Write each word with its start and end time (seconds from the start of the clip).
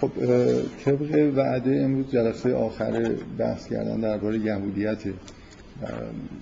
خب 0.00 0.10
طبق 0.84 1.32
وعده 1.36 1.82
امروز 1.84 2.10
جلسه 2.10 2.54
آخر 2.54 3.14
بحث 3.38 3.68
کردن 3.68 4.00
درباره 4.00 4.38
یهودیت 4.38 5.02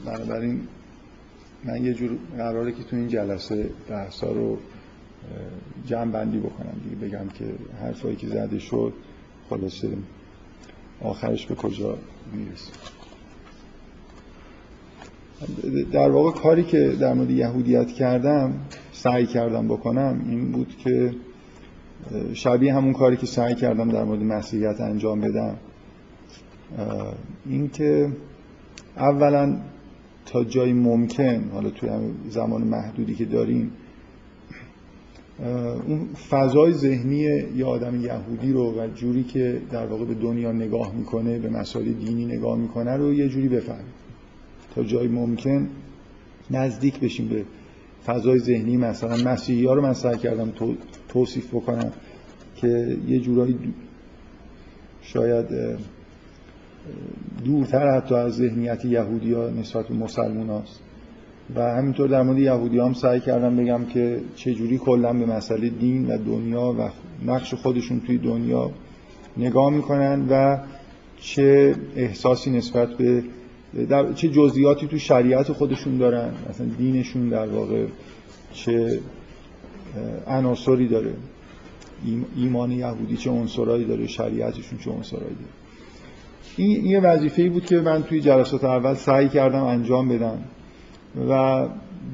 بنابراین 0.07 0.61
من 1.65 1.85
یه 1.85 1.95
جور 1.95 2.19
قراره 2.37 2.73
که 2.73 2.83
تو 2.83 2.97
این 2.97 3.09
جلسه 3.09 3.71
بحثا 3.89 4.33
رو 4.33 4.59
جمع 5.87 6.11
بندی 6.13 6.39
بکنم 6.39 6.75
دیگه 6.85 6.97
بگم 6.97 7.29
که 7.29 7.45
حرفایی 7.81 8.17
که 8.17 8.27
زده 8.27 8.59
شد 8.59 8.93
خلاصه 9.51 9.89
آخرش 11.01 11.47
به 11.47 11.55
کجا 11.55 11.99
می‌رسه؟ 12.33 12.73
در 15.93 16.11
واقع 16.11 16.41
کاری 16.41 16.65
که 16.65 16.89
در 17.01 17.15
مورد 17.15 17.31
یهودیت 17.31 17.93
کردم 17.93 18.55
سعی 18.93 19.27
کردم 19.27 19.69
بکنم 19.69 20.25
این 20.29 20.53
بود 20.53 20.77
که 20.85 21.15
شبیه 22.35 22.75
همون 22.75 22.93
کاری 22.93 23.17
که 23.17 23.27
سعی 23.27 23.55
کردم 23.55 23.89
در 23.89 24.05
مورد 24.05 24.23
مسیحیت 24.23 24.81
انجام 24.81 25.21
بدم. 25.21 25.57
این 27.47 27.71
که 27.71 28.09
اولا 28.97 29.57
تا 30.27 30.45
جایی 30.45 30.73
ممکن 30.73 31.51
حالا 31.53 31.71
توی 31.71 31.91
زمان 32.29 32.63
محدودی 32.63 33.15
که 33.15 33.25
داریم 33.25 33.71
اون 35.87 36.09
فضای 36.31 36.73
ذهنی 36.73 37.17
یه 37.57 37.65
آدم 37.65 38.05
یهودی 38.05 38.53
رو 38.53 38.73
و 38.73 38.87
جوری 38.95 39.23
که 39.25 39.61
در 39.71 39.87
واقع 39.87 40.05
به 40.05 40.15
دنیا 40.15 40.53
نگاه 40.53 40.95
می‌کنه 40.95 41.39
به 41.39 41.51
مسائل 41.51 41.93
دینی 41.93 42.25
نگاه 42.25 42.59
می‌کنه 42.59 42.97
رو 42.97 43.15
یه 43.15 43.29
جوری 43.29 43.49
بفهمیم 43.49 43.93
تا 44.75 44.83
جایی 44.83 45.09
ممکن 45.09 45.69
نزدیک 46.51 47.01
بشیم 47.01 47.29
به 47.29 47.45
فضای 48.07 48.39
ذهنی 48.39 48.77
مثلا 48.77 49.17
مسیحی 49.17 49.67
ها 49.67 49.75
رو 49.75 49.83
من 49.83 49.95
سعی 49.95 50.19
کردم 50.19 50.53
توصیف 51.09 51.55
بکنم 51.55 51.93
که 52.57 52.97
یه 53.07 53.21
جورایی 53.21 53.59
شاید 55.03 55.47
دورتر 57.45 57.97
حتی 57.97 58.15
از 58.15 58.33
ذهنیت 58.33 58.85
یهودی 58.85 59.33
ها 59.33 59.51
نسبت 59.51 59.89
به 59.89 59.95
مسلمون 59.95 60.49
هاست. 60.49 60.81
و 61.55 61.63
همینطور 61.63 62.09
در 62.09 62.23
مورد 62.23 62.39
یهودی 62.39 62.79
هم 62.79 62.93
سعی 62.93 63.21
کردم 63.21 63.57
بگم 63.57 63.85
که 63.85 64.21
چجوری 64.37 64.79
کلا 64.79 65.13
به 65.13 65.27
مسئله 65.27 65.69
دین 65.69 66.07
و 66.07 66.19
دنیا 66.19 66.75
و 66.79 66.91
نقش 67.27 67.55
خودشون 67.55 68.01
توی 68.01 68.19
دنیا 68.19 68.71
نگاه 69.37 69.71
می‌کنن 69.71 70.27
و 70.31 70.59
چه 71.21 71.75
احساسی 71.97 72.51
نسبت 72.51 72.89
به 72.89 73.23
در 73.89 74.13
چه 74.13 74.29
جزئیاتی 74.29 74.87
تو 74.87 74.99
شریعت 74.99 75.53
خودشون 75.53 75.99
دارن؟ 75.99 76.31
مثلا 76.51 76.67
دینشون 76.67 77.29
در 77.29 77.47
واقع 77.47 77.87
چه 78.53 79.01
عناصری 80.27 80.89
داره؟ 80.89 81.13
ایمان 82.37 82.73
یهودی 82.73 83.17
چه 83.17 83.31
عنصرایی 83.31 83.85
داره؟ 83.85 84.07
شریعتشون 84.07 84.79
چه 84.79 84.91
عنصرایی 84.91 85.35
داره؟ 85.35 85.65
این 86.57 86.87
یه 86.87 87.01
وظیفه 87.01 87.49
بود 87.49 87.67
که 87.67 87.81
من 87.81 88.03
توی 88.03 88.21
جلسات 88.21 88.65
اول 88.65 88.95
سعی 88.95 89.29
کردم 89.29 89.65
انجام 89.65 90.09
بدم 90.09 90.39
و 91.29 91.67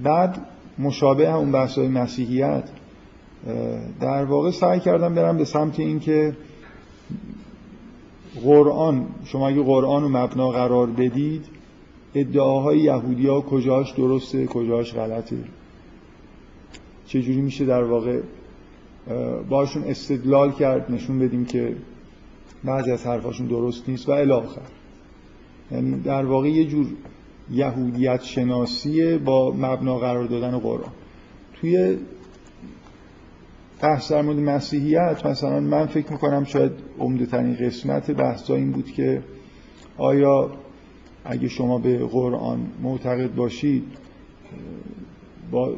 بعد 0.02 0.38
مشابه 0.78 1.34
اون 1.34 1.52
بحث‌های 1.52 1.88
مسیحیت 1.88 2.64
در 4.00 4.24
واقع 4.24 4.50
سعی 4.50 4.80
کردم 4.80 5.14
برم 5.14 5.36
به 5.36 5.44
سمت 5.44 5.80
اینکه 5.80 6.36
قرآن 8.44 9.06
شما 9.24 9.48
اگه 9.48 9.62
قرآن 9.62 10.02
رو 10.02 10.08
مبنا 10.08 10.50
قرار 10.50 10.86
بدید 10.86 11.46
ادعاهای 12.14 12.78
یهودی 12.78 13.26
ها 13.26 13.40
کجاش 13.40 13.92
درسته 13.92 14.46
کجاش 14.46 14.94
غلطه؟ 14.94 15.36
چجوری 17.06 17.40
میشه 17.40 17.64
در 17.64 17.82
واقع 17.82 18.20
باشون 19.48 19.84
استدلال 19.84 20.52
کرد 20.52 20.92
نشون 20.92 21.18
بدیم 21.18 21.44
که 21.44 21.76
بعضی 22.64 22.90
از 22.90 23.06
حرفاشون 23.06 23.46
درست 23.46 23.88
نیست 23.88 24.08
و 24.08 24.12
الاخر 24.12 24.60
یعنی 25.72 26.00
در 26.00 26.24
واقع 26.24 26.48
یه 26.48 26.64
جور 26.64 26.86
یهودیت 27.50 28.22
شناسی 28.22 29.18
با 29.18 29.52
مبنا 29.52 29.98
قرار 29.98 30.24
دادن 30.24 30.58
قرآن. 30.58 30.92
توی 31.60 31.96
بحث 33.82 34.12
در 34.12 34.22
مورد 34.22 34.38
مسیحیت 34.38 35.26
مثلا 35.26 35.60
من 35.60 35.86
فکر 35.86 36.12
می‌کنم 36.12 36.44
شاید 36.44 36.72
عمده 36.98 37.26
ترین 37.26 37.56
قسمت 37.56 38.10
بحثا 38.10 38.54
این 38.54 38.72
بود 38.72 38.86
که 38.86 39.22
آیا 39.98 40.50
اگه 41.24 41.48
شما 41.48 41.78
به 41.78 41.98
قرآن 41.98 42.66
معتقد 42.82 43.34
باشید 43.34 43.84
با 45.50 45.76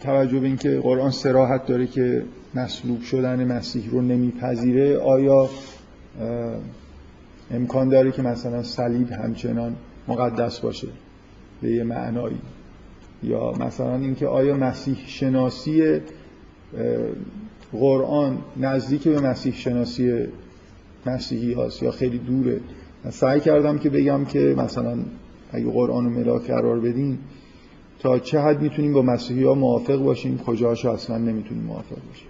توجه 0.00 0.40
به 0.40 0.46
اینکه 0.46 0.80
قرآن 0.80 1.10
سراحت 1.10 1.66
داره 1.66 1.86
که 1.86 2.24
مصلوب 2.54 3.02
شدن 3.02 3.52
مسیح 3.52 3.90
رو 3.90 4.02
نمیپذیره 4.02 4.98
آیا 4.98 5.48
امکان 7.50 7.88
داره 7.88 8.12
که 8.12 8.22
مثلا 8.22 8.62
صلیب 8.62 9.12
همچنان 9.12 9.76
مقدس 10.08 10.60
باشه 10.60 10.88
به 11.62 11.70
یه 11.70 11.84
معنایی؟ 11.84 12.38
یا 13.22 13.52
مثلا 13.52 13.96
اینکه 13.96 14.26
آیا 14.26 14.56
مسیح 14.56 14.96
شناسی 15.06 16.00
قرآن 17.72 18.38
نزدیک 18.56 19.08
به 19.08 19.20
مسیح 19.20 19.54
شناسی 19.54 20.26
مسیحی 21.06 21.52
هاست 21.52 21.82
یا 21.82 21.90
خیلی 21.90 22.18
دوره. 22.18 22.60
من 23.04 23.10
سعی 23.10 23.40
کردم 23.40 23.78
که 23.78 23.90
بگم 23.90 24.24
که 24.24 24.54
مثلا 24.58 24.98
اگه 25.50 25.70
قرآن 25.70 26.04
رو 26.04 26.10
ملاک 26.10 26.46
قرار 26.46 26.80
بدیم 26.80 27.18
تا 27.98 28.18
چه 28.18 28.40
حد 28.40 28.62
می‌تونیم 28.62 28.92
با 28.92 29.02
مسیحی 29.02 29.44
ها 29.44 29.54
موافق 29.54 29.96
باشیم 29.96 30.38
کجاش 30.38 30.84
اصلا 30.84 31.18
نمی‌تونیم 31.18 31.64
موافق 31.64 31.96
باشیم. 32.08 32.28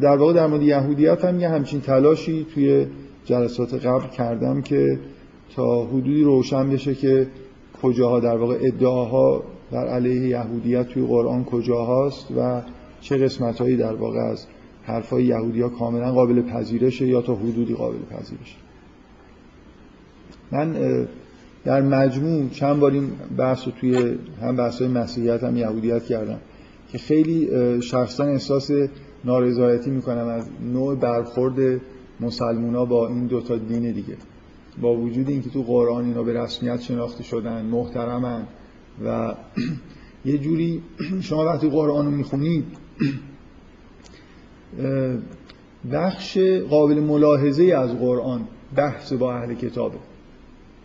در 0.00 0.16
واقع 0.16 0.32
در 0.32 0.46
مورد 0.46 0.62
یهودیت 0.62 1.24
هم 1.24 1.40
یه 1.40 1.48
همچین 1.48 1.80
تلاشی 1.80 2.46
توی 2.54 2.86
جلسات 3.24 3.86
قبل 3.86 4.08
کردم 4.08 4.62
که 4.62 4.98
تا 5.56 5.84
حدودی 5.84 6.22
روشن 6.22 6.70
بشه 6.70 6.94
که 6.94 7.26
کجاها 7.82 8.20
در 8.20 8.36
واقع 8.36 8.58
ادعاها 8.60 9.42
در 9.72 9.86
علیه 9.86 10.28
یهودیت 10.28 10.88
توی 10.88 11.06
قرآن 11.06 11.44
کجاهاست 11.44 12.26
و 12.36 12.62
چه 13.06 13.16
قسمت 13.16 13.58
هایی 13.58 13.76
در 13.76 13.94
واقع 13.94 14.18
از 14.18 14.46
حرفای 14.82 15.24
یهودی 15.24 15.60
ها 15.60 15.68
کاملا 15.68 16.12
قابل 16.12 16.42
پذیرشه 16.42 17.06
یا 17.06 17.22
تا 17.22 17.34
حدودی 17.34 17.74
قابل 17.74 17.98
پذیرشه. 18.10 18.56
من 20.52 20.76
در 21.64 21.82
مجموع 21.82 22.48
چند 22.48 22.80
بار 22.80 22.92
این 22.92 23.10
بحث 23.38 23.66
رو 23.66 23.72
توی 23.80 24.18
هم 24.42 24.56
بحث 24.56 24.82
های 24.82 24.90
مسیحیت 24.90 25.44
هم 25.44 25.56
یهودیت 25.56 26.04
کردم 26.04 26.38
که 26.92 26.98
خیلی 26.98 27.48
شخصا 27.82 28.24
احساس 28.24 28.70
نارضایتی 29.24 29.90
می‌کنم 29.90 30.28
از 30.28 30.48
نوع 30.72 30.94
برخورد 30.94 31.80
مسلمونا 32.20 32.84
با 32.84 33.08
این 33.08 33.26
دوتا 33.26 33.56
دین 33.56 33.92
دیگه. 33.92 34.16
با 34.80 34.96
وجود 34.96 35.28
اینکه 35.28 35.50
تو 35.50 35.62
قرآن 35.62 36.04
اینا 36.04 36.22
به 36.22 36.32
رسمیت 36.42 36.80
شناخته 36.80 37.22
شدن 37.22 37.64
محترمن 37.64 38.42
و 39.04 39.34
یه 40.24 40.38
جوری 40.38 40.82
شما 41.20 41.44
وقتی 41.44 41.68
قرآن 41.68 42.04
رو 42.04 42.10
می‌خونید 42.10 42.85
بخش 45.92 46.38
قابل 46.70 47.00
ملاحظه 47.00 47.64
از 47.64 47.98
قرآن 47.98 48.40
بحث 48.76 49.12
با 49.12 49.34
اهل 49.34 49.54
کتابه. 49.54 49.98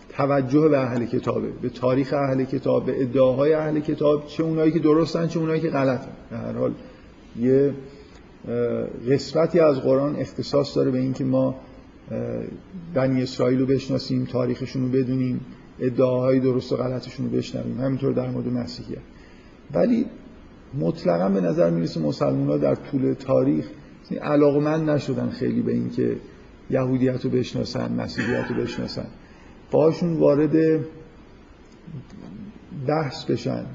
توجه 0.10 0.68
به 0.68 0.80
اهل 0.80 1.06
کتابه 1.06 1.48
به 1.62 1.70
تاریخ 1.70 2.14
اهل 2.14 2.44
کتاب 2.44 2.86
به 2.86 3.02
ادعاهای 3.02 3.54
اهل 3.54 3.80
کتاب 3.80 4.28
چه 4.28 4.44
اونایی 4.44 4.72
که 4.72 4.80
درستن 4.80 5.28
چه 5.28 5.40
اونایی 5.40 5.62
که 5.62 5.70
غلطن. 5.70 6.12
به 6.30 6.38
هر 6.38 6.54
حال 6.54 6.74
یه 7.40 7.74
قسمتی 9.10 9.60
از 9.60 9.80
قرآن 9.82 10.16
اختصاص 10.16 10.78
داره 10.78 10.92
به 10.92 11.00
اینکه 11.00 11.24
ما 11.24 11.56
بنی 12.94 13.24
اسرائیل 13.24 13.60
رو 13.60 13.66
بشناسیم 13.66 14.26
تاریخشون 14.26 14.82
رو 14.82 14.90
بدونیم 14.90 15.42
ادعاهای 15.80 16.40
درست 16.40 16.72
و 16.72 16.76
غلطشون 16.76 17.26
رو 17.26 17.38
بشنویم. 17.38 17.82
همینطور 17.82 18.14
در 18.14 18.30
مورد 18.30 18.48
مسیحیت. 18.48 19.02
ولی 19.74 20.06
مطلقا 20.80 21.30
به 21.30 21.42
نظر 21.42 21.70
می‌رسه 21.70 22.00
مسلمان 22.00 22.48
ها 22.48 22.58
در 22.58 22.76
طول 22.76 23.14
تاریخ 23.14 23.66
علاقمند 24.22 24.90
نشدن 24.90 25.30
خیلی 25.30 25.62
به 25.62 25.72
اینکه 25.72 26.16
یهودیت 26.70 27.26
رو 27.26 27.30
بشناسن 27.30 27.92
مسیحیت 27.92 28.46
رو 28.50 28.56
بشناسن. 28.56 29.06
باشون 29.72 30.14
وارد 30.14 30.80
بحث 32.88 33.26
بشن. 33.26 33.66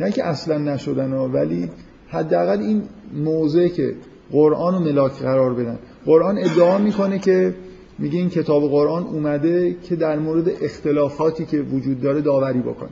نه 0.00 0.10
که 0.10 0.24
اصلا 0.24 0.58
نشدن 0.58 1.12
ها 1.12 1.28
ولی 1.28 1.70
حداقل 2.08 2.60
این 2.60 2.82
موضع 3.14 3.68
که 3.68 3.94
قرآن 4.30 4.74
رو 4.74 4.80
ملاک 4.80 5.12
قرار 5.12 5.54
بدن. 5.54 5.78
قرآن 6.06 6.38
ادعا 6.38 6.78
می‌کنه 6.78 7.18
که 7.18 7.54
میگه 7.98 8.18
این 8.18 8.30
کتاب 8.30 8.70
قرآن 8.70 9.02
اومده 9.02 9.76
که 9.82 9.96
در 9.96 10.18
مورد 10.18 10.48
اختلافاتی 10.62 11.44
که 11.44 11.60
وجود 11.60 12.00
داره 12.00 12.20
داوری 12.20 12.60
بکنه. 12.60 12.90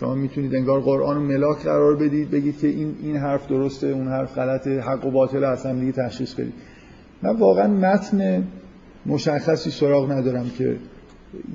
شما 0.00 0.14
می‌تونید 0.14 0.54
انگار 0.54 0.80
قرآن 0.80 1.22
ملاک 1.22 1.62
قرار 1.62 1.96
بدید 1.96 2.30
بگید 2.30 2.58
که 2.58 2.66
این 2.66 2.96
این 3.02 3.16
حرف 3.16 3.48
درسته 3.48 3.86
اون 3.86 4.08
حرف 4.08 4.38
غلطه 4.38 4.80
حق 4.80 5.04
و 5.04 5.10
باطل 5.10 5.44
اصلا 5.44 5.80
دیگه 5.80 5.92
تشخیص 5.92 6.34
بدید. 6.34 6.54
من 7.22 7.36
واقعا 7.36 7.68
متن 7.68 8.44
مشخصی 9.06 9.70
سراغ 9.70 10.12
ندارم 10.12 10.50
که 10.58 10.76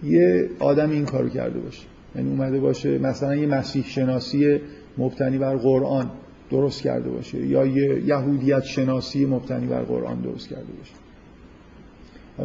یه 0.03 0.49
آدم 0.59 0.89
این 0.89 1.05
کارو 1.05 1.29
کرده 1.29 1.59
باشه. 1.59 1.87
یعنی 2.15 2.29
اومده 2.29 2.59
باشه 2.59 2.97
مثلا 2.97 3.35
یه 3.35 3.47
مسیح 3.47 3.85
شناسی 3.85 4.59
مبتنی 4.97 5.37
بر 5.37 5.55
قرآن 5.55 6.11
درست 6.51 6.81
کرده 6.81 7.09
باشه 7.09 7.45
یا 7.45 7.65
یه 7.65 8.03
یهودیت 8.05 8.63
شناسی 8.63 9.25
مبتنی 9.25 9.67
بر 9.67 9.81
قرآن 9.81 10.21
درست 10.21 10.49
کرده 10.49 10.73
باشه. 10.77 10.93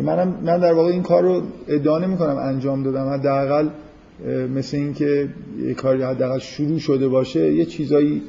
منم 0.02 0.29
من 0.43 0.61
در 0.61 0.73
واقع 0.73 0.88
این 0.88 1.02
کار 1.02 1.23
رو 1.23 1.43
ادعا 1.69 1.99
نمی 1.99 2.17
کنم 2.17 2.37
انجام 2.37 2.82
دادم. 2.82 3.08
حداقل 3.08 3.69
مثل 4.55 4.76
اینکه 4.76 5.28
یه 5.58 5.75
کاری 5.75 6.02
حداقل 6.02 6.38
شروع 6.38 6.78
شده 6.78 7.08
باشه 7.08 7.55
یه 7.55 7.64
چیزایی 7.64 8.22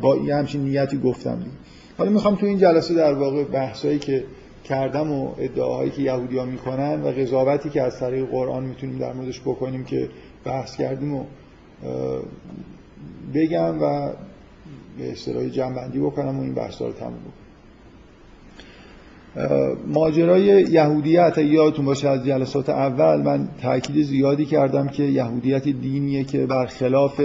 با 0.00 0.16
یه 0.16 0.36
همچین 0.36 0.60
نیتی 0.60 0.98
گفتم 0.98 1.36
دید. 1.36 1.52
حالا 1.98 2.10
می‌خوام 2.10 2.34
تو 2.34 2.46
این 2.46 2.58
جلسه 2.58 2.94
در 2.94 3.14
واقع 3.14 3.44
بحثایی 3.44 3.98
که 3.98 4.24
کردم 4.64 5.12
و 5.12 5.34
ادعاهایی 5.38 5.90
که 5.90 6.02
یهودی 6.02 6.38
ها 6.38 6.44
می‌کنن 6.44 7.02
و 7.02 7.06
قضاوتی 7.06 7.70
که 7.70 7.82
از 7.82 8.00
طریق 8.00 8.26
قرآن 8.30 8.64
می‌تونیم 8.64 8.98
در 8.98 9.12
موردش 9.12 9.40
بکنیم 9.40 9.84
که 9.84 10.08
بحث 10.44 10.76
کردیم 10.76 11.14
و 11.14 11.24
بگم 13.34 13.82
و 13.82 14.12
به 14.98 15.12
اصطلاح 15.12 15.48
جنبندی 15.48 15.98
بکنم 15.98 16.38
و 16.38 16.42
این 16.42 16.54
بحث 16.54 16.82
رو 16.82 16.92
تموم 16.92 17.12
بکنم 17.12 17.43
ماجرای 19.86 20.44
یهودیت 20.70 21.38
یادتون 21.38 21.84
باشه 21.84 22.08
از 22.08 22.24
جلسات 22.24 22.68
اول 22.68 23.22
من 23.22 23.48
تاکید 23.62 24.04
زیادی 24.04 24.44
کردم 24.44 24.88
که 24.88 25.02
یهودیت 25.02 25.68
دینیه 25.68 26.24
که 26.24 26.46
برخلاف 26.46 27.20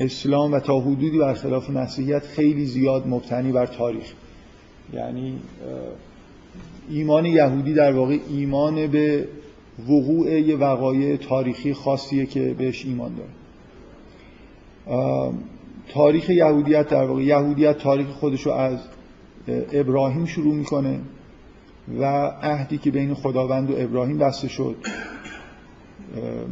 اسلام 0.00 0.52
و 0.52 0.60
تا 0.60 0.80
حدودی 0.80 1.18
برخلاف 1.18 1.70
مسیحیت 1.70 2.22
خیلی 2.26 2.66
زیاد 2.66 3.08
مبتنی 3.08 3.52
بر 3.52 3.66
تاریخ. 3.66 4.12
یعنی 4.94 5.38
ایمان 6.90 7.24
یهودی 7.24 7.74
در 7.74 7.92
واقع 7.92 8.18
ایمان 8.30 8.86
به 8.86 9.28
وقوع 9.88 10.40
یه 10.40 10.56
وقایع 10.56 11.16
تاریخی 11.16 11.74
خاصیه 11.74 12.26
که 12.26 12.54
بهش 12.58 12.84
ایمان 12.84 13.12
داره. 13.14 13.30
تاریخ 15.88 16.30
یهودیت 16.30 16.88
در 16.88 17.04
واقع 17.04 17.22
یهودیت 17.22 17.78
تاریخ 17.78 18.06
خودشو 18.06 18.50
از 18.50 18.78
ابراهیم 19.48 20.24
شروع 20.24 20.54
می‌کنه 20.54 21.00
و 21.98 22.04
عهدی 22.42 22.78
که 22.78 22.90
بین 22.90 23.14
خداوند 23.14 23.70
و 23.70 23.74
ابراهیم 23.76 24.18
بسته 24.18 24.48
شد 24.48 24.76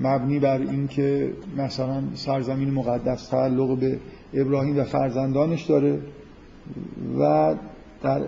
مبنی 0.02 0.38
بر 0.38 0.58
اینکه 0.58 1.32
مثلا 1.56 2.02
سرزمین 2.14 2.70
مقدس 2.70 3.28
تعلق 3.28 3.78
به 3.78 3.98
ابراهیم 4.34 4.78
و 4.78 4.84
فرزندانش 4.84 5.62
داره 5.62 5.98
و 7.18 7.54
در 8.02 8.22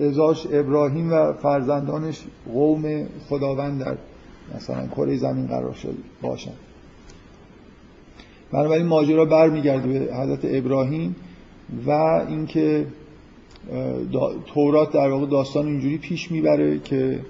ازاش 0.00 0.46
ابراهیم 0.52 1.12
و 1.12 1.32
فرزندانش 1.32 2.24
قوم 2.52 3.06
خداوند 3.28 3.84
در 3.84 3.96
مثلا 4.56 4.86
کره 4.86 5.16
زمین 5.16 5.46
قرار 5.46 5.72
شد 5.72 5.94
باشن. 6.22 6.52
بنابراین 8.52 8.86
ماجرا 8.86 9.24
برمیگرده 9.24 9.98
به 9.98 10.14
حضرت 10.14 10.40
ابراهیم 10.44 11.16
و 11.86 11.90
اینکه 12.28 12.86
تورات 14.54 14.92
در 14.92 15.10
واقع 15.10 15.26
داستان 15.26 15.66
اینجوری 15.66 15.98
پیش 15.98 16.30
می‌بره 16.30 16.78
که 16.78 17.20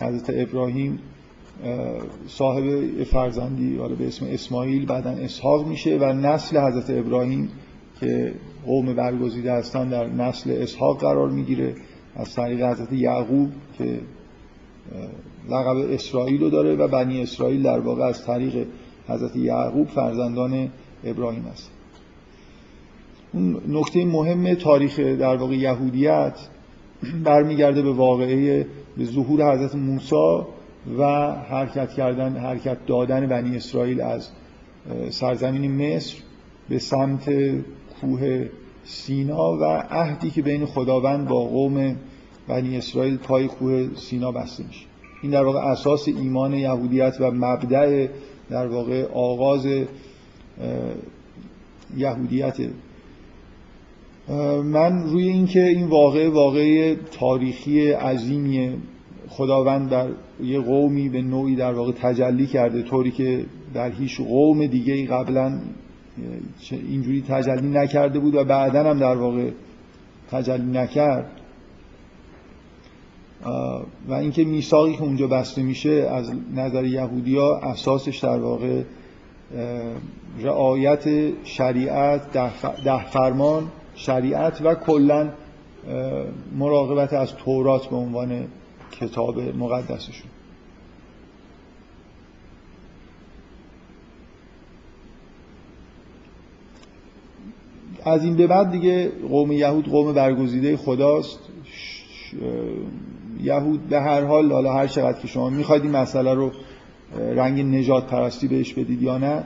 حضرت 0.00 0.30
ابراهیم 0.34 0.98
صاحب 2.28 3.02
فرزندی 3.04 3.76
حالا 3.76 3.94
به 3.94 4.06
اسم 4.06 4.26
اسماعیل 4.30 4.86
بعدا 4.86 5.10
اسحاق 5.10 5.66
میشه 5.66 5.98
و 5.98 6.04
نسل 6.04 6.58
حضرت 6.58 6.90
ابراهیم 6.90 7.48
که 8.00 8.34
قوم 8.66 8.94
برگزیده 8.94 9.52
هستن 9.52 9.88
در 9.88 10.06
نسل 10.06 10.50
اسحاق 10.50 11.00
قرار 11.00 11.28
می‌گیره 11.30 11.74
از 12.16 12.34
طریق 12.34 12.62
حضرت 12.62 12.92
یعقوب 12.92 13.52
که 13.78 13.98
لقب 15.50 15.76
اسرائیل 15.76 16.40
رو 16.40 16.50
داره 16.50 16.74
و 16.74 16.88
بنی 16.88 17.22
اسرائیل 17.22 17.62
در 17.62 17.78
واقع 17.78 18.04
از 18.04 18.24
طریق 18.24 18.66
حضرت 19.08 19.36
یعقوب 19.36 19.88
فرزندان 19.88 20.68
ابراهیم 21.04 21.46
است. 21.46 21.71
نکته 23.68 24.04
مهم 24.04 24.54
تاریخ 24.54 24.98
در 24.98 25.36
واقع 25.36 25.54
یهودیت 25.54 26.38
برمیگرده 27.24 27.82
به 27.82 27.92
واقعه 27.92 28.66
به 28.96 29.04
ظهور 29.04 29.54
حضرت 29.54 29.74
موسی 29.74 30.42
و 30.98 31.32
حرکت 31.32 31.92
کردن 31.92 32.36
حرکت 32.36 32.86
دادن 32.86 33.26
بنی 33.26 33.56
اسرائیل 33.56 34.00
از 34.00 34.28
سرزمین 35.10 35.94
مصر 35.96 36.16
به 36.68 36.78
سمت 36.78 37.30
کوه 38.00 38.48
سینا 38.84 39.52
و 39.52 39.64
عهدی 39.90 40.30
که 40.30 40.42
بین 40.42 40.66
خداوند 40.66 41.28
با 41.28 41.44
قوم 41.44 41.96
بنی 42.48 42.76
اسرائیل 42.76 43.16
پای 43.16 43.46
کوه 43.46 43.88
سینا 43.96 44.32
بسته 44.32 44.64
میشه. 44.66 44.86
این 45.22 45.32
در 45.32 45.44
واقع 45.44 45.58
اساس 45.58 46.08
ایمان 46.08 46.54
یهودیت 46.54 47.16
و 47.20 47.30
مبدع 47.30 48.06
در 48.50 48.66
واقع 48.66 49.04
آغاز 49.12 49.66
یهودیت 51.96 52.56
من 54.64 55.02
روی 55.02 55.28
اینکه 55.28 55.66
این 55.66 55.86
واقع 55.86 56.28
واقع 56.28 56.94
تاریخی 57.10 57.90
عظیمیه. 57.90 58.72
خداوند 59.28 59.90
در 59.90 60.08
یه 60.42 60.60
قومی 60.60 61.08
به 61.08 61.22
نوعی 61.22 61.56
در 61.56 61.72
واقع 61.72 61.92
تجلی 61.92 62.46
کرده 62.46 62.82
طوری 62.82 63.10
که 63.10 63.44
در 63.74 63.90
هیچ 63.90 64.20
قوم 64.20 64.66
دیگه 64.66 65.06
قبلا 65.06 65.58
اینجوری 66.70 67.24
تجلی 67.28 67.68
نکرده 67.68 68.18
بود 68.18 68.34
و 68.34 68.44
بعدا 68.44 68.90
هم 68.90 68.98
در 68.98 69.16
واقع 69.16 69.50
تجلی 70.30 70.78
نکرد. 70.78 71.30
و 74.08 74.12
اینکه 74.12 74.44
میثاقی 74.44 74.92
که 74.92 75.02
اونجا 75.02 75.26
بسته 75.26 75.62
میشه 75.62 75.90
از 75.90 76.32
نظر 76.54 76.84
یهودیا 76.84 77.56
اساسش 77.56 78.18
در 78.18 78.38
واقع 78.38 78.82
رعایت 80.40 81.04
شریعت 81.44 82.32
ده 82.84 83.10
فرمان 83.10 83.68
شریعت 83.94 84.60
و 84.64 84.74
کلا 84.74 85.28
مراقبت 86.58 87.12
از 87.12 87.34
تورات 87.34 87.86
به 87.86 87.96
عنوان 87.96 88.46
کتاب 88.92 89.40
مقدسشون. 89.40 90.30
از 98.04 98.24
این 98.24 98.36
به 98.36 98.46
بعد 98.46 98.70
دیگه 98.70 99.12
قوم 99.28 99.52
یهود 99.52 99.88
قوم 99.88 100.12
برگزیده 100.12 100.76
خداست. 100.76 101.38
یهود 103.42 103.88
به 103.88 104.00
هر 104.00 104.24
حال 104.24 104.52
حالا 104.52 104.72
هر 104.72 104.86
چقدر 104.86 105.20
که 105.20 105.28
شما 105.28 105.50
می‌خواید 105.50 105.82
این 105.82 105.92
مسئله 105.92 106.34
رو 106.34 106.52
رنگ 107.18 107.60
نجات 107.60 108.06
پرستی 108.06 108.48
بهش 108.48 108.72
بدید 108.72 109.02
یا 109.02 109.18
نه 109.18 109.44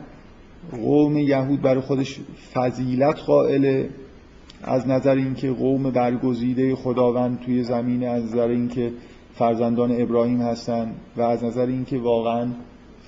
قوم 0.71 1.19
یهود 1.19 1.63
برای 1.63 1.81
خودش 1.81 2.21
فضیلت 2.55 3.19
قائله. 3.19 3.91
از 4.63 4.89
نظر 4.89 5.15
اینکه 5.15 5.51
قوم 5.51 5.91
برگزیده 5.91 6.75
خداوند 6.75 7.41
توی 7.41 7.63
زمین 7.63 8.09
از 8.09 8.25
نظر 8.25 8.49
اینکه 8.49 8.93
فرزندان 9.35 10.03
ابراهیم 10.03 10.41
هستن 10.41 10.95
و 11.17 11.23
از 11.23 11.45
نظر 11.45 11.67
اینکه 11.67 11.99
واقعا 11.99 12.49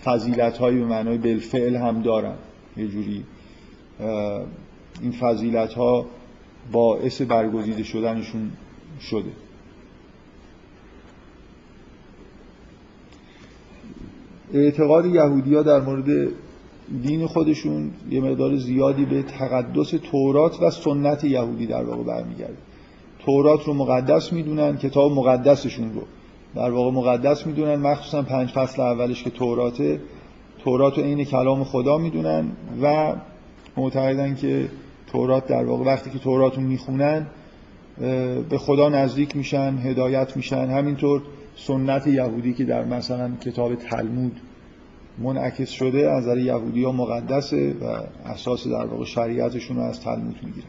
فضیلت 0.04 0.58
به 0.58 0.70
معنای 0.70 1.18
بالفعل 1.18 1.76
هم 1.76 2.02
دارن. 2.02 2.34
یه 2.76 2.88
جوری 2.88 3.24
این 5.02 5.12
فضیلت 5.12 5.74
ها 5.74 6.06
باعث 6.72 7.22
برگزیده 7.22 7.82
شدنشون 7.82 8.50
شده. 9.00 9.30
اعتقاد 14.54 15.06
یهودی 15.06 15.62
در 15.62 15.80
مورد 15.80 16.28
دین 17.02 17.26
خودشون 17.26 17.90
یه 18.10 18.20
مقدار 18.20 18.56
زیادی 18.56 19.04
به 19.04 19.22
تقدس 19.22 19.90
تورات 19.90 20.62
و 20.62 20.70
سنت 20.70 21.24
یهودی 21.24 21.66
در 21.66 21.84
واقع 21.84 22.02
برمیگرده. 22.02 22.56
تورات 23.18 23.64
رو 23.64 23.74
مقدس 23.74 24.32
می‌دونن 24.32 24.76
کتاب 24.76 25.12
مقدسشون 25.12 25.94
رو 25.94 26.02
در 26.54 26.70
واقع 26.70 26.90
مقدس 26.90 27.46
می‌دونن 27.46 27.76
مخصوصا 27.76 28.22
پنج 28.22 28.48
فصل 28.48 28.82
اولش 28.82 29.22
که 29.22 29.30
توراته. 29.30 30.00
تورات 30.64 30.98
رو 30.98 31.04
عین 31.04 31.24
کلام 31.24 31.64
خدا 31.64 31.98
می‌دونن 31.98 32.48
و 32.82 33.14
معتقدن 33.76 34.34
که 34.34 34.68
تورات 35.12 35.46
در 35.46 35.64
واقع 35.64 35.84
وقتی 35.84 36.10
که 36.10 36.18
تورات 36.18 36.56
رو 36.56 36.62
می‌خونن 36.62 37.26
به 38.50 38.58
خدا 38.58 38.88
نزدیک 38.88 39.36
میشن 39.36 39.78
هدایت 39.78 40.36
میشن. 40.36 40.66
همینطور 40.66 41.22
سنت 41.56 42.06
یهودی 42.06 42.54
که 42.54 42.64
در 42.64 42.84
مثلا 42.84 43.30
کتاب 43.44 43.74
تلمود 43.74 44.40
منعکس 45.18 45.70
شده 45.70 46.10
از 46.10 46.22
نظر 46.22 46.38
یهودی 46.38 46.84
ها 46.84 46.92
مقدسه 46.92 47.74
و 47.80 47.84
اساس 48.28 48.66
در 48.66 48.86
واقع 48.86 49.04
شریعتشون 49.04 49.76
رو 49.76 49.82
از 49.82 50.00
تلمود 50.00 50.36
می‌گیرن. 50.42 50.68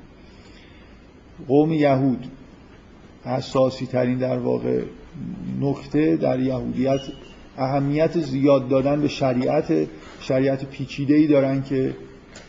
قوم 1.48 1.74
یهود 1.74 2.25
اساسی 3.25 3.86
ترین 3.86 4.18
در 4.18 4.38
واقع 4.38 4.82
نکته 5.62 6.15
در 6.15 6.39
یهودیت 6.39 7.00
اهمیت 7.58 8.20
زیاد 8.20 8.68
دادن 8.68 9.01
به 9.01 9.08
شریعت 9.08 9.88
شریعت 10.20 10.65
پیچیده 10.65 11.13
ای 11.13 11.27
دارن 11.27 11.63
که 11.63 11.96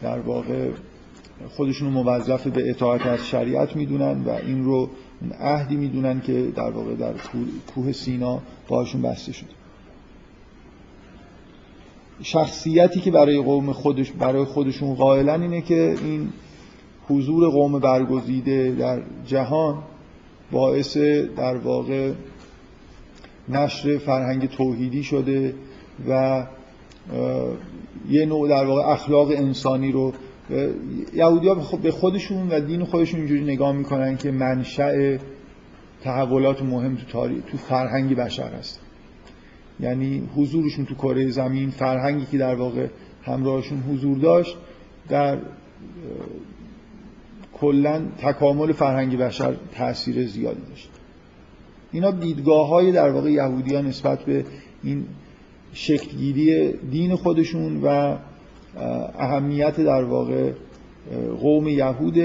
در 0.03 0.19
واقع 0.19 0.69
خودشون 1.49 1.89
موظف 1.89 2.47
به 2.47 2.71
اطاعت 2.71 3.07
از 3.07 3.27
شریعت 3.27 3.77
می‌دونن 3.77 4.25
و 4.25 4.31
این 4.31 4.65
رو 4.65 4.91
عهدی 5.41 5.77
می‌دونن 5.77 6.21
که 6.21 6.53
در 6.57 6.71
واقع 6.71 6.95
در 6.95 7.13
کوه 7.75 7.93
سینا 7.93 8.43
باهاشون 8.69 9.03
بسته 9.03 9.33
شده. 9.33 9.60
شخصیتی 12.23 13.01
که 13.01 13.11
برای 13.11 13.43
قوم 13.43 13.73
خودش 13.73 14.13
برای 14.13 14.45
خودشون 14.45 14.95
قائلن 14.95 15.43
اینه 15.43 15.61
که 15.61 15.95
این 16.05 16.29
حضور 17.09 17.49
قوم 17.49 17.79
برگزیده 17.79 18.71
در 18.79 19.03
جهان 19.27 19.79
باعث 20.53 20.97
در 21.37 21.57
واقع 21.57 22.13
نشر 23.49 23.99
فرهنگ 23.99 24.49
توحیدی 24.49 25.03
شده 25.03 25.55
و 26.09 26.47
یه 28.11 28.27
نوع 28.27 28.49
در 28.49 28.65
واقع 28.65 28.83
اخلاق 28.83 29.31
انسانی 29.31 29.93
رو 29.93 30.13
یهودی 31.15 31.49
ها 31.49 31.55
به 31.83 31.91
خودشون 31.91 32.49
و 32.49 32.61
دین 32.61 32.85
خودشون 32.85 33.21
اینجوری 33.21 33.45
نگاه 33.45 33.73
می‌کنن 33.73 34.17
که 34.17 34.31
منشأ 34.31 35.17
تحولات 36.03 36.63
مهم 36.63 36.97
تو 36.97 37.05
تاریخ 37.13 37.45
تو 37.45 37.57
فرهنگ 37.57 38.17
بشر 38.17 38.53
هست. 38.53 38.81
یعنی 39.83 40.29
حضورشون 40.37 40.85
تو 40.85 40.95
کره 40.95 41.29
زمین 41.29 41.71
فرهنگی 41.71 42.27
که 42.27 42.39
در 42.39 42.55
واقع 42.55 42.87
همراهشون 43.23 43.79
حضور 43.79 44.19
داشت 44.19 44.57
در 45.09 45.39
کلا 47.53 48.03
تکامل 48.19 48.73
فرهنگ 48.73 49.19
بشر 49.19 49.57
تاثیر 49.75 50.27
زیادی 50.27 50.61
داشت. 50.69 50.91
اینا 51.93 52.11
دیدگاه 52.11 52.69
های 52.69 52.93
در 52.93 53.11
واقع 53.11 53.31
یهودی 53.31 53.75
ها 53.75 53.81
نسبت 53.81 54.25
به 54.25 54.45
این 54.83 55.05
شکلگیری 55.73 56.73
دین 56.73 57.17
خودشون 57.17 57.81
و 57.83 58.17
اهمیت 59.19 59.81
در 59.81 60.05
واقع 60.05 60.53
قوم 61.41 61.69
یهود 61.69 62.19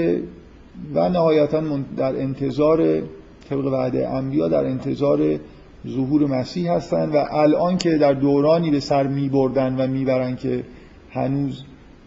و 0.94 1.08
نهایتا 1.08 1.60
در 1.96 2.16
انتظار 2.16 3.02
طبق 3.50 3.66
وعده 3.66 4.08
انبیا 4.08 4.48
در 4.48 4.64
انتظار 4.64 5.38
ظهور 5.88 6.26
مسیح 6.26 6.72
هستند 6.72 7.14
و 7.14 7.16
الان 7.30 7.78
که 7.78 7.98
در 7.98 8.12
دورانی 8.12 8.70
به 8.70 8.80
سر 8.80 9.06
می 9.06 9.28
بردن 9.28 9.76
و 9.76 9.86
می‌برن 9.86 10.36
که 10.36 10.64
هنوز 11.10 11.64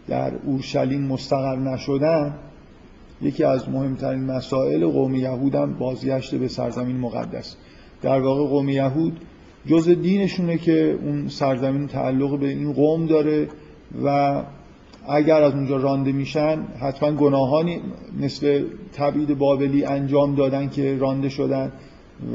در 0.07 0.31
اورشلیم 0.45 1.01
مستقر 1.01 1.55
نشدن 1.55 2.33
یکی 3.21 3.43
از 3.43 3.69
مهمترین 3.69 4.25
مسائل 4.25 4.85
قوم 4.85 5.15
یهود 5.15 5.55
هم 5.55 5.73
بازگشت 5.73 6.35
به 6.35 6.47
سرزمین 6.47 6.97
مقدس. 6.97 7.55
در 8.01 8.21
واقع 8.21 8.49
قوم 8.49 8.69
یهود 8.69 9.19
جز 9.65 9.89
دینشونه 9.89 10.57
که 10.57 10.99
اون 11.03 11.27
سرزمین 11.27 11.87
تعلق 11.87 12.39
به 12.39 12.47
این 12.47 12.73
قوم 12.73 13.05
داره 13.05 13.47
و 14.05 14.41
اگر 15.09 15.43
از 15.43 15.53
اونجا 15.53 15.77
رانده 15.77 16.11
میشن 16.11 16.63
حتما 16.81 17.11
گناهانی 17.11 17.81
مثل 18.19 18.63
تبعید 18.93 19.37
بابلی 19.37 19.85
انجام 19.85 20.35
دادن 20.35 20.69
که 20.69 20.97
رانده 20.97 21.29
شدن 21.29 21.71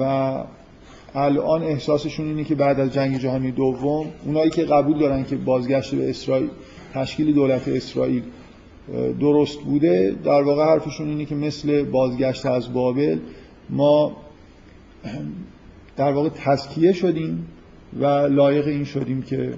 و 0.01 0.35
الان 1.15 1.63
احساسشون 1.63 2.27
اینه 2.27 2.45
که 2.45 2.55
بعد 2.55 2.81
از 2.81 2.93
جنگ 2.93 3.19
جهانی 3.19 3.51
دوم 3.51 4.07
اونایی 4.25 4.51
که 4.51 4.65
قبول 4.65 4.99
دارن 4.99 5.25
که 5.25 5.37
بازگشت 5.37 5.95
به 5.95 6.11
اسرائیل 6.11 6.49
تشکیل 6.95 7.35
دولت 7.35 7.69
اسرائیل 7.69 8.23
درست 9.21 9.61
بوده 9.61 10.17
در 10.25 10.43
واقع 10.43 10.65
حرفشون 10.65 11.09
اینه 11.09 11.25
که 11.25 11.35
مثل 11.35 11.85
بازگشت 11.85 12.47
از 12.47 12.73
بابل 12.73 13.19
ما 13.71 14.17
در 15.97 16.13
واقع 16.13 16.29
تسکیه 16.29 16.93
شدیم 16.93 17.47
و 18.01 18.05
لایق 18.07 18.67
این 18.67 18.85
شدیم 18.85 19.23
که 19.23 19.55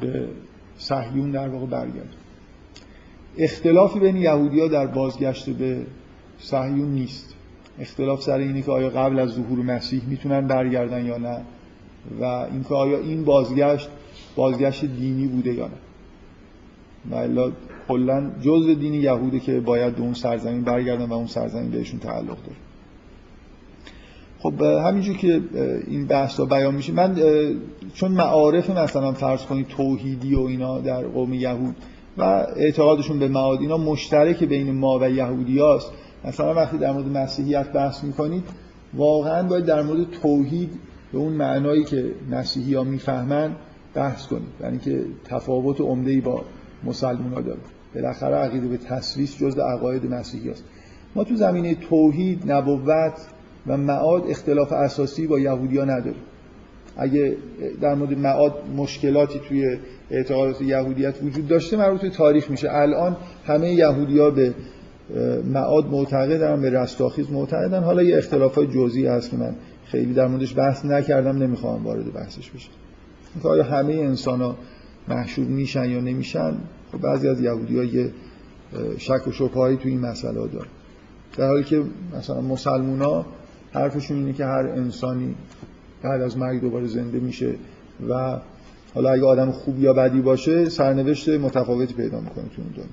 به 0.00 0.28
صهیون 0.78 1.30
در 1.30 1.48
واقع 1.48 1.66
برگردیم. 1.66 2.18
اختلافی 3.38 4.00
بین 4.00 4.16
یهودیا 4.16 4.68
در 4.68 4.86
بازگشت 4.86 5.50
به 5.50 5.86
صهیون 6.38 6.88
نیست. 6.88 7.31
اختلاف 7.80 8.22
سر 8.22 8.38
اینه 8.38 8.62
که 8.62 8.70
آیا 8.70 8.90
قبل 8.90 9.18
از 9.18 9.30
ظهور 9.30 9.58
مسیح 9.58 10.02
می‌تونن 10.06 10.46
برگردن 10.46 11.06
یا 11.06 11.18
نه 11.18 11.40
و 12.20 12.24
اینکه 12.24 12.74
آیا 12.74 12.98
این 12.98 13.24
بازگشت 13.24 13.88
بازگشت 14.36 14.84
دینی 14.84 15.26
بوده 15.26 15.54
یا 15.54 15.66
نه. 15.66 15.74
و 17.10 17.50
کلا 17.88 18.30
جز 18.40 18.66
دین 18.66 18.94
یهوده 18.94 19.40
که 19.40 19.60
باید 19.60 19.94
به 19.94 20.02
اون 20.02 20.14
سرزمین 20.14 20.62
برگردن 20.62 21.04
و 21.04 21.12
اون 21.12 21.26
سرزمین 21.26 21.70
بهشون 21.70 22.00
تعلق 22.00 22.26
داره. 22.26 22.56
خب 24.38 24.62
همینجور 24.62 25.16
که 25.16 25.40
این 25.86 26.06
بحث 26.06 26.40
بیان 26.40 26.74
میشه 26.74 26.92
من 26.92 27.16
چون 27.94 28.12
معارف 28.12 28.70
مثلا 28.70 29.12
فرض 29.12 29.44
کنید 29.44 29.68
توحیدی 29.68 30.34
و 30.34 30.40
اینا 30.40 30.78
در 30.78 31.02
قوم 31.06 31.34
یهود 31.34 31.76
و 32.18 32.22
اعتقادشون 32.56 33.18
به 33.18 33.28
معاد 33.28 33.60
اینا 33.60 33.76
مشترک 33.76 34.44
بین 34.44 34.72
ما 34.72 34.98
و 34.98 35.10
یهودی 35.10 35.58
هاست 35.58 35.92
مثلا 36.24 36.54
وقتی 36.54 36.78
در 36.78 36.92
مورد 36.92 37.06
مسیحیت 37.06 37.72
بحث 37.72 38.04
می‌کنید 38.04 38.44
واقعا 38.94 39.48
باید 39.48 39.64
در 39.64 39.82
مورد 39.82 40.10
توحید 40.22 40.70
به 41.12 41.18
اون 41.18 41.32
معنایی 41.32 41.84
که 41.84 42.04
مسیحی 42.30 42.74
ها 42.74 42.84
می‌فهمن 42.84 43.56
بحث 43.94 44.26
کنید. 44.26 44.48
یعنی 44.60 44.78
که 44.78 45.04
تفاوت 45.24 45.80
عمده 45.80 46.20
با 46.20 46.44
مسلمان 46.84 47.32
ها 47.32 47.40
داره 47.40 47.60
بالاخره 47.94 48.34
عقیده 48.34 48.68
به 48.68 48.76
تسلیس 48.76 49.38
جز 49.38 49.58
عقاید 49.58 50.06
مسیحی 50.06 50.50
هست. 50.50 50.64
ما 51.14 51.24
تو 51.24 51.36
زمینه 51.36 51.74
توحید 51.74 52.52
نبوت 52.52 53.12
و 53.66 53.76
معاد 53.76 54.30
اختلاف 54.30 54.72
اساسی 54.72 55.26
با 55.26 55.38
یهودی 55.38 55.78
ها 55.78 55.84
نداریم. 55.84 56.22
اگه 56.96 57.36
در 57.80 57.94
مورد 57.94 58.18
معاد 58.18 58.54
مشکلاتی 58.76 59.40
توی 59.48 59.78
اعتقادات 60.10 60.60
یهودیت 60.60 61.14
وجود 61.22 61.48
داشته 61.48 61.76
مربوط 61.76 62.00
به 62.00 62.10
تاریخ 62.10 62.50
میشه. 62.50 62.68
الان 62.70 63.16
همه 63.46 63.72
یهودی 63.72 64.18
ها 64.18 64.30
به 64.30 64.54
معاد 65.44 65.86
معتقدن 65.86 66.60
به 66.60 66.70
رستاخیز 66.70 67.30
معتقدن. 67.30 67.82
حالا 67.82 68.02
یه 68.02 68.18
اختلاف 68.18 68.54
های 68.54 68.66
جزئی 68.66 69.06
هست 69.06 69.30
که 69.30 69.36
من 69.36 69.54
خیلی 69.84 70.14
در 70.14 70.26
موردش 70.26 70.58
بحث 70.58 70.84
نکردم 70.84 71.42
نمی‌خوام 71.42 71.84
وارد 71.84 72.12
بحثش 72.12 72.50
بشم. 72.50 72.70
اینکه 73.34 73.48
آیا 73.48 73.62
همه 73.62 73.92
انسان 73.92 74.40
ها 74.40 74.56
محشور 75.08 75.44
میشن 75.44 75.90
یا 75.90 76.00
نمیشن؟ 76.00 76.54
خب 76.92 76.98
بعضی 77.00 77.28
از 77.28 77.40
یهودی 77.40 77.78
ها 77.78 77.84
یه 77.84 78.10
شک 78.98 79.28
و 79.28 79.32
شبهایی 79.32 79.76
توی 79.76 79.90
این 79.90 80.00
مسئله 80.00 80.34
دارن. 80.34 80.68
در 81.36 81.46
حالی 81.48 81.64
که 81.64 81.82
مثلا 82.18 82.40
مسلمون 82.40 83.02
ها 83.02 83.26
حرفشون 83.72 84.16
اینه 84.16 84.32
که 84.32 84.44
هر 84.44 84.66
انسانی 84.66 85.34
بعد 86.02 86.22
از 86.22 86.38
مرگ 86.38 86.60
دوباره 86.60 86.86
زنده 86.86 87.18
میشه 87.18 87.54
و 88.08 88.38
حالا 88.94 89.10
اگه 89.10 89.24
آدم 89.24 89.50
خوب 89.50 89.80
یا 89.80 89.92
بدی 89.92 90.20
باشه 90.20 90.68
سرنوشت 90.68 91.28
متفاوتی 91.28 91.94
پیدا 91.94 92.20
می‌کنه 92.20 92.44
تو 92.44 92.62
اون 92.62 92.70
دنیا. 92.76 92.86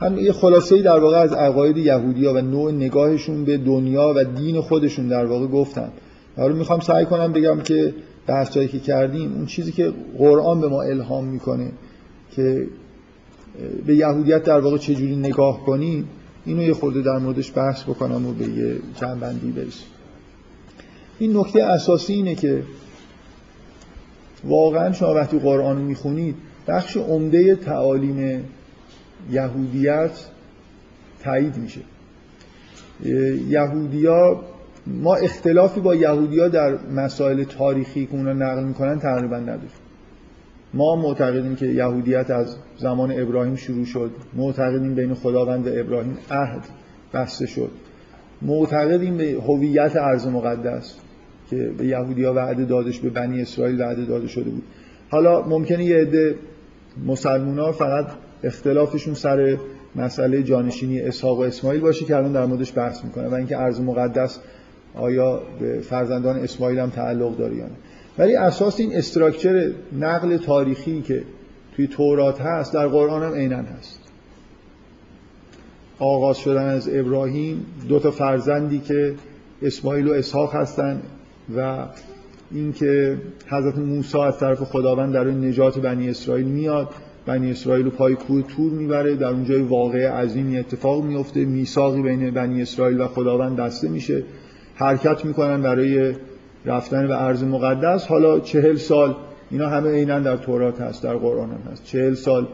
هم 0.00 0.18
یه 0.18 0.32
خلاصه 0.32 0.82
در 0.82 0.98
واقع 0.98 1.16
از 1.16 1.32
عقاید 1.32 1.76
یهودی 1.76 2.26
ها 2.26 2.34
و 2.34 2.38
نوع 2.38 2.72
نگاهشون 2.72 3.44
به 3.44 3.56
دنیا 3.56 4.12
و 4.16 4.24
دین 4.24 4.60
خودشون 4.60 5.08
در 5.08 5.26
واقع 5.26 5.46
گفتن. 5.46 5.92
حالا 6.36 6.54
می‌خوام 6.54 6.80
سعی 6.80 7.04
کنم 7.04 7.32
بگم 7.32 7.60
که 7.60 7.94
بحثایی 8.26 8.68
که 8.68 8.78
کردیم 8.78 9.32
اون 9.32 9.46
چیزی 9.46 9.72
که 9.72 9.92
قرآن 10.18 10.60
به 10.60 10.68
ما 10.68 10.82
الهام 10.82 11.24
می‌کنه 11.24 11.72
که 12.30 12.66
به 13.86 13.96
یهودیت 13.96 14.44
در 14.44 14.60
واقع 14.60 14.78
چجوری 14.78 15.16
نگاه 15.16 15.64
کنیم 15.64 16.08
اینو 16.44 16.62
یه 16.62 16.74
خورده 16.74 17.02
در 17.02 17.18
موردش 17.18 17.52
بحث 17.56 17.82
بکنم 17.82 18.26
و 18.26 18.32
به 18.32 18.44
یه 18.44 18.76
جنبندی 19.00 19.50
برسیم. 19.50 19.86
این 21.18 21.36
نکته 21.36 21.62
اساسی 21.62 22.12
اینه 22.12 22.34
که 22.34 22.62
واقعا 24.44 24.92
شما 24.92 25.14
وقتی 25.14 25.38
قرآن 25.38 25.76
می‌خونید 25.76 26.34
بخش 26.68 26.96
عمده 26.96 27.54
تعالیم 27.54 28.44
یهودیت 29.30 30.10
تایید 31.22 31.56
میشه. 31.56 31.80
یهودیا 33.48 34.40
ما 34.86 35.14
اختلافی 35.14 35.80
با 35.80 35.94
یهودیا 35.94 36.48
در 36.48 36.78
مسائل 36.94 37.44
تاریخی 37.44 38.06
که 38.06 38.14
اونا 38.14 38.32
نقل 38.32 38.64
می‌کنن 38.64 38.98
تقریبا 38.98 39.36
نداریم. 39.36 39.70
ما 40.74 40.96
معتقدیم 40.96 41.56
که 41.56 41.66
یهودیت 41.66 42.30
از 42.30 42.56
زمان 42.78 43.12
ابراهیم 43.20 43.56
شروع 43.56 43.84
شد. 43.84 44.10
معتقدیم 44.36 44.94
بین 44.94 45.14
خداوند 45.14 45.68
و 45.68 45.70
ابراهیم 45.74 46.18
عهد 46.30 46.64
بسته 47.14 47.46
شد. 47.46 47.70
معتقدیم 48.42 49.16
به 49.16 49.36
هویت 49.46 49.96
ارض 49.96 50.26
مقدس 50.26 50.96
که 51.50 51.70
به 51.78 51.86
یهودیا 51.86 52.34
وعده 52.34 52.64
دادش 52.64 52.98
به 52.98 53.10
بنی 53.10 53.42
اسرائیل 53.42 53.80
وعده 53.80 54.04
داده 54.04 54.28
شده 54.28 54.50
بود. 54.50 54.62
حالا 55.10 55.42
ممکنه 55.42 55.84
یه 55.84 55.96
عده 55.96 56.34
مسلمونا 57.06 57.72
فقط 57.72 58.06
اختلافشون 58.44 59.14
سر 59.14 59.58
مسئله 59.96 60.42
جانشینی 60.42 61.00
اسحاق 61.00 61.38
و 61.38 61.42
اسماعیل 61.42 61.80
باشه 61.80 62.04
که 62.04 62.16
الان 62.16 62.32
در 62.32 62.46
موردش 62.46 62.78
بحث 62.78 63.04
می‌کنه 63.04 63.28
و 63.28 63.34
اینکه 63.34 63.58
ارض 63.58 63.80
مقدس 63.80 64.38
آیا 64.94 65.42
به 65.60 65.80
فرزندان 65.80 66.36
اسماعیل 66.36 66.78
هم 66.78 66.90
تعلق 66.90 67.36
داره 67.36 67.56
یا 67.56 67.64
نه. 67.64 67.76
ولی 68.18 68.36
اساس 68.36 68.80
این 68.80 68.96
استراکچر 68.96 69.70
نقل 69.98 70.36
تاریخی 70.36 71.02
که 71.02 71.22
توی 71.76 71.86
تورات 71.86 72.40
هست 72.40 72.74
در 72.74 72.88
قرآن 72.88 73.22
هم 73.22 73.34
عینا 73.34 73.56
هست. 73.56 74.00
آغاز 75.98 76.38
شدن 76.38 76.66
از 76.66 76.88
ابراهیم 76.92 77.66
دو 77.88 77.98
تا 77.98 78.10
فرزندی 78.10 78.78
که 78.78 79.14
اسماعیل 79.62 80.08
و 80.08 80.12
اسحاق 80.12 80.54
هستن 80.54 81.02
و 81.56 81.86
اینکه 82.50 83.18
حضرت 83.46 83.78
موسی 83.78 84.18
از 84.18 84.38
طرف 84.38 84.62
خداوند 84.62 85.14
در 85.14 85.24
نجات 85.24 85.78
بنی 85.78 86.10
اسرائیل 86.10 86.46
میاد. 86.46 86.88
بنی 87.26 87.50
اسرائیل 87.50 87.84
رو 87.84 87.90
پای 87.90 88.14
کوه 88.14 88.42
تور 88.42 88.72
می‌بره. 88.72 89.16
در 89.16 89.28
اونجای 89.28 89.62
واقع 89.62 90.08
عظیمی 90.08 90.58
اتفاق 90.58 91.04
میفته 91.04 91.44
میثاقی 91.44 92.02
بین 92.02 92.30
بنی 92.30 92.62
اسرائیل 92.62 93.00
و 93.00 93.06
خداوند 93.06 93.56
بسته 93.56 93.88
میشه. 93.88 94.22
حرکت 94.74 95.24
می‌کنن 95.24 95.62
برای 95.62 96.14
رفتن 96.64 97.06
به 97.06 97.22
ارض 97.22 97.44
مقدس. 97.44 98.06
حالا 98.06 98.40
چهل 98.40 98.76
سال 98.76 99.16
اینا 99.50 99.68
همه 99.68 99.90
عینا 99.90 100.18
در 100.18 100.36
تورات 100.36 100.80
هست 100.80 101.02
در 101.02 101.16
قرآن 101.16 101.50
هم 101.50 101.72
هست. 101.72 101.84
چهل 101.84 102.14
سال 102.14 102.48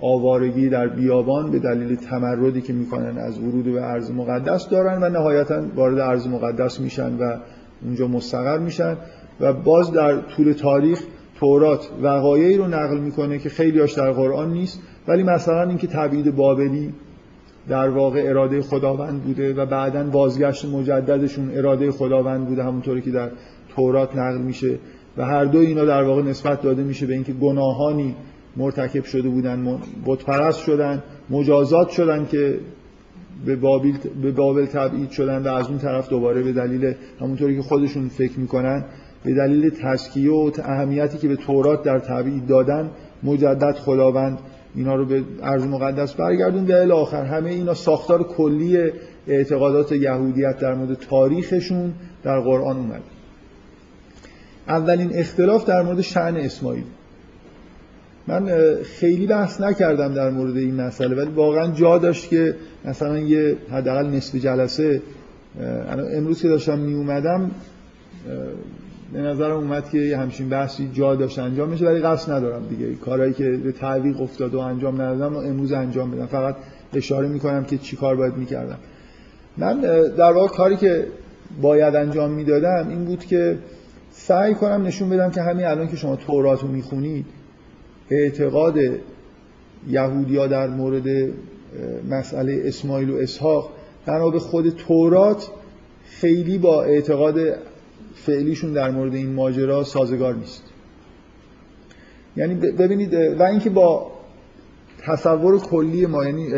آوارگی 0.00 0.68
در 0.68 0.88
بیابان 0.88 1.50
به 1.50 1.58
دلیل 1.58 1.96
تمردی 1.96 2.60
که 2.60 2.72
می‌کنن 2.72 3.18
از 3.18 3.38
ورود 3.38 3.64
به 3.64 3.82
ارض 3.82 4.10
مقدس 4.10 4.68
دارن 4.68 5.02
و 5.02 5.08
نهایتا 5.08 5.62
وارد 5.74 5.98
ارض 5.98 6.26
مقدس 6.26 6.80
میشن 6.80 7.16
و 7.18 7.36
اونجا 7.84 8.08
مستقر 8.08 8.58
میشن. 8.58 8.96
و 9.40 9.52
باز 9.52 9.92
در 9.92 10.20
طول 10.20 10.52
تاریخ 10.52 11.02
تورات 11.40 11.88
وقایعی 12.02 12.56
رو 12.56 12.66
نقل 12.66 12.98
می‌کنه 12.98 13.38
که 13.38 13.48
خیلی 13.48 13.80
هاش 13.80 13.92
در 13.92 14.12
قرآن 14.12 14.52
نیست 14.52 14.80
ولی 15.08 15.22
مثلا 15.22 15.68
اینکه 15.68 15.86
تبعید 15.86 16.36
بابلی 16.36 16.92
در 17.68 17.88
واقع 17.88 18.22
اراده 18.26 18.62
خداوند 18.62 19.22
بوده 19.22 19.54
و 19.54 19.66
بعدا 19.66 20.04
بازگشت 20.04 20.64
مجددشون 20.64 21.50
اراده 21.54 21.90
خداوند 21.90 22.46
بوده 22.46 22.64
همونطوری 22.64 23.00
که 23.00 23.10
در 23.10 23.30
تورات 23.76 24.16
نقل 24.16 24.38
میشه 24.38 24.78
و 25.16 25.24
هر 25.24 25.44
دو 25.44 25.58
اینا 25.58 25.84
در 25.84 26.02
واقع 26.02 26.22
نسبت 26.22 26.62
داده 26.62 26.82
میشه 26.82 27.06
به 27.06 27.14
اینکه 27.14 27.32
گناهانی 27.32 28.14
مرتکب 28.56 29.04
شده 29.04 29.28
بودن 29.28 29.78
بتپرست 30.06 30.58
شدن 30.58 31.02
مجازات 31.30 31.88
شدن 31.88 32.26
که 32.26 32.58
به 33.46 33.56
بابل, 33.56 33.92
به 34.22 34.32
بابل 34.32 34.66
تبعید 34.66 35.10
شدن 35.10 35.42
و 35.42 35.48
از 35.48 35.68
اون 35.68 35.78
طرف 35.78 36.08
دوباره 36.08 36.42
به 36.42 36.52
دلیل 36.52 36.94
همونطوری 37.20 37.56
که 37.56 37.62
خودشون 37.62 38.08
فکر 38.08 38.40
می‌کنن 38.40 38.84
به 39.24 39.34
دلیل 39.34 39.70
تسکیه 39.70 40.30
و 40.30 40.50
اهمیتی 40.64 41.18
که 41.18 41.28
به 41.28 41.36
تورات 41.36 41.82
در 41.82 41.98
تبعید 41.98 42.46
دادن 42.46 42.90
مجدد 43.22 43.74
خداوند 43.74 44.38
اینا 44.74 44.94
رو 44.94 45.06
به 45.06 45.22
ارض 45.42 45.66
مقدس 45.66 46.14
برگردون 46.14 46.90
و 46.90 46.92
آخر 46.92 47.24
همه 47.24 47.50
اینا 47.50 47.74
ساختار 47.74 48.22
کلی 48.22 48.90
اعتقادات 49.28 49.92
یهودیت 49.92 50.58
در 50.58 50.74
مورد 50.74 50.94
تاریخشون 50.94 51.94
در 52.22 52.40
قرآن 52.40 52.76
اومد 52.76 53.02
اولین 54.68 55.10
اختلاف 55.14 55.66
در 55.66 55.82
مورد 55.82 56.00
شعن 56.00 56.36
اسماعیل. 56.36 56.84
من 58.26 58.48
خیلی 58.84 59.26
بحث 59.26 59.60
نکردم 59.60 60.14
در 60.14 60.30
مورد 60.30 60.56
این 60.56 60.74
مسئله 60.74 61.16
ولی 61.16 61.30
واقعا 61.30 61.72
جا 61.72 61.98
داشت 61.98 62.28
که 62.28 62.54
مثلا 62.84 63.18
یه 63.18 63.56
حداقل 63.70 64.06
نصف 64.06 64.34
جلسه 64.34 65.02
امروز 66.12 66.42
که 66.42 66.48
داشتم 66.48 66.78
می 66.78 66.94
اومدم 66.94 67.50
به 69.14 69.20
نظرم 69.20 69.56
اومد 69.56 69.90
که 69.90 70.16
همچین 70.16 70.48
بحثی 70.48 70.90
جا 70.92 71.14
داشت 71.14 71.38
انجام 71.38 71.68
میشه 71.68 71.86
ولی 71.86 72.00
قصد 72.00 72.32
ندارم 72.32 72.66
دیگه. 72.66 72.94
کارهایی 72.94 73.32
که 73.32 73.50
به 73.50 73.72
تعویق 73.72 74.20
افتاد 74.20 74.54
و 74.54 74.58
انجام 74.58 75.02
ندادم 75.02 75.34
و 75.34 75.38
امروز 75.38 75.72
انجام 75.72 76.10
بدم. 76.10 76.26
فقط 76.26 76.56
اشاره 76.94 77.28
می‌کنم 77.28 77.64
که 77.64 77.78
چی 77.78 77.96
کار 77.96 78.16
باید 78.16 78.36
می‌کردم. 78.36 78.78
من 79.56 79.80
در 80.16 80.32
واقع 80.32 80.48
کاری 80.48 80.76
که 80.76 81.06
باید 81.62 81.94
انجام 81.94 82.30
می‌دادم 82.30 82.88
این 82.88 83.04
بود 83.04 83.24
که 83.24 83.58
سعی 84.10 84.54
کنم 84.54 84.86
نشون 84.86 85.08
بدم 85.08 85.30
که 85.30 85.42
همین 85.42 85.66
الان 85.66 85.88
که 85.88 85.96
شما 85.96 86.16
تورات 86.16 86.62
رو 86.62 86.68
می‌خونید 86.68 87.26
اعتقاد 88.10 88.76
یهودیا 89.88 90.46
در 90.46 90.68
مورد 90.68 91.30
مسئله 92.10 92.62
اسماعیل 92.64 93.10
و 93.10 93.16
اسحاق 93.16 93.70
بنا 94.06 94.30
به 94.30 94.38
خود 94.38 94.70
تورات 94.70 95.48
خیلی 96.20 96.58
با 96.58 96.82
اعتقاد 96.82 97.36
فعلیشون 98.26 98.72
در 98.72 98.90
مورد 98.90 99.14
این 99.14 99.32
ماجرا 99.32 99.84
سازگار 99.84 100.34
نیست. 100.34 100.62
یعنی 102.36 102.54
ببینید 102.54 103.14
و 103.14 103.42
اینکه 103.42 103.70
با 103.70 104.12
تصور 105.02 105.58
کلی 105.60 106.06
ما 106.06 106.24
یعنی 106.24 106.48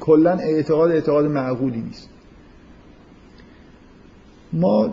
کلا 0.00 0.32
اعتقاد 0.32 0.90
اعتقاد 0.90 1.26
معقولی 1.26 1.80
نیست. 1.80 2.08
ما 4.52 4.88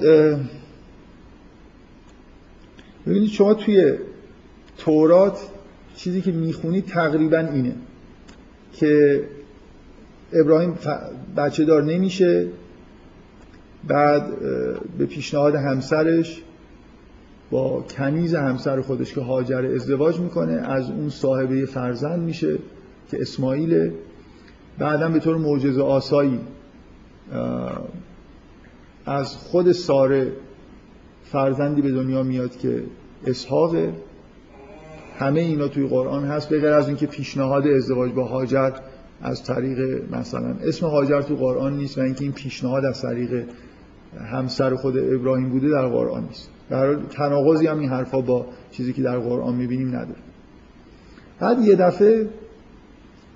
ببینید 3.08 3.30
شما 3.30 3.54
توی 3.54 3.94
تورات 4.78 5.40
چیزی 5.96 6.22
که 6.22 6.32
می‌خونید 6.32 6.86
تقریبا 6.86 7.38
اینه 7.38 7.76
که 8.74 9.24
ابراهیم 10.34 10.78
بچه 11.38 11.66
دار 11.66 11.84
نمیشه. 11.84 12.48
بعد 13.88 14.40
به 14.98 15.06
پیشنهاد 15.06 15.56
همسرش 15.56 16.42
با 17.52 17.82
کنیز 17.82 18.36
همسر 18.36 18.82
خودش 18.82 19.14
که 19.14 19.22
هاجر 19.22 19.66
ازدواج 19.66 20.20
می‌کنه 20.20 20.54
از 20.54 20.90
اون 20.90 21.10
صاحبه 21.10 21.66
فرزند 21.66 22.20
میشه 22.20 22.58
که 23.12 23.22
اسماعیل. 23.22 23.92
بعدا 24.80 25.10
به 25.10 25.20
طور 25.20 25.38
معجزه 25.38 25.82
آسایی 25.82 26.40
از 29.06 29.36
خود 29.36 29.72
ساره 29.72 30.32
فرزندی 31.24 31.82
به 31.82 31.92
دنیا 31.92 32.24
میاد 32.24 32.58
که 32.58 32.84
اسحاق 33.28 33.76
همه 35.20 35.40
اینا 35.40 35.68
توی 35.68 35.88
قرآن 35.88 36.24
هست 36.24 36.50
غیر 36.50 36.68
از 36.68 36.88
اینکه 36.88 37.08
پیشنهاد 37.08 37.68
ازدواج 37.68 38.12
با 38.12 38.24
هاجر 38.24 38.72
از 39.22 39.44
طریق 39.44 40.04
مثلا 40.12 40.56
اسم 40.64 40.88
هاجر 40.88 41.22
تو 41.22 41.36
قرآن 41.36 41.78
نیست 41.78 41.98
و 41.98 42.02
اینکه 42.02 42.24
این 42.24 42.34
پیشنهاد 42.34 42.86
از 42.86 43.02
طریق 43.02 43.44
همسر 44.32 44.76
خود 44.76 44.98
ابراهیم 44.98 45.50
بوده 45.50 45.70
در 45.70 45.88
قرآن 45.88 46.24
نیست. 46.24 46.50
در 46.70 46.96
تناقضی 46.96 47.68
هم 47.68 47.80
این 47.80 47.90
حرفا 47.90 48.22
با 48.22 48.46
چیزی 48.72 48.94
که 48.94 49.02
در 49.02 49.20
قرآن 49.20 49.56
می‌بینیم 49.56 49.88
نداره. 49.88 50.20
بعد 51.40 51.60
یه 51.60 51.76
دفعه 51.76 52.30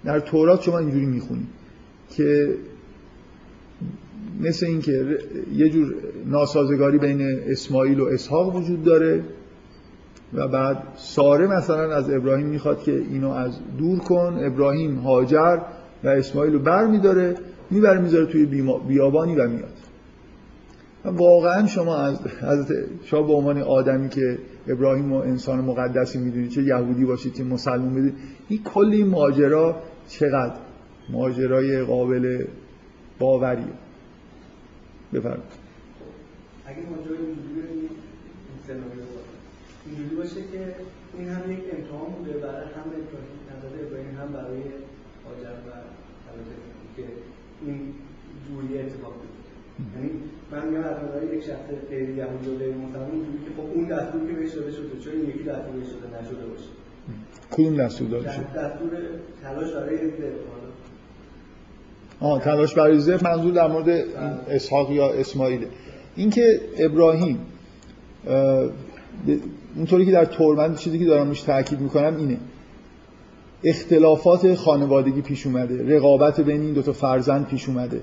در 0.06 0.20
تورات 0.20 0.62
شما 0.62 0.80
اینجوری 0.80 1.06
می‌خونید 1.06 1.48
که 2.10 2.56
مثل 4.42 4.66
اینکه 4.66 5.18
یه 5.54 5.70
جور 5.70 5.96
ناسازگاری 6.26 6.98
بین 6.98 7.22
اسماعیل 7.48 8.00
و 8.00 8.06
اسحاق 8.06 8.56
وجود 8.56 8.84
داره 8.84 9.24
و 10.34 10.48
بعد 10.48 10.84
ساره 10.96 11.48
مثلا 11.48 11.96
از 11.96 12.10
ابراهیم 12.10 12.48
می‌خواد 12.48 12.84
که 12.84 12.94
اینو 12.94 13.30
از 13.30 13.60
دور 13.78 14.00
کن 14.00 14.40
ابراهیم 14.42 14.96
هاجر 14.96 15.58
و 16.04 16.08
اسماعیل 16.08 16.54
رو 16.54 16.60
بر 16.60 16.88
میداره 16.88 17.36
می‌بره 17.72 18.02
می‌ذاره 18.02 18.26
توی 18.26 18.46
بیابانی 18.88 19.36
و 19.36 19.48
میاد. 19.48 19.74
واقعا 21.06 21.68
شما 21.68 21.98
از 21.98 22.28
حضرت 22.28 22.78
شما 23.04 23.22
به 23.22 23.34
عنوان 23.34 23.62
آدمی 23.62 24.10
که 24.10 24.38
ابراهیم 24.68 25.14
و 25.14 25.16
انسان 25.16 25.60
مقدسی 25.60 26.18
می‌دونید 26.18 26.50
چه 26.50 26.64
یهودی 26.64 27.06
باشید 27.06 27.34
چه 27.34 27.44
مسلمان 27.44 27.96
بدید 27.96 28.14
این 28.50 28.64
کلی 28.64 29.04
ماجرا 29.04 29.82
چقدر؟ 30.08 30.56
ماجرای 31.10 31.84
قابل 31.84 32.46
باوریه. 33.20 33.66
بفرمایید. 35.14 35.44
اگه 36.66 36.78
ماجرای 36.90 37.18
اینجوری 39.86 40.16
باشه 40.16 40.42
که 40.52 40.76
این 41.18 41.30
هم 41.30 41.52
یک 41.52 41.60
امتحان 41.78 42.12
بوده 42.18 42.34
برای 42.34 42.64
هم 42.64 42.84
ابراهیم 43.88 44.18
هم 44.18 44.34
برای 44.34 44.62
هاجر 45.26 45.58
و 45.68 45.72
که 46.96 47.04
این 47.66 47.94
جوری 48.48 48.80
اتفاق 48.80 49.14
یعنی 49.96 50.10
من 50.52 50.68
میگم 50.68 50.84
از 50.84 50.98
نظر 51.04 51.34
یک 51.36 51.44
شخص 51.44 51.68
غیر 51.90 52.10
یهودی 52.10 52.50
و 52.50 52.58
غیر 52.58 52.76
مسلمان 52.76 53.12
اینجوری 53.12 53.38
که 53.46 53.52
خب 53.58 53.68
اون 53.76 53.86
دستور 53.86 54.28
که 54.28 54.34
بهش 54.34 54.54
داده 54.54 54.72
شده 54.72 55.00
چون 55.04 55.14
یکی 55.30 55.44
دستور 55.44 55.74
بهش 55.76 55.88
داده 55.88 56.22
نشده 56.22 56.46
باشه؟ 56.46 56.70
کدوم 57.52 57.76
دستور 57.76 58.08
داده 58.08 58.32
شده؟ 58.32 58.44
دستور 58.44 58.90
تلاش 59.44 59.72
برای 59.72 59.98
آه 62.20 62.42
تلاش 62.42 62.74
برای 62.74 63.00
ذبح 63.00 63.24
منظور 63.24 63.54
در 63.54 63.68
مورد 63.68 63.90
اسحاق 64.50 64.92
یا 64.92 65.10
اسماعیل 65.10 65.66
اینکه 66.16 66.62
ابراهیم 66.78 67.40
اونطوری 69.76 70.06
که 70.06 70.12
در 70.12 70.26
تورمند 70.26 70.78
چیزی 70.78 71.00
که 71.00 71.06
دارم 71.06 71.28
روش 71.28 71.42
تاکید 71.42 71.80
می‌کنم 71.80 72.18
اینه. 72.18 72.38
اختلافات 73.64 74.56
خانوادگی 74.56 75.22
پیش 75.22 75.46
اومده 75.46 75.96
رقابت 75.96 76.42
بین 76.42 76.62
این 76.62 76.74
دو 76.74 76.82
تا 76.82 76.94
فرزند 76.94 77.48
پیش 77.48 77.70
اومده. 77.70 78.02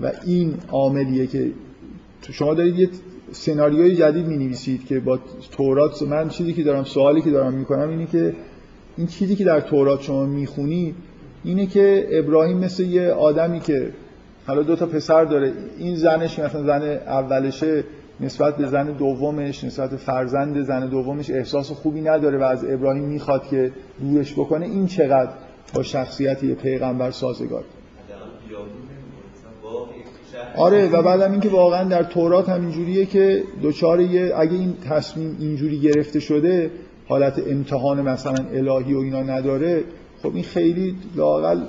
و 0.00 0.12
این 0.26 0.54
عاملیه 0.72 1.26
که 1.26 1.50
شما 2.32 2.54
دارید 2.54 2.78
یه 2.78 2.88
سناریوی 3.32 3.96
جدید 3.96 4.26
می 4.26 4.36
نویسید 4.36 4.86
که 4.86 5.00
با 5.00 5.18
تورات 5.52 6.02
من 6.02 6.28
چیزی 6.28 6.52
که 6.52 6.62
دارم 6.62 6.84
سوالی 6.84 7.22
که 7.22 7.30
دارم 7.30 7.54
می‌کنم 7.54 7.88
اینه 7.88 8.06
که 8.06 8.34
این 8.96 9.06
چیزی 9.06 9.36
که 9.36 9.44
در 9.44 9.60
تورات 9.60 10.02
شما 10.02 10.26
می‌خونید 10.26 10.94
اینه 11.44 11.66
که 11.66 12.06
ابراهیم 12.10 12.58
مثل 12.58 12.82
یه 12.82 13.10
آدمی 13.10 13.60
که 13.60 13.90
حالا 14.46 14.62
دو 14.62 14.76
تا 14.76 14.86
پسر 14.86 15.24
داره 15.24 15.52
این 15.78 15.96
زنش 15.96 16.38
مثلا 16.38 16.62
زن 16.62 16.82
اولشه 17.06 17.84
نسبت 18.20 18.56
به 18.56 18.66
زن 18.66 18.92
دومش 18.92 19.64
نسبت 19.64 19.96
فرزند 19.96 20.62
زن 20.62 20.88
دومش 20.88 21.30
احساس 21.30 21.70
خوبی 21.70 22.00
نداره 22.00 22.38
و 22.38 22.42
از 22.42 22.64
ابراهیم 22.64 23.04
می‌خواد 23.04 23.46
که 23.46 23.72
دورش 24.00 24.32
بکنه 24.32 24.66
این 24.66 24.86
چقدر 24.86 25.30
با 25.74 25.82
شخصیت 25.82 26.44
یه 26.44 26.54
پیغمبر 26.54 27.10
سازگار؟ 27.10 27.64
آره 30.56 30.90
و 30.90 31.02
بعدم 31.02 31.32
اینکه 31.32 31.48
واقعا 31.48 31.84
در 31.84 32.02
تورات 32.02 32.48
هم 32.48 32.60
اینجوریه 32.60 33.06
که 33.06 33.42
دوچار 33.62 34.00
یه 34.00 34.32
اگه 34.36 34.52
این 34.52 34.74
تصمیم 34.90 35.36
اینجوری 35.40 35.80
گرفته 35.80 36.20
شده 36.20 36.70
حالت 37.08 37.42
امتحان 37.46 38.02
مثلا 38.02 38.44
الهی 38.52 38.94
و 38.94 38.98
اینا 38.98 39.22
نداره 39.22 39.84
خب 40.22 40.34
این 40.34 40.44
خیلی 40.44 40.96
لاقل 41.16 41.60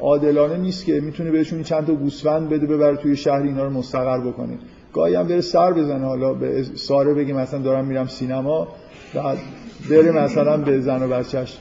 عادلانه 0.00 0.56
نیست 0.56 0.84
که 0.84 1.00
می‌تونه 1.00 1.30
بهشون 1.30 1.62
چند 1.62 1.86
تا 1.86 1.94
گوسفند 1.94 2.48
بده 2.48 2.66
ببره 2.66 2.96
توی 2.96 3.16
شهر 3.16 3.42
اینا 3.42 3.64
رو 3.64 3.70
مستقر 3.70 4.20
بکنه. 4.20 4.58
گاهی 4.92 5.14
هم 5.14 5.28
بره 5.28 5.40
سر 5.40 5.72
بزنه 5.72 6.06
حالا 6.06 6.34
به 6.34 6.62
ساره 6.74 7.14
بگه 7.14 7.34
مثلا 7.34 7.60
دارم 7.60 7.84
میرم 7.84 8.06
سینما 8.06 8.68
بعد 9.14 9.38
بره 9.90 10.10
مثلا 10.10 10.56
به 10.56 10.80
زن 10.80 11.02
و 11.02 11.08
بچهش 11.08 11.58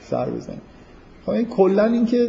سر 0.00 0.30
بزنه. 0.30 0.60
خب 1.26 1.30
این 1.30 1.46
کلا 1.46 1.84
اینکه 1.84 2.28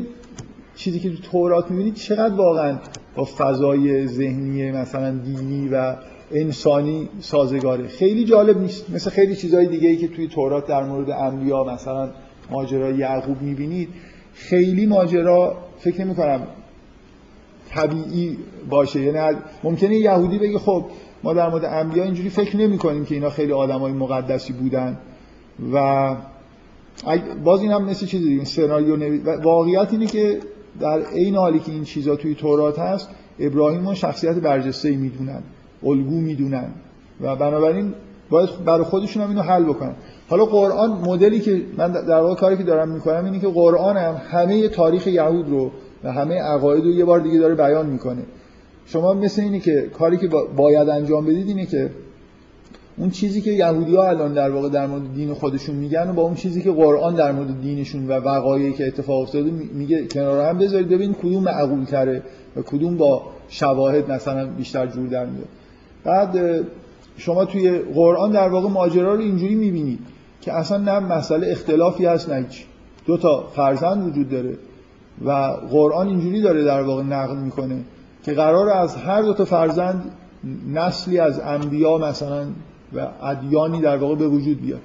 چیزی 0.84 1.00
که 1.00 1.10
تو 1.10 1.22
تورات 1.32 1.72
می‌بینید 1.72 1.94
چقدر 1.94 2.36
واقعا 2.36 2.78
با 3.16 3.26
فضای 3.38 4.08
ذهنی 4.08 4.72
مثلا 4.72 5.12
دینی 5.12 5.68
و 5.68 5.96
انسانی 6.32 7.10
سازگاره. 7.20 7.88
خیلی 7.88 8.26
جالب 8.26 8.62
نیست. 8.62 8.90
مثل 8.90 9.10
خیلی 9.10 9.36
چیزهای 9.36 9.68
دیگه 9.68 9.90
ای 9.90 9.98
که 9.98 10.08
توی 10.08 10.28
تورات 10.28 10.68
در 10.68 10.84
مورد 10.84 11.10
انبیا 11.10 11.64
مثلا 11.64 12.10
ماجرای 12.52 12.96
یعقوب 12.96 13.42
می‌بینید 13.42 13.90
خیلی 14.34 14.86
ماجرا 14.86 15.58
فکر 15.80 16.02
نمی 16.06 16.16
کنم 16.16 16.48
طبیعی 17.70 18.38
باشه. 18.70 19.02
یعنی 19.02 19.38
ممکنه 19.64 19.96
یهودی 19.96 20.38
بگه 20.38 20.60
خب 20.60 20.86
ما 21.24 21.34
در 21.34 21.50
مورد 21.50 21.66
انبیا 21.66 22.04
اینجوری 22.04 22.30
فکر 22.30 22.58
نمی 22.58 22.78
کنیم 22.78 23.06
که 23.06 23.16
اینا 23.16 23.30
خیلی 23.30 23.52
آدمای 23.52 23.92
مقدسی 23.92 24.54
بودن. 24.54 24.98
و 25.74 26.16
باز 27.44 27.62
این 27.62 27.72
هم 27.72 27.86
مثل 27.86 28.06
چیزی 28.06 28.30
دیگه 28.30 28.46
سناریو 28.46 28.96
نوید 28.96 29.28
واقعیت 29.28 29.88
اینه 29.92 30.06
که 30.06 30.40
در 30.80 31.02
عین 31.02 31.36
حالی 31.36 31.60
که 31.60 31.72
این 31.72 31.84
چیزا 31.84 32.16
توی 32.16 32.36
تورات 32.36 32.80
هست 32.80 33.10
ابراهیم 33.40 33.94
شخصیت 33.94 34.36
برجسته 34.36 34.96
می‌دونن 34.96 35.44
الگو 35.84 36.22
می‌دونن 36.22 36.68
و 37.22 37.36
بنابراین 37.36 37.94
باید 38.30 38.50
برای 38.66 38.84
خودشون 38.84 39.24
هم 39.24 39.30
اینو 39.30 39.42
حل 39.42 39.64
بکنن. 39.64 39.96
حالا 40.30 40.46
قرآن 40.46 40.90
مدلی 40.92 41.40
که 41.40 41.62
من 41.78 41.92
در 41.92 42.22
واقع 42.22 42.36
کاری 42.36 42.58
که 42.58 42.64
دارم 42.64 42.90
می‌کنم 42.90 43.26
اینه 43.26 43.40
که 43.40 43.48
قرآن 43.48 43.98
هم 43.98 44.22
همه 44.30 44.68
تاریخ 44.68 45.08
یهود 45.08 45.50
رو 45.50 45.72
و 46.04 46.12
همه 46.12 46.42
عقاید 46.42 46.84
رو 46.84 46.92
یه 46.92 47.06
بار 47.06 47.20
دیگه 47.20 47.40
داره 47.40 47.56
بیان 47.56 47.86
می‌کنه. 47.86 48.22
شما 48.86 49.14
مثل 49.14 49.42
اینه 49.42 49.60
که 49.60 49.82
کاری 49.82 50.18
که 50.18 50.30
باید 50.58 50.90
انجام 50.90 51.26
بدید 51.26 51.48
اینه 51.48 51.66
که 51.66 51.90
اون 53.02 53.10
چیزی 53.10 53.42
که 53.42 53.52
یهودی 53.52 53.96
ها 53.96 54.10
الان 54.10 54.34
در 54.34 54.50
واقع 54.52 54.70
در 54.70 54.88
مورد 54.88 55.14
دین 55.14 55.34
خودشون 55.34 55.76
میگن 55.76 56.10
و 56.10 56.14
با 56.14 56.22
اون 56.22 56.36
چیزی 56.36 56.62
که 56.62 56.72
قرآن 56.72 57.16
در 57.16 57.32
مورد 57.32 57.62
دینشون 57.62 58.08
و 58.08 58.12
وقایعی 58.12 58.74
که 58.74 58.88
اتفاق 58.88 59.22
افتاده 59.22 59.52
میگه 59.74 60.08
کنار 60.08 60.50
هم 60.50 60.58
بذارید. 60.58 60.90
ببین 60.90 61.14
کدوم 61.14 61.44
معقول 61.44 61.86
تره 61.86 62.24
و 62.56 62.62
کدوم 62.62 62.98
با 62.98 63.24
شواهد 63.50 64.12
مثلا 64.12 64.46
بیشتر 64.46 64.88
جور 64.88 65.08
در 65.08 65.26
میاد. 65.26 65.48
بعد 66.04 66.64
شما 67.18 67.46
توی 67.46 67.80
قرآن 67.80 68.32
در 68.32 68.50
واقع 68.50 68.70
ماجرا 68.70 69.16
رو 69.16 69.22
اینجوری 69.22 69.56
می‌بینید 69.56 70.00
که 70.42 70.54
اصلا 70.54 70.78
نه 70.78 71.00
مسئله 71.00 71.52
اختلافی 71.52 72.06
هست 72.06 72.30
نه 72.30 72.36
هیچ. 72.36 72.66
دو 73.06 73.18
تا 73.18 73.48
فرزند 73.56 74.08
وجود 74.08 74.30
داره 74.30 74.58
و 75.26 75.32
قرآن 75.72 76.08
اینجوری 76.08 76.42
داره 76.42 76.64
در 76.64 76.82
واقع 76.82 77.04
نقل 77.04 77.38
می‌کنه 77.38 77.82
که 78.24 78.34
قرار 78.34 78.70
از 78.70 78.96
هر 78.96 79.22
دو 79.22 79.34
تا 79.34 79.46
فرزند 79.46 80.12
نسلی 80.74 81.20
از 81.20 81.40
انبیا 81.40 81.98
مثلا 81.98 82.46
و 82.94 83.08
ادیانی 83.24 83.82
در 83.82 83.98
واقع 83.98 84.16
به 84.16 84.28
وجود 84.28 84.62
بیاد. 84.62 84.82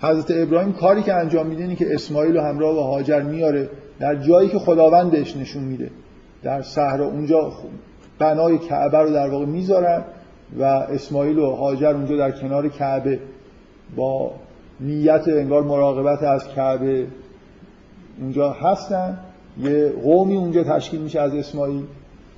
حضرت 0.00 0.30
ابراهیم 0.30 0.72
کاری 0.72 1.02
که 1.02 1.14
انجام 1.14 1.46
میده 1.46 1.62
اینه 1.62 1.76
که 1.76 1.94
اسماعیل 1.94 2.36
و 2.36 2.40
همراه 2.40 2.76
و 2.76 2.80
هاجر 2.80 3.22
میاره 3.22 3.68
در 3.98 4.14
جایی 4.14 4.48
که 4.48 4.58
خداوندش 4.58 5.36
نشون 5.36 5.62
میده. 5.64 5.90
در 6.42 6.62
صحرا 6.62 7.06
اونجا 7.06 7.52
بنای 8.18 8.58
کعبه 8.58 8.98
رو 8.98 9.10
در 9.10 9.28
واقع 9.28 9.44
می‌ذارن 9.44 10.04
و 10.58 10.64
اسماعیل 10.64 11.38
و 11.38 11.50
هاجر 11.50 11.90
اونجا 11.90 12.16
در 12.16 12.30
کنار 12.30 12.68
کعبه 12.68 13.20
با 13.96 14.30
نیت 14.80 15.28
انگار 15.28 15.62
مراقبت 15.62 16.22
از 16.22 16.48
کعبه 16.48 17.06
اونجا 18.20 18.50
هستن. 18.50 19.18
یه 19.60 19.92
قومی 20.02 20.36
اونجا 20.36 20.64
تشکیل 20.64 21.00
میشه 21.00 21.20
از 21.20 21.34
اسماعیل 21.34 21.82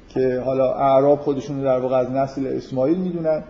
که 0.08 0.42
حالا 0.44 0.74
اعراب 0.74 1.18
خودشون 1.18 1.58
رو 1.58 1.64
در 1.64 1.78
واقع 1.78 1.96
از 1.96 2.10
نسل 2.10 2.46
اسماعیل 2.46 2.98
می‌دونن. 2.98 3.42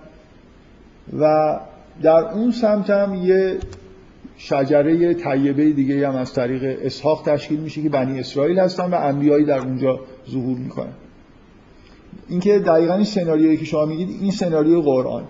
و 1.21 1.57
در 2.03 2.29
اون 2.35 2.51
سمت 2.51 2.91
هم 2.91 3.15
یه 3.15 3.59
شجره 4.37 5.15
طیبه 5.15 5.73
دیگه 5.73 6.09
هم 6.09 6.17
از 6.17 6.33
طریق 6.33 6.79
اسحاق 6.83 7.23
تشکیل 7.27 7.61
میشه 7.61 7.83
که 7.83 7.89
بنی 7.89 8.21
اسرائیل 8.21 8.59
هستن 8.59 8.91
و 8.91 8.95
انبیایی 8.95 9.45
در 9.45 9.59
اونجا 9.59 10.01
ظهور 10.31 10.59
می‌کنن. 10.59 10.93
اینکه 12.29 12.59
دقیقا 12.59 12.95
این 12.95 13.05
سناریویی 13.05 13.57
که 13.57 13.65
شما 13.65 13.85
میگید 13.85 14.23
این 14.23 14.31
سناریو 14.31 14.81
قرآن. 14.81 15.25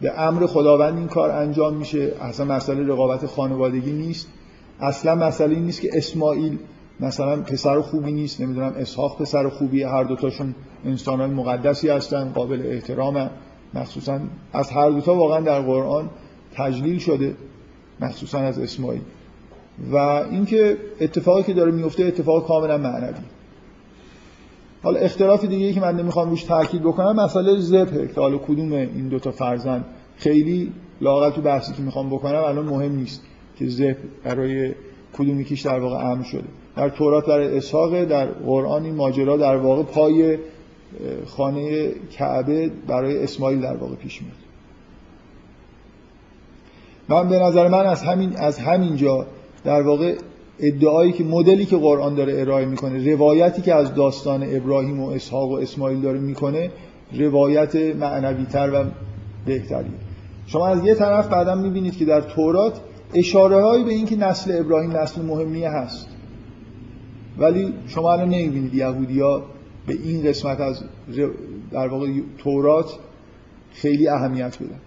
به 0.00 0.20
امر 0.20 0.46
خداوند 0.46 0.98
این 0.98 1.06
کار 1.06 1.30
انجام 1.30 1.74
میشه. 1.74 2.12
اصلا 2.20 2.46
مسئله 2.46 2.86
رقابت 2.86 3.26
خانوادگی 3.26 3.92
نیست. 3.92 4.28
اصلا 4.80 5.14
مسئله 5.14 5.54
این 5.54 5.64
نیست 5.64 5.80
که 5.80 5.90
اسماعیل 5.92 6.58
مثلا 7.00 7.42
پسر 7.42 7.80
خوبی 7.80 8.12
نیست. 8.12 8.40
نمی‌دونم 8.40 8.74
اسحاق 8.78 9.18
پسر 9.18 9.48
خوبی 9.48 9.82
هر 9.82 10.04
دوتاشون 10.04 10.54
انسان 10.84 11.30
مقدسی 11.30 11.88
هستن 11.88 12.32
قابل 12.34 12.62
احترامن. 12.66 13.30
مخصوصا 13.76 14.20
از 14.52 14.70
هر 14.70 14.90
دوتا 14.90 15.14
واقعا 15.14 15.40
در 15.40 15.60
قرآن 15.60 16.10
تجلیل 16.54 16.98
شده 16.98 17.34
مخصوصا 18.00 18.38
از 18.38 18.58
اسماعیل. 18.58 19.00
و 19.92 19.96
اینکه 19.96 20.76
اتفاقی 21.00 21.42
که 21.42 21.52
داره 21.52 21.72
میفته 21.72 22.04
اتفاق 22.04 22.46
کاملا 22.46 22.78
معنوی. 22.78 23.14
حالا 24.82 25.00
اختلاف 25.00 25.44
دیگه 25.44 25.72
که 25.72 25.80
من 25.80 25.96
نمی‌خوام 25.96 26.30
روش 26.30 26.44
تاکید 26.44 26.82
بکنم 26.82 27.16
مسئله 27.16 27.60
زبه 27.60 28.08
که 28.14 28.20
حالا 28.20 28.38
کدوم 28.38 28.72
این 28.72 29.08
دوتا 29.08 29.30
فرزند؟ 29.30 29.84
خیلی 30.16 30.72
لاغت 31.00 31.34
تو 31.34 31.40
بحثی 31.40 31.72
که 31.72 31.82
می‌خوام 31.82 32.10
بکنم 32.10 32.44
الان 32.44 32.64
مهم 32.64 32.96
نیست 32.96 33.22
که 33.58 33.66
زب 33.66 33.96
برای 34.24 34.72
کدوم 35.18 35.40
یکیش 35.40 35.60
در 35.60 35.80
واقع 35.80 36.10
امر 36.10 36.22
شده. 36.22 36.44
در 36.76 36.88
تورات 36.88 37.26
برای 37.26 37.56
اسحاق 37.56 38.04
در 38.04 38.26
قرآن 38.26 38.84
این 38.84 38.94
ماجرا 38.94 39.36
در 39.36 39.56
واقع 39.56 39.82
پای 39.82 40.38
خانه 41.26 41.90
کعبه 42.12 42.70
برای 42.86 43.22
اسماعیل 43.22 43.60
در 43.60 43.76
واقع 43.76 43.94
پیش 43.94 44.22
میاد. 44.22 44.36
من 47.08 47.28
به 47.28 47.38
نظر 47.38 47.68
من 47.68 47.86
از 47.86 48.02
همین 48.02 48.36
از 48.36 48.58
همینجا 48.58 49.26
در 49.64 49.82
واقع 49.82 50.14
ادعایی 50.60 51.12
که 51.12 51.24
مدلی 51.24 51.64
که 51.64 51.76
قرآن 51.76 52.14
داره 52.14 52.40
ارائه 52.40 52.66
می‌کنه 52.66 53.12
روایتی 53.12 53.62
که 53.62 53.74
از 53.74 53.94
داستان 53.94 54.42
ابراهیم 54.56 55.00
و 55.00 55.10
اسحاق 55.10 55.50
و 55.50 55.54
اسماعیل 55.54 56.00
داره 56.00 56.18
می‌کنه 56.18 56.70
روایت 57.12 57.76
معنوی 57.76 58.44
تر 58.44 58.70
و 58.74 58.84
بهتری 59.46 59.90
شما 60.46 60.68
از 60.68 60.84
یه 60.84 60.94
طرف 60.94 61.28
بعدا 61.28 61.54
می‌بینید 61.54 61.96
که 61.96 62.04
در 62.04 62.20
تورات 62.20 62.80
اشاره 63.14 63.62
هایی 63.62 63.84
به 63.84 63.90
اینکه 63.92 64.16
نسل 64.16 64.60
ابراهیم 64.60 64.96
نسل 64.96 65.22
مهمیه 65.22 65.70
هست. 65.70 66.08
ولی 67.38 67.74
شما 67.86 68.12
الان 68.12 68.28
نمی‌بینید 68.28 68.74
یهودی 68.74 69.20
ها 69.20 69.42
به 69.86 69.92
این 69.92 70.22
قسمت 70.22 70.60
از 70.60 70.82
در 71.70 71.88
واقع 71.88 72.12
تورات 72.38 72.98
خیلی 73.72 74.08
اهمیت 74.08 74.58
بدن 74.62 74.80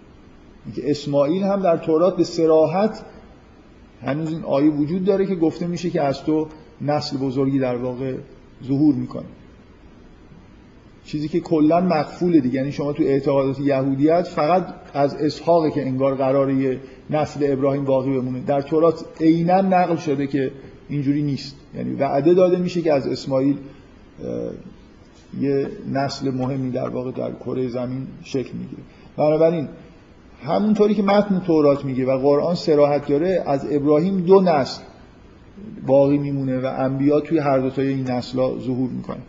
اینکه 0.66 0.92
اسماعیل 0.92 1.44
هم 1.44 1.62
در 1.62 1.78
تورات 1.78 2.18
به 2.18 2.24
سراحت 2.24 3.06
هنوز 4.02 4.32
این 4.32 4.44
آیه 4.44 4.72
وجود 4.72 5.06
داره 5.06 5.26
که 5.26 5.36
گفته 5.36 5.68
میشه 5.68 5.90
که 5.90 6.02
از 6.02 6.24
تو 6.24 6.48
نسل 6.82 7.18
بزرگی 7.18 7.60
در 7.60 7.76
واقع 7.76 8.16
ظهور 8.64 8.96
می‌کنه. 8.96 9.26
چیزی 11.06 11.28
که 11.28 11.40
کلا 11.40 11.82
مقفوله 11.82 12.40
دیگه. 12.40 12.56
یعنی 12.56 12.72
شما 12.72 12.94
تو 12.94 13.04
اعتقادات 13.04 13.60
یهودیت 13.60 14.28
فقط 14.28 14.74
از 14.94 15.16
اسحاق 15.16 15.74
که 15.74 15.82
انگار 15.82 16.16
قراره 16.16 16.80
نسل 17.10 17.52
ابراهیم 17.52 17.86
باقی 17.86 18.12
بمونه. 18.12 18.40
در 18.40 18.62
تورات 18.62 19.06
عینا 19.22 19.62
نقل 19.62 19.96
شده 19.96 20.28
که 20.28 20.52
اینجوری 20.90 21.22
نیست. 21.22 21.56
یعنی 21.76 21.94
وعده 21.94 22.34
داده 22.34 22.58
میشه 22.58 22.82
که 22.82 22.94
از 22.94 23.08
اسماعیل 23.08 23.58
یه 25.39 25.68
نسل 25.92 26.32
مهمی 26.32 26.72
در 26.72 26.89
واقع 26.89 27.12
در 27.12 27.32
کره 27.32 27.68
زمین 27.68 28.08
شکل 28.24 28.52
می‌گیره. 28.54 28.82
بنابراین 29.18 29.68
همونطوری 30.44 30.96
که 30.96 31.04
متن 31.04 31.39
تورات 31.39 31.86
میگه 31.86 32.06
و 32.06 32.18
قرآن 32.18 32.56
سراحت 32.56 33.08
داره 33.08 33.44
از 33.48 33.68
ابراهیم 33.72 34.22
دو 34.22 34.42
نسل 34.42 34.82
باقی 35.88 36.18
میمونه 36.18 36.60
و 36.60 36.74
انبیا 36.78 37.20
توی 37.20 37.38
هر 37.38 37.60
دو 37.60 37.70
تای 37.70 37.88
این 37.88 38.12
نسلا 38.12 38.60
ظهور 38.60 38.89
می‌کنه. 38.89 39.22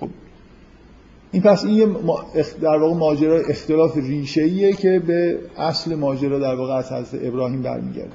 خب 0.00 0.08
این 1.32 1.42
پس 1.42 1.64
این 1.64 1.96
در 2.60 2.76
واقع 2.76 2.94
ماجرا 2.94 3.38
اختلاف 3.38 3.96
ریشه 3.96 4.72
که 4.72 4.98
به 4.98 5.38
اصل 5.56 5.94
ماجرا 5.94 6.38
در 6.38 6.54
واقع 6.54 6.72
از 6.72 6.92
حضرت 6.92 7.24
ابراهیم 7.24 7.62
برمیگرده. 7.62 8.12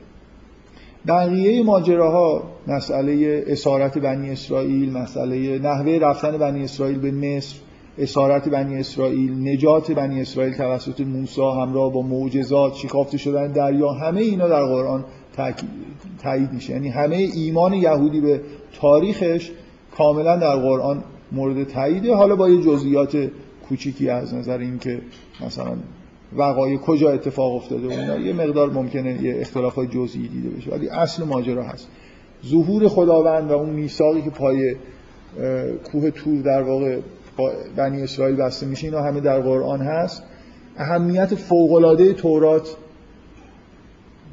بقیه 1.08 1.64
ماجراها 1.64 2.44
مسئله 2.68 3.44
اسارت 3.48 3.98
بنی 3.98 4.30
اسرائیل 4.30 4.92
مسئله 4.92 5.60
نحوه 5.60 6.00
رفتن 6.02 6.38
بنی 6.38 6.64
اسرائیل 6.64 7.00
به 7.00 7.12
مصر 7.12 7.56
اسارت 7.98 8.50
بنی 8.50 8.80
اسرائیل 8.80 9.50
نجات 9.50 9.92
بنی 9.92 10.22
اسرائیل 10.22 10.54
توسط 10.54 11.02
موسی 11.02 11.42
همراه 11.42 11.94
با 11.94 12.02
معجزات 12.02 12.76
شکافته 12.76 13.18
شدن 13.18 13.52
دریا 13.52 13.92
همه 13.92 14.22
اینا 14.22 14.48
در 14.48 14.66
قرآن 14.66 15.06
تایید 16.24 16.54
میشه. 16.54 16.74
یعنی 16.74 16.90
همه 16.90 17.16
ایمان 17.16 17.74
یهودی 17.74 18.22
به 18.22 18.42
تاریخش 18.82 19.52
کاملا 19.98 20.38
در 20.38 20.56
قرآن 20.56 21.04
مورد 21.32 21.64
تاییده 21.64 22.16
حالا 22.16 22.36
با 22.36 22.50
یه 22.50 22.62
جزئیات 22.62 23.28
کوچیکی 23.70 24.10
از 24.10 24.34
نظر 24.34 24.58
اینکه 24.58 25.02
مثلا 25.46 25.72
وقایع 26.38 26.78
کجا 26.78 27.12
اتفاق 27.12 27.56
افتاده 27.56 27.88
و 27.88 27.92
اینا 27.92 28.18
یه 28.18 28.34
مقدار 28.34 28.70
ممکنه 28.70 29.24
یه 29.24 29.38
اختلاف 29.40 29.76
های 29.76 29.88
جزئی 29.88 30.28
دیده 30.28 30.50
بشه 30.50 30.72
ولی 30.72 30.90
اصل 30.90 31.24
ماجرا 31.24 31.64
هست. 31.64 31.88
ظهور 32.46 32.88
خداوند 32.88 33.52
و 33.52 33.54
اون 33.54 33.70
میثاقی 33.70 34.22
که 34.22 34.30
پای 34.30 34.76
کوه 35.92 36.12
تور 36.12 36.42
در 36.42 36.62
واقع 36.62 37.00
بنی 37.76 38.02
اسرائیل 38.02 38.36
بسته 38.36 38.66
میشه 38.66 38.88
اینا 38.88 39.02
همه 39.02 39.20
در 39.20 39.42
قرآن 39.42 39.82
هست. 39.82 40.24
اهمیت 40.78 41.36
فوق‌العاده 41.36 42.14
تورات 42.14 42.76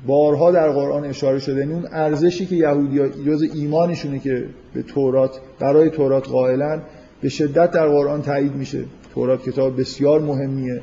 بارها 0.06 0.50
در 0.50 0.70
قرآن 0.70 1.04
اشاره 1.04 1.38
شده. 1.38 1.60
این 1.60 1.72
اون 1.72 1.86
ارزشی 1.92 2.46
که 2.46 2.56
یهودی 2.56 3.24
جز 3.26 3.42
ایمانشونه 3.54 4.18
که 4.18 4.46
به 4.74 4.82
تورات 4.82 5.40
برای 5.60 5.90
تورات 5.90 6.28
قائلن 6.28 6.82
به 7.20 7.28
شدت 7.28 7.70
در 7.70 7.88
قرآن 7.88 8.22
تایید 8.22 8.54
میشه. 8.54 8.84
تورات 9.14 9.42
کتاب 9.42 9.80
بسیار 9.80 10.20
مهمیه. 10.20 10.82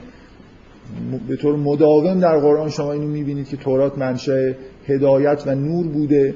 به 1.28 1.36
طور 1.36 1.56
مداوم 1.56 2.19
در 2.19 2.39
قرآن 2.39 2.69
شما 2.69 2.91
اینو 2.91 3.08
می‌بینید 3.08 3.47
که 3.47 3.58
تورات 3.58 3.97
منشأ 3.97 4.52
هدایت 4.88 5.43
و 5.47 5.56
نور 5.56 5.88
بوده. 5.88 6.36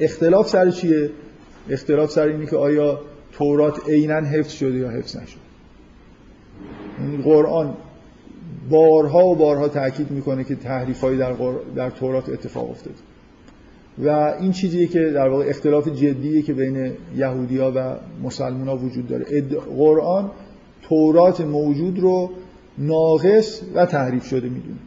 اختلاف 0.00 0.48
سر 0.48 0.70
چیه؟ 0.70 1.10
اختلاف 1.70 2.10
سر 2.10 2.26
اینه 2.26 2.46
که 2.46 2.56
آیا 2.56 3.00
تورات 3.32 3.88
عینا 3.88 4.20
حفظ 4.20 4.52
شده 4.52 4.78
یا 4.78 4.90
حفظ 4.90 5.16
نشده. 5.16 5.40
یعنی 7.00 7.22
قرآن 7.22 7.74
بارها 8.70 9.26
و 9.26 9.36
بارها 9.36 9.68
تاکید 9.68 10.10
می‌کنه 10.10 10.44
که 10.44 10.54
تحریفایی 10.54 11.18
در, 11.18 11.32
در 11.76 11.90
تورات 11.90 12.28
اتفاق 12.28 12.70
افتاده. 12.70 12.96
و 13.98 14.08
این 14.40 14.52
چیزیه 14.52 14.86
که 14.86 15.00
در 15.00 15.28
واقع 15.28 15.44
اختلاف 15.48 15.88
جدیه 15.88 16.42
که 16.42 16.52
بین 16.52 16.92
یهودیا 17.16 17.72
و 17.76 17.96
مسلمان 18.22 18.68
ها 18.68 18.76
وجود 18.76 19.08
داره. 19.08 19.42
قرآن 19.76 20.30
تورات 20.82 21.40
موجود 21.40 21.98
رو 21.98 22.30
ناقص 22.78 23.60
و 23.74 23.86
تحریف 23.86 24.26
شده 24.26 24.48
می‌دونه. 24.48 24.78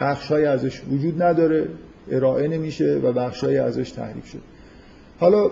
بخشای 0.00 0.44
ازش 0.44 0.82
وجود 0.90 1.22
نداره 1.22 1.68
ارائه 2.10 2.48
نمیشه 2.48 3.00
و 3.02 3.12
بخشای 3.12 3.58
ازش 3.58 3.90
تحریف 3.90 4.26
شده. 4.26 4.40
حالا 5.18 5.50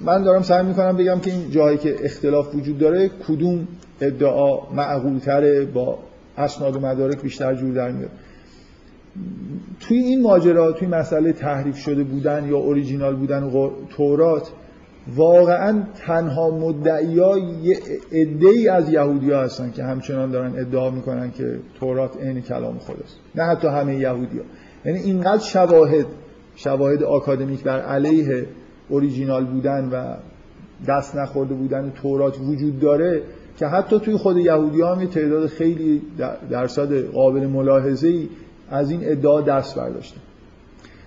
من 0.00 0.22
دارم 0.22 0.42
سعی 0.42 0.66
می‌کنم 0.66 0.96
بگم 0.96 1.20
که 1.20 1.30
این 1.30 1.50
جایی 1.50 1.78
که 1.78 1.96
اختلاف 2.04 2.54
وجود 2.54 2.78
داره 2.78 3.10
کدوم 3.28 3.68
ادعا 4.00 4.70
معقولتره 4.70 5.64
با 5.64 5.98
اسناد 6.38 6.76
و 6.76 6.80
مدارک 6.80 7.22
بیشتر 7.22 7.54
جور 7.54 7.74
در 7.74 7.90
میاد. 7.90 8.10
توی 9.80 9.98
این 9.98 10.22
ماجرا 10.22 10.72
توی 10.72 10.88
مسئله 10.88 11.32
تحریف 11.32 11.76
شده 11.76 12.04
بودن 12.04 12.48
یا 12.48 12.56
اوریجینال 12.56 13.16
بودن 13.16 13.50
تورات 13.96 14.50
واقعا 15.16 15.82
تنها 16.06 16.50
مدعیا 16.50 17.38
یه 17.62 17.78
ای 18.40 18.68
از 18.68 18.90
یهودی 18.90 19.30
ها 19.30 19.42
هستن 19.42 19.70
که 19.70 19.84
همچنان 19.84 20.30
دارن 20.30 20.58
ادعا 20.58 20.90
می‌کنن 20.90 21.30
که 21.30 21.58
تورات 21.80 22.22
عین 22.22 22.40
کلام 22.40 22.78
خداست 22.78 23.16
نه 23.34 23.42
حتی 23.42 23.68
همه 23.68 23.96
یهودی 23.96 24.38
ها 24.38 24.44
یعنی 24.84 24.98
اینقدر 24.98 25.42
شواهد 25.42 26.06
شواهد 26.54 27.02
آکادمیک 27.02 27.62
بر 27.62 27.80
علیه 27.80 28.46
اوریجینال 28.88 29.44
بودن 29.44 29.88
و 29.92 30.16
دست 30.88 31.16
نخورده 31.16 31.54
بودن 31.54 31.92
تورات 32.02 32.40
وجود 32.40 32.80
داره 32.80 33.22
که 33.56 33.66
حتی 33.66 34.00
توی 34.00 34.16
خود 34.16 34.36
یهودی 34.36 34.82
هم 34.82 35.06
تعداد 35.06 35.46
خیلی 35.46 36.02
درصد 36.50 37.06
قابل 37.06 37.46
ملاحظه 37.46 38.08
ای 38.08 38.28
از 38.70 38.90
این 38.90 39.00
ادعا 39.04 39.40
دست 39.40 39.76
برداشتن. 39.76 40.20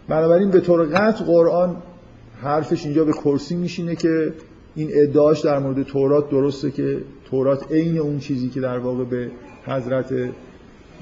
بنابراین 0.09 0.49
به 0.49 0.59
طور 0.59 0.85
قطع 0.85 1.25
قرآن 1.25 1.75
حرفش 2.43 2.85
اینجا 2.85 3.05
به 3.05 3.11
کرسی 3.11 3.55
میشینه 3.55 3.95
که 3.95 4.33
این 4.75 4.89
ادعاش 4.93 5.41
در 5.41 5.59
مورد 5.59 5.83
تورات 5.83 6.29
درسته 6.29 6.71
که 6.71 6.97
تورات 7.25 7.71
عین 7.71 7.97
اون 7.97 8.19
چیزی 8.19 8.49
که 8.49 8.61
در 8.61 8.77
واقع 8.77 9.03
به 9.03 9.31
حضرت 9.65 10.13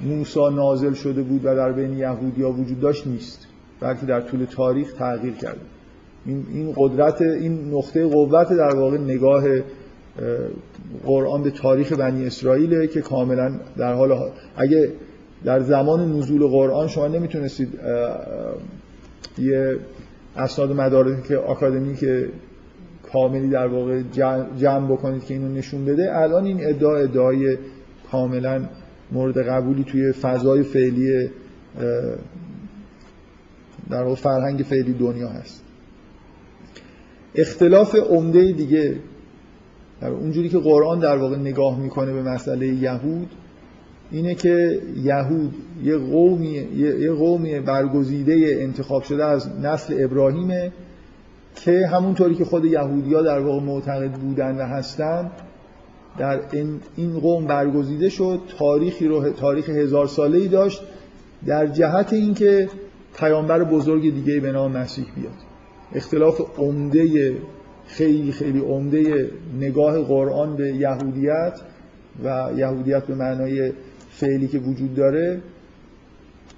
موسی 0.05 0.39
نازل 0.39 0.93
شده 0.93 1.21
بود 1.21 1.41
و 1.45 1.55
در 1.55 1.71
بین 1.71 1.97
یهودیا 1.97 2.51
وجود 2.51 2.79
داشت 2.79 3.07
نیست 3.07 3.47
بلکه 3.79 4.05
در 4.05 4.21
طول 4.21 4.45
تاریخ 4.45 4.93
تغییر 4.93 5.33
کرده. 5.33 5.61
این 6.25 6.73
قدرت 6.77 7.21
این 7.21 7.73
نقطه 7.73 8.07
قوت 8.07 8.49
در 8.49 8.75
واقع 8.75 8.97
نگاه 8.97 9.43
قرآن 11.05 11.43
به 11.43 11.51
تاریخ 11.51 11.93
بنی 11.93 12.25
اسرائیل 12.25 12.85
که 12.85 13.01
کاملا 13.01 13.59
در 13.77 13.93
حال 13.93 14.31
اگه 14.55 14.91
در 15.43 15.59
زمان 15.59 16.17
نزول 16.17 16.47
قرآن 16.47 16.87
شما 16.87 17.07
نمی‌تونستید 17.07 17.79
یه 19.37 19.77
اسناد 20.35 20.71
مدارک 20.71 21.23
که 21.23 22.29
کاملی 23.13 23.49
در 23.49 23.67
واقع 23.67 24.01
جمع 24.57 24.91
بکنید 24.91 25.25
که 25.25 25.33
اینو 25.33 25.49
نشون 25.49 25.85
بده 25.85 26.17
الان 26.17 26.45
این 26.45 26.57
ادعا 26.61 26.95
ادعای 26.95 27.57
کاملا 28.11 28.61
مورد 29.11 29.37
قبولی 29.37 29.83
توی 29.83 30.11
فضای 30.11 30.63
فعلی 30.63 31.29
در 33.89 34.03
واقع 34.03 34.15
فرهنگ 34.15 34.59
فعلی 34.59 34.93
دنیا 34.93 35.29
هست. 35.29 35.63
اختلاف 37.35 37.95
عمده 37.95 38.51
دیگه 38.51 38.95
اونجوری 40.01 40.49
که 40.49 40.57
قرآن 40.57 40.99
در 40.99 41.17
واقع 41.17 41.37
نگاه 41.37 41.79
می‌کنه 41.79 42.13
به 42.13 42.23
مسئله 42.23 42.67
یهود 42.67 43.29
اینه 44.11 44.35
که 44.35 44.81
یهود 45.03 45.53
یه 45.83 45.97
قومی 45.97 46.67
یه 46.75 47.11
قومی 47.11 47.59
برگزیده 47.59 48.57
انتخاب 48.59 49.03
شده 49.03 49.25
از 49.25 49.59
نسل 49.59 50.03
ابراهیمه 50.03 50.71
که 51.55 51.87
همونطوری 51.87 52.35
که 52.35 52.45
خود 52.45 52.65
یهودیا 52.65 53.21
در 53.21 53.39
واقع 53.39 53.65
معتقد 53.65 54.11
بودن 54.11 54.57
و 54.57 54.61
هستن 54.61 55.31
در 56.17 56.39
این 56.95 57.19
قوم 57.19 57.45
برگزیده 57.45 58.09
شد 58.09 58.39
تاریخی 58.57 59.07
رو 59.07 59.29
تاریخ 59.29 59.69
هزار 59.69 60.07
ساله 60.07 60.37
ای 60.37 60.47
داشت 60.47 60.81
در 61.45 61.67
جهت 61.67 62.13
اینکه 62.13 62.69
پیامبر 63.17 63.63
بزرگ 63.63 64.13
دیگه 64.13 64.39
به 64.39 64.51
نام 64.51 64.71
مسیح 64.71 65.05
بیاد. 65.15 65.33
اختلاف 65.95 66.41
عمده 66.57 67.35
خیلی 67.87 68.31
خیلی 68.31 68.59
عمده 68.59 69.31
نگاه 69.59 70.01
قرآن 70.01 70.55
به 70.55 70.67
یهودیت 70.67 71.59
و 72.23 72.49
یهودیت 72.57 73.05
به 73.05 73.15
معنای 73.15 73.71
فعلی 74.21 74.47
که 74.47 74.59
وجود 74.59 74.95
داره 74.95 75.41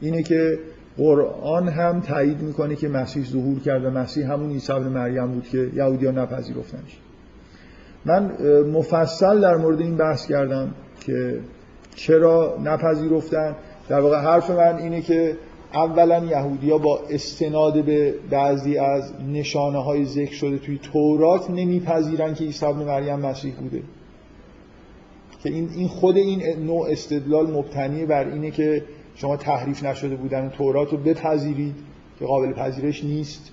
اینه 0.02 0.24
که 0.24 0.60
قرآن 0.98 1.70
هم 1.70 2.02
تایید 2.02 2.42
می‌کنه 2.42 2.76
که 2.76 2.88
مسیح 2.88 3.24
ظهور 3.24 3.60
کرد 3.60 3.86
و 3.86 3.90
مسیح 3.90 4.32
همون 4.32 4.52
عیسی 4.52 4.74
ابن 4.74 4.88
مریم 4.88 5.28
بود 5.28 5.44
که 5.44 5.70
یهودیان 5.76 6.18
نپذیرفتنش 6.18 6.98
من 8.06 8.32
مفصل 8.62 9.42
در 9.42 9.56
مورد 9.56 9.80
این 9.80 9.98
بحث 9.98 10.28
کردم 10.28 10.74
که 11.00 11.40
چرا 11.96 12.58
نپذیرفتن. 12.64 13.56
در 13.90 14.00
واقع 14.00 14.18
حرف 14.18 14.50
من 14.50 14.78
اینه 14.78 15.02
که 15.02 15.38
اولا 15.74 16.26
یهودیا 16.26 16.78
با 16.78 17.00
استناد 17.10 17.86
به 17.86 18.14
بعضی 18.30 18.78
از 18.78 19.14
نشانه 19.34 19.84
های 19.84 20.06
ذکر 20.06 20.34
شده 20.34 20.58
توی 20.58 20.78
تورات 20.78 21.50
نمیپذیرن 21.50 22.34
که 22.34 22.44
عیسی 22.44 22.66
ابن 22.66 22.84
مریم 22.84 23.20
مسیح 23.20 23.54
بوده. 23.56 23.82
که 25.44 25.50
این 25.50 25.70
این 25.76 25.88
خود 25.88 26.18
این 26.18 26.60
نوع 26.66 26.88
استدلال 26.90 27.52
مبتنی 27.52 28.06
بر 28.06 28.28
اینه 28.28 28.52
که 28.52 28.84
شما 29.16 29.38
تحریف 29.38 29.84
نشده 29.84 30.16
بودن 30.16 30.50
تورات 30.50 30.92
رو 30.92 30.98
بپذیرید 30.98 31.76
که 32.20 32.26
قابل 32.26 32.54
پذیرش 32.54 33.04
نیست. 33.04 33.52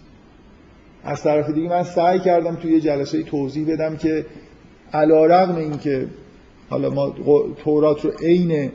از 1.04 1.22
طرف 1.22 1.50
دیگه 1.50 1.68
من 1.68 1.82
سعی 1.82 2.18
کردم 2.18 2.54
توی 2.54 2.80
جلسه 2.80 3.22
توضیح 3.22 3.72
بدم 3.72 3.96
که 3.96 4.26
علا 4.92 5.26
رغم 5.26 5.56
این 5.56 5.78
که 5.78 6.06
حالا 6.70 6.90
ما 6.90 7.10
تورات 7.64 8.04
رو 8.04 8.10
عین 8.10 8.70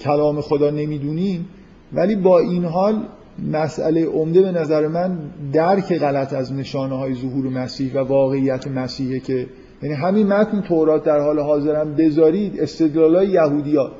کلام 0.00 0.40
خدا 0.40 0.70
نمی‌دونیم 0.70 1.48
ولی 1.92 2.16
با 2.16 2.38
این 2.38 2.64
حال 2.64 3.08
مسئله 3.52 4.06
عمده 4.06 4.40
به 4.42 4.52
نظر 4.52 4.86
من 4.86 5.18
درک 5.52 5.98
غلط 5.98 6.32
از 6.32 6.52
نشانه 6.52 6.96
های 6.96 7.14
ظهور 7.14 7.48
مسیح 7.48 7.94
و 7.94 7.98
واقعیت 7.98 8.66
مسیحه 8.66 9.20
که 9.20 9.46
یعنی 9.82 9.94
همین 9.94 10.26
متن 10.26 10.60
تورات 10.60 11.04
در 11.04 11.20
حال 11.20 11.38
حاضرم 11.38 11.94
بذارید 11.94 12.60
استدلال 12.60 13.16
های 13.16 13.28
یهودیا 13.28 13.92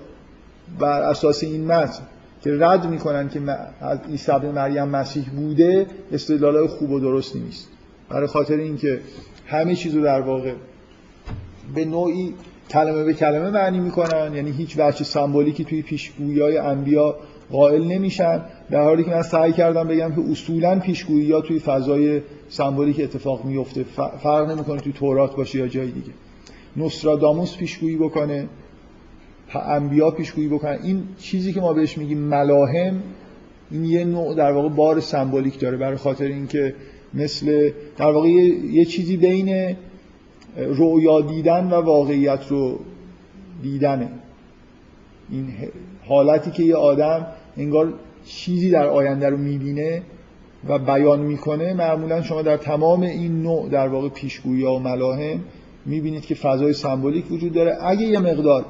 بر 0.79 1.03
اساس 1.03 1.45
این 1.45 1.67
متن 1.67 2.03
که 2.43 2.57
رد 2.59 2.87
می‌کنن 2.87 3.29
که 3.29 3.41
از 3.81 3.99
عیسی 4.09 4.33
مریم 4.55 4.89
مسیح 4.89 5.25
بوده 5.37 5.87
استدلال 6.13 6.57
های 6.57 6.67
خوب 6.67 6.91
و 6.91 7.01
درستی 7.01 7.41
نیست. 7.41 7.69
برای 8.09 8.27
خاطر 8.27 8.57
اینکه 8.57 9.01
همه 9.47 9.75
چیز 9.75 9.95
رو 9.95 10.03
در 10.03 10.21
واقع 10.21 10.53
به 11.75 11.85
نوعی 11.85 12.35
کلمه 12.71 13.05
به 13.05 13.15
کلمه 13.15 13.51
معنی 13.51 13.81
می‌کنن 13.81 14.35
یعنی 14.35 14.51
هیچ 14.51 14.75
وجه 14.79 15.05
سمبولیکی 15.05 15.65
توی 15.65 15.83
پیشگویی 15.83 16.41
های 16.41 16.59
انبیا 16.59 17.17
قائل 17.53 17.85
نمیشن 17.85 18.43
در 18.71 18.85
حالی 18.85 19.05
که 19.05 19.11
من 19.11 19.23
سعی 19.23 19.53
کردم 19.53 19.89
بگم 19.89 20.13
که 20.15 20.31
اصولا 20.31 20.79
پیشگویی 20.79 21.25
یا 21.25 21.41
توی 21.41 21.59
فضای 21.59 22.21
سمبولیک 22.49 23.01
اتفاق 23.01 23.45
میفته 23.45 23.85
فرق 24.23 24.51
نمی‌کنه 24.51 24.81
توی 24.81 24.93
تورات 24.93 25.37
باشه 25.37 25.59
یا 25.59 25.69
جای 25.69 25.91
دیگه. 25.91 26.13
نوستراداموس 26.77 27.57
پیشگویی 27.57 27.97
بکنه 27.97 28.49
انبیا 29.55 30.11
پیشگویی 30.11 30.49
بکنن 30.49 30.79
این 30.83 31.03
چیزی 31.19 31.53
که 31.53 31.61
ما 31.61 31.73
بهش 31.73 31.99
میگیم 31.99 32.19
ملاهم 32.19 33.03
این 33.71 33.85
یه 33.85 34.05
نوع 34.05 34.35
در 34.35 34.53
واقع 34.53 34.69
بار 34.69 35.01
سمبولیک 35.01 35.61
داره. 35.61 35.77
برای 35.77 35.97
خاطر 35.97 36.25
اینکه 36.25 36.75
مثل 37.15 37.71
در 37.97 38.11
واقع 38.11 38.29
یه, 38.29 38.85
چیزی 38.85 39.17
بین 39.17 39.77
رؤیا 40.57 41.21
دیدن 41.21 41.71
و 41.71 41.75
واقعیت 41.75 42.41
رو 42.49 42.79
دیدنه. 43.63 44.09
این 45.31 45.49
حالتی 46.05 46.51
که 46.51 46.63
یه 46.63 46.77
آدم 46.77 47.27
انگار 47.59 47.93
چیزی 48.25 48.71
در 48.71 48.87
آینده 48.87 49.29
رو 49.29 49.37
می‌بینه 49.37 50.03
و 50.69 50.79
بیان 50.79 51.21
می‌کنه. 51.21 51.75
معمولا 51.75 52.23
شما 52.23 52.43
در 52.43 52.57
تمام 52.57 53.03
این 53.03 53.43
نوع 53.43 53.69
در 53.69 53.89
واقع 53.89 54.09
پیشگویی 54.09 54.63
و 54.63 54.79
ملاهم 54.79 55.41
می‌بینید 55.87 56.27
که 56.27 56.35
فضای 56.35 56.73
سمبولیک 56.73 57.33
وجود 57.33 57.53
داره. 57.53 57.79
اگه 57.83 58.03
یه 58.03 58.19
مقدار 58.19 58.65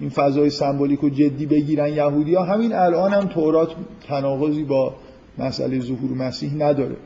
این 0.00 0.10
فضای 0.10 0.50
سمبولیک 0.50 1.04
و 1.04 1.08
جدی 1.08 1.46
بگیرن 1.46 1.88
یهودی 1.88 2.34
ها 2.34 2.44
همین 2.44 2.72
الان 2.72 3.12
هم 3.12 3.24
تورات 3.26 3.68
تناقضی 4.08 4.64
با 4.64 4.94
مسئله 5.38 5.80
ظهور 5.80 6.10
مسیح 6.10 6.54
نداره 6.54 6.96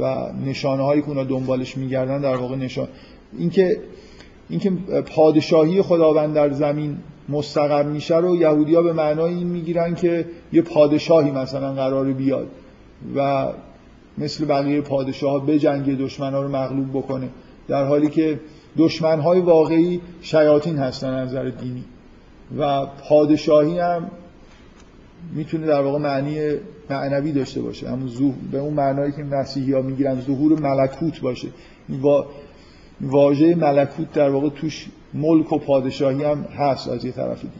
و 0.00 0.32
نشانه 0.46 0.82
هایی 0.82 1.02
که 1.02 1.24
دنبالش 1.28 1.76
میگردن 1.76 2.20
در 2.20 2.36
واقع 2.36 2.56
نشان 2.56 2.88
اینکه 3.38 3.76
اینکه 4.48 4.70
پادشاهی 5.16 5.82
خداوند 5.82 6.34
در 6.34 6.50
زمین 6.50 6.96
مستقر 7.28 7.82
میشه 7.82 8.16
رو 8.16 8.36
یهودیا 8.36 8.82
به 8.82 8.92
معنای 8.92 9.34
این 9.34 9.46
می‌گیرن 9.46 9.94
که 9.94 10.26
یه 10.52 10.62
پادشاهی 10.62 11.30
مثلا 11.30 11.72
قرار 11.72 12.12
بیاد 12.12 12.46
و 13.16 13.48
مثل 14.18 14.44
بقیه 14.44 14.80
پادشاه 14.80 15.32
ها 15.32 15.38
به 15.38 15.58
جنگ 15.58 15.98
دشمن 15.98 16.32
ها 16.32 16.42
رو 16.42 16.48
مغلوب 16.48 16.90
بکنه 16.90 17.28
در 17.68 17.84
حالی 17.84 18.08
که 18.08 18.40
دشمن 18.78 19.20
های 19.20 19.40
واقعی 19.40 20.00
شیاطین 20.20 20.78
هستن 20.78 21.14
از 21.14 21.28
نظر 21.28 21.48
دینی 21.48 21.84
و 22.58 22.86
پادشاهی 22.86 23.78
هم 23.78 24.10
می‌تونه 25.34 25.66
در 25.66 25.80
واقع 25.80 25.98
معنی 25.98 26.38
معنوی 26.90 27.32
داشته 27.32 27.62
باشه 27.62 27.88
همون 27.88 28.10
به 28.52 28.58
اون 28.58 28.74
معنایی 28.74 29.12
که 29.12 29.22
مسیحی 29.22 29.72
ها 29.72 29.82
می‌گیرن 29.82 30.20
ظهور 30.20 30.60
ملکوت 30.60 31.20
باشه. 31.20 31.48
وا... 32.00 32.26
واژه 33.00 33.54
ملکوت 33.54 34.12
در 34.12 34.30
واقع 34.30 34.48
توش 34.48 34.86
ملک 35.14 35.52
و 35.52 35.58
پادشاهی 35.58 36.24
هم 36.24 36.42
هست 36.42 36.88
از 36.88 37.04
یه 37.04 37.12
طرف 37.12 37.40
دیگه. 37.40 37.52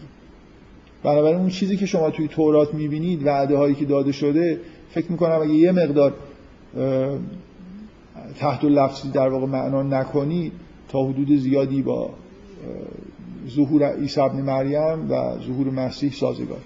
بنابراین 1.02 1.38
اون 1.38 1.48
چیزی 1.48 1.76
که 1.76 1.86
شما 1.86 2.10
توی 2.10 2.28
تورات 2.28 2.74
می‌بینید 2.74 3.26
وعده 3.26 3.56
هایی 3.56 3.74
که 3.74 3.84
داده 3.84 4.12
شده 4.12 4.60
فکر 4.90 5.12
می‌کنم 5.12 5.40
اگه 5.42 5.54
یه 5.54 5.72
مقدار 5.72 6.14
تحت 8.38 8.64
لفظی 8.64 9.10
در 9.10 9.28
واقع 9.28 9.46
معنا 9.46 9.82
نکنید 9.82 10.52
تا 10.88 11.04
حدود 11.04 11.36
زیادی 11.36 11.82
با 11.82 12.10
ظهور 13.48 13.96
عیسی 13.96 14.20
ابن 14.20 14.40
مریم 14.40 15.10
و 15.10 15.38
ظهور 15.46 15.70
مسیح 15.70 16.12
سازگار. 16.12 16.58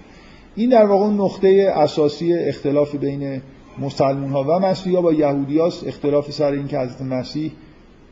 این 0.56 0.70
در 0.70 0.84
واقع 0.84 1.06
نقطه 1.06 1.72
اساسی 1.74 2.34
اختلاف 2.34 2.94
بین 2.94 3.42
مسلمان 3.78 4.30
ها 4.30 4.42
و 4.42 4.58
مسیحی 4.58 4.96
ها 4.96 5.02
با 5.02 5.12
یهودی 5.12 5.60
اختلاف 5.60 6.30
سر 6.30 6.52
این 6.52 6.66
که 6.66 6.78
حضرت 6.78 7.02
مسیح 7.02 7.52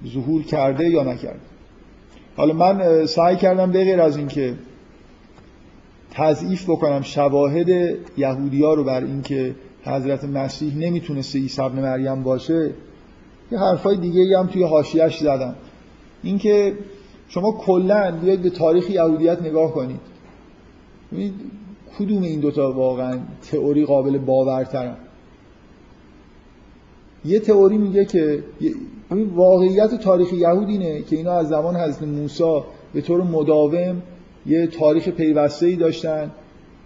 ظهور 0.07 0.43
کرده 0.43 0.91
یا 0.91 1.03
نکرده. 1.03 1.54
حالا 2.37 2.55
من 2.55 3.07
سعی 3.07 3.37
کردم 3.37 3.73
به 3.73 3.85
غیر 3.85 4.01
از 4.01 4.17
اینکه 4.17 4.55
تضعیف 6.11 6.71
بکنم 6.71 7.03
شواهد 7.03 7.69
یهودی 8.17 8.63
رو 8.63 8.85
بر 8.85 9.05
اینکه 9.05 9.55
حضرت 9.85 10.25
مسیح 10.25 10.77
نمی‌تونسته 10.77 11.39
عیسی 11.39 11.63
ابن 11.63 11.83
مریم 11.83 12.23
باشه 12.23 12.71
یه 13.53 13.59
حرفای 13.59 13.97
دیگه 13.97 14.39
هم 14.39 14.47
توی 14.47 14.63
حاشیهش 14.63 15.19
زدم. 15.19 15.55
اینکه 16.23 16.79
شما 17.29 17.53
کلا 17.53 18.19
بیاید 18.23 18.43
به 18.43 18.51
تاریخ 18.51 18.91
یهودیت 18.91 19.43
نگاه 19.43 19.73
کنید. 19.73 20.01
کدوم 21.99 22.23
این 22.23 22.41
دوتا 22.41 22.73
واقعا 22.73 23.19
تئوری 23.51 23.85
قابل 23.85 24.19
باورترن؟ 24.19 24.97
یه 27.25 27.41
تئوری 27.41 27.79
میگه 27.79 28.05
که 28.05 28.45
واقعیت 29.11 29.95
تاریخ 29.95 30.33
یهود 30.33 30.69
اینه 30.69 31.03
که 31.03 31.17
اینا 31.17 31.33
از 31.33 31.49
زمان 31.49 31.77
حضرت 31.77 32.03
موسی 32.03 32.61
به 32.95 33.01
طور 33.01 33.23
مداوم 33.23 34.03
یه 34.47 34.67
تاریخ 34.67 35.09
پیوسته 35.09 35.67
ای 35.67 35.77
داشتن 35.77 36.31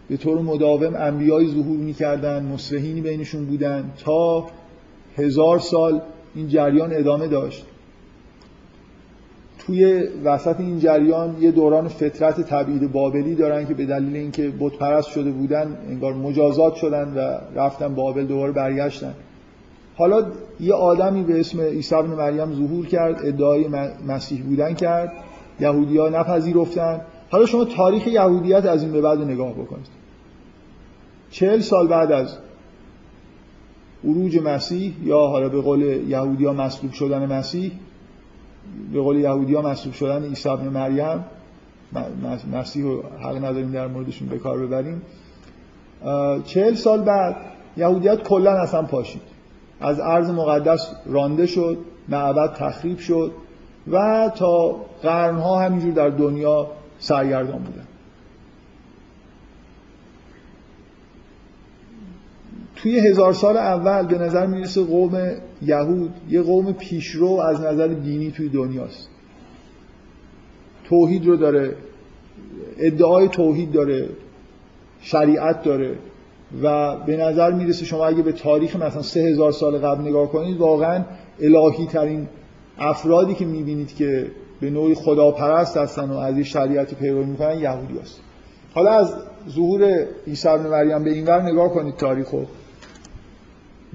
به 0.09 0.17
طور 0.17 0.41
مداوم 0.41 0.97
انبیای 0.97 1.47
ظهور 1.47 1.77
می‌کردن 1.77 2.45
مصلحینی 2.45 3.01
بینشون 3.01 3.45
بودن 3.45 3.93
تا 4.05 4.47
هزار 5.17 5.59
سال 5.59 6.01
این 6.35 6.49
جریان 6.49 6.93
ادامه 6.93 7.29
داشت. 7.29 7.67
توی 9.59 10.03
وسط 10.25 10.61
این 10.61 10.79
جریان 10.79 11.37
یه 11.41 11.51
دوران 11.51 11.89
فطرت 11.89 12.41
تبعید 12.41 12.93
بابلی 12.93 13.35
دارن 13.35 13.67
که 13.67 13.75
به 13.75 13.87
دلیل 13.87 14.17
اینکه 14.17 14.53
بت 14.61 15.01
شده 15.01 15.31
بودن 15.31 15.79
انگار 15.89 16.15
مجازات 16.15 16.75
شدن 16.75 17.15
و 17.17 17.39
رفتن 17.61 17.95
بابل 17.95 18.27
دوباره 18.27 18.53
برگشتن. 18.53 19.15
حالا 19.99 20.27
یه 20.61 20.75
آدمی 20.75 21.23
به 21.23 21.41
اسم 21.41 21.61
عیسی 21.61 21.95
بن 21.95 22.07
مریم 22.07 22.53
ظهور 22.53 22.87
کرد 22.87 23.27
ادعای 23.27 23.69
مسیح 24.07 24.43
بودن 24.43 24.75
کرد 24.75 25.13
یهودی 25.61 25.99
ها 25.99 26.09
نپذیرفتن. 26.09 27.01
حالا 27.31 27.47
شما 27.47 27.65
تاریخ 27.65 28.07
یهودیت 28.07 28.67
از 28.67 28.83
این 28.83 28.93
به 28.93 29.01
بعد 29.01 29.19
نگاه 29.19 29.53
بکنید. 29.53 29.87
چهل 31.31 31.61
سال 31.61 31.89
بعد 31.89 32.13
از 32.13 32.37
عروج 34.05 34.39
مسیح 34.39 34.95
یا 35.03 35.19
حالا 35.19 35.49
به 35.49 35.61
قول 35.61 35.83
یهودی 36.09 36.45
ها 36.45 36.53
مصلوب 36.53 36.93
شدن 36.93 37.33
مسیح 37.33 37.73
به 38.93 39.01
قول 39.01 39.17
یهودی 39.17 39.55
ها 39.55 39.63
مصلوب 39.63 39.95
شدن 39.95 40.25
عیسی 40.25 40.49
ابن 40.49 40.69
مریم 40.69 41.25
مسیح 42.53 42.83
رو 42.85 43.03
حق 43.21 43.37
نداریم 43.37 43.71
در 43.71 43.87
موردشون 43.87 44.29
به 44.29 44.39
کار 44.39 44.67
ببریم. 44.67 45.03
چهل 46.45 46.75
سال 46.75 47.03
بعد 47.03 47.37
یهودیت 47.77 48.23
کلا 48.23 48.53
اصلا 48.53 48.83
پاشید. 48.83 49.38
از 49.81 50.01
ارض 50.01 50.31
مقدس 50.31 50.95
رانده 51.07 51.47
شد 51.47 51.79
معبد 52.09 52.55
تخریب 52.55 52.99
شد 52.99 53.33
و 53.91 54.31
تا 54.37 54.77
قرنها 55.03 55.61
همینجور 55.61 55.93
در 55.93 56.09
دنیا 56.09 56.67
سرگردان 56.99 57.59
بودن. 57.59 57.87
توی 62.77 62.99
هزار 62.99 63.33
سال 63.33 63.57
اول 63.57 64.07
به 64.07 64.19
نظر 64.19 64.47
می‌رسه 64.47 64.85
قوم 64.85 65.33
یهود 65.63 66.15
یه 66.29 66.43
قوم 66.43 66.73
پیشرو 66.73 67.31
از 67.31 67.61
نظر 67.61 67.89
دینی 67.89 68.31
توی 68.31 68.49
دنیاست 68.49 69.09
توحید 70.85 71.27
رو 71.27 71.37
داره 71.37 71.77
ادعای 72.79 73.29
توحید 73.29 73.73
داره 73.73 74.09
شریعت 75.01 75.63
داره. 75.63 75.97
و 76.63 76.97
به 76.97 77.17
نظر 77.17 77.53
می‌رسه 77.53 77.85
شما 77.85 78.07
اگه 78.07 78.23
به 78.23 78.33
تاریخ 78.33 78.77
مثلا 78.77 79.03
سه 79.03 79.21
هزار 79.21 79.53
سال 79.53 79.79
قبل 79.79 80.09
نگاه 80.09 80.29
کنید 80.29 80.59
واقعا 80.59 81.05
الهی 81.41 81.87
ترین 81.87 82.29
افرادی 82.79 83.35
که 83.35 83.45
می‌بینید 83.45 83.95
که 83.95 84.27
به 84.61 84.71
نوعی 84.71 84.95
خداپرست 84.95 85.77
هستن 85.77 86.11
و 86.11 86.17
از 86.17 86.35
این 86.35 86.45
شریعتی 86.45 86.97
پیروی 86.97 87.25
می‌کنن 87.25 87.59
یهودی 87.59 87.99
هست. 87.99 88.21
حالا 88.75 88.91
از 88.91 89.15
ظهور 89.51 90.07
عیسی 90.27 90.49
ابن 90.49 90.67
مریم 90.67 91.05
به 91.05 91.11
این 91.11 91.27
ور 91.27 91.43
نگاه 91.43 91.69
کنید 91.69 91.97
تاریخو. 91.97 92.41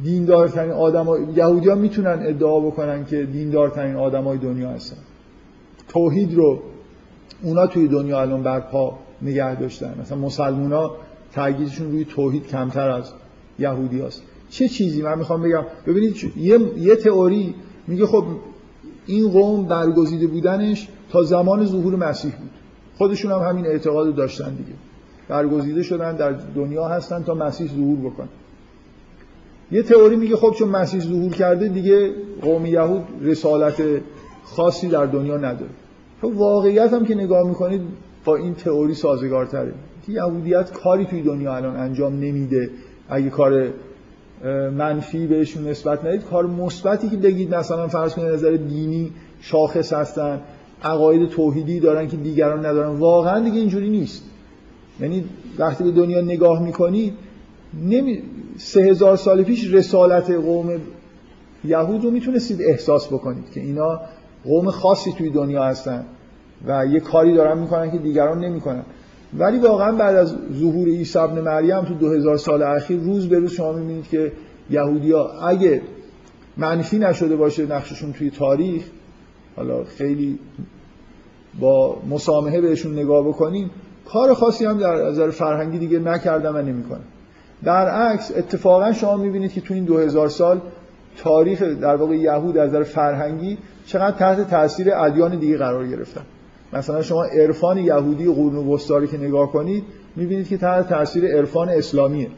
دیندارترین 0.03 0.71
آدم 0.71 1.05
ها... 1.05 1.19
یهودی 1.35 1.69
ها 1.69 1.75
می‌تونن 1.75 2.23
ادعا 2.25 2.59
بکنن 2.59 3.05
که 3.05 3.23
دیندارترین 3.23 3.95
آدم 3.95 4.23
های 4.23 4.37
دنیا 4.37 4.69
هستن. 4.69 4.97
توحید 5.87 6.33
رو 6.33 6.59
اونا 7.43 7.67
توی 7.67 7.87
دنیا 7.87 8.21
الان 8.21 8.43
برپا 8.43 8.99
نگه 9.21 9.55
داشتن. 9.55 9.95
مثلا 10.01 10.17
مسلمون 10.17 10.73
ها 10.73 10.95
تاکیدشون 11.35 11.91
روی 11.91 12.05
توحید 12.05 12.47
کمتر 12.47 12.89
از 12.89 13.11
یهودی 13.59 14.01
هست. 14.01 14.23
چه 14.49 14.67
چیزی؟ 14.67 15.01
من 15.01 15.17
می‌خوام 15.17 15.41
بگم 15.41 15.65
ببینید 15.87 16.31
یه, 16.37 16.59
یه 16.77 16.95
تئوری 16.95 17.55
میگه 17.87 18.05
خب 18.05 18.25
این 19.05 19.29
قوم 19.29 19.65
برگزیده 19.65 20.27
بودنش 20.27 20.87
تا 21.09 21.23
زمان 21.23 21.65
ظهور 21.65 21.95
مسیح 21.95 22.31
بود. 22.31 22.49
خودشون 22.97 23.31
هم 23.31 23.39
همین 23.39 23.65
اعتقاد 23.67 24.15
داشتن 24.15 24.49
دیگه. 24.49 24.73
برگزیده 25.27 25.83
شدن 25.83 26.15
در 26.15 26.31
دنیا 26.31 26.87
هستن 26.87 27.23
تا 27.23 27.33
مسیح 27.33 27.67
ظهور 27.67 28.11
بکنه 28.11 28.27
یه 29.71 29.83
تئوری 29.83 30.15
میگه 30.15 30.35
خب 30.35 30.53
چون 30.57 30.69
مسیح 30.69 30.99
ظهور 30.99 31.31
کرده 31.31 31.67
دیگه 31.67 32.11
قوم 32.41 32.65
یهود 32.65 33.03
رسالت 33.21 33.83
خاصی 34.43 34.87
در 34.87 35.05
دنیا 35.05 35.37
نداره. 35.37 35.71
خب 36.21 36.37
واقعیت 36.37 36.93
هم 36.93 37.05
که 37.05 37.15
نگاه 37.15 37.47
می‌کنید 37.47 37.81
با 38.25 38.35
این 38.35 38.55
تئوری 38.55 38.93
سازگارتره. 38.93 39.73
یهودیت 40.11 40.71
کاری 40.71 41.05
توی 41.05 41.21
دنیا 41.21 41.55
الان 41.55 41.75
انجام 41.75 42.13
نمیده. 42.13 42.69
اگه 43.09 43.29
کار 43.29 43.69
منفی 44.77 45.27
بهشون 45.27 45.67
نسبت 45.67 46.05
ندید 46.05 46.23
کار 46.23 46.45
مثبتی 46.47 47.09
که 47.09 47.17
بگید 47.17 47.55
مثلا 47.55 47.87
فرض 47.87 48.13
کنید 48.13 48.27
نظر 48.27 48.51
دینی 48.51 49.11
شاخص 49.41 49.93
هستن 49.93 50.41
عقاید 50.83 51.29
توحیدی 51.29 51.79
دارن 51.79 52.07
که 52.07 52.17
دیگران 52.17 52.65
ندارن. 52.65 52.89
واقعا 52.99 53.39
دیگه 53.39 53.59
اینجوری 53.59 53.89
نیست. 53.89 54.23
یعنی 54.99 55.25
وقتی 55.57 55.84
به 55.84 55.91
دنیا 55.91 56.21
نگاه 56.21 56.63
می‌کنید 56.63 57.13
نمی... 57.84 58.23
سه 58.57 58.82
هزار 58.82 59.15
سال 59.15 59.43
پیش 59.43 59.73
رسالت 59.73 60.32
قوم 60.32 60.82
یهود 61.65 62.03
رو 62.03 62.11
می‌تونستید 62.11 62.61
احساس 62.61 63.07
بکنید 63.07 63.51
که 63.51 63.59
اینا 63.59 63.99
قوم 64.45 64.69
خاصی 64.69 65.11
توی 65.11 65.30
دنیا 65.30 65.63
هستن 65.63 66.05
و 66.67 66.86
یه 66.86 66.99
کاری 66.99 67.36
دارن 67.36 67.57
می‌کنن 67.57 67.91
که 67.91 67.97
دیگران 67.97 68.39
نمی‌کنن. 68.39 68.84
ولی 69.38 69.59
واقعا 69.59 69.91
بعد 69.91 70.15
از 70.15 70.36
ظهور 70.59 70.88
عیسی 70.88 71.19
ابن 71.19 71.41
مریم 71.41 71.81
تو 71.81 71.93
2000 71.93 72.38
سال 72.38 72.63
اخیر 72.63 72.99
روز 72.99 73.29
به 73.29 73.39
روز 73.39 73.51
شما 73.51 73.73
می‌بینید 73.73 74.07
که 74.07 74.31
یهودیا 74.69 75.31
اگه 75.31 75.81
منفی 76.57 76.97
نشده 76.97 77.36
باشه 77.36 77.65
نقششون 77.65 78.13
توی 78.13 78.29
تاریخ 78.29 78.84
حالا 79.55 79.84
خیلی 79.84 80.39
با 81.59 81.97
مسامحه 82.09 82.61
بهشون 82.61 82.93
نگاه 82.93 83.27
بکنیم 83.27 83.71
کار 84.05 84.34
خاصی 84.34 84.65
هم 84.65 84.77
در 84.77 84.95
نظر 84.95 85.29
فرهنگی 85.29 85.77
دیگه 85.77 85.99
نکردن 85.99 86.55
و 86.55 86.61
نمی‌کنن. 86.61 87.01
در 87.63 87.89
عکس 87.89 88.31
اتفاقا 88.38 88.91
شما 88.91 89.17
می‌بینید 89.17 89.53
که 89.53 89.61
تو 89.61 89.73
این 89.73 89.86
2000 89.86 90.29
سال 90.29 90.61
تاریخ 91.17 91.61
در 91.61 91.95
واقع 91.95 92.15
یهود 92.15 92.57
از 92.57 92.69
نظر 92.69 92.84
فرهنگی 92.84 93.57
چقدر 93.86 94.17
تحت 94.17 94.49
تاثیر 94.49 94.95
ادیان 94.95 95.39
دیگه 95.39 95.57
قرار 95.57 95.88
گرفتن. 95.88 96.21
مثلا 96.74 97.01
شما 97.01 97.24
عرفان 97.24 97.78
یهودی 97.78 98.26
قرون 98.26 98.67
وسطا 98.67 98.97
رو 98.97 99.05
که 99.05 99.17
نگاه 99.17 99.51
کنید 99.51 99.84
می‌بینید 100.15 100.47
که 100.47 100.57
تحت 100.57 100.89
تاثیر 100.89 101.26
عرفان 101.26 101.69
اسلامیه. 101.69 102.30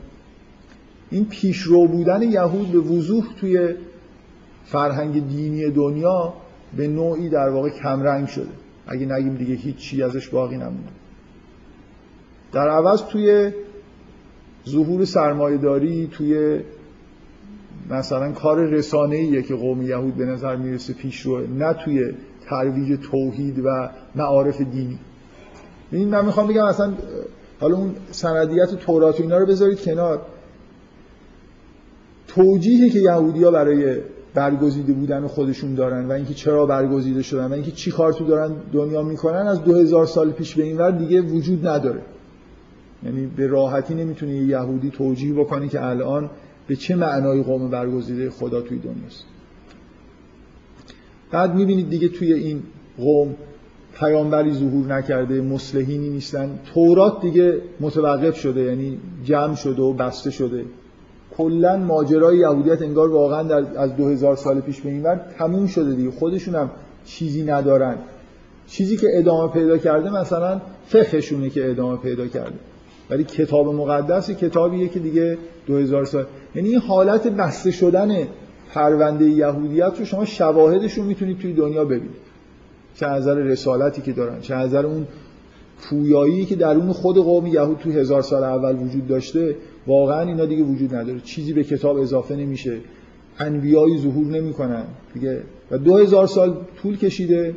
این 1.09 1.25
پیشرو 1.25 1.87
بودن 1.87 2.21
یهود 2.21 2.71
به 2.71 2.79
وضوح 2.79 3.25
توی 3.39 3.75
فرهنگ 4.65 5.27
دینی 5.27 5.69
دنیا 5.69 6.33
به 6.77 6.87
نوعی 6.87 7.29
در 7.29 7.49
واقع 7.49 7.69
کمرنگ 7.69 8.27
شده. 8.27 8.51
اگه 8.87 9.05
نگیم 9.05 9.35
دیگه 9.35 9.55
هیچ 9.55 9.75
چی 9.75 10.03
ازش 10.03 10.27
باقی 10.29 10.57
نمونده. 10.57 10.89
در 12.51 12.69
عوض 12.69 13.03
توی 13.03 13.51
ظهور 14.69 15.05
سرمایهداری 15.05 16.07
توی 16.11 16.59
مثلا 17.89 18.31
کار 18.31 18.65
رسانه 18.65 19.15
ایه 19.15 19.41
که 19.41 19.55
قوم 19.55 19.81
یهود 19.81 20.15
به 20.15 20.25
نظر 20.25 20.55
می‌رسه 20.55 20.93
پیشروه 20.93 21.47
نه 21.47 21.73
توی 21.73 22.13
ترویج 22.49 22.99
توحید 23.11 23.65
و 23.65 23.89
معارف 24.15 24.61
دینی. 24.61 24.99
این 25.91 26.09
من 26.09 26.25
می‌خوام 26.25 26.47
بگم 26.47 26.65
اصلا 26.65 26.93
حالا 27.59 27.75
اون 27.75 27.95
سندیت 28.11 28.75
تورات 28.75 29.19
و 29.19 29.23
اینا 29.23 29.37
رو 29.37 29.45
بذارید 29.45 29.81
کنار. 29.81 30.21
توجیهی 32.27 32.89
که 32.89 32.99
یهودیا 32.99 33.51
برای 33.51 33.97
برگزیده 34.33 34.93
بودن 34.93 35.27
خودشون 35.27 35.75
دارن 35.75 36.05
و 36.05 36.11
اینکه 36.11 36.33
چرا 36.33 36.65
برگزیده 36.65 37.21
شدن 37.21 37.45
و 37.45 37.53
اینکه 37.53 37.71
چی 37.71 37.91
کار 37.91 38.13
تو 38.13 38.25
دارن 38.25 38.51
دنیا 38.73 39.03
می‌کنن 39.03 39.47
از 39.47 39.63
2000 39.63 40.05
سال 40.05 40.31
پیش 40.31 40.55
به 40.55 40.63
این 40.63 40.77
ور 40.77 40.91
دیگه 40.91 41.21
وجود 41.21 41.67
نداره. 41.67 42.01
یعنی 43.03 43.25
به 43.25 43.47
راحتی 43.47 43.95
نمی‌تونه 43.95 44.35
یه 44.35 44.43
یهودی 44.43 44.89
توجیه 44.89 45.33
بکنه 45.33 45.67
که 45.67 45.85
الان 45.85 46.29
به 46.67 46.75
چه 46.75 46.95
معنای 46.95 47.43
قوم 47.43 47.69
برگزیده 47.69 48.29
خدا 48.29 48.61
توی 48.61 48.79
دنیاست. 48.79 49.25
بعد 51.35 51.55
می‌بینید 51.55 51.89
دیگه 51.89 52.07
توی 52.07 52.33
این 52.33 52.63
قوم 52.97 53.35
پیامبری 53.99 54.53
ظهور 54.53 54.85
نکرده 54.85 55.41
مسلحینی 55.41 56.09
نیستن. 56.09 56.59
تورات 56.73 57.21
دیگه 57.21 57.61
متوقف 57.79 58.37
شده 58.37 58.61
یعنی 58.61 58.97
جمع 59.23 59.55
شده 59.55 59.81
و 59.81 59.93
بسته 59.93 60.31
شده. 60.31 60.65
کلا 61.37 61.77
ماجرای 61.77 62.37
یهودیت 62.37 62.81
انگار 62.81 63.11
واقعا 63.11 63.43
در 63.43 63.79
از 63.81 63.95
2000 63.95 64.35
سال 64.35 64.61
پیش 64.61 64.81
به 64.81 64.89
این 64.89 65.03
ور 65.03 65.21
تموم 65.37 65.67
شده 65.67 65.95
دیگه. 65.95 66.11
خودشون 66.11 66.55
هم 66.55 66.71
چیزی 67.05 67.43
ندارن. 67.43 67.95
چیزی 68.67 68.97
که 68.97 69.07
ادامه 69.11 69.53
پیدا 69.53 69.77
کرده 69.77 70.09
مثلا 70.09 70.61
فقهشونه 70.87 71.49
که 71.49 71.69
ادامه 71.69 71.97
پیدا 71.97 72.27
کرده. 72.27 72.59
ولی 73.09 73.23
کتاب 73.23 73.67
مقدس 73.67 74.31
کتابیه 74.31 74.87
که 74.87 74.99
دیگه 74.99 75.37
2000 75.67 76.05
سال 76.05 76.25
یعنی 76.55 76.69
این 76.69 76.79
حالت 76.79 77.27
بسته 77.27 77.71
شدن 77.71 78.27
پرونده 78.73 79.25
یهودیت 79.25 79.93
رو 79.99 80.05
شما 80.05 80.25
شواهدش 80.25 80.93
رو 80.93 81.03
می‌تونید 81.03 81.39
توی 81.39 81.53
دنیا 81.53 81.85
ببینید. 81.85 82.25
چه 82.95 83.05
نظر 83.05 83.35
رسالتی 83.35 84.01
که 84.01 84.11
دارن 84.11 84.41
چه 84.41 84.55
نظر 84.55 84.85
اون 84.85 85.07
پویایی 85.81 86.45
که 86.45 86.55
درون 86.55 86.93
خود 86.93 87.17
قوم 87.17 87.47
یهود 87.47 87.77
تو 87.77 87.91
هزار 87.91 88.21
سال 88.21 88.43
اول 88.43 88.75
وجود 88.75 89.07
داشته 89.07 89.55
واقعا 89.87 90.21
اینا 90.21 90.45
دیگه 90.45 90.63
وجود 90.63 90.95
نداره. 90.95 91.19
چیزی 91.19 91.53
به 91.53 91.63
کتاب 91.63 91.97
اضافه 91.97 92.35
نمیشه. 92.35 92.77
انبیایی 93.39 93.97
ظهور 93.97 94.27
نمی‌کنن. 94.27 94.83
دیگه 95.13 95.41
و 95.71 95.77
دو 95.77 95.97
هزار 95.97 96.27
سال 96.27 96.57
طول 96.81 96.97
کشیده 96.97 97.53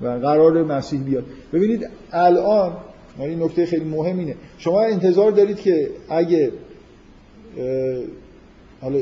و 0.00 0.06
قرار 0.06 0.64
مسیح 0.64 1.02
بیاد. 1.02 1.24
ببینید 1.52 1.88
الان 2.12 2.72
این 3.18 3.42
نکته 3.42 3.66
خیلی 3.66 3.84
مهم 3.84 4.18
اینه. 4.18 4.34
شما 4.58 4.80
انتظار 4.80 5.30
دارید 5.30 5.56
که 5.56 5.90
اگه 6.08 6.52
حالا 8.80 8.98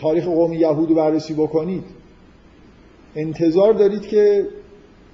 تاریخ 0.00 0.24
قوم 0.24 0.52
یهود 0.52 0.88
رو 0.88 0.94
بررسی 0.94 1.34
بکنید 1.34 1.84
انتظار 3.16 3.72
دارید 3.72 4.02
که 4.02 4.46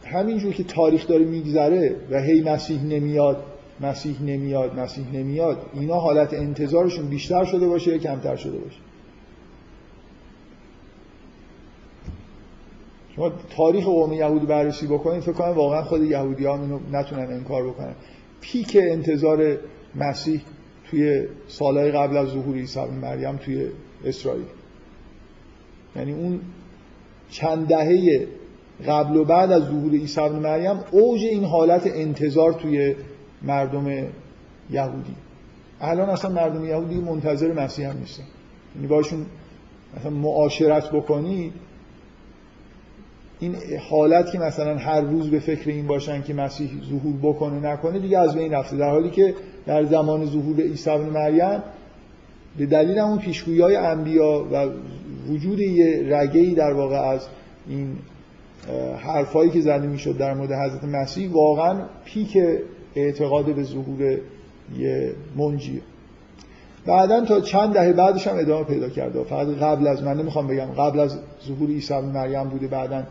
همینجور 0.04 0.52
که 0.52 0.64
تاریخ 0.64 1.06
داره 1.06 1.24
میگذره 1.24 1.96
و 2.10 2.22
هی 2.22 2.40
مسیح 2.40 2.82
نمیاد 2.82 3.44
مسیح 3.80 4.22
نمیاد 4.22 4.78
مسیح 4.78 5.04
نمیاد 5.12 5.66
اینا 5.74 5.94
حالت 5.94 6.34
انتظارشون 6.34 7.08
بیشتر 7.08 7.44
شده 7.44 7.68
باشه 7.68 7.90
یا 7.90 7.98
کمتر 7.98 8.36
شده 8.36 8.58
باشه. 8.58 8.78
شما 13.16 13.32
تاریخ 13.56 13.84
قوم 13.84 14.12
یهود 14.12 14.46
بررسی 14.46 14.86
بکنید 14.86 15.20
فکر 15.20 15.32
کنم 15.32 15.50
واقعا 15.50 15.82
خود 15.82 16.02
یهودی 16.02 16.44
ها 16.44 16.58
اینو 16.58 16.78
نتونن 16.92 17.32
انکار 17.32 17.68
بکنن. 17.68 17.94
پیک 18.40 18.78
انتظار 18.80 19.56
مسیح 19.94 20.40
توی 20.90 21.26
سالهای 21.48 21.90
قبل 21.90 22.16
از 22.16 22.28
ظهور 22.28 22.56
عیسی 22.56 22.80
مریم 23.02 23.36
توی 23.36 23.66
اسرائیل. 24.04 24.44
یعنی 25.96 26.12
اون 26.12 26.40
چند 27.30 27.66
دهه 27.66 28.26
قبل 28.86 29.16
و 29.16 29.24
بعد 29.24 29.52
از 29.52 29.62
ظهور 29.62 29.92
عیسی 29.92 30.20
ابن 30.20 30.38
مریم 30.38 30.80
اوج 30.90 31.20
این 31.24 31.44
حالت 31.44 31.86
انتظار 31.86 32.52
توی 32.52 32.94
مردم 33.42 34.06
یهودی. 34.70 35.14
الان 35.80 36.10
اصلا 36.10 36.30
مردم 36.30 36.64
یهودی 36.64 36.94
منتظر 36.94 37.52
مسیح 37.52 37.88
هم 37.90 37.98
نیستن. 37.98 38.22
یعنی 38.74 38.86
باشون 38.86 39.26
مثلا 39.96 40.10
معاشرت 40.10 40.90
بکنید 40.90 41.52
این 43.40 43.56
حالت 43.90 44.32
که 44.32 44.38
مثلا 44.38 44.76
هر 44.76 45.00
روز 45.00 45.30
به 45.30 45.40
فکر 45.40 45.70
این 45.70 45.86
باشن 45.86 46.22
که 46.22 46.34
مسیح 46.34 46.70
ظهور 46.90 47.16
بکنه 47.22 47.72
نکنه 47.72 47.98
دیگه 47.98 48.18
از 48.18 48.34
بین 48.34 48.52
رفته. 48.52 48.76
در 48.76 48.90
حالی 48.90 49.10
که 49.10 49.34
در 49.66 49.84
زمان 49.84 50.26
ظهور 50.26 50.60
عیسی 50.60 50.90
ابن 50.90 51.06
مریم 51.06 51.62
به 52.58 52.66
دلیل 52.66 52.98
اون 52.98 53.18
پیشگویی 53.18 53.60
های 53.60 53.76
انبیا 53.76 54.46
و 54.52 54.68
وجود 55.28 55.60
یه 55.60 56.16
رگه‌ای 56.16 56.54
در 56.54 56.72
واقع 56.72 56.96
از 56.96 57.26
این 57.68 57.96
حرفایی 58.98 59.50
که 59.50 59.60
زده 59.60 59.86
می‌شد 59.86 60.16
در 60.16 60.34
مورد 60.34 60.52
حضرت 60.52 60.84
مسیح 60.84 61.30
واقعا 61.32 61.80
پیک 62.04 62.38
اعتقاد 62.94 63.54
به 63.54 63.62
ظهور 63.62 64.18
یه 64.78 65.12
منجیه. 65.36 65.80
بعدا 66.86 67.24
تا 67.24 67.40
چند 67.40 67.72
دهه 67.72 67.92
بعدش 67.92 68.26
هم 68.26 68.38
ادامه 68.38 68.64
پیدا 68.64 68.88
کرده 68.88 69.24
فقط 69.24 69.46
قبل 69.46 69.86
از 69.86 70.02
من 70.02 70.16
نمی‌خوام 70.16 70.46
بگم 70.46 70.66
قبل 70.66 71.00
از 71.00 71.18
ظهور 71.46 71.68
عیسی 71.68 72.00
مریم 72.00 72.44
بوده 72.44 72.66
بعدا 72.66 73.02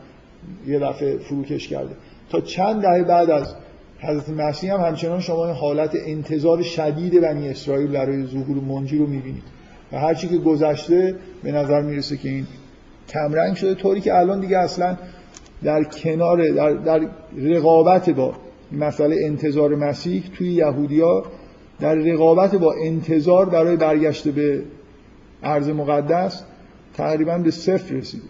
یه 0.68 0.80
دفعه 0.80 1.18
فروکش 1.18 1.68
کرده. 1.68 1.95
تا 2.30 2.41
چند 2.41 2.82
دهه 2.82 3.03
بعد 3.03 3.30
از 3.30 3.55
حضرت 3.99 4.30
مسیح 4.30 4.74
هم 4.74 4.80
همچنان 4.80 5.20
شما 5.20 5.45
این 5.45 5.55
حالت 5.55 5.91
انتظار 6.05 6.61
شدید 6.61 7.22
بنی 7.22 7.49
اسرائیل 7.49 7.91
برای 7.91 8.26
ظهور 8.26 8.57
منجی 8.57 8.97
رو 8.97 9.07
می‌بینید. 9.07 9.43
و 9.92 10.00
هرچی 10.00 10.28
که 10.28 10.38
گذشته 10.38 11.16
به 11.44 11.52
نظر 11.52 11.82
می‌رسه 11.82 12.18
که 12.18 12.30
این 12.30 12.48
کمرنگ 13.10 13.56
شده 13.56 13.76
طوری 13.76 14.02
که 14.02 14.16
الان 14.16 14.40
دیگه 14.40 14.58
اصلا 14.58 14.98
در 15.64 15.84
کنار 15.84 16.52
در, 16.52 16.74
در 16.74 17.08
رقابت 17.38 18.10
با 18.10 18.34
مسئله 18.72 19.16
انتظار 19.26 19.76
مسیح 19.76 20.24
توی 20.38 20.52
یهودیا 20.54 21.24
در 21.80 21.96
رقابت 21.96 22.56
با 22.56 22.74
انتظار 22.84 23.50
برای 23.50 23.76
برگشت 23.76 24.28
به 24.28 24.64
ارز 25.44 25.70
مقدس 25.70 26.44
تقریبا 26.94 27.38
به 27.38 27.52
صفر 27.52 27.96
رسیده. 27.96 28.24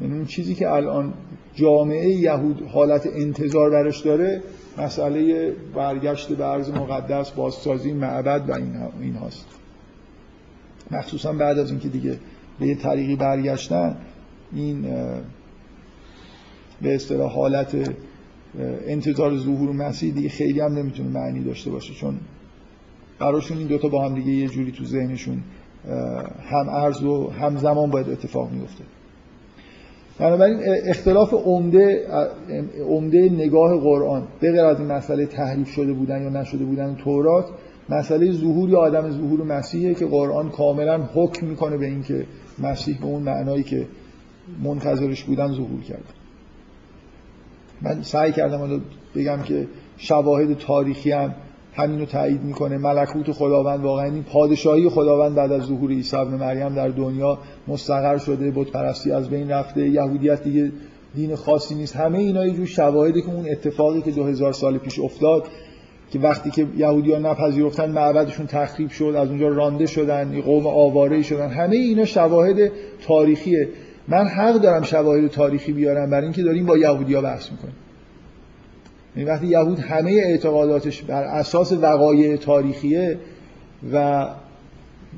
یعنی 0.00 0.14
اون 0.14 0.24
چیزی 0.24 0.54
که 0.54 0.70
الان 0.70 1.14
جامعه 1.54 2.08
یهود 2.08 2.62
حالت 2.72 3.06
انتظار 3.06 3.70
برش 3.70 4.00
داره 4.00 4.42
مسئله 4.78 5.52
برگشت 5.74 6.28
به 6.28 6.44
ارز 6.44 6.70
مقدس 6.70 7.30
بازسازی 7.30 7.92
معبد 7.92 8.50
و 8.50 8.54
این 9.00 9.14
هاست 9.14 9.46
مخصوصا 10.90 11.32
بعد 11.32 11.58
از 11.58 11.70
اینکه 11.70 11.88
دیگه 11.88 12.18
به 12.60 12.66
یه 12.66 12.74
طریقی 12.74 13.16
برگشتن 13.16 13.96
این 14.52 14.82
به 16.82 16.94
اصطلاح 16.94 17.32
حالت 17.32 17.96
انتظار 18.86 19.36
ظهور 19.36 19.72
مسیح 19.72 20.14
دیگه 20.14 20.28
خیلی 20.28 20.60
هم 20.60 20.72
نمی‌تونه 20.74 21.08
معنی 21.08 21.44
داشته 21.44 21.70
باشه. 21.70 21.94
چون 21.94 22.14
براشون 23.18 23.58
این 23.58 23.66
دوتا 23.66 23.88
با 23.88 24.04
هم 24.04 24.14
دیگه 24.14 24.32
یه 24.32 24.48
جوری 24.48 24.72
تو 24.72 24.84
ذهنشون 24.84 25.42
هم 26.50 26.68
ارز 26.68 27.02
و 27.02 27.30
هم 27.30 27.56
زمان 27.56 27.90
باید 27.90 28.08
اتفاق 28.08 28.50
میفته 28.52 28.84
بنابراین 30.18 30.58
اختلاف 30.64 31.34
عمده 31.34 32.06
عمده 32.88 33.28
نگاه 33.28 33.80
قرآن 33.80 34.22
به 34.40 34.52
غیر 34.52 34.64
از 34.64 34.80
این 34.80 34.92
مسئله 34.92 35.26
تحریف 35.26 35.68
شده 35.68 35.92
بودن 35.92 36.22
یا 36.22 36.28
نشده 36.28 36.64
بودن 36.64 36.94
تورات 36.94 37.46
مسئله 37.88 38.32
ظهور 38.32 38.70
یا 38.70 38.78
آدم 38.78 39.10
ظهور 39.10 39.42
مسیحه 39.42 39.94
که 39.94 40.06
قرآن 40.06 40.50
کاملا 40.50 41.08
حکم 41.14 41.46
می‌کنه 41.46 41.76
به 41.76 41.86
اینکه 41.86 42.26
مسیح 42.58 42.98
به 43.00 43.06
اون 43.06 43.22
معنایی 43.22 43.62
که 43.62 43.86
منتظرش 44.62 45.24
بودن 45.24 45.52
ظهور 45.52 45.80
کرده 45.80 46.04
من 47.82 48.02
سعی 48.02 48.32
کردم 48.32 48.80
بگم 49.14 49.42
که 49.42 49.66
شواهد 49.96 50.58
تاریخی 50.58 51.10
هم 51.10 51.34
همین 51.74 51.98
رو 51.98 52.06
تایید 52.06 52.42
می‌کنه. 52.42 52.78
ملکوت 52.78 53.32
خداوند 53.32 53.84
واقعا 53.84 54.04
این 54.04 54.22
پادشاهی 54.22 54.88
خداوند 54.88 55.34
بعد 55.34 55.52
از 55.52 55.62
ظهور 55.62 55.90
عیسی 55.90 56.16
ابن 56.16 56.34
مریم 56.34 56.74
در 56.74 56.88
دنیا 56.88 57.38
مستقر 57.68 58.18
شده 58.18 58.50
بت 58.50 58.70
پرستی 58.70 59.12
از 59.12 59.30
بین 59.30 59.50
رفته 59.50 59.88
یهودیت 59.88 60.42
دیگه 60.42 60.72
دین 61.14 61.34
خاصی 61.34 61.74
نیست. 61.74 61.96
همه 61.96 62.18
اینا 62.18 62.46
یه 62.46 62.52
جور 62.52 62.66
شواهدی 62.66 63.22
که 63.22 63.28
اون 63.28 63.48
اتفاقی 63.50 64.02
که 64.02 64.10
2000 64.10 64.52
سال 64.52 64.78
پیش 64.78 64.98
افتاد 64.98 65.48
که 66.10 66.18
وقتی 66.18 66.50
که 66.50 66.66
یهودیان 66.76 67.26
نپذیرفتن 67.26 67.90
معبدشون 67.90 68.46
تخریب 68.46 68.90
شد 68.90 69.14
از 69.16 69.28
اونجا 69.28 69.48
رانده 69.48 69.86
شدن 69.86 70.40
قوم 70.40 70.66
آواره 70.66 71.22
شدن. 71.22 71.48
همه 71.48 71.76
اینا 71.76 72.04
شواهد 72.04 72.70
تاریخیه. 73.06 73.68
من 74.08 74.26
حق 74.26 74.54
دارم 74.54 74.82
شواهد 74.82 75.26
تاریخی 75.26 75.72
بیارم 75.72 76.10
برای 76.10 76.24
اینکه 76.24 76.42
داریم 76.42 76.66
با 76.66 76.78
یهودیا 76.78 77.20
بحث 77.20 77.50
می‌کنیم. 77.52 77.74
یعنی 79.16 79.28
وقتی 79.28 79.46
یهود 79.46 79.78
همه 79.78 80.10
اعتقاداتش 80.10 81.02
بر 81.02 81.22
اساس 81.22 81.72
وقایع 81.72 82.36
تاریخیه 82.36 83.18
و 83.92 84.26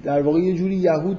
در 0.05 0.22
واقع 0.22 0.41
یه 0.41 0.55
جوری 0.55 0.74
یهود 0.74 1.18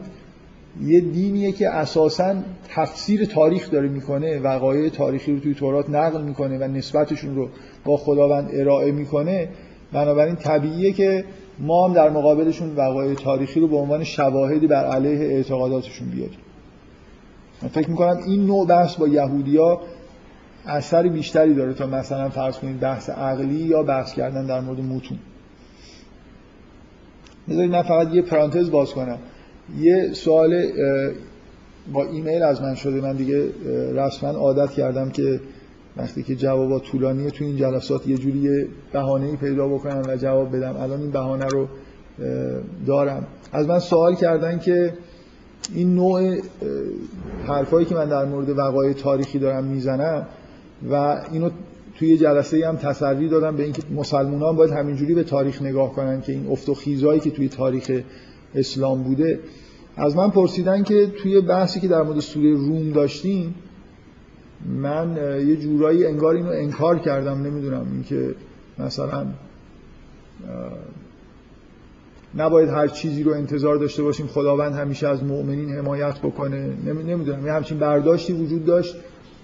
یه 0.82 1.00
دینیه 1.00 1.52
که 1.52 1.70
اساسا 1.70 2.36
تفسیر 2.76 3.26
تاریخ 3.26 3.72
داره 3.72 3.88
می‌کنه 3.88 4.40
وقایع 4.40 4.90
تاریخی 4.90 5.34
رو 5.34 5.40
توی 5.40 5.54
تورات 5.54 5.90
نقل 5.90 6.22
می‌کنه 6.22 6.58
و 6.58 6.64
نسبتشون 6.64 7.36
رو 7.36 7.50
با 7.86 7.98
خداوند 7.98 8.50
ارائه 8.54 8.92
می‌کنه. 8.92 9.50
بنابراین 9.94 10.36
طبیعیه 10.36 10.92
که 10.92 11.26
ما 11.60 11.88
هم 11.88 11.94
در 11.94 12.10
مقابلشون 12.10 12.76
وقایع 12.76 13.14
تاریخی 13.14 13.60
رو 13.60 13.68
به 13.68 13.76
عنوان 13.76 14.04
شواهدی 14.04 14.68
بر 14.68 14.86
علیه 14.86 15.20
اعتقاداتشون 15.20 16.10
بیاریم. 16.10 16.40
من 17.62 17.70
فکر 17.70 17.90
می‌کنم 17.90 18.18
این 18.28 18.46
نوع 18.46 18.68
بحث 18.68 18.96
با 18.96 19.08
یهودیا 19.08 19.82
اثر 20.66 21.08
بیشتری 21.08 21.54
داره 21.54 21.74
تا 21.74 21.88
مثلا 21.88 22.30
فرض 22.30 22.58
کنید 22.58 22.80
بحث 22.80 23.10
عقلی 23.10 23.60
یا 23.60 23.84
بحث 23.84 24.14
کردن 24.14 24.46
در 24.46 24.60
مورد 24.60 24.80
متون 24.80 25.20
بذارید 27.50 27.72
من 27.72 27.82
فقط 27.82 28.14
یه 28.14 28.22
پرانتز 28.22 28.72
باز 28.72 28.94
کنم. 28.94 29.18
یه 29.78 30.14
سوال 30.14 30.66
با 31.94 32.06
ایمیل 32.06 32.44
از 32.44 32.62
من 32.62 32.76
شده 32.76 33.02
من 33.02 33.16
دیگه 33.16 33.50
رسما 33.94 34.30
عادت 34.30 34.72
کردم 34.72 35.10
که 35.10 35.40
وقتی 35.98 36.24
که 36.24 36.36
جوابات 36.36 36.84
طولانیه 36.84 37.32
تو 37.32 37.46
این 37.46 37.58
جلسات 37.58 38.08
یه 38.08 38.18
جوری 38.18 38.68
بهانه‌ای 38.94 39.36
پیدا 39.36 39.68
بکنم 39.68 40.02
و 40.08 40.18
جواب 40.18 40.56
بدم. 40.56 40.78
الان 40.78 41.02
این 41.02 41.12
بهانه 41.12 41.46
رو 41.46 41.68
دارم. 42.86 43.28
از 43.52 43.68
من 43.68 43.80
سوال 43.80 44.16
کردن 44.16 44.60
که 44.60 44.94
این 45.74 45.96
نوع 45.96 46.38
حرفایی 47.48 47.86
که 47.86 47.96
من 47.96 48.10
در 48.10 48.26
مورد 48.26 48.50
وقایع 48.50 48.94
تاریخی 48.94 49.40
دارم 49.40 49.64
می‌زنم 49.64 50.28
و 50.92 51.22
اینو 51.32 51.50
توی 52.00 52.18
جلسه 52.18 52.68
هم 52.68 52.76
تسری 52.76 53.30
دادم 53.30 53.56
به 53.56 53.64
اینکه 53.64 53.82
مسلمانان 53.96 54.56
باید 54.56 54.72
همینجوری 54.72 55.16
به 55.16 55.24
تاریخ 55.24 55.62
نگاه 55.62 55.94
کنن 55.94 56.22
که 56.22 56.32
این 56.32 56.48
افت 56.48 56.70
و 56.70 56.74
خیزایی 56.74 57.20
که 57.20 57.32
توی 57.32 57.50
تاریخ 57.50 58.02
اسلام 58.56 59.04
بوده. 59.04 59.40
از 59.98 60.16
من 60.16 60.30
پرسیدن 60.30 60.84
که 60.84 61.08
توی 61.08 61.42
بحثی 61.42 61.80
که 61.80 61.88
در 61.88 62.02
مورد 62.02 62.20
سوره 62.20 62.54
روم 62.54 62.92
داشتیم 62.92 63.56
من 64.82 65.18
یه 65.48 65.56
جورایی 65.56 66.06
انگار 66.06 66.36
اینو 66.36 66.50
انکار 66.50 67.00
کردم 67.00 67.42
نمی‌دونم 67.42 67.88
اینکه 67.92 68.36
مثلا 68.80 69.26
نباید 72.36 72.70
هر 72.70 72.88
چیزی 72.88 73.24
رو 73.24 73.34
انتظار 73.34 73.76
داشته 73.76 74.04
باشیم 74.04 74.28
خداوند 74.28 74.74
همیشه 74.74 75.08
از 75.08 75.24
مؤمنین 75.24 75.70
حمایت 75.70 76.20
بکنه. 76.20 76.74
نمی‌دونم 76.86 77.46
یه 77.46 77.54
همچین 77.54 77.80
برداشتی 77.80 78.34
وجود 78.34 78.66
داشت 78.66 78.96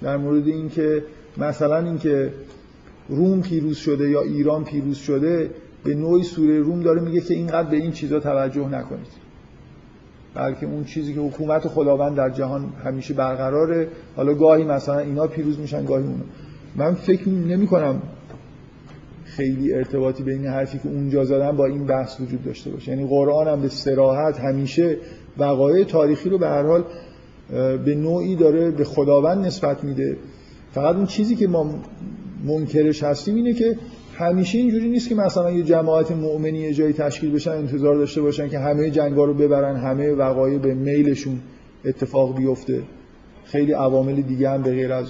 در 0.01 0.17
مورد 0.17 0.47
اینکه 0.47 1.03
مثلا 1.37 1.77
اینکه 1.77 2.33
روم 3.09 3.41
پیروز 3.41 3.77
شده 3.77 4.09
یا 4.09 4.21
ایران 4.21 4.63
پیروز 4.63 4.97
شده. 4.97 5.49
به 5.85 5.95
نوعی 5.95 6.23
سوره 6.23 6.59
روم 6.59 6.79
داره 6.79 7.01
میگه 7.01 7.21
که 7.21 7.33
اینقدر 7.33 7.69
به 7.69 7.77
این 7.77 7.91
چیزا 7.91 8.19
توجه 8.19 8.69
نکنید. 8.69 9.25
بلکه 10.33 10.65
اون 10.65 10.83
چیزی 10.83 11.13
که 11.13 11.19
حکومت 11.19 11.67
خداوند 11.67 12.15
در 12.15 12.29
جهان 12.29 12.73
همیشه 12.83 13.13
برقراره. 13.13 13.87
حالا 14.15 14.33
گاهی 14.33 14.63
مثلا 14.63 14.99
اینا 14.99 15.27
پیروز 15.27 15.59
میشن 15.59 15.85
گاهی 15.85 16.03
اونا. 16.03 16.23
من 16.75 16.93
فکر 16.93 17.29
نمی 17.29 17.67
کنم 17.67 18.01
خیلی 19.25 19.73
ارتباطی 19.73 20.23
بین 20.23 20.45
حرفی 20.45 20.77
که 20.77 20.89
اونجا 20.89 21.25
زدن 21.25 21.51
با 21.51 21.65
این 21.65 21.85
بحث 21.85 22.21
وجود 22.21 22.43
داشته 22.43 22.69
باشه. 22.69 22.91
یعنی 22.91 23.07
قرآن 23.07 23.47
هم 23.47 23.61
به 23.61 23.69
سراحت 23.69 24.39
همیشه 24.39 24.97
وقایع 25.37 25.83
تاریخی 25.83 26.29
رو 26.29 26.37
به 26.37 26.47
هر 26.47 26.63
حال 26.63 26.83
به 27.77 27.95
نوعی 27.95 28.35
داره 28.35 28.71
به 28.71 28.83
خداوند 28.83 29.45
نسبت 29.45 29.83
میده. 29.83 30.17
فقط 30.71 30.95
اون 30.95 31.05
چیزی 31.05 31.35
که 31.35 31.47
ما 31.47 31.79
منکرش 32.45 33.03
هستیم 33.03 33.35
اینه 33.35 33.53
که 33.53 33.77
همیشه 34.17 34.57
اینجوری 34.57 34.89
نیست 34.89 35.09
که 35.09 35.15
مثلا 35.15 35.51
یه 35.51 35.63
جماعت 35.63 36.11
مؤمنی 36.11 36.59
یه 36.59 36.73
جایی 36.73 36.93
تشکیل 36.93 37.31
بشن 37.31 37.51
انتظار 37.51 37.95
داشته 37.95 38.21
باشن 38.21 38.49
که 38.49 38.59
همه 38.59 38.89
جنگا 38.89 39.25
رو 39.25 39.33
ببرن 39.33 39.75
همه 39.75 40.11
وقایع 40.11 40.57
به 40.57 40.73
میلشون 40.73 41.39
اتفاق 41.85 42.37
بیفته. 42.37 42.81
خیلی 43.45 43.71
عوامل 43.71 44.21
دیگه 44.21 44.49
هم 44.49 44.61
به 44.61 44.71
غیر 44.71 44.93
از 44.93 45.05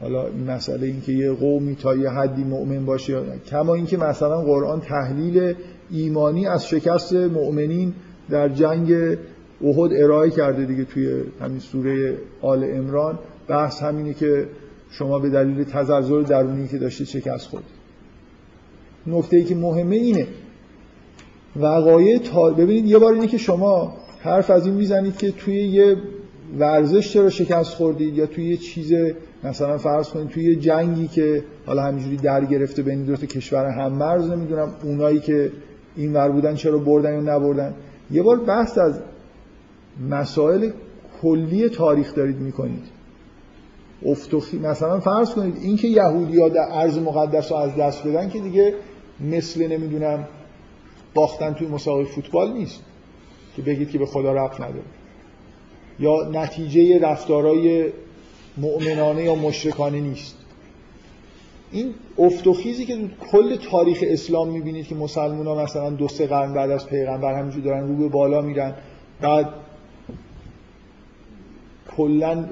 حالا 0.00 0.26
این 0.26 0.50
مسئله 0.50 0.86
اینکه 0.86 1.12
یه 1.12 1.32
قومی 1.32 1.74
تا 1.74 1.96
یه 1.96 2.10
حدی 2.10 2.44
مؤمن 2.44 2.84
باشه. 2.84 3.20
کما 3.50 3.74
اینکه 3.74 3.96
مثلا 3.96 4.42
قرآن 4.42 4.80
تحلیل 4.80 5.54
ایمانی 5.90 6.46
از 6.46 6.66
شکست 6.66 7.12
مؤمنین 7.12 7.92
در 8.30 8.48
جنگ 8.48 8.92
احد 9.64 9.92
ارائه 9.92 10.30
کرده 10.30 10.64
دیگه 10.64 10.84
توی 10.84 11.22
همین 11.40 11.58
سوره 11.58 12.18
آل 12.42 12.64
امران 12.64 13.18
بحث 13.48 13.82
همینه 13.82 14.14
که 14.14 14.46
شما 14.90 15.18
به 15.18 15.30
دلیل 15.30 15.64
تزلزل 15.64 16.22
درونی 16.22 16.68
که 16.68 16.78
داشتید 16.78 17.06
شکست 17.06 17.46
خورد. 17.46 17.64
نکته 19.08 19.36
ای 19.36 19.44
که 19.44 19.54
مهمه 19.54 19.96
اینه. 19.96 20.26
وقایع 21.56 22.18
تا... 22.18 22.50
ببینید 22.50 22.86
یه 22.86 22.98
بار 22.98 23.12
اینه 23.12 23.26
که 23.26 23.38
شما 23.38 23.96
حرف 24.20 24.50
از 24.50 24.66
این 24.66 24.74
می‌زنید 24.74 25.16
که 25.16 25.30
توی 25.30 25.54
یه 25.54 25.96
ورزش 26.58 27.12
چرا 27.12 27.30
شکست 27.30 27.74
خوردید 27.74 28.16
یا 28.16 28.26
توی 28.26 28.44
یه 28.44 28.56
چیز 28.56 28.92
مثلا 29.44 29.78
فرض 29.78 30.08
کنید 30.08 30.28
توی 30.28 30.44
یه 30.44 30.56
جنگی 30.56 31.08
که 31.08 31.44
حالا 31.66 31.82
همینجوری 31.82 32.16
در 32.16 32.44
گرفته 32.44 32.82
بین 32.82 33.04
دو 33.04 33.16
تا 33.16 33.26
کشور 33.26 33.66
هم 33.66 33.92
مرز 33.92 34.30
نمی‌دونم 34.30 34.72
اونایی 34.84 35.20
که 35.20 35.52
این 35.96 36.12
ور 36.12 36.28
بودن 36.28 36.54
چرا 36.54 36.78
بردن 36.78 37.12
یا 37.12 37.36
نبردن. 37.36 37.74
یه 38.10 38.22
بار 38.22 38.36
بحث 38.36 38.78
از 38.78 39.00
مسائل 40.10 40.70
کلی 41.22 41.68
تاریخ 41.68 42.14
دارید 42.14 42.36
می‌کنید. 42.36 42.84
افتخی 44.06 44.58
مثلا 44.58 45.00
فرض 45.00 45.30
کنید 45.30 45.56
اینکه 45.62 45.88
یهودی‌ها 45.88 46.48
در 46.48 46.68
ارز 46.72 46.98
مقدس 46.98 47.52
رو 47.52 47.58
از 47.58 47.76
دست 47.76 48.06
بدن 48.06 48.28
که 48.28 48.38
دیگه 48.38 48.74
مثل 49.20 49.66
نمی‌دونم 49.66 50.28
باختن 51.14 51.54
توی 51.54 51.66
مسابقه 51.66 52.04
فوتبال 52.04 52.52
نیست 52.52 52.82
که 53.56 53.62
بگید 53.62 53.90
که 53.90 53.98
به 53.98 54.06
خدا 54.06 54.32
رفت 54.32 54.60
نداره. 54.60 54.84
یا 56.00 56.28
نتیجه 56.32 56.98
رفتارای 56.98 57.92
مؤمنانه 58.56 59.24
یا 59.24 59.34
مشرکانه 59.34 60.00
نیست. 60.00 60.36
این 61.72 61.94
افتخیزی 62.18 62.86
که 62.86 62.98
کل 63.32 63.56
تاریخ 63.56 64.04
اسلام 64.06 64.48
می‌بینید 64.48 64.86
که 64.86 64.94
مسلمان 64.94 65.46
ها 65.46 65.64
مثلا 65.64 65.90
دو 65.90 66.08
سه 66.08 66.26
قرن 66.26 66.54
بعد 66.54 66.70
از 66.70 66.86
پیغمبر 66.86 67.38
همینجور 67.38 67.62
دارن 67.62 67.88
رو 67.88 67.96
به 67.96 68.08
بالا 68.08 68.40
میرن 68.40 68.74
بعد 69.20 69.48
کلا 71.96 72.44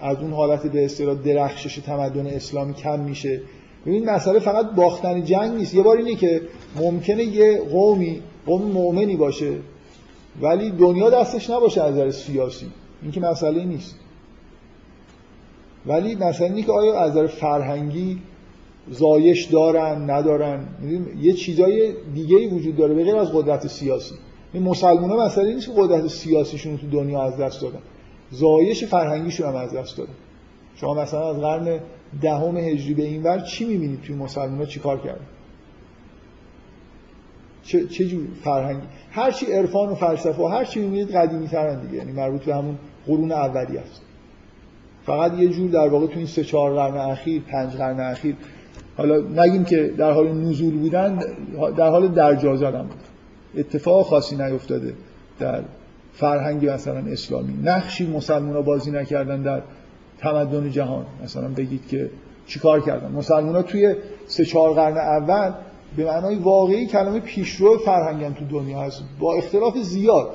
از 0.00 0.16
اون 0.16 0.32
حالت 0.32 0.66
به 0.66 0.84
اصطلاح 0.84 1.14
درخشش 1.14 1.76
تمدن 1.76 2.26
اسلامی 2.26 2.74
کم 2.74 3.00
میشه. 3.00 3.40
ببین 3.86 4.10
مسئله 4.10 4.38
فقط 4.38 4.70
باختن 4.70 5.24
جنگ 5.24 5.54
نیست. 5.54 5.74
یه 5.74 5.82
بار 5.82 5.96
اینه 5.96 6.14
که 6.14 6.42
ممکنه 6.76 7.24
یه 7.24 7.60
قومی 7.70 8.22
قوم 8.46 8.62
مؤمنی 8.62 9.16
باشه 9.16 9.52
ولی 10.40 10.70
دنیا 10.70 11.10
دستش 11.10 11.50
نباشه 11.50 11.82
از 11.82 11.92
نظر 11.92 12.10
سیاسی. 12.10 12.66
این 13.02 13.12
که 13.12 13.20
مسئله 13.20 13.64
نیست. 13.64 13.94
ولی 15.86 16.14
مسئله 16.14 16.48
اینه 16.48 16.62
که 16.62 16.72
آیا 16.72 17.00
از 17.00 17.10
نظر 17.10 17.26
فرهنگی 17.26 18.18
زایش 18.90 19.44
دارن 19.44 20.10
ندارن؟ 20.10 20.68
یه 21.20 21.32
چیزای 21.32 21.94
دیگه 22.14 22.36
ای 22.36 22.46
وجود 22.46 22.76
داره 22.76 22.94
به 22.94 23.04
غیر 23.04 23.16
از 23.16 23.32
قدرت 23.32 23.66
سیاسی. 23.66 24.14
این 24.52 24.62
مسلمان 24.62 25.10
ها 25.10 25.24
مسئله 25.26 25.54
نیست 25.54 25.66
که 25.66 25.72
قدرت 25.76 26.06
سیاسیشون 26.06 26.78
تو 26.78 26.86
دنیا 26.90 27.22
از 27.22 27.36
دست 27.36 27.62
دادن. 27.62 27.78
زایش 28.30 28.84
فرهنگیشون 28.84 29.48
هم 29.48 29.56
از 29.56 29.74
دست 29.74 29.98
دادن. 29.98 30.12
شما 30.76 30.94
مثلا 30.94 31.30
از 31.30 31.36
قرن 31.36 31.80
دهم 32.22 32.56
هجری 32.56 32.94
به 32.94 33.02
این 33.02 33.22
ور 33.22 33.40
چی 33.40 33.64
می‌بینید 33.64 34.02
توی 34.02 34.16
مسلمان 34.16 34.58
ها 34.58 34.64
چی 34.64 34.80
کار 34.80 34.98
کردن؟ 34.98 35.26
چه, 37.62 37.86
چه 37.86 38.04
جور 38.04 38.26
فرهنگی؟ 38.44 38.86
هر 39.10 39.30
چی 39.30 39.46
عرفان 39.46 39.88
و 39.88 39.94
فلسفه 39.94 40.42
و 40.42 40.46
هر 40.46 40.64
چی 40.64 40.80
می‌بینید 40.80 41.10
قدیمی 41.10 41.48
ترن 41.48 41.80
دیگه. 41.80 41.94
یعنی 41.94 42.12
مربوط 42.12 42.44
به 42.44 42.54
همون 42.54 42.78
قرون 43.06 43.32
اولی 43.32 43.78
است. 43.78 44.02
فقط 45.06 45.38
یه 45.38 45.48
جور 45.48 45.70
در 45.70 45.88
واقع 45.88 46.06
تو 46.06 46.16
این 46.16 46.26
سه 46.26 46.44
چهار 46.44 46.74
قرن 46.74 46.96
اخیر 46.96 47.42
پنج 47.42 47.72
قرن 47.72 48.00
اخیر. 48.00 48.36
حالا 48.96 49.44
نگیم 49.44 49.64
که 49.64 49.94
در 49.98 50.12
حال 50.12 50.32
نزول 50.32 50.78
بودن 50.78 51.18
در 51.76 51.90
حال 51.90 52.08
درجا 52.08 52.56
زدن 52.56 52.82
بود. 52.82 53.00
اتفاق 53.56 54.06
خاصی 54.06 54.36
نیفتاده 54.36 54.94
در 55.38 55.62
فرهنگ 56.12 56.68
مثلا 56.68 56.98
اسلامی. 56.98 57.54
نقشی 57.62 58.06
مسلمان 58.06 58.62
بازی 58.62 58.90
نکردن 58.90 59.42
در 59.42 59.62
تمدن 60.18 60.70
جهان. 60.70 61.06
مثلا 61.24 61.48
بگید 61.48 61.88
که 61.88 62.10
چیکار 62.46 62.80
کردن؟ 62.80 63.12
مسلمان 63.12 63.54
ها 63.54 63.62
توی 63.62 63.94
سه 64.26 64.44
چهار 64.44 64.74
قرن 64.74 64.96
اول 64.96 65.52
به 65.96 66.04
معنای 66.04 66.36
واقعی 66.36 66.86
کلمه 66.86 67.20
پیشرو 67.20 67.78
فرهنگم 67.78 68.32
تو 68.32 68.44
دنیا 68.44 68.80
هست. 68.80 69.02
با 69.20 69.34
اختلاف 69.34 69.78
زیاد. 69.78 70.30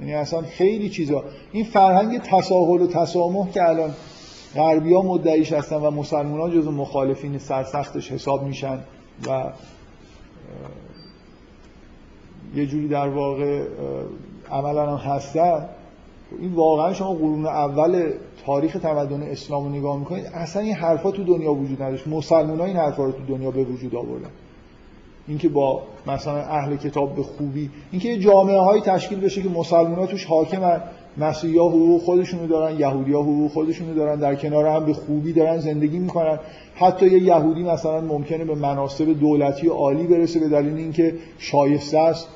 یعنی 0.00 0.14
اصلا 0.14 0.42
خیلی 0.42 0.88
چیزا. 0.88 1.24
این 1.52 1.64
فرهنگ 1.64 2.18
تساهل 2.18 2.82
و 2.82 2.86
تسامح 2.86 3.50
که 3.50 3.68
الان 3.68 3.90
غربی 4.54 4.94
ها 4.94 5.02
مدعیش 5.02 5.52
هستن 5.52 5.76
و 5.76 5.90
مسلمان 5.90 6.40
ها 6.40 6.50
جز 6.50 6.66
مخالفین 6.66 7.38
سرسختش 7.38 8.12
حساب 8.12 8.42
میشن 8.42 8.78
و 9.28 9.52
یه 12.54 12.66
جوری 12.66 12.88
در 12.88 13.08
واقع 13.08 13.64
عملا 14.50 14.96
هم 14.96 15.12
هستن. 15.12 15.68
این 16.40 16.52
واقعا 16.52 16.92
شما 16.92 17.14
قرون 17.14 17.46
اول 17.46 18.12
تاریخ 18.46 18.72
تمدن 18.72 19.22
اسلام 19.22 19.64
رو 19.64 19.70
نگاه 19.70 19.98
می‌کنید 19.98 20.26
اصلا 20.26 20.62
این 20.62 20.74
حرفا 20.74 21.10
تو 21.10 21.24
دنیا 21.24 21.52
وجود 21.52 21.82
نداشت. 21.82 22.06
مسلمان 22.06 22.58
ها 22.58 22.64
این 22.64 22.76
حرفا 22.76 23.04
رو 23.04 23.12
تو 23.12 23.24
دنیا 23.28 23.50
به 23.50 23.64
وجود 23.64 23.94
آوردن. 23.94 24.30
اینکه 25.28 25.48
با 25.48 25.82
مثلا 26.06 26.38
اهل 26.38 26.76
کتاب 26.76 27.14
به 27.14 27.22
خوبی 27.22 27.70
اینکه 27.90 28.18
جامعه 28.18 28.58
های 28.58 28.80
تشکیل 28.80 29.20
بشه 29.20 29.42
که 29.42 29.48
مسلمان 29.48 29.94
ها 29.94 30.06
توش 30.06 30.24
حاکمن 30.24 30.80
مسیحی 31.18 31.58
ها 31.58 31.68
حقوق 31.68 32.02
خودشونو 32.02 32.46
دارن 32.46 32.80
یهودی 32.80 33.12
ها 33.12 33.22
حقوق 33.22 33.50
خودشونو 33.50 33.94
دارن 33.94 34.18
در 34.18 34.34
کنار 34.34 34.66
هم 34.66 34.84
به 34.84 34.92
خوبی 34.92 35.32
دارن 35.32 35.58
زندگی 35.58 35.98
می‌کنن. 35.98 36.38
حتی 36.74 37.06
یه 37.06 37.22
یهودی 37.22 37.62
مثلا 37.62 38.00
ممکنه 38.00 38.44
به 38.44 38.54
مناصب 38.54 39.20
دولتی 39.20 39.68
عالی 39.68 40.06
برسه 40.06 40.40
به 40.40 40.48
دلیل 40.48 40.76
اینکه 40.76 41.14
شایسته 41.38 41.98
است 41.98 42.28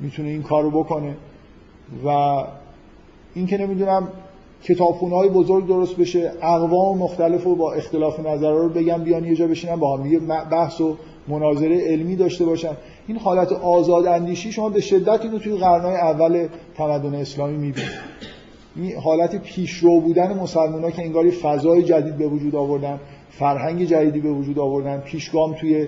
می‌تونه 0.00 0.28
این 0.28 0.42
کارو 0.42 0.70
بکنه. 0.70 1.16
و 2.06 2.08
اینکه 3.34 3.58
نمی‌دونم 3.58 4.08
کتابخونه 4.64 5.14
های 5.14 5.28
بزرگ 5.28 5.66
درست 5.66 5.96
بشه 5.96 6.32
اقوام 6.42 6.98
مختلف 6.98 7.46
و 7.46 7.54
با 7.54 7.72
اختلاف 7.72 8.20
نظر 8.20 8.52
رو 8.52 8.68
بگم 8.68 9.04
بیان 9.04 9.24
یه 9.24 9.34
جا 9.34 9.46
بشینن 9.46 9.76
با 9.76 9.96
هم 9.96 10.26
بحث 10.50 10.80
و 10.80 10.96
مناظره 11.28 11.80
علمی 11.80 12.16
داشته 12.16 12.44
باشن. 12.44 12.76
این 13.06 13.18
حالت 13.18 13.52
آزاد 13.52 14.06
اندیشی 14.06 14.52
شما 14.52 14.68
به 14.68 14.80
شدت 14.80 15.24
اینو 15.24 15.38
توی 15.38 15.56
قرنهای 15.56 15.94
اول 15.94 16.48
تمدن 16.76 17.14
اسلامی 17.14 17.56
می‌بینید. 17.56 17.90
این 18.76 18.96
حالت 18.96 19.42
پیشرو 19.42 20.00
بودن 20.00 20.38
مسلمان 20.38 20.84
ها 20.84 20.90
که 20.90 21.02
انگاری 21.02 21.30
فضای 21.30 21.82
جدید 21.82 22.16
به 22.16 22.26
وجود 22.26 22.56
آوردن 22.56 23.00
فرهنگ 23.30 23.84
جدیدی 23.84 24.20
به 24.20 24.32
وجود 24.32 24.58
آوردن 24.58 25.00
پیشگام 25.00 25.54
توی 25.54 25.86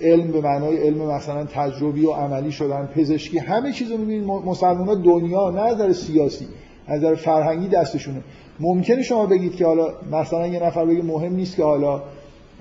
علم 0.00 0.32
به 0.32 0.40
معنای 0.40 0.76
علم 0.76 1.12
مثلا 1.12 1.44
تجربی 1.44 2.06
و 2.06 2.10
عملی 2.10 2.52
شدن 2.52 2.88
پزشکی 2.96 3.38
همه 3.38 3.72
چیز 3.72 3.90
رو 3.90 3.98
می‌بینید. 3.98 4.26
مسلمان 4.26 4.88
ها 4.88 4.94
دنیا 4.94 5.50
نه 5.50 5.62
نظر 5.62 5.92
سیاسی. 5.92 6.46
از 6.88 6.98
نظر 6.98 7.14
فرهنگی 7.14 7.68
دستشونه. 7.68 8.20
ممکنه 8.60 9.02
شما 9.02 9.26
بگید 9.26 9.56
که 9.56 9.66
حالا 9.66 9.88
مثلا 10.12 10.46
یه 10.46 10.62
نفر 10.62 10.84
بگه 10.84 11.02
مهم 11.02 11.32
نیست 11.32 11.56
که 11.56 11.64
حالا 11.64 12.02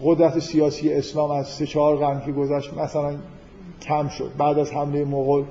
قدرت 0.04 0.40
سیاسی 0.40 0.94
اسلام 0.94 1.32
از 1.32 1.48
سه 1.48 1.66
چهار 1.66 1.98
قرن 1.98 2.22
که 2.26 2.32
گذشت 2.32 2.74
مثلا 2.74 3.16
کم 3.82 4.08
شد. 4.08 4.32
بعد 4.38 4.60
از 4.60 4.72
حمله 4.72 5.06
مغول 5.06 5.44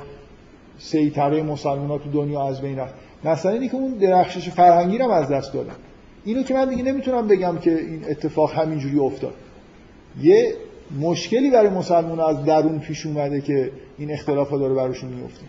سیطره 0.78 1.42
مسلمان 1.42 1.98
تو 1.98 2.10
دنیا 2.12 2.48
از 2.48 2.60
بین 2.60 2.78
رفت. 2.78 2.94
مثلا 3.24 3.52
اینی 3.52 3.68
که 3.68 3.74
اون 3.74 3.90
درخشش 3.90 4.48
فرهنگی 4.50 4.98
رو 4.98 5.10
از 5.10 5.28
دست 5.28 5.52
دادن. 5.52 5.74
اینو 6.24 6.42
که 6.42 6.54
من 6.54 6.68
دیگه 6.68 6.82
نمی‌تونم 6.82 7.28
بگم 7.28 7.58
که 7.58 7.78
این 7.78 8.04
اتفاق 8.08 8.52
همینجوری 8.52 8.98
افتاد. 8.98 9.34
یه 10.22 10.54
مشکلی 11.00 11.50
برای 11.50 11.68
مسلمان 11.68 12.20
از 12.20 12.44
درون 12.44 12.78
پیش 12.78 13.06
اومده 13.06 13.40
که 13.40 13.70
این 13.98 14.12
اختلاف 14.12 14.50
ها 14.50 14.58
داره 14.58 14.74
براشون 14.74 15.10
میفته 15.10 15.42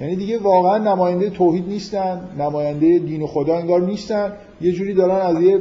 یعنی 0.00 0.16
دیگه 0.16 0.38
واقعا 0.38 0.78
نماینده 0.78 1.30
توحید 1.30 1.68
نیستن 1.68 2.28
نماینده 2.38 2.98
دین 2.98 3.22
و 3.22 3.26
خدا 3.26 3.56
انگار 3.56 3.80
نیستن. 3.80 4.32
یه 4.60 4.72
جوری 4.72 4.94
دارن 4.94 5.36
از 5.36 5.42
یه 5.42 5.60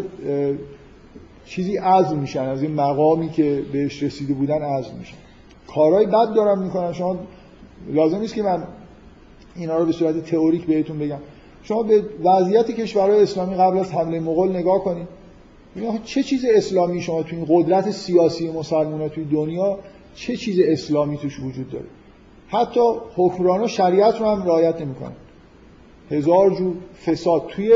چیزی 1.45 1.77
عزم 1.77 2.17
میشن 2.17 2.43
از 2.43 2.63
این 2.63 2.73
مقامی 2.73 3.29
که 3.29 3.63
بهش 3.71 4.03
رسیده 4.03 4.33
بودن 4.33 4.61
عزم 4.61 4.95
میشن. 4.99 5.17
کارهای 5.67 6.05
بد 6.05 6.33
دارن 6.33 6.63
می‌کنن. 6.63 6.93
شما 6.93 7.19
لازم 7.93 8.19
نیست 8.19 8.35
که 8.35 8.43
من 8.43 8.63
اینا 9.55 9.77
رو 9.77 9.85
به 9.85 9.91
صورت 9.91 10.25
تئوریک 10.25 10.65
بهتون 10.65 10.99
بگم. 10.99 11.19
شما 11.63 11.83
به 11.83 12.03
وضعیت 12.23 12.71
کشورهای 12.71 13.23
اسلامی 13.23 13.55
قبل 13.55 13.77
از 13.77 13.91
حمله 13.93 14.19
مغول 14.19 14.49
نگاه 14.49 14.83
کنید 14.83 15.07
چه 16.03 16.23
چیز 16.23 16.45
اسلامی 16.53 17.01
شما 17.01 17.23
توی 17.23 17.45
قدرت 17.47 17.91
سیاسی 17.91 18.51
مسلمان 18.51 19.09
توی 19.09 19.25
دنیا 19.25 19.79
چه 20.15 20.35
چیز 20.35 20.59
اسلامی 20.63 21.17
توش 21.17 21.39
وجود 21.39 21.69
داره؟ 21.69 21.85
حتی 22.49 22.79
حکمران 23.15 23.67
شریعت 23.67 24.19
رو 24.21 24.25
هم 24.25 24.43
رعایت 24.43 24.81
نمی‌کنن. 24.81 25.11
هزار 26.11 26.55
جور 26.55 26.73
فساد 27.05 27.47
توی 27.47 27.73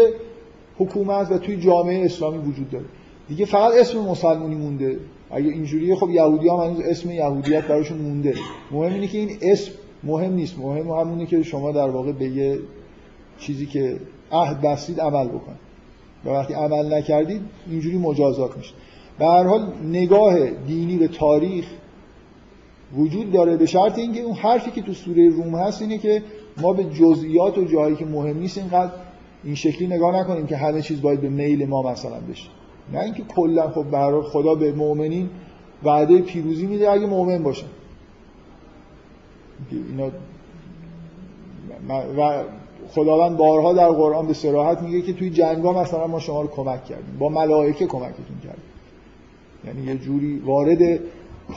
حکومت 0.78 1.32
و 1.32 1.38
توی 1.38 1.58
جامعه 1.58 2.06
اسلامی 2.06 2.38
وجود 2.38 2.70
داره. 2.70 2.86
دیگه 3.28 3.46
فقط 3.46 3.74
اسم 3.80 4.00
مسلمونی 4.00 4.56
مونده. 4.56 5.00
اگه 5.32 5.50
اینجوریه 5.50 5.96
خب 5.96 6.10
یهودی 6.10 6.50
هم 6.50 6.56
هنوز 6.56 6.80
اسم 6.80 7.12
یهودیت 7.12 7.68
براشون 7.68 7.98
مونده. 7.98 8.34
مهم 8.72 8.94
اینه 8.94 9.08
که 9.08 9.18
این 9.18 9.38
اسم 9.42 9.72
مهم 10.04 10.34
نیست. 10.34 10.60
مهم 10.60 10.90
همونه 10.90 11.26
که 11.26 11.44
شما 11.44 11.72
در 11.72 11.90
واقع 11.90 12.12
به 12.12 12.26
یه 12.26 12.60
چیزی 13.40 13.66
که 13.66 14.00
عهد 14.32 14.62
بستید 14.62 15.02
عمل 15.02 15.28
بکنید. 15.28 15.64
و 16.26 16.30
وقتی 16.30 16.54
عمل 16.54 16.94
نکردید 16.94 17.42
اینجوری 17.70 17.98
مجازات 17.98 18.58
میشه. 18.58 18.74
به 19.20 19.26
هر 19.26 19.44
حال 19.44 19.74
نگاه 19.84 20.50
دینی 20.50 20.98
به 20.98 21.08
تاریخ 21.08 21.66
وجود 22.98 23.32
داره. 23.32 23.58
به 23.58 23.66
شرط 23.66 24.00
اینکه 24.00 24.22
اون 24.22 24.36
حرفی 24.36 24.72
که 24.72 24.82
تو 24.82 24.94
سوره 24.94 25.30
روم 25.30 25.56
هست 25.56 25.82
اینه 25.82 25.98
که 25.98 26.24
ما 26.62 26.74
به 26.74 26.84
جزئیات 26.84 27.58
و 27.58 27.64
جایی 27.64 27.96
که 27.96 28.06
مهم 28.06 28.40
نیست 28.40 28.58
اینقدر 28.58 28.92
این 29.44 29.56
شکلی 29.56 29.88
نگاه 29.88 30.20
نکنیم 30.20 30.48
که 30.48 30.58
همه 30.58 30.82
چیز 30.82 31.02
باید 31.02 31.22
به 31.22 31.30
میل 31.30 31.66
ما 31.66 31.82
مثلا 31.82 32.20
بشه. 32.30 32.50
نه 32.94 33.00
اینکه 33.00 33.24
کلا 33.24 33.70
خب 33.70 33.84
برای 33.84 34.22
خدا 34.22 34.56
به 34.56 34.72
مؤمنین 34.72 35.30
وعده 35.84 36.22
پیروزی 36.22 36.66
میده 36.66 36.92
اگه 36.92 37.06
مؤمن 37.06 37.44
باشن 37.44 37.68
اینا 39.72 40.10
و 42.18 42.44
خداوند 42.90 43.38
بارها 43.38 43.74
در 43.74 43.90
قرآن 43.90 44.28
به 44.28 44.34
صراحت 44.34 44.82
میگه 44.82 45.02
که 45.02 45.14
توی 45.14 45.30
جنگا 45.30 45.74
مثلا 45.82 46.08
ما 46.08 46.20
شما 46.20 46.42
رو 46.42 46.48
کمک 46.48 46.86
کردیم. 46.86 47.18
با 47.20 47.30
ملائکه 47.30 47.86
کمکتون 47.86 48.40
کردیم. 48.44 48.64
یعنی 49.66 49.88
یه 49.88 49.98
جوری 49.98 50.40
وارد 50.40 51.00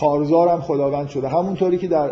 کارزارم 0.01 0.61
خداوند 0.61 1.09
شده. 1.09 1.29
همونطوری 1.29 1.79
که 1.79 1.89
در 1.89 2.11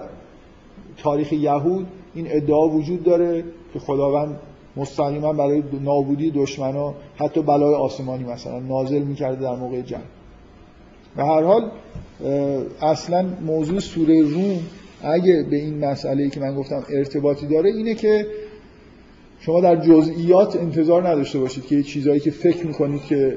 تاریخ 0.96 1.32
یهود 1.32 1.86
این 2.14 2.26
ادعا 2.30 2.68
وجود 2.68 3.02
داره 3.02 3.44
که 3.72 3.78
خداوند 3.78 4.38
مستقیما 4.76 5.32
برای 5.32 5.62
نابودی 5.82 6.30
دشمنا 6.30 6.94
حتی 7.16 7.42
بلای 7.42 7.74
آسمانی 7.74 8.24
مثلا 8.24 8.58
نازل 8.58 9.02
می‌کرده 9.02 9.42
در 9.42 9.56
موقع 9.56 9.80
جنگ. 9.80 10.02
و 11.16 11.24
هر 11.24 11.42
حال 11.42 11.70
اصلا 12.80 13.26
موضوع 13.46 13.80
سوره 13.80 14.22
روم 14.22 14.58
اگه 15.02 15.46
به 15.50 15.56
این 15.56 15.84
مسئله 15.84 16.30
که 16.30 16.40
من 16.40 16.54
گفتم 16.54 16.84
ارتباطی 16.88 17.46
داره 17.46 17.70
اینه 17.70 17.94
که 17.94 18.26
شما 19.40 19.60
در 19.60 19.76
جزئیات 19.76 20.56
انتظار 20.56 21.08
نداشته 21.08 21.38
باشید 21.38 21.66
که 21.66 21.82
چیزهایی 21.82 22.20
که 22.20 22.30
فکر 22.30 22.66
می‌کنید 22.66 23.02
که 23.02 23.36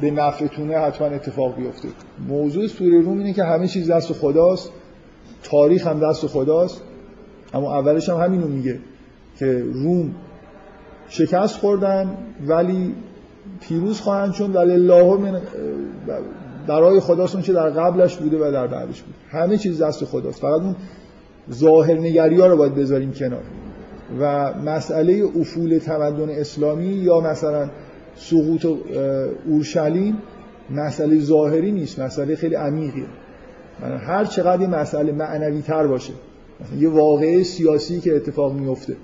به 0.00 0.10
نفعتونه 0.10 0.78
حتما 0.78 1.06
اتفاق 1.06 1.56
بیفته. 1.56 1.88
موضوع 2.28 2.66
سوره 2.66 3.00
روم 3.00 3.18
اینه 3.18 3.32
که 3.32 3.44
همه 3.44 3.68
چیز 3.68 3.90
دست 3.90 4.12
خداست. 4.12 4.70
تاریخ 5.42 5.86
هم 5.86 6.00
دست 6.10 6.26
خداست. 6.26 6.82
اما 7.54 7.78
اولش 7.78 8.08
هم 8.08 8.16
همینو 8.16 8.46
میگه 8.46 8.78
که 9.38 9.64
روم 9.72 10.14
شکست 11.08 11.58
خوردن 11.58 12.16
ولی 12.46 12.94
پیروز 13.60 14.00
خواهند 14.00 14.32
چون 14.32 14.52
ولی 14.52 14.72
الله 14.72 15.16
من 15.16 15.40
برای 16.66 17.00
خداست 17.00 17.40
چه 17.40 17.52
در 17.52 17.70
قبلش 17.70 18.16
بوده 18.16 18.36
و 18.48 18.52
در 18.52 18.66
بعدش 18.66 19.02
بود 19.02 19.14
همه 19.30 19.56
چیز 19.56 19.82
دست 19.82 20.04
خداست. 20.04 20.40
فقط 20.40 20.60
اون 20.62 20.76
ظاهر 21.52 21.94
نگری 21.94 22.40
ها 22.40 22.46
رو 22.46 22.56
باید 22.56 22.74
بذاریم 22.74 23.12
کنار. 23.12 23.42
و 24.20 24.54
مسئله 24.54 25.24
افول 25.40 25.78
تمدن 25.78 26.30
اسلامی 26.30 26.86
یا 26.86 27.20
مثلا 27.20 27.68
سقوط 28.16 28.66
اورشلیم 29.46 30.16
مسئله 30.70 31.20
ظاهری 31.20 31.72
نیست 31.72 31.98
مسئله 31.98 32.36
خیلی 32.36 32.54
عمیقیه 32.54 33.06
من 33.80 33.96
هر 33.96 34.24
چقدر 34.24 34.60
این 34.60 34.70
مسئله 34.70 35.12
معنوی 35.12 35.62
تر 35.62 35.86
باشه 35.86 36.12
مثلا 36.60 36.76
یه 36.78 36.88
واقعه 36.88 37.42
سیاسی 37.42 38.00
که 38.00 38.16
اتفاق 38.16 38.52
میفته 38.52 38.96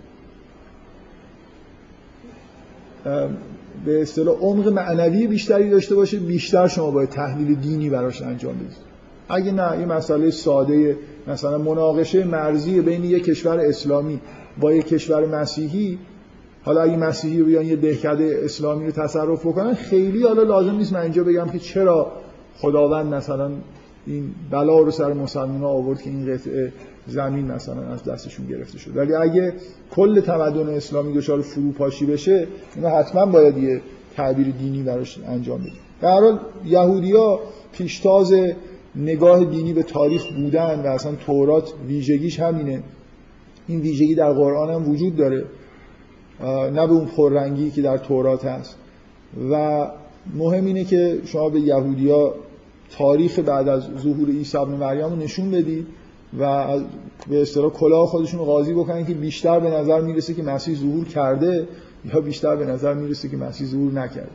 به 3.84 4.02
اصطلاح 4.02 4.36
عمق 4.36 4.68
معنوی 4.68 5.26
بیشتری 5.26 5.70
داشته 5.70 5.94
باشه 5.94 6.18
بیشتر 6.18 6.68
شما 6.68 6.90
باید 6.90 7.08
تحلیل 7.08 7.54
دینی 7.54 7.90
براش 7.90 8.22
انجام 8.22 8.54
بدید. 8.54 8.92
اگه 9.28 9.52
نه 9.52 9.80
یه 9.80 9.86
مسئله 9.86 10.30
ساده 10.30 10.96
مثلا 11.26 11.58
مناقشه 11.58 12.24
مرزی 12.24 12.80
بین 12.80 13.04
یک 13.04 13.24
کشور 13.24 13.60
اسلامی 13.60 14.20
با 14.60 14.72
یک 14.72 14.86
کشور 14.86 15.26
مسیحی 15.26 15.98
حالا 16.64 16.82
اگه 16.82 16.96
مسیحی 16.96 17.38
رو 17.38 17.46
بیان 17.46 17.66
یه 17.66 17.76
دهکده 17.76 18.40
اسلامی 18.44 18.86
رو 18.86 18.90
تصرف 18.90 19.46
بکنن 19.46 19.74
خیلی 19.74 20.22
حالا 20.22 20.42
لازم 20.42 20.76
نیست. 20.76 20.92
من 20.92 21.00
اینجا 21.00 21.24
بگم 21.24 21.48
که 21.48 21.58
چرا 21.58 22.12
خداوند 22.58 23.14
مثلا 23.14 23.50
این 24.06 24.34
بلا 24.50 24.78
رو 24.78 24.90
سر 24.90 25.12
مسلمان 25.12 25.64
آورد 25.64 26.02
که 26.02 26.10
این 26.10 26.34
قطعه 26.34 26.72
زمین 27.06 27.44
مثلا 27.44 27.82
از 27.82 28.04
دستشون 28.04 28.46
گرفته 28.46 28.78
شد. 28.78 28.96
ولی 28.96 29.14
اگه 29.14 29.52
کل 29.90 30.20
تمدن 30.20 30.68
اسلامی 30.68 31.12
دچار 31.14 31.40
فروپاشی 31.40 32.06
بشه 32.06 32.46
اینا 32.76 32.88
حتما 32.88 33.26
باید 33.26 33.58
یه 33.58 33.80
تعبیر 34.16 34.50
دینی 34.50 34.82
براش 34.82 35.18
انجام 35.26 35.60
بدیم. 35.60 35.72
در 36.00 36.20
حال 36.20 36.38
یهودیا 36.64 37.40
پیشتاز 37.72 38.34
نگاه 38.96 39.44
دینی 39.44 39.72
به 39.72 39.82
تاریخ 39.82 40.26
بودن 40.32 40.82
و 40.82 40.86
اصلا 40.86 41.12
تورات 41.26 41.72
ویژگیش 41.88 42.40
همینه. 42.40 42.82
این 43.68 43.80
ویژگی 43.80 44.14
در 44.14 44.32
قرآن 44.32 44.70
هم 44.70 44.90
وجود 44.90 45.16
داره. 45.16 45.44
نه 46.48 46.86
به 46.86 46.92
اون 46.92 47.06
پررنگی 47.06 47.70
که 47.70 47.82
در 47.82 47.98
تورات 47.98 48.44
هست. 48.44 48.76
و 49.50 49.86
مهم 50.34 50.64
اینه 50.64 50.84
که 50.84 51.20
شما 51.24 51.48
به 51.48 51.60
یهودیا 51.60 52.34
تاریخ 52.90 53.38
بعد 53.38 53.68
از 53.68 53.82
ظهور 54.02 54.28
عیسی 54.28 54.58
ابن 54.58 54.72
مریم 54.72 55.08
رو 55.08 55.16
نشون 55.16 55.50
بدید 55.50 55.86
و 56.38 56.66
به 57.30 57.42
اصطلاح 57.42 57.70
کلاه 57.70 58.06
خودشون 58.06 58.38
رو 58.38 58.44
قاضی 58.44 58.72
بکنن 58.72 59.06
که 59.06 59.14
بیشتر 59.14 59.60
به 59.60 59.70
نظر 59.70 60.00
می‌رسه 60.00 60.34
که 60.34 60.42
مسیح 60.42 60.76
ظهور 60.76 61.04
کرده 61.04 61.68
یا 62.14 62.20
بیشتر 62.20 62.56
به 62.56 62.66
نظر 62.66 62.94
می‌رسه 62.94 63.28
که 63.28 63.36
مسیح 63.36 63.66
ظهور 63.66 63.92
نکرد 63.92 64.30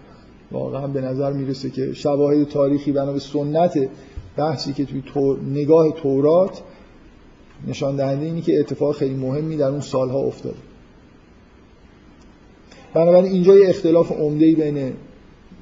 واقعا 0.51 0.87
به 0.87 1.01
نظر 1.01 1.33
می‌رسه 1.33 1.69
که 1.69 1.93
شواهد 1.93 2.47
تاریخی 2.47 2.91
بنا 2.91 3.13
به 3.13 3.19
سنت 3.19 3.89
بحثی 4.37 4.73
که 4.73 4.85
توی 4.85 5.03
تو... 5.13 5.37
نگاه 5.53 5.91
تورات 5.91 6.61
نشان 7.67 7.95
دهنده 7.95 8.25
اینی 8.25 8.41
که 8.41 8.59
اتفاق 8.59 8.95
خیلی 8.95 9.15
مهمی 9.15 9.57
در 9.57 9.69
اون 9.69 9.79
سالها 9.79 10.19
افتاده. 10.19 10.57
بنابراین 12.97 13.31
اینجا 13.31 13.55
یه 13.55 13.69
اختلاف 13.69 14.11
عمده 14.11 14.55
بین 14.55 14.93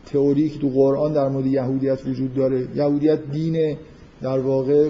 تئوری 0.05 0.49
که 0.49 0.59
تو 0.59 0.69
قرآن 0.69 1.13
در 1.13 1.27
مورد 1.27 1.45
یهودیت 1.45 2.07
وجود 2.07 2.33
داره. 2.33 2.67
یهودیت 2.75 3.31
دین 3.31 3.77
در 4.21 4.39
واقع 4.39 4.89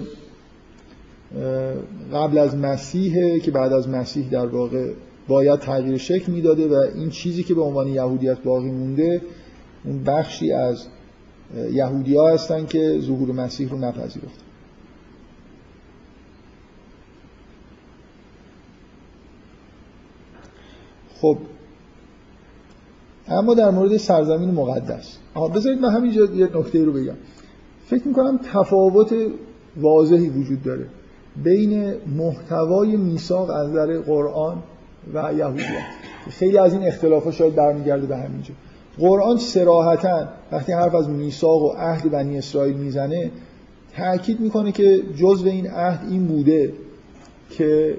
قبل 2.12 2.38
از 2.38 2.56
مسیحه 2.56 3.40
که 3.40 3.50
بعد 3.50 3.72
از 3.72 3.88
مسیح 3.88 4.28
در 4.30 4.46
واقع 4.46 4.92
باید 5.28 5.60
تغییر 5.60 5.96
شکل 5.96 6.32
می‌داده 6.32 6.68
و 6.68 6.74
این 6.94 7.10
چیزی 7.10 7.42
که 7.42 7.54
به 7.54 7.62
عنوان 7.62 7.88
یهودیت 7.88 8.42
باقی 8.42 8.70
مونده 8.70 9.20
اون 9.84 10.04
بخشی 10.04 10.52
از 10.52 10.86
یهودی 11.72 12.16
ها 12.16 12.28
هستن 12.28 12.66
که 12.66 12.98
ظهور 13.00 13.32
مسیح 13.32 13.70
رو 13.70 13.78
نپذیرفتن 13.78 14.46
خب 21.20 21.38
اما 23.28 23.54
در 23.54 23.70
مورد 23.70 23.96
سرزمین 23.96 24.50
مقدس. 24.50 25.18
آها 25.34 25.48
بذارید 25.48 25.80
من 25.80 25.90
همینجا 25.90 26.24
یه 26.24 26.56
نکته 26.56 26.84
رو 26.84 26.92
بگم. 26.92 27.14
فکر 27.86 28.08
می‌کنم 28.08 28.40
تفاوت 28.52 29.14
واضحی 29.76 30.28
وجود 30.28 30.62
داره 30.62 30.86
بین 31.44 31.94
محتوای 32.16 32.96
میثاق 32.96 33.50
از 33.50 33.68
نظر 33.68 33.98
قرآن 33.98 34.62
و 35.14 35.32
یهودیت. 35.38 35.66
خیلی 36.30 36.58
از 36.58 36.72
این 36.72 36.86
اختلافات 36.86 37.34
شاید 37.34 37.54
برمیگرده 37.54 38.06
به 38.06 38.16
همینجا. 38.16 38.54
قرآن 38.98 39.36
سراحتا 39.36 40.28
وقتی 40.52 40.72
حرف 40.72 40.94
از 40.94 41.08
میثاق 41.08 41.62
و 41.62 41.68
عهد 41.68 42.10
بنی 42.10 42.38
اسرائیل 42.38 42.76
می‌زنه 42.76 43.30
تأکید 43.92 44.40
می‌کنه 44.40 44.72
که 44.72 45.02
جزء 45.16 45.48
این 45.48 45.70
عهد 45.70 46.10
این 46.10 46.26
بوده 46.26 46.72
که 47.50 47.96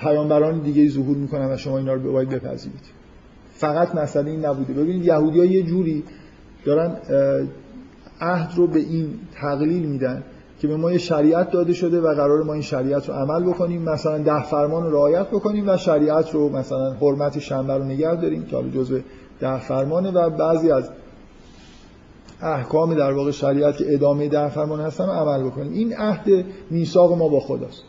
پیامبران 0.00 0.58
دیگه 0.58 0.88
ظهور 0.88 1.16
می‌کنن 1.16 1.52
و 1.52 1.56
شما 1.56 1.78
اینا 1.78 1.94
رو 1.94 2.12
باید 2.12 2.28
بپذیرید. 2.28 2.97
فقط 3.58 3.94
مسئله 3.94 4.30
این 4.30 4.46
نبوده. 4.46 4.72
ببینید 4.72 5.04
یهودی 5.04 5.46
یه 5.46 5.62
جوری 5.62 6.04
دارن 6.64 6.96
عهد 8.20 8.52
رو 8.56 8.66
به 8.66 8.78
این 8.78 9.14
تقلیل 9.40 9.86
میدن 9.86 10.22
که 10.60 10.68
به 10.68 10.76
ما 10.76 10.92
یه 10.92 10.98
شریعت 10.98 11.50
داده 11.50 11.72
شده 11.72 12.00
و 12.00 12.14
قرار 12.14 12.42
ما 12.42 12.52
این 12.52 12.62
شریعت 12.62 13.08
رو 13.08 13.14
عمل 13.14 13.42
بکنیم 13.42 13.82
مثلا 13.82 14.18
ده 14.18 14.42
فرمان 14.42 14.84
رو 14.84 14.90
رعایت 14.90 15.26
بکنیم 15.26 15.68
و 15.68 15.76
شریعت 15.76 16.34
رو 16.34 16.48
مثلا 16.48 16.92
حرمت 16.92 17.38
شنبه 17.38 17.74
رو 17.74 17.84
نگه 17.84 18.14
داریم 18.14 18.44
که 18.44 18.56
حالا 18.56 18.68
جزء 18.68 18.98
ده 19.40 19.60
فرمانه 19.60 20.10
و 20.10 20.30
بعضی 20.30 20.70
از 20.70 20.90
احکام 22.42 22.94
در 22.94 23.12
واقع 23.12 23.30
شریعت 23.30 23.76
که 23.76 23.94
ادامه 23.94 24.28
ده 24.28 24.48
فرمان 24.48 24.80
هستن 24.80 25.04
عمل 25.04 25.42
بکنیم. 25.42 25.72
این 25.72 25.96
عهد 25.96 26.44
میثاق 26.70 27.18
ما 27.18 27.28
با 27.28 27.40
خداست. 27.40 27.82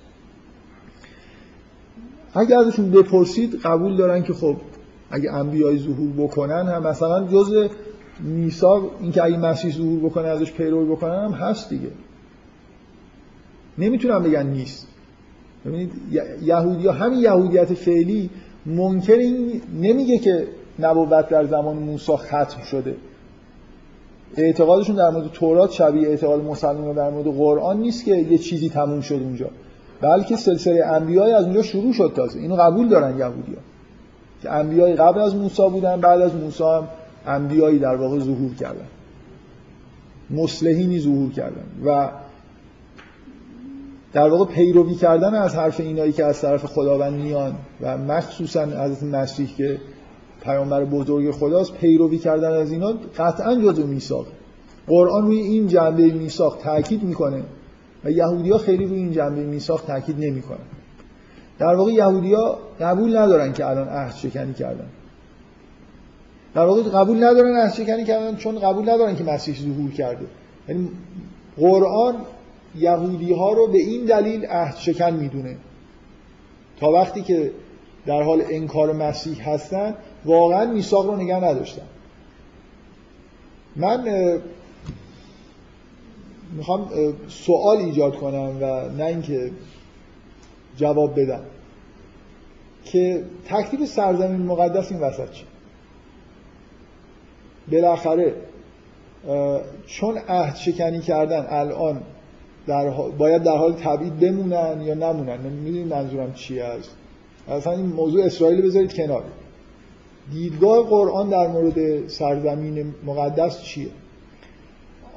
اگر 2.33 2.57
ازشون 2.57 2.91
بپرسید 2.91 3.55
قبول 3.55 3.97
دارن 3.97 4.23
که 4.23 4.33
خب 4.33 4.55
اگه 5.11 5.33
انبیای 5.33 5.77
ظهور 5.77 6.11
بکنن 6.17 6.67
هم 6.67 6.87
مثلا 6.87 7.27
جزء 7.27 7.67
میثاق 8.19 8.91
اینکه 8.99 9.23
اگه 9.23 9.37
مسیح 9.37 9.71
ظهور 9.71 9.99
بکنه 9.99 10.27
ازش 10.27 10.51
پیروی 10.51 10.85
بکنن 10.85 11.25
هم 11.25 11.31
هست 11.31 11.69
دیگه. 11.69 11.89
نمی‌تونم 13.77 14.23
بگن 14.23 14.47
نیست. 14.47 14.87
ببینید 15.65 15.91
یهودی 16.41 16.87
ها 16.87 16.93
همین 16.93 17.19
یهودیت 17.19 17.73
فعلی 17.73 18.29
منکر 18.65 19.13
این 19.13 19.61
نمیگه 19.81 20.17
که 20.17 20.47
نبوت 20.79 21.29
در 21.29 21.45
زمان 21.45 21.77
موسی 21.77 22.17
ختم 22.17 22.61
شده. 22.71 22.95
اعتقادشون 24.37 24.95
در 24.95 25.09
مورد 25.09 25.31
تورات 25.31 25.71
شبیه 25.71 26.07
اعتقاد 26.07 26.43
مسلمان 26.43 26.95
در 26.95 27.09
مورد 27.09 27.27
قرآن 27.27 27.77
نیست 27.77 28.05
که 28.05 28.15
یه 28.15 28.37
چیزی 28.37 28.69
تموم 28.69 29.01
شد 29.01 29.15
اونجا. 29.15 29.49
بلکه 30.01 30.35
سلسله 30.35 30.85
انبیای 30.85 31.33
از 31.33 31.45
اونجا 31.45 31.61
شروع 31.61 31.93
شد 31.93 32.11
تازه. 32.15 32.39
اینو 32.39 32.55
قبول 32.55 32.87
دارن 32.87 33.17
یهودی 33.17 33.53
ها 33.53 33.61
که 34.41 34.51
انبیای 34.51 34.93
قبل 34.93 35.19
از 35.19 35.35
موسی 35.35 35.69
بودن 35.69 36.01
بعد 36.01 36.21
از 36.21 36.35
موسی 36.35 36.63
هم 36.63 36.87
انبیایی 37.25 37.79
در 37.79 37.95
واقع 37.95 38.19
ظهور 38.19 38.53
کردن. 38.53 38.87
مسلحینی 40.29 40.99
ظهور 40.99 41.31
کردن 41.31 41.63
و 41.85 42.09
در 44.13 44.29
واقع 44.29 44.45
پیروی 44.45 44.95
کردن 44.95 45.33
از 45.33 45.55
حرف 45.55 45.79
اینایی 45.79 46.11
که 46.11 46.25
از 46.25 46.41
طرف 46.41 46.65
خداوند 46.65 47.13
میان 47.13 47.55
و 47.81 47.97
مخصوصا 47.97 48.61
از 48.61 49.03
مسیح 49.03 49.55
که 49.57 49.77
پیامبر 50.43 50.85
بزرگ 50.85 51.31
خداست 51.31 51.73
پیروی 51.73 52.17
کردن 52.17 52.51
از 52.51 52.71
اینا 52.71 52.93
قطعا 53.17 53.55
جزو 53.55 53.87
میثاق. 53.87 54.25
قرآن 54.87 55.25
روی 55.25 55.39
این 55.39 55.67
جنبه 55.67 56.03
میثاق 56.03 56.57
تاکید 56.57 57.03
می‌کنه 57.03 57.43
و 58.03 58.11
یهودیا 58.11 58.57
خیلی 58.57 58.85
روی 58.85 58.97
این 58.97 59.11
جنبه 59.11 59.43
میثاق 59.43 59.81
تاکید 59.81 60.15
نمی‌کنن. 60.19 60.78
در 61.59 61.75
واقع 61.75 61.91
یهودیا 61.91 62.59
قبول 62.79 63.17
ندارن 63.17 63.53
که 63.53 63.65
الان 63.65 63.87
عهد 63.87 64.15
شکنی 64.15 64.53
کردن. 64.53 64.87
در 66.53 66.65
واقع 66.65 66.81
قبول 66.81 67.17
ندارن 67.17 67.57
عهد 67.57 67.73
شکنی 67.73 68.03
کردن 68.03 68.35
چون 68.35 68.59
قبول 68.59 68.89
ندارن 68.89 69.15
که 69.15 69.23
مسیح 69.23 69.55
ظهور 69.61 69.91
کرده. 69.91 70.25
یعنی 70.69 70.89
قرآن 71.57 72.15
یهودی 72.75 73.33
ها 73.33 73.53
رو 73.53 73.67
به 73.67 73.77
این 73.77 74.05
دلیل 74.05 74.45
عهد 74.45 74.75
شکن 74.77 75.13
می‌دونه. 75.13 75.57
تا 76.79 76.91
وقتی 76.91 77.21
که 77.21 77.51
در 78.05 78.23
حال 78.23 78.43
انکار 78.49 78.93
مسیح 78.93 79.49
هستن 79.49 79.95
واقعا 80.25 80.65
میثاق 80.65 81.05
رو 81.05 81.15
نگه 81.15 81.35
نداشتن. 81.35 81.85
من 83.75 84.03
می‌خوام 86.57 86.89
سوال 87.27 87.77
ایجاد 87.77 88.15
کنم 88.15 88.57
و 88.61 88.89
نه 88.97 89.05
اینکه 89.05 89.51
جواب 90.79 91.19
بدم. 91.19 91.41
که 92.85 93.23
تکلیف 93.45 93.89
سرزمین 93.89 94.41
مقدس 94.41 94.91
این 94.91 95.01
وسط 95.01 95.31
چی؟ 95.31 95.43
بالاخره 97.71 98.33
چون 99.87 100.17
عهد 100.17 100.55
شکنی 100.55 100.99
کردن 100.99 101.45
الان 101.49 102.01
در 102.67 102.89
باید 103.17 103.43
در 103.43 103.57
حال 103.57 103.73
تبعید 103.73 104.19
بمونن 104.19 104.81
یا 104.81 104.93
نمونن؟ 104.93 105.37
می‌دونید 105.37 105.87
منظورم 105.87 106.33
چی 106.33 106.59
است 106.59 106.95
اصلا 107.49 107.73
این 107.73 107.85
موضوع 107.85 108.25
اسرائیل 108.25 108.61
بذارید 108.61 108.93
کنار. 108.93 109.23
دیدگاه 110.31 110.87
قرآن 110.89 111.29
در 111.29 111.47
مورد 111.47 112.07
سرزمین 112.07 112.93
مقدس 113.05 113.61
چیه؟ 113.61 113.89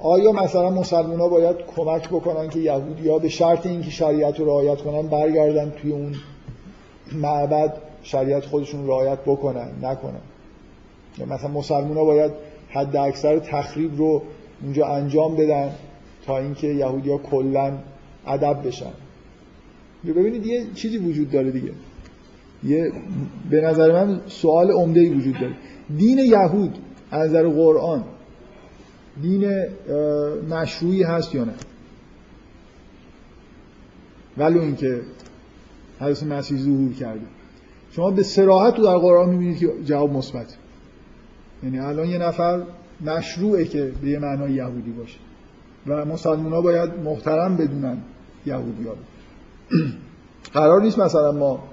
آیا 0.03 0.33
مثلا 0.33 0.71
مسلمان 0.71 1.21
ها 1.21 1.29
باید 1.29 1.57
کمک 1.77 2.09
بکنن 2.09 2.49
که 2.49 2.59
یهودی 2.59 3.09
ها 3.09 3.19
به 3.19 3.29
شرط 3.29 3.67
اینکه 3.67 3.91
شریعت 3.91 4.41
رو 4.41 4.47
رعایت 4.47 4.79
کنن 4.79 5.09
برگردن 5.09 5.71
توی 5.71 5.93
اون 5.93 6.15
معبد 7.13 7.75
شریعت 8.03 8.45
خودشون 8.45 8.87
رعایت 8.87 9.19
بکنن 9.27 9.69
نکنن؟ 9.83 10.21
یا 11.19 11.27
مثلا 11.27 11.51
مسلمان 11.51 11.97
ها 11.97 12.05
باید 12.05 12.33
حد 12.69 12.97
اکثر 12.97 13.39
تخریب 13.39 13.99
رو 13.99 14.23
اونجا 14.63 14.87
انجام 14.87 15.37
بدن 15.37 15.71
تا 16.27 16.39
اینکه 16.39 16.67
یهودی 16.67 17.11
ها 17.11 17.19
کلا 17.19 17.73
ادب 18.27 18.67
بشن؟ 18.67 18.93
ببینید 20.07 20.47
یه 20.47 20.67
چیزی 20.75 20.99
وجود 20.99 21.31
داره 21.31 21.51
دیگه. 21.51 21.73
یه 22.65 22.93
به 23.51 23.61
نظر 23.61 23.93
من 23.93 24.21
سوال 24.27 24.71
عمده 24.71 25.11
وجود 25.11 25.35
داره. 25.41 25.55
دین 25.97 26.19
یهود 26.19 26.79
از 27.11 27.31
نظر 27.31 27.49
قرآن 27.49 28.05
دین 29.23 29.67
مشروعی 30.51 31.03
هست 31.03 31.35
یا 31.35 31.45
نه؟ 31.45 31.55
ولو 34.39 34.61
اینکه 34.61 35.01
حضرت 36.01 36.23
مسیح 36.33 36.59
ظهور 36.59 36.93
کرده. 36.93 37.27
شما 37.91 38.11
به 38.11 38.23
سراحت 38.23 38.75
تو 38.75 38.83
در 38.83 38.99
قرآن 38.99 39.29
می‌بینید 39.29 39.59
که 39.59 39.73
جواب 39.85 40.13
مثبت. 40.13 40.57
یعنی 41.63 41.79
الان 41.79 42.07
یه 42.07 42.19
نفر 42.19 42.63
مشروعه 43.01 43.65
که 43.65 43.93
به 44.03 44.09
یه 44.09 44.19
معنای 44.19 44.53
یهودی 44.53 44.91
باشه. 44.91 45.19
و 45.87 46.05
مسلمان 46.05 46.53
ها 46.53 46.61
باید 46.61 46.91
محترم 47.05 47.57
بدونن 47.57 47.99
یهودی 48.47 48.85
ها 48.85 48.95
قرار 50.61 50.83
نیست 50.83 50.99
مثلا 50.99 51.33
ما 51.33 51.65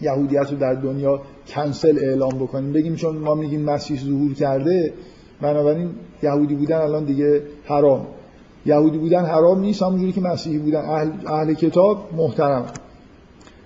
یهودیت 0.00 0.50
رو 0.50 0.58
در 0.58 0.74
دنیا 0.74 1.22
کنسل 1.46 1.98
اعلام 1.98 2.38
بکنیم. 2.38 2.72
بگیم 2.72 2.96
چون 2.96 3.16
ما 3.16 3.34
میگیم 3.34 3.60
مسیح 3.60 4.00
ظهور 4.00 4.34
کرده 4.34 4.92
بنابراین 5.40 5.90
یهودی 6.22 6.54
بودن 6.54 6.76
الان 6.76 7.04
دیگه 7.04 7.42
حرام. 7.64 8.06
یهودی 8.66 8.98
بودن 8.98 9.24
حرام 9.24 9.60
نیست 9.60 9.82
همونجوری 9.82 10.12
که 10.12 10.20
مسیحی 10.20 10.58
بودن. 10.58 10.80
اهل, 10.80 11.10
اهل 11.26 11.54
کتاب 11.54 12.08
محترم. 12.16 12.66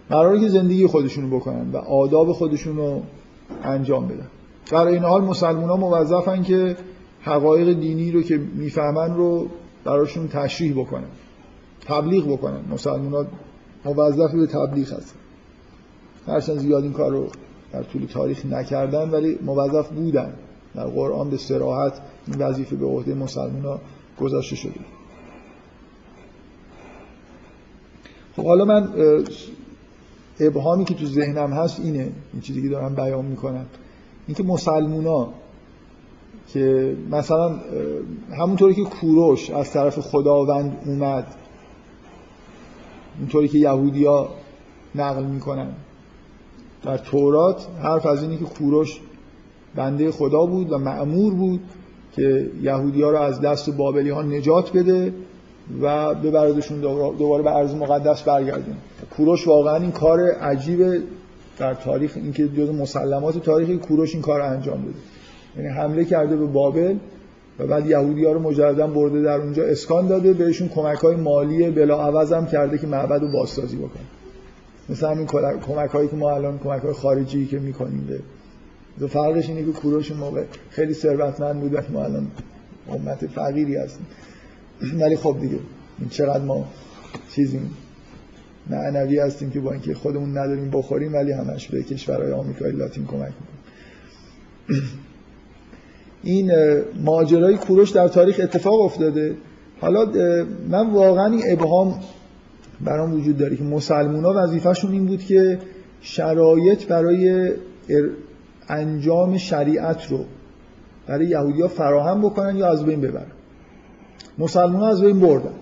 قراره 0.08 0.40
که 0.40 0.48
زندگی 0.48 0.86
خودشونو 0.86 1.36
بکنن 1.36 1.70
و 1.72 1.76
آداب 1.76 2.32
خودشون 2.32 2.76
رو 2.76 3.02
انجام 3.62 4.08
بدن. 4.08 4.26
در 4.70 4.86
این 4.86 5.02
حال 5.02 5.24
مسلمان 5.24 5.68
ها 5.68 5.76
موظفن 5.76 6.42
که 6.42 6.76
حقایق 7.20 7.78
دینی 7.80 8.10
رو 8.10 8.22
که 8.22 8.38
می‌فهمن 8.54 9.14
رو 9.14 9.46
براشون 9.84 10.28
تشریح 10.28 10.72
بکنن. 10.80 11.08
تبلیغ 11.80 12.32
بکنن. 12.32 12.60
مسلمان 12.70 13.26
ها 13.84 13.92
موظف 13.92 14.32
به 14.34 14.46
تبلیغ 14.46 14.92
هستن. 14.92 15.16
هرچند 16.26 16.58
زیاد 16.58 16.82
این 16.82 16.92
کار 16.92 17.10
رو 17.10 17.26
در 17.72 17.82
طول 17.82 18.06
تاریخ 18.06 18.46
نکردن 18.46 19.10
ولی 19.10 19.38
موظف 19.42 19.88
بودن. 19.88 20.32
در 20.74 20.86
قرآن 20.86 21.30
به 21.30 21.36
سراحت 21.36 22.00
این 22.26 22.38
وظیفه 22.38 22.76
به 22.76 22.86
عهده 22.86 23.14
مسلمان 23.14 23.78
گذاشته 24.20 24.56
شده. 24.56 24.80
خب 28.36 28.44
حالا 28.44 28.64
من 28.64 28.88
ابهامی 30.40 30.84
که 30.84 30.94
تو 30.94 31.06
ذهنم 31.06 31.52
هست 31.52 31.80
اینه 31.80 32.12
این 32.32 32.42
چیزی 32.42 32.62
که 32.62 32.68
دارم 32.68 32.94
بیان 32.94 33.24
می‌کنم. 33.24 33.66
اینکه 34.26 34.42
مسلمونا 34.42 35.28
که 36.48 36.96
مثلا 37.10 37.60
همونطوری 38.38 38.74
که 38.74 38.84
کوروش 38.84 39.50
از 39.50 39.70
طرف 39.70 39.98
خداوند 39.98 40.82
اومد 40.86 41.34
اینطوری 43.18 43.48
که 43.48 43.58
یهودیا 43.58 44.28
نقل 44.94 45.24
می‌کنن. 45.24 45.72
در 46.82 46.98
تورات 46.98 47.66
حرف 47.82 48.06
از 48.06 48.22
اینه 48.22 48.36
که 48.36 48.44
کوروش 48.44 49.00
بنده 49.76 50.10
خدا 50.10 50.46
بود 50.46 50.72
و 50.72 50.78
معمور 50.78 51.34
بود 51.34 51.60
که 52.12 52.50
یهودی 52.62 53.02
ها 53.02 53.10
رو 53.10 53.18
از 53.18 53.40
دست 53.40 53.70
بابلی 53.70 54.10
ها 54.10 54.22
نجات 54.22 54.72
بده 54.72 55.12
و 55.82 56.14
ببردشون 56.14 56.80
دوباره 57.18 57.42
به 57.42 57.50
عرض 57.50 57.74
مقدس 57.74 58.22
برگردون 58.22 58.74
کوروش 59.16 59.48
واقعا 59.48 59.76
این 59.76 59.90
کار 59.90 60.20
عجیب 60.20 61.02
در 61.58 61.74
تاریخ 61.74 62.12
اینکه 62.16 62.48
جز 62.48 62.70
مسلمات 62.70 63.38
تاریخی 63.38 63.76
کوروش 63.76 64.14
این 64.14 64.22
کار 64.22 64.40
انجام 64.40 64.82
بده. 64.82 64.94
یعنی 65.56 65.68
حمله 65.68 66.04
کرده 66.04 66.36
به 66.36 66.46
بابل 66.46 66.96
و 67.58 67.66
بعد 67.66 67.86
یهودی 67.86 68.24
ها 68.24 68.32
رو 68.32 68.40
مجددا 68.40 68.86
برده 68.86 69.22
در 69.22 69.40
اونجا 69.40 69.64
اسکان 69.64 70.06
داده 70.06 70.32
بهشون 70.32 70.68
کمک 70.68 70.98
های 70.98 71.16
مالی 71.16 71.70
بلا 71.70 72.02
عوض 72.02 72.32
هم 72.32 72.46
کرده 72.46 72.78
که 72.78 72.86
معبد 72.86 73.20
رو 73.20 73.28
بازسازی 73.28 73.76
بکنه 73.76 74.02
مثل 74.88 75.08
همین 75.08 75.26
کمک 75.66 75.90
هایی 75.90 76.08
که 76.08 76.16
ما 76.16 76.30
الان 76.30 76.58
کمک 76.58 76.82
های 76.82 76.92
خارجی 76.92 77.46
که 77.46 77.58
می‌کنیم 77.58 78.04
به 78.08 78.20
فرقش 79.08 79.48
اینه 79.48 79.64
که 79.64 79.72
کوروش 79.72 80.12
موقع 80.12 80.44
خیلی 80.70 80.94
ثروتمند 80.94 81.60
بود 81.60 81.90
ما 81.90 82.04
الان 82.04 82.26
امت 82.88 83.26
فقیری 83.26 83.76
هستیم. 83.76 84.06
ولی 85.00 85.16
خب 85.16 85.36
دیگه 85.40 85.58
چقدر 86.10 86.44
ما 86.44 86.68
چیزیم 87.34 87.70
معنوی 88.70 89.18
هستیم 89.18 89.50
که 89.50 89.60
با 89.60 89.72
اینکه 89.72 89.94
خودمون 89.94 90.38
نداریم 90.38 90.70
بخوریم 90.70 91.14
ولی 91.14 91.32
همش 91.32 91.68
به 91.68 91.82
کشورهای 91.82 92.32
آمریکای 92.32 92.72
لاتین 92.72 93.06
کمک 93.06 93.32
می‌کنیم 93.40 93.62
این 96.22 96.52
ماجرای 97.04 97.56
کوروش 97.56 97.90
در 97.90 98.08
تاریخ 98.08 98.40
اتفاق 98.42 98.80
افتاده. 98.80 99.36
حالا 99.80 100.04
من 100.68 100.90
واقعا 100.90 101.26
این 101.26 101.42
ابهام 101.46 102.00
برام 102.80 103.14
وجود 103.14 103.38
داره 103.38 103.56
که 103.56 103.64
مسلمونا 103.64 104.32
وظیفهشون 104.36 104.92
این 104.92 105.06
بود 105.06 105.20
که 105.24 105.58
شرایط 106.00 106.86
برای 106.86 107.52
انجام 108.68 109.36
شریعت 109.36 110.10
رو 110.10 110.24
برای 111.06 111.26
یهودی 111.26 111.62
ها 111.62 111.68
فراهم 111.68 112.20
بکنن 112.20 112.56
یا 112.56 112.68
از 112.68 112.84
بین 112.84 113.00
ببرن؟ 113.00 113.32
مسلمان 114.38 114.82
از 114.90 115.02
بین 115.02 115.20
بردن. 115.20 115.54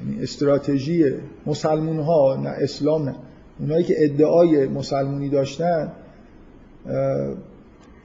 یعنی 0.00 0.22
استراتژی 0.22 1.04
مسلمون 1.46 2.00
ها 2.00 2.36
نه 2.42 2.48
اسلام 2.48 3.04
نه. 3.08 3.14
اونایی 3.60 3.84
که 3.84 3.94
ادعای 4.04 4.68
مسلمونی 4.68 5.28
داشتن 5.28 5.92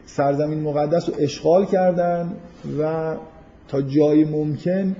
سرزمین 0.06 0.62
مقدس 0.62 1.10
رو 1.10 1.16
اشغال 1.20 1.66
کردن 1.66 2.34
و 2.80 3.16
تا 3.68 3.82
جای 3.82 4.26
ممکن 4.26 4.96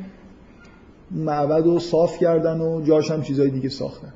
معبد 1.12 1.66
رو 1.66 1.80
صاف 1.80 2.18
کردن 2.18 2.62
و 2.62 2.82
جاش 2.82 3.12
هم 3.12 3.22
چیزای 3.22 3.50
دیگه 3.50 3.70
ساختن. 3.70 4.14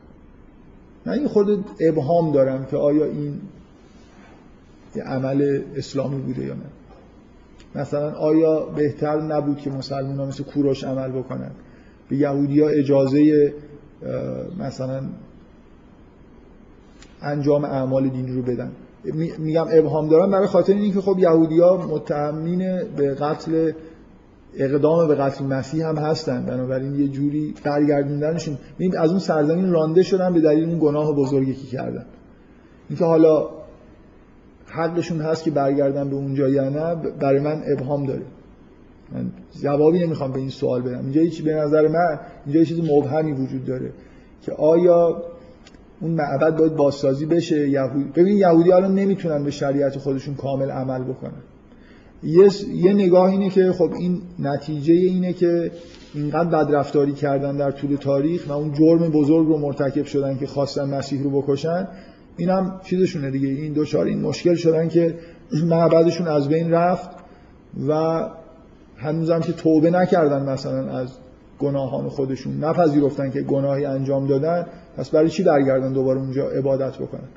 من 1.06 1.14
این 1.14 1.28
خود 1.28 1.66
ابهام 1.80 2.32
دارم 2.32 2.66
که 2.66 2.78
آیا 2.78 3.06
این 3.06 3.42
یه 4.96 5.04
عمل 5.04 5.62
اسلامی 5.76 6.22
بوده 6.22 6.46
یا 6.46 6.54
نه. 6.54 6.62
مثلا 7.76 8.12
آیا 8.12 8.60
بهتر 8.60 9.22
نبود 9.22 9.58
که 9.58 9.70
مسلمان 9.70 10.20
ها 10.20 10.26
مثل 10.26 10.44
کوروش 10.44 10.84
عمل 10.84 11.12
بکنن؟ 11.12 11.52
به 12.10 12.16
یهودی 12.16 12.62
ها 12.62 12.68
اجازه 12.68 13.54
مثلا 14.60 15.02
انجام 17.22 17.66
اعمال 17.66 18.10
دینی 18.10 18.32
رو 18.32 18.42
بدن. 18.42 18.72
میگم 19.40 19.66
ابهام 19.72 20.10
دارم 20.10 20.32
برای 20.32 20.48
خاطر 20.48 20.74
اینکه 20.74 21.02
خب 21.02 21.20
یهودی 21.20 21.60
ها 21.60 21.78
متهمین 21.78 22.84
به 22.98 23.14
قتل 23.16 23.72
اقدام 24.58 25.08
به 25.08 25.16
قتل 25.16 25.46
مسیح 25.46 25.88
هم 25.88 25.98
هستن. 25.98 26.46
بنابراین 26.46 26.96
یه 26.96 27.08
جوری 27.08 27.54
برگردوندنشون. 27.64 28.58
از 28.98 29.10
اون 29.10 29.20
سرزمین 29.20 29.72
رانده 29.72 30.04
شدن 30.04 30.34
به 30.34 30.40
دلیل 30.40 30.70
اون 30.70 30.80
گناه 30.80 31.16
بزرگی 31.16 31.54
که 31.54 31.68
کردن. 31.68 32.06
اینکه 32.90 33.06
حالا 33.06 33.59
حقشون 34.70 35.22
هست 35.22 35.44
که 35.44 35.52
برگردن 35.52 36.10
به 36.10 36.16
اونجا 36.16 36.50
یا 36.50 36.70
نه 36.70 36.96
برای 36.96 37.40
من 37.40 37.64
ابهام 37.68 38.06
داره. 38.06 38.22
من 39.12 39.32
جوابی 39.62 40.00
نمی‌خوام 40.00 40.32
به 40.32 40.40
این 40.40 40.50
سوال 40.50 40.82
بدم. 40.82 41.00
اینجا 41.00 41.26
چیزی 41.26 41.42
به 41.42 41.54
نظر 41.54 41.88
من 41.88 42.20
اینجا 42.46 42.64
چیز 42.64 42.80
مبهمی 42.80 43.32
وجود 43.32 43.66
داره 43.66 43.92
که 44.42 44.52
آیا 44.52 45.24
اون 46.02 46.12
معبد 46.12 46.58
باید 46.58 46.76
بازسازی 46.76 47.26
بشه؟ 47.26 47.70
یهود 47.70 48.14
ببین 48.14 48.38
یهودی 48.38 48.72
الان 48.72 48.96
نمی‌تونن 48.96 49.44
به 49.44 49.52
شریعت 49.52 49.98
خودشون 49.98 50.36
کامل 50.36 50.72
عمل 50.72 51.04
بکنن. 51.04 51.42
یه, 52.24 52.50
یه 52.74 52.94
نگاه 52.94 53.30
اینه 53.30 53.50
که 53.50 53.72
خب 53.72 53.92
این 54.00 54.22
نتیجه 54.40 54.94
اینه 54.94 55.34
که 55.34 55.72
اینقدر 56.14 56.50
بدرفتاری 56.50 57.14
کردن 57.14 57.58
در 57.58 57.72
طول 57.72 57.96
تاریخ 57.96 58.46
و 58.48 58.52
اون 58.52 58.74
جرم 58.74 59.10
بزرگ 59.10 59.48
رو 59.48 59.58
مرتکب 59.58 60.06
شدن 60.06 60.38
که 60.38 60.48
خواستن 60.48 60.90
مسیح 60.90 61.24
رو 61.24 61.42
بکشن. 61.42 61.88
این 62.40 62.50
هم 62.50 62.82
چیزشونه 62.84 63.32
دیگه. 63.32 63.48
این 63.48 63.74
دوچار 63.74 64.06
این 64.06 64.22
مشکل 64.22 64.56
شدن 64.56 64.90
که 64.90 65.16
معبدشون 65.74 66.28
از 66.28 66.48
بین 66.48 66.72
رفت 66.72 67.10
و 67.88 68.24
هنوزم 68.98 69.40
که 69.40 69.54
توبه 69.54 69.92
نکردن 69.92 70.50
مثلا 70.50 70.98
از 70.98 71.10
گناهان 71.60 72.10
خودشون. 72.10 72.64
نپذیرفتن 72.64 73.32
که 73.32 73.42
گناهی 73.42 73.86
انجام 73.86 74.28
دادن. 74.28 74.66
پس 74.98 75.10
برای 75.10 75.30
چی 75.30 75.44
برگردن 75.44 75.94
دوباره 75.94 76.20
اونجا 76.20 76.50
عبادت 76.50 76.98
بکنن؟ 76.98 77.28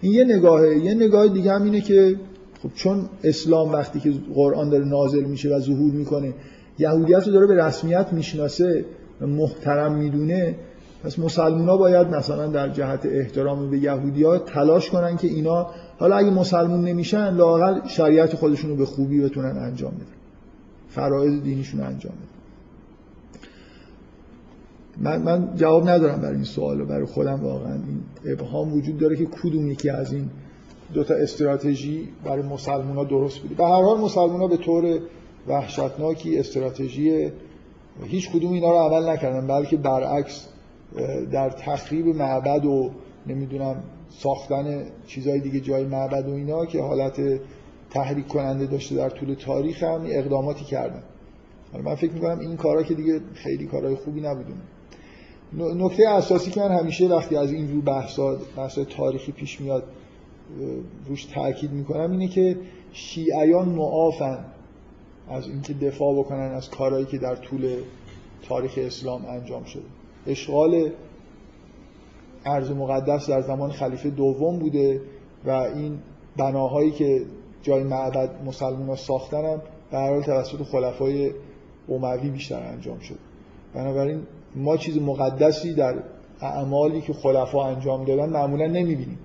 این 0.00 0.12
یه 0.12 0.24
نگاهه. 0.24 0.76
یه 0.76 0.94
نگاه 0.94 1.28
دیگه 1.28 1.52
هم 1.52 1.62
اینه 1.62 1.80
که 1.80 2.16
خب 2.62 2.70
چون 2.74 3.08
اسلام 3.24 3.72
وقتی 3.72 4.00
که 4.00 4.12
قرآن 4.34 4.70
داره 4.70 4.84
نازل 4.84 5.24
میشه 5.24 5.56
و 5.56 5.60
ظهور 5.60 5.92
می‌کنه 5.92 6.34
یهودیت 6.78 7.26
رو 7.26 7.32
داره 7.32 7.46
به 7.46 7.64
رسمیت 7.64 8.12
می‌شناسه 8.12 8.84
و 9.20 9.26
محترم 9.26 9.94
می‌دونه 9.94 10.54
پس 11.04 11.18
مسلمان 11.18 11.68
ها 11.68 11.76
باید 11.76 12.06
مثلا 12.06 12.46
در 12.46 12.68
جهت 12.68 13.06
احترام 13.06 13.70
به 13.70 13.78
یهودی 13.78 14.24
ها 14.24 14.38
تلاش 14.38 14.90
کنن 14.90 15.16
که 15.16 15.28
اینا 15.28 15.66
حالا 15.98 16.16
اگه 16.16 16.30
مسلمون 16.30 16.84
نمیشن 16.84 17.34
لاقل 17.34 17.88
شریعت 17.88 18.34
خودشون 18.34 18.70
رو 18.70 18.76
به 18.76 18.86
خوبی 18.86 19.20
بتونن 19.20 19.58
انجام 19.58 19.90
بدن. 19.90 20.06
فرائض 20.88 21.42
دینیشون 21.42 21.80
انجام 21.80 22.12
بدن. 22.12 22.30
من, 25.02 25.22
من 25.22 25.56
جواب 25.56 25.88
ندارم 25.88 26.20
برای 26.20 26.34
این 26.34 26.44
سوال 26.44 26.84
برای 26.84 27.04
خودم 27.04 27.40
واقعا. 27.44 27.72
این 27.74 28.02
ابهام 28.32 28.74
وجود 28.74 28.98
داره 28.98 29.16
که 29.16 29.26
کدوم 29.26 29.70
یکی 29.70 29.90
از 29.90 30.12
این 30.12 30.30
دو 30.94 31.04
تا 31.04 31.14
استراتژی 31.14 32.08
برای 32.24 32.42
مسلمان 32.42 32.96
ها 32.96 33.04
درست 33.04 33.38
بوده. 33.38 33.54
به 33.54 33.64
هر 33.64 33.82
حال 33.82 34.00
مسلمان 34.00 34.40
ها 34.40 34.46
به 34.46 34.56
طور 34.56 34.98
وحشتناکی 35.48 36.38
استراتژی 36.38 37.30
هیچ 38.04 38.30
کدوم 38.30 38.52
اینا 38.52 38.70
رو 38.70 38.76
عمل 38.76 39.08
نکردن 39.08 39.46
بلکه 39.46 39.76
برعکس 39.76 40.46
در 41.32 41.50
تخریب 41.50 42.06
معبد 42.06 42.64
و 42.64 42.90
نمی‌دونم 43.26 43.82
ساختن 44.08 44.84
چیزهای 45.06 45.40
دیگه 45.40 45.60
جای 45.60 45.84
معبد 45.84 46.28
و 46.28 46.32
اینا 46.32 46.66
که 46.66 46.82
حالت 46.82 47.40
تحریک 47.90 48.28
کننده 48.28 48.66
داشته 48.66 48.94
در 48.96 49.08
طول 49.08 49.34
تاریخ 49.34 49.82
هم 49.82 50.02
اقداماتی 50.06 50.64
کردن. 50.64 51.02
من 51.84 51.94
فکر 51.94 52.12
می‌کنم 52.12 52.38
این 52.38 52.56
کارا 52.56 52.82
که 52.82 52.94
دیگه 52.94 53.20
خیلی 53.34 53.66
کارهای 53.66 53.94
خوبی 53.94 54.20
نبودون 54.20 54.56
نکته 55.52 56.08
اساسی 56.08 56.50
که 56.50 56.60
من 56.60 56.78
همیشه 56.78 57.08
وقتی 57.08 57.36
از 57.36 57.52
اینجور 57.52 57.84
بحثا 57.84 58.38
بحث 58.56 58.78
تاریخی 58.78 59.32
پیش 59.32 59.60
میاد 59.60 59.84
روش 61.08 61.24
تاکید 61.24 61.72
می‌کنم 61.72 62.10
اینه 62.10 62.28
که 62.28 62.56
شیعیان 62.92 63.68
معافن 63.68 64.44
از 65.28 65.48
اینکه 65.48 65.74
دفاع 65.74 66.18
بکنن 66.18 66.52
از 66.54 66.70
کارهایی 66.70 67.06
که 67.06 67.18
در 67.18 67.36
طول 67.36 67.76
تاریخ 68.48 68.72
اسلام 68.76 69.24
انجام 69.24 69.64
شده. 69.64 69.82
اشغال 70.26 70.90
ارز 72.44 72.70
مقدس 72.70 73.30
در 73.30 73.40
زمان 73.40 73.70
خلیفه 73.70 74.10
دوم 74.10 74.58
بوده 74.58 75.00
و 75.44 75.50
این 75.50 75.98
بناهایی 76.36 76.90
که 76.90 77.22
جای 77.62 77.82
معبد 77.82 78.30
مسلمان 78.46 78.96
ساختن 78.96 79.44
هم 79.44 79.62
به 79.90 80.22
توسط 80.22 80.62
خلفای 80.62 81.30
اموی 81.88 82.30
بیشتر 82.30 82.62
انجام 82.62 82.98
شد. 82.98 83.18
بنابراین 83.74 84.22
ما 84.56 84.76
چیز 84.76 84.98
مقدسی 84.98 85.74
در 85.74 85.94
اعمالی 86.40 87.00
که 87.00 87.12
خلفا 87.12 87.66
انجام 87.66 88.04
دادن 88.04 88.28
معمولا 88.28 88.66
نمی‌بینیم. 88.66 89.18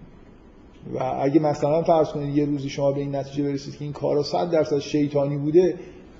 و 0.94 1.04
اگه 1.22 1.40
مثلا 1.40 1.84
فرض 1.84 2.08
کنید 2.08 2.38
یه 2.38 2.46
روزی 2.46 2.70
شما 2.70 2.92
به 2.92 3.00
این 3.00 3.16
نتیجه 3.16 3.44
برسید 3.44 3.78
که 3.78 3.84
این 3.84 3.94
کارا 3.94 4.24
صد 4.24 4.50
درصد 4.52 4.80
شیطانی 4.80 5.38
بوده 5.38 5.76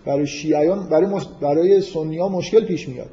برای 0.06 0.28
شیعیان 0.28 0.90
برای 0.90 1.06
مس... 1.06 1.28
برای 1.42 1.82
سنی 1.82 2.18
ها 2.18 2.30
مشکل 2.30 2.66
پیش 2.66 2.90
میاد. 2.90 3.10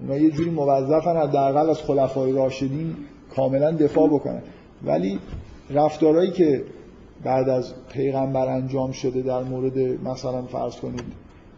اونا 0.00 0.16
یه 0.16 0.30
جوری 0.30 0.50
موظفن 0.50 1.16
حداقل 1.16 1.70
از 1.70 1.78
خلفای 1.78 2.32
راشدین 2.32 2.96
کاملا 3.36 3.72
دفاع 3.72 4.08
بکنن. 4.08 4.42
ولی 4.84 5.18
رفتارهایی 5.70 6.30
که 6.30 6.64
بعد 7.24 7.48
از 7.48 7.74
پیغمبر 7.92 8.48
انجام 8.48 8.92
شده 8.92 9.22
در 9.22 9.42
مورد 9.42 9.78
مثلا 9.78 10.42
فرض 10.42 10.76
کنید 10.76 11.04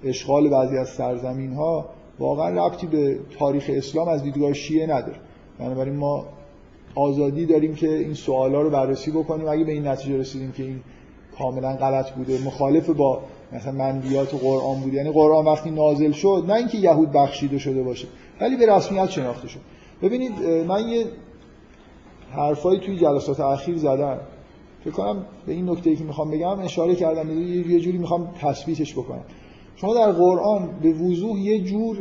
اشغال 0.05 0.49
بعضی 0.49 0.76
از 0.76 0.88
سرزمین 0.88 1.53
ها 1.53 1.86
واقعا 2.18 2.66
ربطی 2.66 2.86
به 2.86 3.18
تاریخ 3.38 3.70
اسلام 3.74 4.09
از 4.09 4.22
دیدگاه 4.22 4.53
شیعه 4.53 4.86
نداره. 4.86 5.16
بنابراین 5.59 5.97
ما 5.97 6.26
آزادی 6.95 7.47
داریم 7.47 7.74
که 7.74 7.88
این 7.88 8.14
سوالا 8.14 8.62
رو 8.62 8.70
بررسی 8.70 9.11
بکنیم. 9.11 9.49
اگه 9.49 9.64
به 9.64 9.72
این 9.72 9.86
نتیجه 9.86 10.18
رسیدیم 10.18 10.53
که 10.53 10.62
این 10.62 10.80
کاملا 11.38 11.76
غلط 11.76 12.11
بوده 12.11 12.45
مخالف 12.45 12.90
با 12.90 13.20
مثلا 13.53 13.72
منبیات 13.72 14.34
قرآن 14.34 14.80
بود 14.80 14.94
یعنی 14.94 15.11
قرآن 15.11 15.44
وقتی 15.44 15.70
نازل 15.70 16.12
شد 16.12 16.44
نه 16.46 16.55
اینکه 16.55 16.78
یهود 16.78 17.12
بخشیده 17.12 17.59
شده 17.59 17.82
باشه 17.82 18.09
ولی 18.40 18.57
به 18.57 18.74
رسمیت 18.76 19.11
شناخته 19.11 19.48
شد. 19.48 19.61
ببینید 20.03 20.32
من 20.68 20.88
یه 20.88 21.05
حرفایی 22.30 22.80
توی 22.80 22.96
جلسات 22.96 23.40
اخیر 23.40 23.76
زدم. 23.76 24.20
فکر 24.84 24.90
کنم 24.90 25.26
به 25.46 25.53
این 25.53 25.70
نکته 25.70 25.96
که 25.96 26.05
می‌خوام 26.05 26.30
بگم 26.30 26.61
اشاره 26.61 26.94
کردم 26.94 27.30
یه 27.70 27.80
جوری 27.80 27.98
می‌خوام 27.98 28.34
تثبیتش 28.40 28.92
بکنم. 28.92 29.24
شما 29.76 29.94
در 29.94 30.12
قرآن 30.12 30.68
به 30.82 30.92
وضوح 30.92 31.40
یه 31.40 31.59
جور 31.59 31.98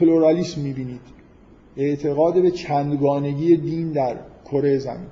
پلورالیسم 0.00 0.60
می‌بینید. 0.60 1.00
اعتقاد 1.76 2.42
به 2.42 2.50
چندگانگی 2.50 3.56
دین 3.56 3.92
در 3.92 4.16
کره 4.50 4.78
زمین. 4.78 5.06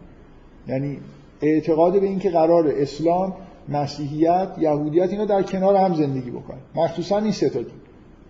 یعنی 0.69 0.99
اعتقاد 1.43 2.01
به 2.01 2.07
اینکه 2.07 2.31
قرار 2.31 2.69
اسلام 2.69 3.35
مسیحیت 3.69 4.49
یهودیت 4.59 5.11
اینا 5.11 5.25
در 5.25 5.43
کنار 5.43 5.77
هم 5.77 5.95
زندگی 5.95 6.31
بکنن 6.31 6.59
مخصوصا 6.75 7.19
این 7.19 7.33
سه 7.33 7.67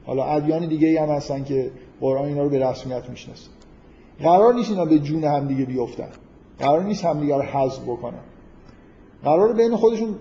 حالا 0.07 0.25
ادیان 0.25 0.67
دیگه 0.67 1.03
هم 1.03 1.09
هستن 1.09 1.45
که 1.45 1.71
قرآن 2.01 2.25
اینا 2.25 2.43
رو 2.43 2.49
به 2.49 2.71
رسمیت 2.71 3.11
می‌شناسه 3.11 3.51
قرار 4.23 4.55
نیست 4.55 4.71
اینا 4.71 4.85
به 4.85 4.99
جون 4.99 5.25
هم 5.25 5.49
دیگه 5.49 5.65
بیفتن. 5.65 6.09
قرار 6.59 6.83
نیست 6.83 7.05
همدیگه 7.05 7.37
رو 7.37 7.43
حذف 7.43 7.83
بکنن. 7.83 8.21
قرار 9.25 9.53
بین 9.53 9.77
خودشون 9.77 10.15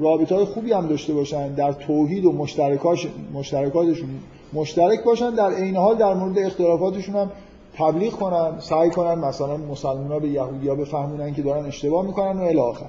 رابطه 0.00 0.34
های 0.34 0.44
خوبی 0.44 0.72
هم 0.72 0.86
داشته 0.86 1.14
باشن 1.14 1.54
در 1.54 1.72
توحید 1.72 2.24
و 2.24 2.32
مشترکاش 2.32 3.08
مشترکاتشون. 3.34 4.08
مشترک 4.52 5.04
باشن 5.04 5.30
در 5.30 5.50
عین 5.50 5.76
حال 5.76 5.96
در 5.96 6.14
مورد 6.14 6.38
اختلافاتشون 6.38 7.16
هم 7.16 7.30
تبلیغ 7.74 8.12
کنن 8.12 8.60
سعی 8.60 8.90
کنن 8.90 9.14
مثلا 9.14 9.56
مسلمان 9.56 10.12
ها 10.12 10.18
به 10.18 10.28
یهودی 10.28 10.68
ها 10.68 10.74
بفهمونن 10.74 11.34
که 11.34 11.42
دارن 11.42 11.66
اشتباه 11.66 12.06
می‌کنن 12.06 12.38
و 12.38 12.42
الی 12.42 12.58
آخر. 12.58 12.86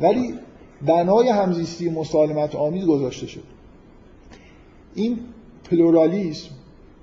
ولی 0.00 0.34
بنای 0.82 1.28
همزیستی 1.28 1.90
مسالمت 1.90 2.54
آمیز 2.54 2.86
گذاشته 2.86 3.26
شد. 3.26 3.42
این 4.94 5.18
پلورالیسم 5.70 6.50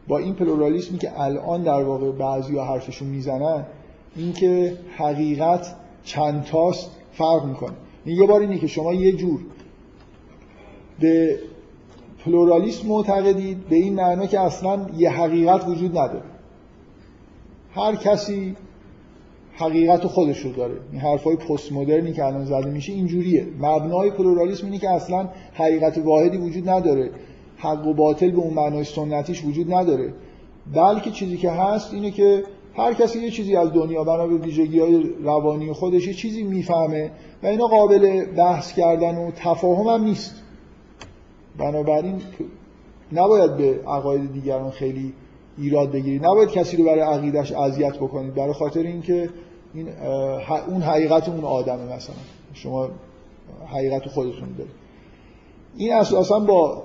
با 0.08 0.18
این 0.18 0.34
پلورالیسمی 0.34 0.98
که 0.98 1.22
الان 1.22 1.64
در 1.64 1.84
واقع 1.84 2.12
بعضی 2.12 2.58
ها 2.58 2.66
حرفشون 2.66 3.08
می‌زنن 3.08 3.66
اینکه 4.16 4.78
حقیقت 4.98 5.76
چند 6.04 6.44
تاست 6.44 6.92
فرق 7.14 7.46
می‌کنه. 7.46 7.74
یه 8.06 8.28
بار 8.28 8.42
اینه 8.42 8.58
که 8.58 8.68
شما 8.68 8.94
یه 8.94 9.12
جور 9.12 9.40
به 11.00 11.40
پلورالیسم 12.26 12.88
معتقدید 12.88 13.68
به 13.68 13.76
این 13.76 13.94
معنا 13.94 14.26
که 14.26 14.40
اصلا 14.40 14.86
یه 14.98 15.10
حقیقت 15.10 15.68
وجود 15.68 15.98
نداره. 15.98 16.26
هر 17.76 17.96
کسی 17.96 18.56
حقیقت 19.62 20.08
خودش 20.08 20.40
رو 20.40 20.52
داره. 20.52 20.76
این 20.92 21.02
حرفای 21.02 21.36
پست 21.36 21.72
مدرنی 21.72 22.14
که 22.14 22.26
الان 22.26 22.46
زده 22.46 22.70
میشه 22.70 22.94
اینجوریه. 22.94 23.48
مبنای 23.60 24.12
پلورالیسم 24.12 24.66
اینه 24.66 24.78
که 24.78 24.90
اصلا 24.90 25.30
حقیقت 25.54 25.98
واحدی 25.98 26.38
وجود 26.38 26.70
نداره. 26.70 27.10
حق 27.58 27.88
و 27.88 27.94
باطل 27.94 28.32
به 28.32 28.38
اون 28.38 28.54
معنای 28.54 28.84
سنتیش 28.84 29.46
وجود 29.46 29.74
نداره. 29.74 30.14
بلکه 30.74 31.12
چیزی 31.12 31.38
که 31.38 31.52
هست 31.52 31.94
اینه 31.94 32.12
که 32.12 32.44
هر 32.74 32.94
کسی 32.94 33.20
یه 33.20 33.30
چیزی 33.30 33.56
از 33.56 33.74
دنیا 33.74 34.04
بنا 34.04 34.28
به 34.28 34.38
ویژگی 34.38 34.80
های 34.80 35.04
روانی 35.24 35.74
خودش 35.74 36.08
یه 36.08 36.14
چیزی 36.14 36.44
می‌فهمه 36.44 37.12
و 37.44 37.48
اینا 37.48 37.68
قابل 37.68 38.26
بحث 38.26 38.74
کردن 38.74 39.16
و 39.16 39.32
تفاهم 39.36 39.88
هم 39.88 40.04
نیست. 40.04 40.44
بنابراین 41.58 42.22
نباید 43.12 43.58
به 43.58 43.80
عقاید 43.88 44.34
دیگران 44.34 44.70
خیلی 44.70 45.14
ایراد 45.58 45.92
بگیرید. 45.92 46.26
نباید 46.26 46.50
کسی 46.50 46.78
رو 46.78 46.84
برای 46.84 47.00
عقیدش 47.00 47.52
اذیت 47.52 47.98
بکنید. 47.98 48.34
برای 48.34 48.54
خاطر 48.54 48.80
اینکه 48.80 49.30
این 49.74 49.88
اون 50.68 50.82
حقیقت 50.82 51.30
اون 51.30 51.44
آدمه 51.44 51.96
مثلا. 51.96 52.16
شما 52.54 52.90
حقیقت 53.68 54.08
خودتون 54.08 54.50
دارید 54.58 54.74
این 55.78 55.94
اساسا 55.94 56.40
با 56.40 56.84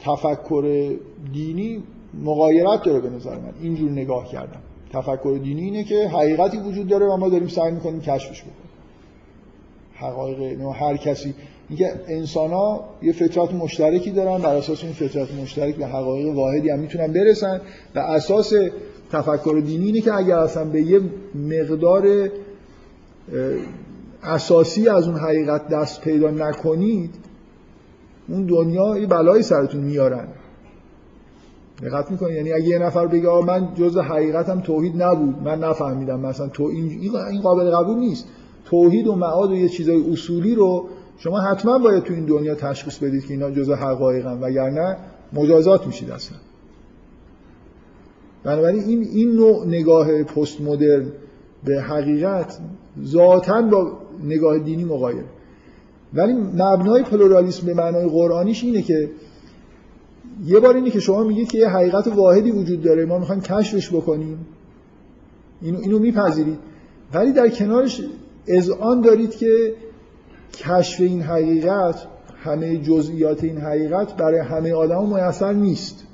تفکر 0.00 0.92
دینی 1.32 1.82
مقایرت 2.24 2.82
داره 2.82 3.00
به 3.00 3.10
نظر 3.10 3.30
من. 3.30 3.52
اینجور 3.62 3.90
نگاه 3.90 4.28
کردم 4.28 4.60
تفکر 4.92 5.38
دینی 5.42 5.62
اینه 5.62 5.84
که 5.84 6.08
حقیقتی 6.08 6.58
وجود 6.58 6.88
داره 6.88 7.06
و 7.06 7.16
ما 7.16 7.28
داریم 7.28 7.48
سعی 7.48 7.72
می‌کنیم 7.72 8.00
کشفش 8.00 8.42
بکنیم. 8.42 8.56
حقایق 9.94 10.60
هر 10.60 10.96
کسی. 10.96 11.34
میگه 11.68 11.92
انسان 12.08 12.52
ها 12.52 12.84
یه 13.02 13.12
فطرت 13.12 13.54
مشترکی 13.54 14.10
دارن 14.10 14.42
بر 14.42 14.54
اساس 14.56 14.84
این 14.84 14.92
فطرت 14.92 15.34
مشترک 15.34 15.74
به 15.76 15.86
حقایق 15.86 16.36
واحدی 16.36 16.70
هم 16.70 16.78
می‌تونن 16.78 17.12
برسن. 17.12 17.60
و 17.94 17.98
اساس 17.98 18.52
تفکر 19.10 19.62
دینی 19.66 19.84
اینه 19.84 20.00
که 20.00 20.14
اگر 20.14 20.38
اصلا 20.38 20.64
به 20.64 20.82
یه 20.82 21.00
مقدار 21.34 22.28
اساسی 24.22 24.88
از 24.88 25.08
اون 25.08 25.16
حقیقت 25.16 25.68
دست 25.68 26.00
پیدا 26.00 26.30
نکنید 26.30 27.14
اون 28.28 28.46
دنیا 28.46 28.98
یه 28.98 29.06
بلایی 29.06 29.42
سرتون 29.42 29.80
میارن. 29.80 30.28
دقت 31.82 32.10
می‌کنید 32.10 32.36
یعنی 32.36 32.52
اگه 32.52 32.64
یه 32.64 32.78
نفر 32.78 33.06
بگه 33.06 33.44
من 33.44 33.74
جز 33.74 33.96
حقیقتم 33.96 34.60
توحید 34.60 35.02
نبود 35.02 35.42
من 35.42 35.58
نفهمیدم 35.58 36.20
مثلا 36.20 36.48
تو 36.48 36.62
این 36.62 37.12
این 37.30 37.40
قابل 37.40 37.70
قبول 37.70 37.98
نیست. 37.98 38.26
توحید 38.64 39.06
و 39.06 39.14
معاد 39.14 39.50
و 39.50 39.54
یه 39.54 39.68
چیزای 39.68 40.12
اصولی 40.12 40.54
رو 40.54 40.88
شما 41.18 41.40
حتما 41.40 41.78
باید 41.78 42.02
تو 42.02 42.14
این 42.14 42.26
دنیا 42.26 42.54
تشخیص 42.54 42.98
بدید 42.98 43.26
که 43.26 43.34
اینا 43.34 43.50
جزء 43.50 43.74
حقایقن 43.74 44.40
وگرنه 44.40 44.96
مجازات 45.32 45.86
میشید 45.86 46.10
اصلا. 46.10 46.38
بنابراین 48.46 48.82
این 48.84 49.02
این 49.02 49.32
نوع 49.32 49.66
نگاه 49.66 50.22
پست 50.22 50.60
مدرن 50.60 51.06
به 51.64 51.80
حقیقت 51.82 52.58
ذاتا 53.04 53.62
با 53.62 53.98
نگاه 54.24 54.58
دینی 54.58 54.84
مقایر 54.84 55.24
ولی 56.14 56.32
مبنای 56.32 57.02
پلورالیسم 57.02 57.66
به 57.66 57.74
معنای 57.74 58.08
قرآنیش 58.08 58.64
اینه 58.64 58.82
که 58.82 59.10
یه 60.44 60.60
بار 60.60 60.74
اینه 60.74 60.90
که 60.90 61.00
شما 61.00 61.24
میگید 61.24 61.48
که 61.48 61.58
یه 61.58 61.68
حقیقت 61.68 62.08
واحدی 62.08 62.50
وجود 62.50 62.82
داره 62.82 63.04
ما 63.04 63.18
می‌خوایم 63.18 63.40
کشفش 63.40 63.90
بکنیم. 63.90 64.46
اینو 65.62 65.78
اینو 65.78 65.98
میپذیرید. 65.98 66.58
ولی 67.14 67.32
در 67.32 67.48
کنارش 67.48 68.00
آن 68.80 69.00
دارید 69.00 69.36
که 69.36 69.74
کشف 70.52 71.00
این 71.00 71.22
حقیقت 71.22 72.06
همه 72.44 72.76
جزئیات 72.76 73.44
این 73.44 73.58
حقیقت 73.58 74.16
برای 74.16 74.40
همه 74.40 74.72
آدم 74.72 75.14
میسر 75.14 75.52
نیست. 75.52 76.04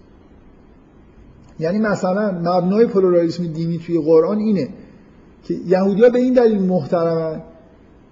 یعنی 1.62 1.78
مثلا 1.78 2.32
مبنای 2.32 2.86
پلورالیسم 2.86 3.46
دینی 3.46 3.78
توی 3.78 3.98
قرآن 3.98 4.38
اینه 4.38 4.68
که 5.44 5.54
یهودیا 5.54 6.10
به 6.10 6.18
این 6.18 6.34
دلیل 6.34 6.62
محترمن 6.62 7.42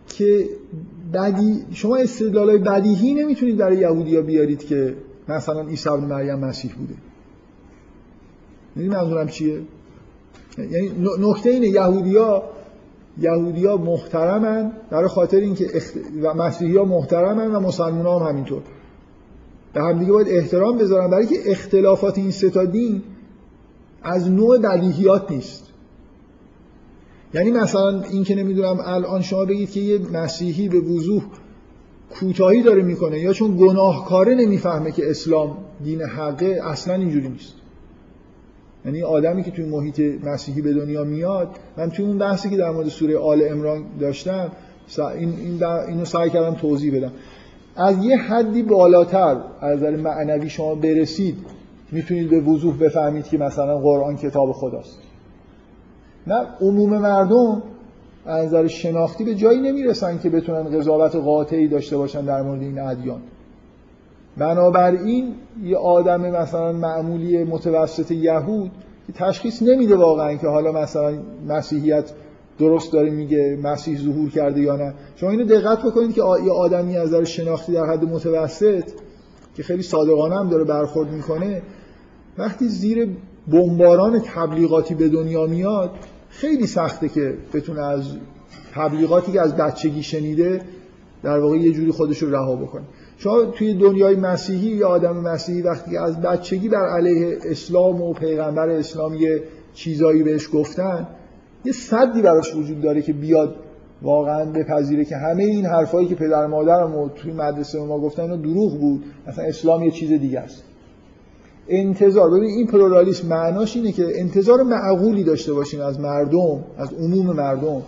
که 0.07 0.49
بدی 1.15 1.65
شما 1.73 1.97
استدلالای 1.97 2.59
بدیهی 2.59 3.15
نمی‌تونید 3.15 3.57
برای 3.57 3.77
یهودیا 3.77 4.23
بیارید 4.23 4.67
که 4.67 4.95
مثلا 5.29 5.61
عیسی 5.61 5.89
ابن 5.89 6.05
مریم 6.05 6.39
مسیح 6.39 6.73
بوده. 6.75 6.95
می‌دونی 8.77 8.95
منظورم 8.95 9.27
چیه؟ 9.27 9.61
یعنی 10.59 10.91
نکته 11.19 11.51
اینه 11.51 11.69
یهودیا 11.69 12.43
یهودیا 13.19 13.77
محترمن 13.77 14.73
برای 14.91 15.09
خاطر 15.09 15.37
اینکه 15.37 15.77
اخت... 15.77 15.95
و 16.23 16.35
مسیحی 16.35 16.77
ها 16.77 16.85
محترمن 16.85 17.53
و 17.53 17.61
مسلمان 17.61 18.07
ها 18.07 18.19
هم 18.19 18.27
همینطور. 18.27 18.63
به 19.73 19.83
همدیگه 19.83 20.13
باید 20.13 20.29
احترام 20.31 20.79
بذارن. 20.79 21.11
برای 21.11 21.27
که 21.27 21.37
اختلافات 21.47 22.19
این 22.19 22.31
ستا 22.31 22.65
دین 22.65 23.03
از 24.03 24.31
نوع 24.31 24.59
بدیهیات 24.59 25.31
نیست. 25.31 25.67
یعنی 27.35 27.51
مثلا 27.51 28.03
این 28.03 28.25
که 28.25 28.35
نمی‌دونم 28.35 28.79
الان 28.85 29.23
شما 29.23 29.45
بگید 29.45 29.71
که 29.71 29.81
یه 29.81 29.99
مسیحی 30.13 30.69
به 30.69 30.81
وضوح 30.81 31.23
کوتاهی 32.11 32.63
داره 32.63 32.83
می‌کنه 32.83 33.21
یا 33.21 33.33
چون 33.33 33.57
گناهکاره 33.57 34.35
نمی‌فهمه 34.35 34.93
که 34.93 35.11
اسلام 35.11 35.57
دین 35.85 36.03
حقه 36.03 36.61
اصلا 36.65 36.95
اینجوری 36.95 37.29
نیست. 37.29 37.55
یعنی 38.85 39.03
آدمی 39.03 39.43
که 39.43 39.51
توی 39.51 39.65
محیط 39.65 40.01
مسیحی 40.25 40.63
به 40.63 40.73
دنیا 40.73 41.05
میاد 41.05 41.49
من 41.77 41.91
توی 41.91 42.05
اون 42.05 42.19
بحثی 42.19 42.51
که 42.51 42.57
در 42.57 42.71
مورد 42.71 42.89
سوره 42.89 43.19
آل 43.19 43.43
امران 43.51 43.85
داشتم 44.01 44.51
این 44.99 45.35
این 45.39 45.65
اینو 45.65 46.05
سعی 46.05 46.31
کردم 46.31 46.55
توضیح 46.55 46.97
بدم. 46.97 47.13
از 47.77 48.05
یه 48.05 48.17
حدی 48.17 48.63
بالاتر 48.63 49.37
از 49.61 49.79
نظر 49.79 49.97
معنوی 49.97 50.51
شما 50.51 50.75
برسید 50.75 51.37
می‌تونید 51.93 52.31
به 52.31 52.41
وضوح 52.41 52.77
بفهمید 52.77 53.25
که 53.25 53.39
مثلا 53.39 53.79
قرآن 53.79 54.17
کتاب 54.17 54.53
خداست. 54.53 54.99
نه 56.27 56.47
عموم 56.61 56.99
مردم 56.99 57.63
از 58.27 58.47
نظر 58.47 58.67
شناختی 58.67 59.25
به 59.25 59.35
جایی 59.35 59.61
نمی‌رسن 59.61 60.19
که 60.19 60.31
بتونن 60.31 60.79
قضاوت 60.79 61.17
قاطعی 61.17 61.69
داشته 61.69 61.97
باشن 61.97 62.25
در 62.25 62.43
مورد 62.43 62.63
این 62.63 62.79
ادیان. 62.81 63.21
بنابراین 64.37 65.35
یه 65.63 65.77
آدم 65.77 66.21
مثلا 66.21 66.73
معمولی 66.73 67.45
متوسط 67.45 68.11
یهود 68.11 68.71
که 69.07 69.13
تشخیص 69.13 69.63
نمیده 69.63 69.97
واقعا 69.97 70.35
که 70.35 70.47
حالا 70.47 70.73
مثلا 70.73 71.19
مسیحیت 71.49 72.13
درست 72.59 72.93
داره 72.93 73.11
میگه 73.11 73.59
مسیح 73.63 73.99
ظهور 73.99 74.31
کرده 74.31 74.61
یا 74.61 74.77
نه. 74.77 74.95
شما 75.17 75.31
اینو 75.31 75.45
دقت 75.45 75.79
بکنید 75.83 76.15
که 76.15 76.23
یه 76.45 76.53
آدمی 76.53 76.97
از 76.97 77.09
نظر 77.09 77.25
شناختی 77.25 77.73
در 77.73 77.87
حد 77.87 78.05
متوسط 78.05 78.85
که 79.55 79.63
خیلی 79.63 79.83
صادقانه 79.83 80.35
هم 80.37 80.49
داره 80.49 80.65
برخورد 80.65 81.11
می‌کنه 81.11 81.63
وقتی 82.41 82.69
زیر 82.69 83.09
بمباران 83.53 84.19
تبلیغاتی 84.19 84.95
به 84.95 85.09
دنیا 85.09 85.47
میاد 85.47 85.91
خیلی 86.29 86.67
سخته 86.67 87.09
که 87.09 87.35
بتونه 87.55 87.85
از 87.85 88.03
تبلیغاتی 88.75 89.33
که 89.33 89.41
از 89.41 89.57
بچگی 89.57 90.03
شنیده 90.03 90.61
در 91.23 91.39
واقع 91.39 91.57
یه 91.57 91.73
جوری 91.73 91.91
خودش 91.91 92.19
رو 92.19 92.35
رها 92.35 92.57
بکنه. 92.57 92.83
شما 93.19 93.45
توی 93.45 93.75
دنیای 93.75 94.17
مسیحی 94.17 94.69
یا 94.69 94.89
آدم 94.89 95.17
مسیحی 95.17 95.63
وقتی 95.63 95.97
از 95.97 96.21
بچگی 96.21 96.69
بر 96.69 96.89
علیه 96.89 97.39
اسلام 97.45 98.03
و 98.03 98.13
پیغمبر 98.13 98.69
اسلام 98.69 99.15
یه 99.15 99.43
چیزایی 99.75 100.23
بهش 100.23 100.49
گفتن 100.53 101.07
یه 101.65 101.73
صدی 101.73 102.23
براش 102.23 102.55
وجود 102.55 102.81
داره 102.81 103.03
که 103.03 103.13
بیاد 103.13 103.57
واقعا 104.03 104.45
بپذیره 104.45 105.05
که 105.05 105.17
همه 105.17 105.45
این 105.45 105.67
حرفایی 105.67 106.09
که 106.09 106.15
پدر 106.15 106.47
مادرم 106.47 106.97
و 106.97 107.09
توی 107.09 107.33
مدرسه 107.33 107.79
ما 107.79 107.99
گفتن 107.99 108.41
دروغ 108.41 108.81
بود. 108.81 109.05
مثلا 109.27 109.45
اسلام 109.45 109.83
یه 109.83 109.91
چیز 109.91 110.13
دیگه 110.13 110.41
است. 110.41 110.65
انتظار. 111.69 112.31
ببین 112.31 112.45
این 112.45 112.67
پلورالیسم 112.67 113.29
معناش 113.29 113.77
اینه 113.77 113.93
که 113.93 114.21
انتظار 114.21 114.63
معقولی 114.63 115.25
داشته 115.25 115.53
باشیم 115.53 115.81
از 115.81 116.01
مردم 116.01 116.65
از 116.79 116.93
عموم 116.93 117.27
مردم 117.27 117.83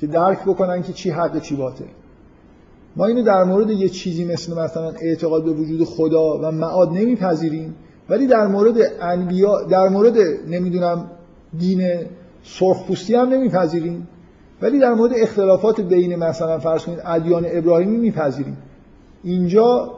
که 0.00 0.06
درک 0.06 0.42
بکنن 0.42 0.82
که 0.82 0.92
چی 0.92 1.10
حق 1.10 1.40
چی 1.40 1.56
باطل. 1.56 1.84
ما 2.96 3.06
اینو 3.06 3.22
در 3.22 3.44
مورد 3.44 3.70
یه 3.70 3.88
چیزی 3.88 4.24
مثل 4.24 4.58
مثلا 4.58 4.90
اعتقاد 5.00 5.44
به 5.44 5.50
وجود 5.50 5.84
خدا 5.84 6.38
و 6.38 6.50
معاد 6.50 6.88
نمیپذیریم 6.88 7.74
ولی 8.08 8.26
در 8.26 8.46
مورد 8.46 8.74
انبیا 9.00 9.62
در 9.62 9.88
مورد 9.88 10.16
نمی‌دونم 10.48 11.10
دین 11.58 11.90
سرخپوستی 12.44 13.14
هم 13.14 13.28
نمیپذیریم 13.28 14.08
ولی 14.62 14.78
در 14.78 14.94
مورد 14.94 15.12
اختلافات 15.16 15.80
بین 15.80 16.16
مثلا 16.16 16.58
فرض 16.58 16.84
کنید 16.84 16.98
ادیان 17.04 17.46
ابراهیمی 17.48 17.96
میپذیریم. 17.96 18.56
اینجا 19.24 19.90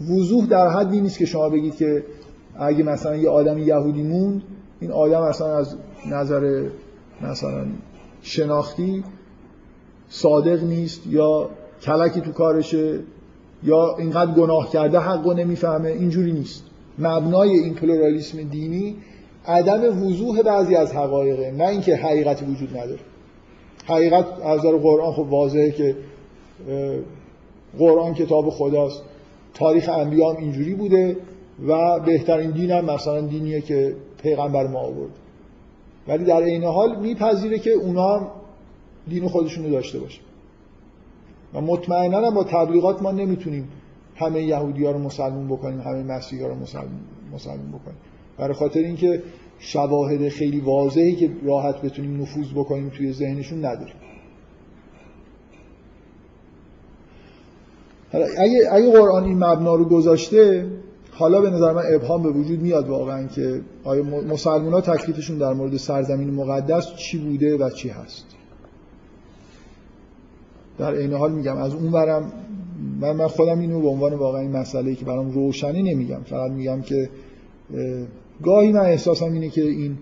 وضوح 0.00 0.46
در 0.46 0.68
حدی 0.68 1.00
نیست 1.00 1.18
که 1.18 1.26
شما 1.26 1.48
بگید 1.48 1.76
که 1.76 2.04
اگه 2.58 2.82
مثلا 2.82 3.16
یه 3.16 3.30
آدم 3.30 3.58
یهودی 3.58 4.02
موند 4.02 4.42
این 4.80 4.92
آدم 4.92 5.20
اصلا 5.20 5.56
از 5.56 5.76
نظر 6.10 6.68
مثلا 7.22 7.66
شناختی 8.22 9.04
صادق 10.08 10.64
نیست 10.64 11.06
یا 11.06 11.50
کلکی 11.82 12.20
تو 12.20 12.32
کارشه 12.32 13.00
یا 13.62 13.96
اینقدر 13.98 14.32
گناه 14.32 14.70
کرده 14.70 14.98
حق 14.98 15.28
نمی‌فهمه 15.28 15.88
اینجوری 15.88 16.32
نیست. 16.32 16.64
مبنای 16.98 17.50
این 17.50 17.74
پلورالیسم 17.74 18.42
دینی 18.42 18.96
عدم 19.46 20.06
وضوح 20.06 20.42
بعضی 20.42 20.74
از 20.74 20.92
حقایقه 20.92 21.50
نه 21.50 21.68
اینکه 21.68 21.96
حقیقتی 21.96 22.44
وجود 22.44 22.76
نداره. 22.76 23.00
حقیقت 23.84 24.26
از 24.44 24.58
نظر 24.58 24.76
قرآن 24.76 25.12
خب 25.12 25.32
واضحه 25.32 25.70
که 25.70 25.96
قرآن 27.78 28.14
کتاب 28.14 28.50
خداست. 28.50 29.02
تاریخ 29.58 29.88
انبیا 29.88 30.30
هم 30.30 30.36
اینجوری 30.36 30.74
بوده 30.74 31.16
و 31.68 32.00
بهترین 32.00 32.50
دین 32.50 32.70
هم 32.70 32.84
مثلا 32.84 33.20
دینیه 33.20 33.60
که 33.60 33.94
پیغمبر 34.22 34.66
ما 34.66 34.78
آورد. 34.78 35.10
ولی 36.08 36.24
در 36.24 36.42
این 36.42 36.64
حال 36.64 37.00
میپذیره 37.00 37.58
که 37.58 37.70
اونا 37.70 38.16
هم 38.16 38.26
دین 39.08 39.28
خودشون 39.28 39.64
رو 39.64 39.70
داشته 39.70 39.98
باشه. 39.98 40.20
و 41.54 41.60
مطمئنا 41.60 42.30
با 42.30 42.44
تبلیغات 42.44 43.02
ما 43.02 43.12
نمی‌تونیم 43.12 43.68
همه 44.16 44.42
یهودی 44.42 44.84
ها 44.84 44.90
رو 44.90 44.98
مسلمون 44.98 45.48
بکنیم 45.48 45.80
همه 45.80 46.02
مسیحی 46.02 46.42
ها 46.42 46.48
رو 46.48 46.54
مسلمون, 46.54 47.00
مسلمون 47.34 47.68
بکنیم. 47.68 47.98
برای 48.38 48.54
خاطر 48.54 48.80
اینکه 48.80 49.22
شواهد 49.58 50.28
خیلی 50.28 50.60
واضحی 50.60 51.16
که 51.16 51.30
راحت 51.42 51.82
بتونیم 51.82 52.22
نفوذ 52.22 52.52
بکنیم 52.52 52.88
توی 52.88 53.12
ذهنشون 53.12 53.64
نداریم. 53.64 53.94
اگه, 58.12 58.68
اگه 58.72 58.90
قرآن 58.90 59.24
این 59.24 59.44
مبنا 59.44 59.74
رو 59.74 59.84
گذاشته 59.84 60.66
حالا 61.10 61.40
به 61.40 61.50
نظر 61.50 61.72
من 61.72 61.82
ابهام 61.94 62.22
به 62.22 62.28
وجود 62.28 62.62
میاد 62.62 62.88
واقعا 62.88 63.26
که 63.26 63.60
آیا 63.84 64.02
مسلمان 64.02 64.72
ها 64.72 64.80
تکلیفشون 64.80 65.38
در 65.38 65.52
مورد 65.52 65.76
سرزمین 65.76 66.30
مقدس 66.30 66.94
چی 66.96 67.18
بوده 67.18 67.56
و 67.56 67.70
چی 67.70 67.88
هست؟ 67.88 68.24
در 70.78 70.92
این 70.92 71.12
حال 71.12 71.32
میگم 71.32 71.56
از 71.56 71.74
اون 71.74 71.90
برم 71.90 72.32
من, 73.00 73.12
من 73.12 73.26
خودم 73.26 73.58
اینو 73.58 73.80
به 73.80 73.88
عنوان 73.88 74.14
واقعا 74.14 74.40
این 74.40 74.52
مسئله 74.52 74.94
که 74.94 75.04
برام 75.04 75.30
روشنی 75.30 75.82
نمیگم. 75.82 76.22
فقط 76.24 76.50
میگم 76.50 76.82
که 76.82 77.10
گاهی 78.42 78.72
من 78.72 78.80
احساسم 78.80 79.32
اینه 79.32 79.48
که 79.48 79.62
این 79.62 79.98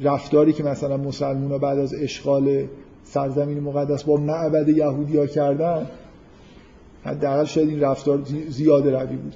رفتاری 0.00 0.52
که 0.52 0.62
مثلا 0.62 0.96
مسلمان 0.96 1.50
ها 1.50 1.58
بعد 1.58 1.78
از 1.78 1.94
اشغال 1.94 2.66
سرزمین 3.04 3.60
مقدس 3.60 4.04
با 4.04 4.16
معبد 4.16 4.68
یهودی 4.68 5.18
ها 5.18 5.26
کردن 5.26 5.86
حداقل 7.04 7.44
شاید 7.44 7.68
این 7.68 7.80
رفتار 7.80 8.22
زیاده 8.48 8.90
روی 8.90 9.16
بود. 9.16 9.34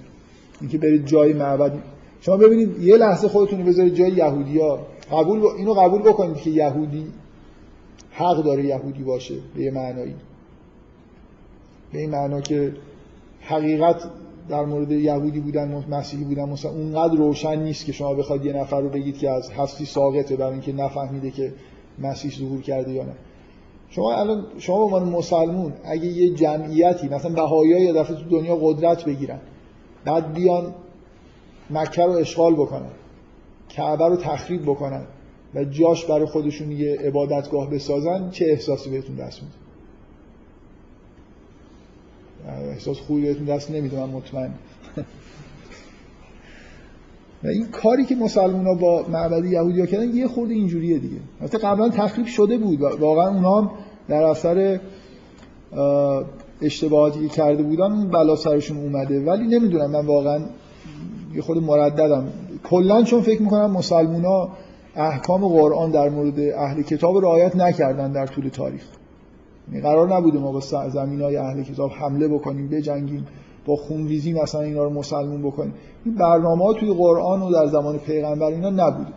اینکه 0.61 0.79
برید 0.79 1.07
جای 1.07 1.33
معبد. 1.33 1.73
شما 2.21 2.37
ببینید 2.37 2.83
یه 2.83 2.97
لحظه 2.97 3.29
خودتون 3.29 3.65
بذارید 3.65 3.95
جای 3.95 4.11
یهودیا 4.11 4.79
قبول 5.13 5.43
اینو 5.59 5.75
قبول 5.75 6.03
بکنید 6.03 6.37
که 6.37 6.51
یهودی 6.51 7.07
حق 8.11 8.43
داره 8.45 8.65
یهودی 8.65 9.03
باشه 9.03 9.35
به 9.55 9.63
یه 9.63 9.71
معنایی. 9.71 10.15
به 11.93 11.99
این 11.99 12.11
معنا 12.11 12.41
که 12.41 12.73
حقیقت 13.41 14.11
در 14.49 14.65
مورد 14.65 14.93
یهودی 14.93 15.41
بودن 15.41 15.85
مسیحی 15.91 16.25
بودن 16.25 16.49
مثلا 16.49 16.71
اونقدر 16.71 17.15
روشن 17.15 17.63
نیست 17.63 17.85
که 17.85 17.93
شما 17.93 18.15
بخواید 18.15 18.45
یه 18.45 18.53
نفر 18.53 18.81
رو 18.81 18.89
بگید 18.89 19.19
که 19.19 19.31
از 19.31 19.51
هستی 19.51 19.85
ساقطه 19.85 20.37
برای 20.37 20.53
اینکه 20.53 20.73
نفهمیده 20.73 21.31
که 21.31 21.53
مسیح 21.99 22.31
ظهور 22.39 22.61
کرده 22.61 22.93
یا 22.93 23.03
نه. 23.03 23.13
شما 23.91 24.15
الان 24.15 24.47
شما 24.59 24.77
به 24.77 24.85
عنوان 24.85 25.09
مسلمون 25.09 25.73
اگه 25.85 26.07
یه 26.07 26.35
جمعیتی 26.35 27.09
مثلا 27.09 27.31
بهایی‌ها 27.31 27.81
یه 27.81 27.93
دفعه 27.93 28.17
تو 28.17 28.29
دنیا 28.29 28.57
قدرت 28.57 29.05
بگیرن 29.05 29.41
بعد 30.05 30.33
بیان 30.35 30.75
مکه 31.71 32.03
رو 32.03 32.13
اشغال 32.13 32.55
بکنن 32.55 32.91
کعبه 33.69 34.09
رو 34.09 34.17
تخریب 34.17 34.63
بکنن 34.63 35.07
و 35.55 35.65
جاش 35.65 36.05
برای 36.05 36.27
خودشون 36.27 36.73
یه 36.73 36.99
عبادتگاه 37.01 37.71
بسازن 37.71 38.31
چه 38.31 38.45
احساسی 38.45 38.91
بهتون 38.91 39.17
دست 39.17 39.41
میده؟ 39.43 39.55
احساس 42.69 43.01
خوبی 43.01 43.23
بهتون 43.23 43.45
دست 43.45 43.71
نمیده 43.71 44.01
من 44.01 44.09
مطمئن 44.09 44.55
و 47.45 47.47
این 47.47 47.67
کاری 47.67 48.05
که 48.05 48.15
مسلمان 48.15 48.67
ها 48.67 48.75
با 48.75 49.05
معبد 49.13 49.45
یهودی 49.45 49.87
کردن 49.87 50.15
یه 50.15 50.29
خورده 50.29 50.55
اینجوریه 50.55 50.99
دیگه. 50.99 51.17
مثلا 51.41 51.71
قبلا 51.71 51.89
تخریب 51.89 52.27
شده 52.27 52.59
بود 52.59 52.81
واقعا 52.81 53.29
اونا 53.29 53.61
هم 53.61 53.71
در 54.09 54.23
اثر 54.23 54.81
اشتباهاتی 56.63 57.21
که 57.21 57.29
کرده 57.29 57.63
بودن 57.63 58.09
بلا 58.09 58.37
سرشون 58.37 58.77
اومده. 58.77 59.25
ولی 59.25 59.59
نمی‌دونم 59.59 59.91
من 59.91 60.07
واقعا 60.07 60.41
یه 61.35 61.43
خود 61.43 61.59
مرددم. 61.59 62.27
کلا 62.65 63.03
چون 63.03 63.21
فکر 63.21 63.43
می‌کنم 63.43 63.71
مسلمان 63.71 64.25
ها 64.25 64.51
احکام 64.97 65.49
قرآن 65.49 65.91
در 65.91 66.09
مورد 66.09 66.41
اهل 66.41 66.83
کتاب 66.83 67.17
رعایت 67.19 67.57
نکردن 67.57 68.13
در 68.13 68.27
طول 68.27 68.49
تاریخ. 68.49 68.83
یعنی 69.73 69.83
قرار 69.83 70.17
نبوده 70.17 70.39
ما 70.39 70.53
با 70.53 70.61
زمین 70.89 71.21
های 71.21 71.37
اهل 71.37 71.63
کتاب 71.63 71.91
حمله 71.91 72.29
بکنیم 72.29 72.69
بجنگیم. 72.69 73.27
با 73.67 73.77
خونریزی 73.77 74.33
مثلا 74.33 74.61
اینا 74.61 74.85
رو 74.85 74.91
مسلمون 74.91 75.43
بکنیم. 75.43 75.75
این 76.05 76.15
برنامه 76.15 76.65
ها 76.65 76.73
توی 76.73 76.95
قرآن 76.95 77.43
و 77.43 77.53
در 77.53 77.67
زمان 77.67 77.99
پیغمبر 77.99 78.47
اینا 78.47 78.71
نبوده. 78.71 79.11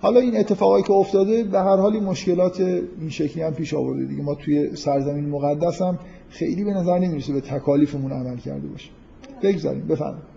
حالا 0.00 0.20
این 0.20 0.36
اتفاقایی 0.36 0.84
که 0.84 0.92
افتاده 0.92 1.44
به 1.44 1.58
هر 1.58 1.76
حال 1.76 2.00
مشکلات 2.00 2.60
این 2.60 3.10
شکلی 3.10 3.42
هم 3.42 3.54
پیش 3.54 3.74
آورده 3.74 4.04
دیگه. 4.04 4.22
ما 4.22 4.34
توی 4.34 4.76
سرزمین 4.76 5.28
مقدس 5.28 5.82
هم 5.82 5.98
خیلی 6.28 6.64
به 6.64 6.70
نظر 6.70 6.98
نمی‌رسه 6.98 7.32
به 7.32 7.40
تکالیفمون 7.40 8.12
عمل 8.12 8.36
کرده 8.36 8.68
باشه 8.68 8.90
بگذاریم 9.42 9.86
بفرمایید. 9.86 10.34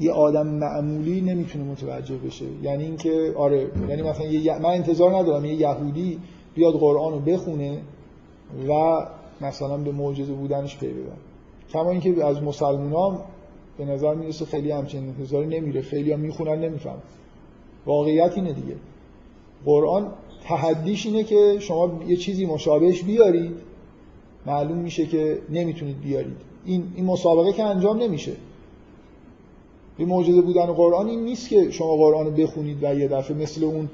یه 0.00 0.12
آدم 0.12 0.46
معمولی 0.46 1.20
نمی‌تونه 1.20 1.64
متوجه 1.64 2.16
بشه. 2.16 2.44
یعنی 2.62 2.84
اینکه 2.84 3.32
آره 3.36 3.66
یعنی 3.88 4.02
مثلا 4.02 4.26
یه 4.26 4.58
من 4.58 4.70
انتظار 4.70 5.16
ندارم 5.16 5.44
یه 5.44 5.54
یهودی 5.54 6.18
بیاد 6.54 6.74
قرآن 6.74 7.12
رو 7.12 7.18
بخونه 7.18 7.78
و 8.68 8.72
مثلا 9.40 9.76
به 9.76 9.92
معجزه 9.92 10.32
بودنش 10.32 10.78
پی 10.78 10.88
ببره 10.88 11.16
کما 11.72 11.90
اینکه 11.90 12.24
از 12.24 12.42
مسلمان 12.42 13.18
به 13.78 13.84
نظر 13.84 14.14
می‌رسه 14.14 14.44
خیلی 14.44 14.70
همچین 14.70 15.08
انتظاری 15.08 15.46
نمیره. 15.46 15.82
خیلی 15.82 16.12
هم 16.12 16.20
می‌خونن 16.20 16.60
نمیفهم 16.60 16.98
واقعیت 17.86 18.32
اینه 18.36 18.52
دیگه. 18.52 18.76
قرآن 19.64 20.12
تحدیش 20.44 21.06
اینه 21.06 21.24
که 21.24 21.56
شما 21.58 22.00
یه 22.08 22.16
چیزی 22.16 22.46
مشابهش 22.46 23.02
بیارید 23.02 23.52
معلوم 24.46 24.78
میشه 24.78 25.06
که 25.06 25.38
نمی‌تونید 25.50 26.00
بیارید. 26.00 26.36
این, 26.64 26.92
این 26.96 27.04
مسابقه 27.04 27.52
که 27.52 27.62
انجام 27.62 28.02
نمیشه. 28.02 28.32
به 29.98 30.04
معجزه 30.04 30.40
بودن 30.40 30.66
قرآن 30.66 31.08
این 31.08 31.24
نیست 31.24 31.48
که 31.48 31.70
شما 31.70 31.96
قرآن 31.96 32.26
رو 32.26 32.32
بخونید 32.32 32.84
و 32.84 32.94
یه 32.94 33.08
دفعه 33.08 33.36
مثل 33.36 33.64
اون 33.64 33.90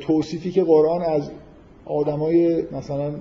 توصیفی 0.00 0.50
که 0.50 0.64
قرآن 0.64 1.02
از 1.02 1.30
آدمای 1.84 2.62
مثلا 2.72 3.14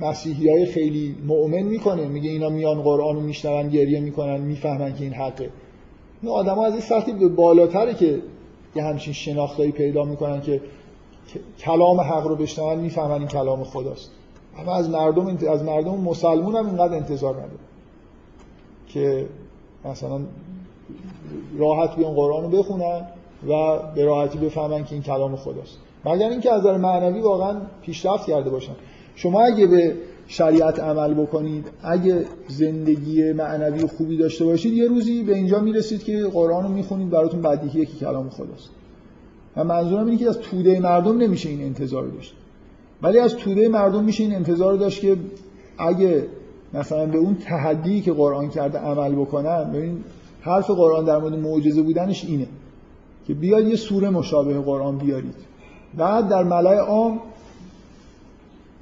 مسیحی 0.00 0.48
های 0.48 0.66
خیلی 0.66 1.16
مؤمن 1.26 1.62
می‌کنه. 1.62 2.06
میگه 2.06 2.30
اینا 2.30 2.48
میان 2.48 2.82
قرآن 2.82 3.14
رو 3.14 3.20
میشنون 3.20 3.68
گریه 3.68 4.00
می‌کنن 4.00 4.40
می‌فهمن 4.40 4.94
که 4.94 5.04
این 5.04 5.12
حقه. 5.12 5.50
این 6.22 6.32
آدما 6.32 6.66
از 6.66 6.72
این 6.72 6.82
سطحی 6.82 7.12
به 7.12 7.28
بالاتره 7.28 7.94
که 7.94 8.22
یه 8.76 8.82
همچین 8.82 9.12
شناختایی 9.12 9.72
پیدا 9.72 10.04
می‌کنن 10.04 10.40
که 10.40 10.60
کلام 11.58 12.00
حق 12.00 12.26
رو 12.26 12.36
بشنون 12.36 12.78
می‌فهمن 12.78 13.18
این 13.18 13.28
کلام 13.28 13.64
خداست. 13.64 14.10
اما 14.58 14.74
از 14.74 14.90
مردم 14.90 15.38
از 15.50 15.62
مردم 15.62 16.00
مسلمون 16.00 16.56
هم 16.56 16.66
اینقدر 16.66 16.94
انتظار 16.94 17.34
نداره 17.34 17.58
که 18.88 19.26
مثلا 19.84 20.20
راحت 21.58 21.96
بیان 21.96 22.14
قرآن 22.14 22.42
رو 22.42 22.48
بخونن 22.58 23.08
و 23.48 23.78
به 23.94 24.04
راحتی 24.04 24.38
بفهمن 24.38 24.84
که 24.84 24.92
این 24.92 25.02
کلام 25.02 25.36
خداست. 25.36 25.78
مگر 26.04 26.28
اینکه 26.28 26.52
از 26.52 26.60
نظر 26.60 26.76
معنوی 26.76 27.20
واقعا 27.20 27.56
پیشرفت 27.82 28.26
کرده 28.26 28.50
باشن. 28.50 28.72
شما 29.14 29.42
اگه 29.42 29.66
به 29.66 29.94
شریعت 30.26 30.80
عمل 30.80 31.14
بکنید 31.14 31.66
اگه 31.82 32.24
زندگی 32.48 33.32
معنوی 33.32 33.86
خوبی 33.86 34.16
داشته 34.16 34.44
باشید 34.44 34.72
یه 34.72 34.88
روزی 34.88 35.22
به 35.22 35.34
اینجا 35.34 35.60
می‌رسید 35.60 36.04
که 36.04 36.22
قرآن 36.32 36.62
رو 36.62 36.68
می‌خونید 36.68 37.10
براتون 37.10 37.42
بدیهیه 37.42 37.84
که 37.84 37.96
کلام 37.96 38.30
خداست. 38.30 38.70
و 39.56 39.64
منظورم 39.64 40.06
اینه 40.06 40.18
که 40.18 40.28
از 40.28 40.38
توده 40.38 40.80
مردم 40.80 41.18
نمیشه 41.18 41.48
این 41.48 41.62
انتظار 41.62 42.06
داشت. 42.06 42.34
ولی 43.02 43.18
از 43.18 43.36
توده 43.36 43.68
مردم 43.68 44.04
میشه 44.04 44.24
این 44.24 44.34
انتظار 44.34 44.76
داشت 44.76 45.00
که 45.00 45.16
اگه 45.78 46.26
مثلا 46.74 47.06
به 47.06 47.18
اون 47.18 47.34
تحدی 47.34 48.00
که 48.00 48.12
قرآن 48.12 48.48
کرده 48.48 48.78
عمل 48.78 49.14
بکنن 49.14 49.72
ببین 49.72 50.04
حرف 50.40 50.70
قرآن 50.70 51.04
در 51.04 51.18
مورد 51.18 51.34
معجزه 51.34 51.82
بودنش 51.82 52.24
اینه 52.24 52.46
که 53.26 53.34
بیاد 53.34 53.68
یه 53.68 53.76
سوره 53.76 54.10
مشابه 54.10 54.60
قرآن 54.60 54.98
بیارید. 54.98 55.34
بعد 55.96 56.28
در 56.28 56.44
ملای 56.44 56.78
عام 56.78 57.20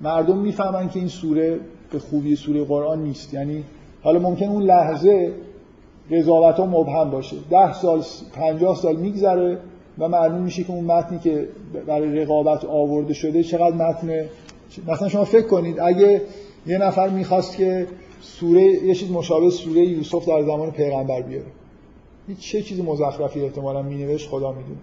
مردم 0.03 0.39
می‌فهمن 0.39 0.89
که 0.89 0.99
این 0.99 1.09
سوره 1.09 1.61
به 1.93 1.99
خوبی 1.99 2.37
سوره 2.37 2.65
قرآن 2.65 3.03
نیست. 3.03 3.35
یعنی 3.35 3.65
حالا 4.03 4.19
ممکن 4.19 4.47
اون 4.47 4.62
لحظه 4.62 5.33
قضاوت 6.11 6.57
ها 6.57 6.66
مبهم 6.66 7.11
باشه. 7.11 7.37
ده 7.51 7.73
سال 7.73 8.03
پنجاه 8.35 8.77
سال 8.77 8.97
میگذره 8.97 9.59
و 9.99 10.09
معلوم 10.09 10.43
میشه 10.43 10.65
که 10.65 10.73
اون 10.73 10.85
متنی 10.85 11.19
که 11.19 11.49
برای 11.87 12.20
رقابت 12.20 12.65
آورده 12.65 13.15
شده 13.15 13.43
چقدر 13.43 13.77
متن 13.77 14.24
مثلا 14.87 15.09
شما 15.09 15.24
فکر 15.24 15.47
کنید 15.47 15.81
اگه 15.81 16.23
یه 16.66 16.79
نفر 16.79 17.09
می‌خواست 17.09 17.57
که 17.57 17.87
سوره 18.20 18.62
یه 18.62 18.95
چیز 18.95 19.11
مشابه 19.11 19.51
سوره 19.51 19.81
یوسف 19.81 20.29
در 20.29 20.43
زمان 20.43 20.70
پیغمبر 20.70 21.23
بیاره. 21.23 21.47
چه 22.41 22.62
چیز 22.62 22.81
مزخرفی 22.81 23.41
احتمالا 23.41 23.83
مینوشت 23.83 24.29
خدا 24.29 24.53
می‌دونه. 24.53 24.79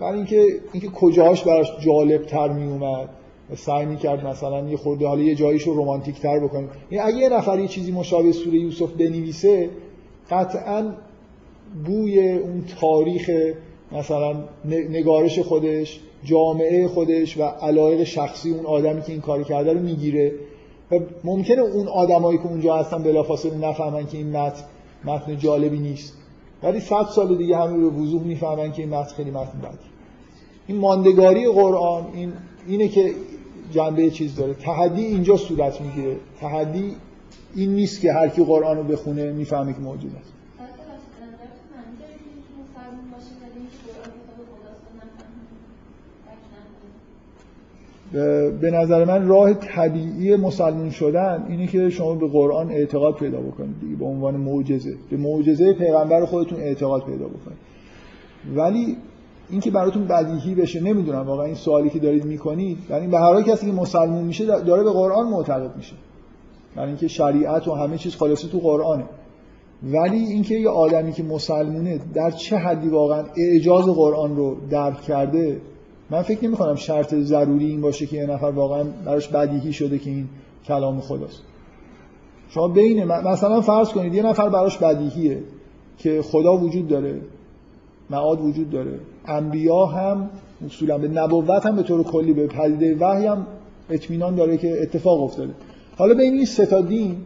برای 0.00 0.16
اینکه 0.16 0.46
اینکه 0.72 0.88
کجاش 0.88 1.44
براش 1.44 1.72
جالب 1.80 2.22
تر 2.22 2.48
میومد 2.48 3.08
سعی 3.54 3.86
می‌کرد 3.86 4.26
مثلا 4.26 4.68
یه 4.68 4.76
خورده 4.76 5.06
حالا 5.06 5.22
یه 5.22 5.34
جاییشو 5.34 5.74
رومانتیک 5.74 6.20
تر 6.20 6.40
بکنه. 6.40 6.68
یعنی 6.90 7.08
اگه 7.08 7.18
یه 7.18 7.28
نفر 7.28 7.58
یه 7.58 7.68
چیزی 7.68 7.92
مشابه 7.92 8.32
سوره 8.32 8.58
یوسف 8.58 8.90
بنویسه 8.90 9.70
قطعا 10.30 10.92
بوی 11.84 12.32
اون 12.32 12.64
تاریخ 12.80 13.30
مثلا 13.92 14.34
نگارش 14.64 15.38
خودش 15.38 16.00
جامعه 16.24 16.88
خودش 16.88 17.38
و 17.38 17.42
علایق 17.42 18.04
شخصی 18.04 18.50
اون 18.50 18.66
آدمی 18.66 19.02
که 19.02 19.12
این 19.12 19.20
کار 19.20 19.42
کرده 19.42 19.72
رو 19.72 19.80
می‌گیره. 19.80 20.32
و 20.90 21.00
ممکنه 21.24 21.60
اون 21.62 21.88
آدمایی 21.88 22.38
که 22.38 22.46
اونجا 22.46 22.76
هستن 22.76 23.02
بلافاصله 23.02 23.68
نفهمن 23.68 24.06
که 24.06 24.18
این 24.18 24.36
متن 24.36 24.64
متن 25.04 25.38
جالبی 25.38 25.78
نیست. 25.78 26.14
ولی 26.62 26.80
صد 26.80 27.06
سال 27.14 27.36
دیگه 27.36 27.56
همه 27.56 27.78
به 27.78 27.86
وضوح 27.86 28.22
می‌فهمن 28.22 28.72
که 28.72 28.82
این 28.82 28.94
متن 28.94 29.14
خیلی 29.14 29.30
متن 29.30 29.58
بدی 29.58 29.78
این 30.66 30.78
ماندگاری 30.78 31.48
قرآن 31.48 32.04
این 32.14 32.32
اینه 32.68 32.88
که 32.88 33.10
جنبه 33.70 34.10
چیز 34.10 34.36
داره. 34.36 34.54
تحدی 34.54 35.04
اینجا 35.04 35.36
صورت 35.36 35.80
می‌گیره. 35.80 36.16
تحدی 36.40 36.96
این 37.54 37.70
نیست 37.70 38.00
که 38.00 38.12
هر 38.12 38.28
کی 38.28 38.44
قرآن 38.44 38.76
رو 38.76 38.82
بخونه 38.82 39.32
می‌فهمه 39.32 39.72
که 39.72 39.78
موجود 39.78 40.12
است. 40.20 40.32
به 48.60 48.70
نظر 48.70 49.04
من 49.04 49.28
راه 49.28 49.54
طبیعی 49.54 50.36
مسلمون 50.36 50.90
شدن 50.90 51.46
اینه 51.48 51.66
که 51.66 51.90
شما 51.90 52.14
به 52.14 52.28
قرآن 52.28 52.70
اعتقاد 52.70 53.14
پیدا 53.14 53.40
بکنید. 53.40 53.80
دیگه 53.80 53.96
به 53.96 54.04
عنوان 54.04 54.36
معجزه. 54.36 54.94
به 55.10 55.16
معجزه 55.16 55.72
پیغمبر 55.72 56.24
خودتون 56.24 56.60
اعتقاد 56.60 57.04
پیدا 57.04 57.26
بکنید. 57.26 57.58
ولی 58.56 58.96
اینکه 59.50 59.70
براتون 59.70 60.04
بدیهی 60.04 60.54
بشه 60.54 60.80
نمی‌دونم 60.80 61.26
واقعا 61.26 61.44
این 61.46 61.54
سوالی 61.54 61.90
که 61.90 61.98
دارید 61.98 62.24
می‌کنید 62.24 62.78
یعنی 62.90 63.06
به 63.06 63.18
هر 63.18 63.42
کسی 63.42 63.66
که 63.66 63.72
مسلمون 63.72 64.24
میشه 64.24 64.46
داره 64.46 64.82
به 64.82 64.90
قرآن 64.90 65.28
معتقد 65.28 65.76
میشه. 65.76 65.94
یعنی 66.76 66.88
اینکه 66.88 67.08
شریعت 67.08 67.68
و 67.68 67.74
همه 67.74 67.98
چیز 67.98 68.16
خالصه 68.16 68.48
تو 68.48 68.58
قرآنه. 68.58 69.04
ولی 69.82 70.16
اینکه 70.16 70.54
یه 70.54 70.68
آدمی 70.68 71.12
که 71.12 71.22
مسلمونه 71.22 72.00
در 72.14 72.30
چه 72.30 72.56
حدی 72.56 72.88
واقعا 72.88 73.24
اعجاز 73.36 73.84
قرآن 73.84 74.36
رو 74.36 74.56
درک 74.70 75.00
کرده 75.00 75.60
من 76.10 76.22
فکر 76.22 76.44
نمی 76.44 76.56
کنم 76.56 76.74
شرط 76.74 77.14
ضروری 77.14 77.66
این 77.66 77.80
باشه 77.80 78.06
که 78.06 78.16
یه 78.16 78.26
نفر 78.26 78.46
واقعا 78.46 78.84
براش 79.04 79.28
بدیهی 79.28 79.72
شده 79.72 79.98
که 79.98 80.10
این 80.10 80.28
کلام 80.66 81.00
خداست. 81.00 81.42
شما 82.48 82.68
بین 82.68 83.04
مثلا 83.04 83.60
فرض 83.60 83.88
کنید 83.88 84.14
یه 84.14 84.22
نفر 84.22 84.48
براش 84.48 84.78
بدیهیه 84.78 85.42
که 85.98 86.22
خدا 86.22 86.56
وجود 86.56 86.88
داره 86.88 87.20
معاد 88.10 88.40
وجود 88.40 88.70
داره. 88.70 89.00
انبیا 89.26 89.86
هم 89.86 90.30
اصولا 90.66 90.98
به 90.98 91.08
نبوت 91.08 91.66
هم 91.66 91.76
به 91.76 91.82
طور 91.82 92.02
کلی 92.02 92.32
به 92.32 92.46
پدیده 92.46 92.96
وحی 93.00 93.26
هم 93.26 93.46
اطمینان 93.90 94.34
داره 94.34 94.56
که 94.56 94.82
اتفاق 94.82 95.22
افتاده. 95.22 95.54
حالا 95.96 96.14
بین 96.14 96.34
این 96.34 96.44
سه 96.44 96.66
تا 96.66 96.80
دین 96.80 97.16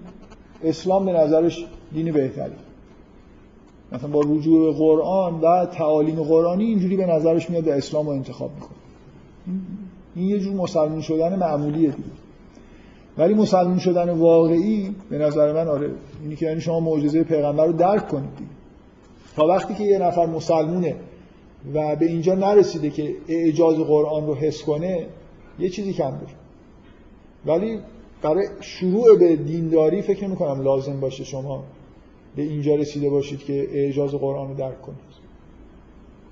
اسلام 0.65 1.05
به 1.05 1.13
نظرش 1.13 1.67
دین 1.93 2.13
بهتری. 2.13 2.53
مثلا 3.93 4.11
با 4.11 4.21
رجوع 4.21 4.67
به 4.67 4.79
قرآن 4.79 5.41
و 5.41 5.67
تعالیم 5.67 6.23
قرآنی 6.23 6.65
اینجوری 6.65 6.97
به 6.97 7.07
نظرش 7.07 7.51
میاد 7.51 7.69
و 7.69 7.71
اسلام 7.71 8.07
رو 8.07 8.13
انتخاب 8.13 8.51
می‌کنه. 8.55 8.79
این 10.15 10.29
یه 10.29 10.39
جور 10.39 10.55
مسلمون 10.55 11.01
شدن 11.01 11.39
معمولیه. 11.39 11.91
دیگه 11.91 12.09
ولی 13.19 13.35
مسلمون 13.35 13.79
شدن 13.79 14.11
واقعی 14.11 14.95
به 15.11 15.19
نظر 15.19 15.53
من 15.53 15.69
آره 15.69 15.91
اینی 16.23 16.37
که 16.37 16.47
یعنی 16.47 16.61
شما 16.61 16.81
معجزه 16.81 17.23
پیغمبر 17.23 17.67
رو 17.67 17.73
درک 17.73 18.09
کنید. 18.09 18.37
دیگه 18.37 18.51
تا 19.37 19.47
وقتی 19.47 19.75
که 19.75 19.85
یه 19.85 19.99
نفر 19.99 20.27
مسلمونه 20.27 20.97
و 21.75 21.97
به 21.97 22.07
اینجا 22.07 22.35
نرسیده 22.35 22.91
که 22.91 23.15
اعجاز 23.29 23.77
قرآن 23.77 24.27
رو 24.27 24.35
حس 24.35 24.63
کنه 24.63 25.07
یه 25.59 25.69
چیزی 25.69 25.93
کم 25.93 26.11
داره 26.11 26.35
ولی 27.47 27.79
برای 28.23 28.47
شروع 28.61 29.19
به 29.19 29.37
دینداری 29.37 30.03
فکر 30.03 30.27
نمی 30.27 30.37
کنم 30.37 30.63
لازم 30.63 31.01
باشه 31.01 31.25
شما 31.25 31.65
به 32.37 32.43
اینجا 32.43 32.75
رسیده 32.75 33.11
باشید 33.11 33.39
که 33.39 33.69
اعجاز 33.73 34.11
قرآن 34.11 34.49
رو 34.49 34.55
درک 34.55 34.83
کنید. 34.83 34.99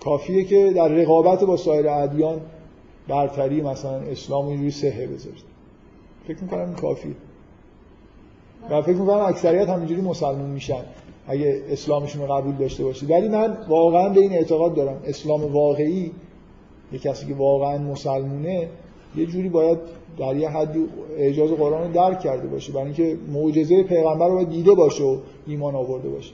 کافیه 0.01 0.45
که 0.45 0.73
در 0.77 0.89
رقابت 0.89 1.45
با 1.45 1.57
سایر 1.57 1.89
ادیان 1.89 2.41
برتری 3.09 3.63
مثلا 3.63 3.97
اسلام 3.97 4.45
رو 4.45 4.51
اینجوری 4.51 4.71
سهه 4.71 5.07
بذارید. 5.07 5.45
فکر 6.29 6.43
می‌کنم 6.43 6.61
این 6.61 6.75
کافیه. 6.75 7.15
و 8.71 8.83
فکر 8.83 8.97
می‌کنم 8.97 9.25
اکثریت 9.25 9.69
همینجوری 9.69 10.01
مسلمون 10.01 10.51
میشن. 10.51 10.83
اگه 11.29 11.63
اسلامشون 11.71 12.23
رو 12.23 12.35
قبول 12.35 12.55
داشته 12.55 12.85
باشید 12.85 13.11
ولی 13.11 13.29
من 13.29 13.57
واقعا 13.69 14.09
به 14.09 14.21
این 14.21 14.33
اعتقاد 14.33 14.75
دارم. 14.75 15.01
اسلام 15.05 15.53
واقعی 15.53 16.13
یه 16.93 16.99
کسی 16.99 17.27
که 17.27 17.35
واقعا 17.35 17.79
مسلمونه 17.79 18.69
یه 19.17 19.27
جوری 19.27 19.49
باید 19.49 19.79
در 20.19 20.37
یه 20.37 20.49
حدی 20.49 20.87
اعجاز 21.19 21.51
قرآن 21.51 21.83
رو 21.83 21.93
درک 21.93 22.21
کرده 22.21 22.49
باشه. 22.49 22.73
برای 22.73 22.85
اینکه 22.85 23.17
معجزه 23.33 23.83
پیغمبر 23.83 24.29
رو 24.29 24.45
دیده 24.45 24.75
باشه 24.75 25.05
و 25.05 25.17
ایمان 25.47 25.75
آورده 25.75 26.09
باشه. 26.09 26.33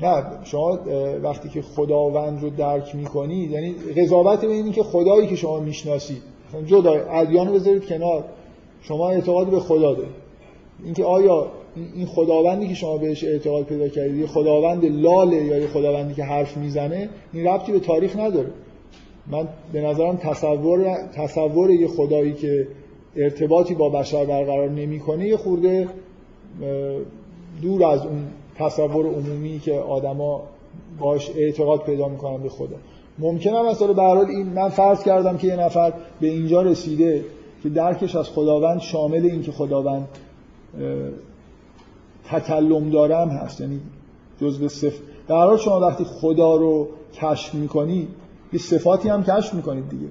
نه 0.00 0.24
شما 0.44 0.78
وقتی 1.22 1.48
که 1.48 1.62
خداوند 1.62 2.42
رو 2.42 2.50
درک 2.50 2.94
می‌کنید 2.94 3.50
یعنی 3.50 3.74
قضاوت 3.96 4.40
به 4.40 4.52
اینی 4.52 4.70
که 4.70 4.82
خدایی 4.82 5.26
که 5.26 5.36
شما 5.36 5.60
می‌شناسید 5.60 6.22
جدا 6.66 6.92
ادیان 6.92 7.48
رو 7.48 7.54
بذارید 7.54 7.86
کنار. 7.86 8.24
شما 8.88 9.10
اعتقاد 9.10 9.50
به 9.50 9.60
خدا 9.60 9.94
دارید. 9.94 10.14
اینکه 10.84 11.04
آیا 11.04 11.46
این 11.94 12.06
خداوندی 12.06 12.68
که 12.68 12.74
شما 12.74 12.96
بهش 12.96 13.24
اعتقاد 13.24 13.64
پیدا 13.64 13.88
کردید 13.88 14.16
یه 14.16 14.26
خداوند 14.26 14.84
لاله 14.84 15.44
یا 15.44 15.58
یه 15.58 15.66
خداوندی 15.66 16.14
که 16.14 16.24
حرف 16.24 16.56
می‌زنه 16.56 17.08
این 17.32 17.46
ربطی 17.46 17.72
به 17.72 17.80
تاریخ 17.80 18.16
نداره. 18.16 18.50
من 19.26 19.48
به 19.72 19.80
نظرم 19.80 20.16
تصور 20.16 20.96
تصور 21.14 21.70
یه 21.70 21.88
خدایی 21.88 22.32
که 22.32 22.68
ارتباطی 23.16 23.74
با 23.74 23.88
بشر 23.88 24.24
برقرار 24.24 24.70
نمی‌کنه 24.70 25.28
یه 25.28 25.36
خورده 25.36 25.88
دور 27.62 27.84
از 27.84 28.06
اون 28.06 28.26
تصور 28.58 29.06
عمومی 29.06 29.58
که 29.58 29.72
آدما 29.72 30.42
باش 31.00 31.30
اعتقاد 31.36 31.82
پیدا 31.82 32.08
می‌کنن 32.08 32.42
به 32.42 32.48
خدا. 32.48 32.76
ممکنه 33.18 33.62
مثلا 33.62 33.92
به 33.92 34.28
این 34.28 34.46
من 34.46 34.68
فرض 34.68 35.04
کردم 35.04 35.36
که 35.36 35.46
یه 35.46 35.56
نفر 35.56 35.92
به 36.20 36.26
اینجا 36.26 36.62
رسیده 36.62 37.24
که 37.64 37.70
درکش 37.70 38.16
از 38.16 38.28
خداوند 38.28 38.80
شامل 38.80 39.26
این 39.26 39.42
که 39.42 39.52
خداوند 39.52 40.08
تکلم 42.24 42.90
دارم 42.90 43.28
هست. 43.28 43.60
یعنی 43.60 43.80
جزء 44.40 44.68
صف 44.68 44.94
در 45.28 45.36
حال 45.36 45.56
شما 45.56 45.80
وقتی 45.80 46.04
خدا 46.04 46.56
رو 46.56 46.88
کشف 47.14 47.54
می‌کنید 47.54 48.08
یه 48.52 48.58
صفاتی 48.58 49.08
هم 49.08 49.24
کشف 49.24 49.54
می‌کنید 49.54 49.88
دیگه. 49.88 50.06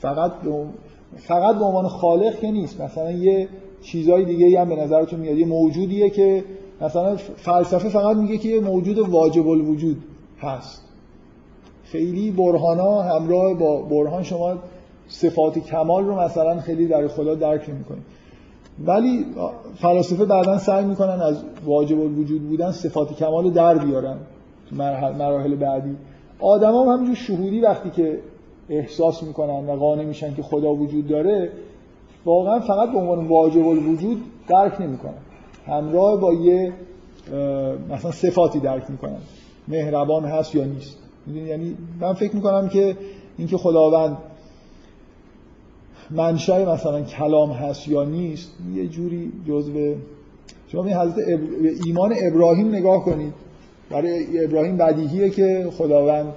فقط 0.00 0.32
فقط 1.16 1.58
به 1.58 1.64
عنوان 1.64 1.88
خالق 1.88 2.38
که 2.38 2.50
نیست. 2.50 2.80
مثلا 2.80 3.10
یه 3.10 3.48
چیزای 3.82 4.24
دیگه 4.24 4.60
هم 4.60 4.68
به 4.68 4.76
نظرتون 4.76 5.20
میاد. 5.20 5.38
یه 5.38 5.46
موجودیه 5.46 6.10
که 6.10 6.44
مثلا 6.80 7.16
فلسفه 7.16 7.88
فقط 7.88 8.16
میگه 8.16 8.38
که 8.38 8.48
یه 8.48 8.60
موجود 8.60 8.98
واجب 8.98 9.48
الوجود 9.48 9.96
هست. 10.38 10.84
خیلی 11.84 12.30
برهانا 12.30 13.02
همراه 13.02 13.54
با 13.54 13.82
برهان 13.82 14.22
شما 14.22 14.58
صفات 15.10 15.58
کمال 15.58 16.04
رو 16.04 16.20
مثلا 16.20 16.60
خیلی 16.60 16.86
در 16.86 17.08
خدا 17.08 17.34
درک 17.34 17.70
نمی‌کنید 17.70 18.02
ولی 18.86 19.26
فلاسفه 19.74 20.24
بعدا 20.24 20.58
سعی 20.58 20.84
می‌کنن 20.84 21.20
از 21.20 21.44
واجب 21.64 22.00
الوجود 22.00 22.48
بودن 22.48 22.70
صفات 22.70 23.16
کمال 23.16 23.44
رو 23.44 23.50
در 23.50 23.78
بیارن 23.78 24.16
مراحل 25.18 25.54
بعدی. 25.54 25.96
آدم 26.40 26.74
هم 26.74 26.88
همینجور 26.88 27.14
شهودی 27.14 27.60
وقتی 27.60 27.90
که 27.90 28.18
احساس 28.68 29.22
می‌کنن 29.22 29.66
و 29.66 29.76
قانع 29.76 30.04
میشن 30.04 30.34
که 30.34 30.42
خدا 30.42 30.74
وجود 30.74 31.08
داره 31.08 31.50
واقعا 32.24 32.60
فقط 32.60 32.92
به 32.92 32.98
عنوان 32.98 33.28
واجب 33.28 33.66
الوجود 33.66 34.22
درک 34.48 34.80
نمی‌کنن. 34.80 35.14
همراه 35.66 36.20
با 36.20 36.32
یه 36.32 36.72
مثلا 37.90 38.10
صفاتی 38.10 38.60
درک 38.60 38.90
می‌کنن. 38.90 39.18
مهربان 39.68 40.24
هست 40.24 40.54
یا 40.54 40.64
نیست. 40.64 40.98
یعنی 41.34 41.76
من 42.00 42.12
فکر 42.12 42.36
می‌کنم 42.36 42.68
که 42.68 42.96
اینکه 43.38 43.56
خداوند 43.56 44.16
منشأ 46.10 46.74
مثلا 46.74 47.02
کلام 47.02 47.50
هست 47.50 47.88
یا 47.88 48.04
نیست 48.04 48.50
یه 48.74 48.86
جوری 48.86 49.32
جزء 49.48 49.94
شما 50.68 50.84
این 50.84 50.96
حضرت 50.96 51.40
ایمان 51.84 52.14
ابراهیم 52.20 52.68
نگاه 52.68 53.04
کنید. 53.04 53.32
برای 53.90 54.44
ابراهیم 54.44 54.76
بدیهیه 54.76 55.30
که 55.30 55.68
خداوند 55.72 56.32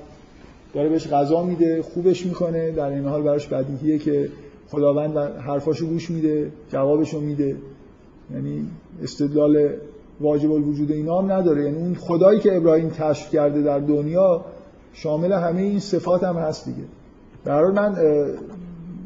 داره 0.74 0.90
بهش 0.90 1.08
غذا 1.08 1.44
میده 1.44 1.82
خوبش 1.82 2.26
می‌کنه 2.26 2.72
در 2.72 2.90
این 2.90 3.06
حال 3.06 3.22
براش 3.22 3.48
بدیهیه 3.48 3.98
که 3.98 4.30
خداوند 4.70 5.18
حرفاشو 5.18 5.88
گوش 5.88 6.12
میده 6.12 6.52
جوابشو 6.70 7.20
میده. 7.20 7.56
یعنی 8.34 8.66
استدلال 9.04 9.70
واجب 10.22 10.52
الوجود 10.52 10.92
اینا 10.92 11.22
هم 11.22 11.32
نداره. 11.32 11.64
یعنی 11.64 11.78
اون 11.78 11.96
خدایی 11.96 12.40
که 12.40 12.58
ابراهیم 12.58 12.90
کشف 12.90 13.32
کرده 13.32 13.62
در 13.62 13.80
دنیا 13.80 14.46
شامل 14.94 15.32
همه 15.32 15.62
این 15.62 15.80
صفات 15.80 16.24
هم 16.24 16.36
هست 16.36 16.66
دیگه. 16.66 16.84
در 17.46 17.62
من 17.62 17.96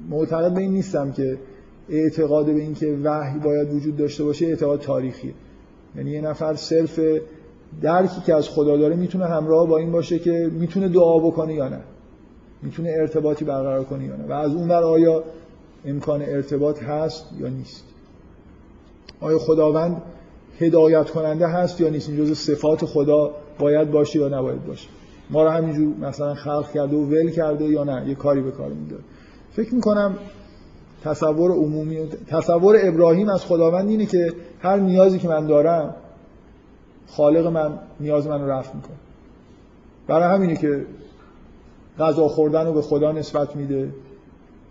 معتقد 0.10 0.54
به 0.54 0.62
این 0.62 0.72
نیستم 0.72 1.12
که 1.12 1.38
اعتقاد 1.90 2.46
به 2.46 2.62
اینکه 2.62 2.98
وحی 3.04 3.40
باید 3.40 3.74
وجود 3.74 3.98
داشته 3.98 4.24
باشه 4.24 4.46
اعتقاد 4.46 4.80
تاریخی 4.80 5.34
یعنی 5.96 6.12
یه 6.12 6.22
نفر 6.22 6.56
صرف 6.56 7.00
درکی 7.82 8.22
که 8.22 8.36
از 8.36 8.50
خدا 8.50 8.78
داره 8.78 8.96
می‌تونه 8.96 9.26
همراه 9.26 9.68
با 9.68 9.78
این 9.78 9.92
باشه 9.92 10.20
که 10.20 10.52
می‌تونه 10.54 10.90
دعا 10.90 11.20
بکنه 11.20 11.54
یا 11.54 11.70
نه. 11.70 11.80
می‌تونه 12.62 12.90
ارتباطی 12.90 13.46
برقرار 13.46 13.84
کنه 13.84 14.06
یا 14.06 14.16
نه. 14.16 14.26
و 14.28 14.32
از 14.32 14.56
اون 14.56 14.68
بر 14.68 14.84
آیا 14.84 15.24
امکان 15.86 16.22
ارتباط 16.22 16.84
هست 16.84 17.26
یا 17.40 17.48
نیست؟ 17.48 17.84
آیا 19.22 19.40
خداوند 19.40 20.02
هدایت 20.60 21.10
کننده 21.10 21.48
هست 21.48 21.82
یا 21.82 21.90
نیست؟ 21.90 22.10
این 22.10 22.18
جزء 22.18 22.34
صفات 22.34 22.86
خدا 22.86 23.32
باید 23.60 23.92
باشه 23.92 24.20
یا 24.20 24.28
نباید 24.28 24.66
باشه. 24.66 24.88
ما 25.30 25.44
رو 25.44 25.50
همینجور 25.50 26.08
مثلا 26.08 26.34
خلق 26.34 26.72
کرده 26.72 26.96
و 26.96 27.06
ول 27.06 27.30
کرده 27.30 27.66
یا 27.66 27.84
نه؟ 27.84 28.10
یه 28.10 28.16
کاری 28.16 28.42
به 28.42 28.52
کار 28.52 28.70
میده 28.70 28.96
فکر 29.58 29.76
می‌کنم 29.76 30.18
تصور 31.04 31.52
عمومی 31.52 32.08
تصور 32.28 32.78
ابراهیم 32.84 33.30
از 33.30 33.46
خداوند 33.46 33.90
اینه 33.90 34.06
که 34.06 34.34
هر 34.60 34.78
نیازی 34.78 35.20
که 35.20 35.28
من 35.28 35.48
دارم 35.48 35.96
خالق 37.08 37.48
من 37.48 37.80
نیاز 38.00 38.28
من 38.28 38.42
رو 38.42 38.52
رفت 38.52 38.76
می‌کنه. 38.76 38.96
برای 40.08 40.36
همینه 40.36 40.56
که 40.56 40.86
غذا 42.00 42.28
خوردن 42.28 42.66
رو 42.66 42.74
به 42.74 42.82
خدا 42.82 43.12
نسبت 43.12 43.56
میده 43.56 43.90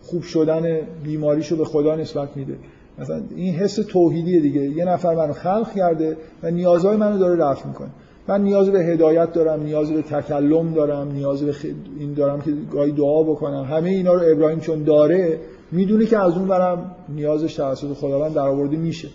خوب 0.02 0.22
شدن 0.22 0.80
بیماریش 1.02 1.48
رو 1.48 1.56
به 1.56 1.64
خدا 1.64 1.96
نسبت 1.96 2.36
میده. 2.36 2.58
مثلا 2.98 3.22
این 3.36 3.54
حس 3.54 3.74
توحیدیه 3.74 4.40
دیگه. 4.40 4.60
یه 4.60 4.84
نفر 4.84 5.14
منو 5.14 5.32
خلق 5.32 5.74
کرده 5.74 6.16
و 6.42 6.50
نیازهای 6.50 6.96
منو 6.96 7.18
داره 7.18 7.44
رفت 7.44 7.66
می‌کنه. 7.66 7.90
من 8.28 8.42
نیاز 8.42 8.70
به 8.70 8.84
هدایت 8.84 9.32
دارم 9.32 9.62
نیاز 9.62 9.90
به 9.90 10.02
تکلم 10.02 10.74
دارم 10.74 11.12
نیاز 11.12 11.42
به 11.42 11.54
این 11.98 12.14
دارم 12.14 12.40
که 12.40 12.52
گاهی 12.72 12.92
دعا 12.92 13.22
بکنم. 13.22 13.64
همه 13.64 13.90
اینا 13.90 14.14
رو 14.14 14.32
ابراهیم 14.32 14.60
چون 14.60 14.82
داره 14.82 15.40
می‌دونه 15.72 16.06
که 16.06 16.18
از 16.18 16.36
اون 16.36 16.48
برم 16.48 16.94
نیازش 17.08 17.54
توسط 17.54 17.92
خداوند 17.92 18.34
درآورده 18.34 18.76
میشه. 18.76 19.08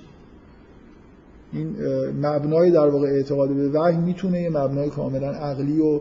این 1.53 1.75
مبنای 2.21 2.71
در 2.71 2.87
واقع 2.87 3.07
اعتقاد 3.07 3.49
به 3.49 3.69
وحی 3.69 3.97
می‌تونه 3.97 4.41
یه 4.41 4.49
مبنای 4.49 4.89
کاملا 4.89 5.31
عقلی 5.31 5.79
و 5.79 5.99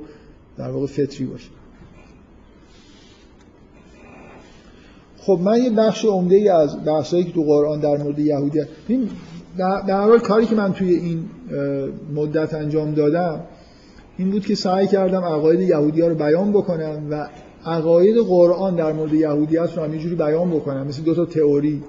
در 0.58 0.70
واقع 0.70 0.86
فطری 0.86 1.26
باشه. 1.26 1.50
خب 5.18 5.38
من 5.44 5.62
یه 5.62 5.70
بخش 5.70 6.04
عمده 6.04 6.34
ای 6.34 6.48
از 6.48 6.84
بحثایی 6.84 7.24
که 7.24 7.32
تو 7.32 7.42
قرآن 7.42 7.80
در 7.80 7.96
مورد 7.96 8.18
یهودیت 8.18 8.68
در 9.58 10.00
حال 10.00 10.18
کاری 10.18 10.46
که 10.46 10.54
من 10.54 10.72
توی 10.72 10.94
این 10.94 11.24
مدت 12.14 12.54
انجام 12.54 12.94
دادم 12.94 13.40
این 14.18 14.30
بود 14.30 14.46
که 14.46 14.54
سعی 14.54 14.86
کردم 14.86 15.24
عقاید 15.24 15.60
یهودی 15.60 16.00
ها 16.00 16.08
رو 16.08 16.14
بیان 16.14 16.52
بکنم 16.52 17.06
و 17.10 17.28
عقاید 17.64 18.16
قرآن 18.16 18.76
در 18.76 18.92
مورد 18.92 19.14
یهودیت 19.14 19.76
رو 19.76 19.82
همینجوری 19.82 20.14
بیان 20.14 20.50
بکنم 20.50 20.86
مثل 20.86 21.02
دو 21.02 21.14
تا 21.14 21.24
تئوری. 21.24 21.82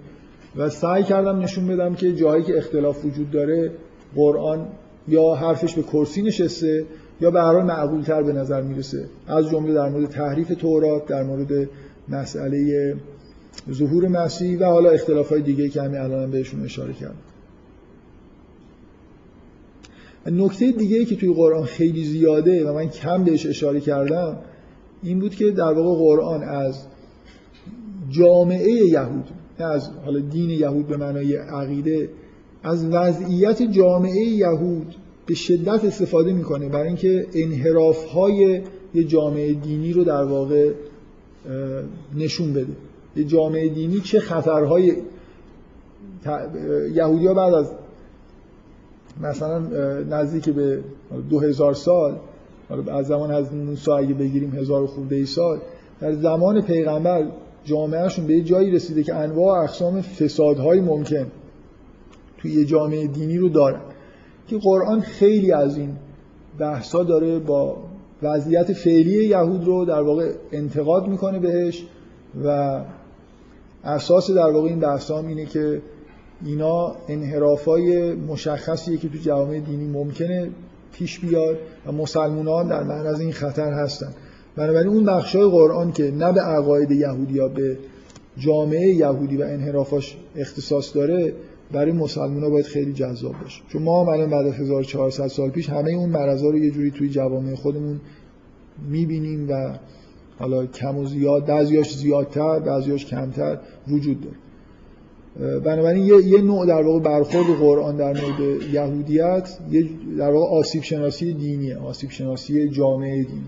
و 0.55 0.69
سعی 0.69 1.03
کردم 1.03 1.39
نشون 1.39 1.67
بدم 1.67 1.95
که 1.95 2.15
جایی 2.15 2.43
که 2.43 2.57
اختلاف 2.57 3.05
وجود 3.05 3.31
داره 3.31 3.71
قرآن 4.15 4.67
یا 5.07 5.33
حرفش 5.35 5.75
به 5.75 5.83
کرسی 5.83 6.21
نشسته 6.21 6.85
یا 7.21 7.31
به 7.31 7.41
هر 7.41 7.61
معقول 7.61 8.01
تر 8.01 8.23
به 8.23 8.33
نظر 8.33 8.61
می‌رسه. 8.61 9.05
از 9.27 9.49
جمله 9.49 9.73
در 9.73 9.89
مورد 9.89 10.09
تحریف 10.09 10.47
تورات 10.47 11.05
در 11.05 11.23
مورد 11.23 11.69
مسئله 12.09 12.95
ظهور 13.71 14.07
مسیح 14.07 14.59
و 14.59 14.63
حالا 14.63 14.89
اختلاف 14.89 15.29
های 15.29 15.41
دیگه 15.41 15.69
که 15.69 15.81
همین 15.81 15.99
الان 15.99 16.31
بهشون 16.31 16.65
اشاره 16.65 16.93
کردم. 16.93 17.30
نکته 20.25 20.71
دیگه 20.71 21.05
که 21.05 21.15
توی 21.15 21.33
قرآن 21.33 21.63
خیلی 21.63 22.05
زیاده 22.05 22.69
و 22.69 22.73
من 22.73 22.89
کم 22.89 23.23
بهش 23.23 23.45
اشاره 23.45 23.79
کردم 23.79 24.37
این 25.03 25.19
بود 25.19 25.35
که 25.35 25.51
در 25.51 25.73
واقع 25.73 25.99
قرآن 25.99 26.43
از 26.43 26.85
جامعه 28.09 28.71
یهود 28.71 29.25
نه 29.59 29.65
از 29.65 29.89
حالا 30.05 30.19
دین 30.19 30.49
یهود 30.49 30.87
به 30.87 30.97
معنای 30.97 31.35
عقیده 31.35 32.09
از 32.63 32.85
وضعیت 32.85 33.61
جامعه 33.61 34.25
یهود 34.25 34.95
به 35.25 35.33
شدت 35.33 35.85
استفاده 35.85 36.33
می‌کنه 36.33 36.69
برای 36.69 36.87
اینکه 36.87 37.27
انحراف 37.33 38.05
های 38.05 38.61
یه 38.93 39.03
جامعه 39.03 39.53
دینی 39.53 39.93
رو 39.93 40.03
در 40.03 40.23
واقع 40.23 40.71
نشون 42.15 42.53
بده. 42.53 42.73
یه 43.15 43.23
جامعه 43.23 43.69
دینی 43.69 43.99
چه 43.99 44.19
خطرهای 44.19 44.95
یهودی 46.93 47.27
ها 47.27 47.33
بعد 47.33 47.53
از 47.53 47.71
مثلا 49.21 49.59
نزدیک 50.09 50.49
به 50.49 50.79
دو 51.29 51.39
هزار 51.39 51.73
سال 51.73 52.17
از 52.91 53.07
زمان 53.07 53.31
از 53.31 53.53
موسی 53.53 53.91
اگه 53.91 54.13
بگیریم 54.13 54.55
هزار 54.55 54.87
خورده 54.87 55.15
ای 55.15 55.25
سال 55.25 55.59
در 55.99 56.13
زمان 56.13 56.61
پیغمبر 56.61 57.27
جامعهشون 57.63 58.27
به 58.27 58.33
یه 58.33 58.43
جایی 58.43 58.71
رسیده 58.71 59.03
که 59.03 59.15
انواع 59.15 59.63
اقسام 59.63 60.01
فسادهای 60.01 60.79
ممکن 60.79 61.25
توی 62.37 62.51
یه 62.51 62.65
جامعه 62.65 63.07
دینی 63.07 63.37
رو 63.37 63.49
دارن. 63.49 63.81
که 64.47 64.57
قرآن 64.57 65.01
خیلی 65.01 65.51
از 65.51 65.77
این 65.77 65.89
بحثا 66.59 67.03
داره 67.03 67.39
با 67.39 67.77
وضعیت 68.23 68.73
فعلی 68.73 69.25
یهود 69.25 69.65
رو 69.65 69.85
در 69.85 70.01
واقع 70.01 70.31
انتقاد 70.51 71.07
می‌کنه 71.07 71.39
بهش 71.39 71.85
و 72.45 72.81
اساس 73.83 74.31
در 74.31 74.49
واقع 74.51 74.67
این 74.67 74.79
بحثا 74.79 75.19
اینه 75.19 75.45
که 75.45 75.81
اینا 76.45 76.95
انحرافای 77.07 78.13
مشخصیه 78.13 78.97
که 78.97 79.09
تو 79.09 79.17
جوامع 79.17 79.59
دینی 79.59 79.87
ممکنه 79.87 80.49
پیش 80.93 81.19
بیاد 81.19 81.57
و 81.87 81.91
مسلمانان 81.91 82.67
در 82.67 82.83
معرض 82.83 83.19
این 83.19 83.31
خطر 83.31 83.71
هستن. 83.71 84.13
بنابراین 84.55 84.87
اون 84.87 85.05
بخشای 85.05 85.49
قرآن 85.49 85.91
که 85.91 86.11
نه 86.11 86.31
به 86.31 86.41
عقاید 86.41 86.91
یهودی 86.91 87.33
یا 87.33 87.47
به 87.47 87.77
جامعه 88.37 88.87
یهودی 88.87 89.37
و 89.37 89.43
انحرافاش 89.43 90.17
اختصاص 90.35 90.95
داره 90.95 91.33
برای 91.71 91.91
مسلمان 91.91 92.43
ها 92.43 92.49
باید 92.49 92.65
خیلی 92.65 92.93
جذاب 92.93 93.35
باشه. 93.41 93.61
چون 93.69 93.83
ما 93.83 94.03
هم 94.03 94.09
الان 94.09 94.29
بعد 94.29 94.47
از 94.47 94.53
1400 94.53 95.27
سال 95.27 95.49
پیش 95.49 95.69
همه 95.69 95.91
اون 95.91 96.09
مرزا 96.09 96.49
رو 96.49 96.57
یه 96.57 96.71
جوری 96.71 96.91
توی 96.91 97.09
جوامع 97.09 97.55
خودمون 97.55 97.99
می‌بینیم 98.89 99.49
و 99.49 99.77
حالا 100.39 100.65
کم 100.65 100.97
و 100.97 101.05
زیاد 101.05 101.45
بعضیاش 101.45 101.97
زیادتر 101.97 102.59
بعضیاش 102.59 103.05
کمتر 103.05 103.57
وجود 103.87 104.21
داره. 104.21 104.35
بنابراین 105.39 106.03
یه،, 106.03 106.27
یه 106.27 106.41
نوع 106.41 106.65
در 106.65 106.81
واقع 106.81 106.99
برخورد 106.99 107.59
قرآن 107.59 107.97
در 107.97 108.21
مورد 108.21 108.63
یهودیت 108.73 109.57
یه 109.71 109.89
در 110.17 110.31
واقع 110.31 110.57
آسیب 110.57 110.83
شناسی 110.83 111.33
دینیه 111.33 111.77
آسیب 111.77 112.09
شناسی 112.09 112.69
جامعه 112.69 113.23
دینی. 113.23 113.47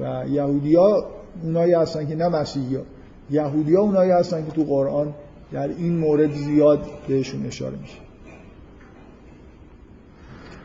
و 0.00 0.24
یهودیا 0.28 1.06
اونایی 1.42 1.72
هستن 1.72 2.06
که 2.06 2.14
نه 2.14 2.28
مسیحی 2.28 2.76
ها 2.76 2.82
یهودیا 3.30 3.80
اونایی 3.80 4.10
هستن 4.10 4.46
که 4.46 4.52
تو 4.52 4.64
قرآن 4.64 5.14
در 5.52 5.68
این 5.68 5.98
مورد 5.98 6.34
زیاد 6.34 6.86
بهشون 7.08 7.46
اشاره 7.46 7.76
میشه. 7.78 7.98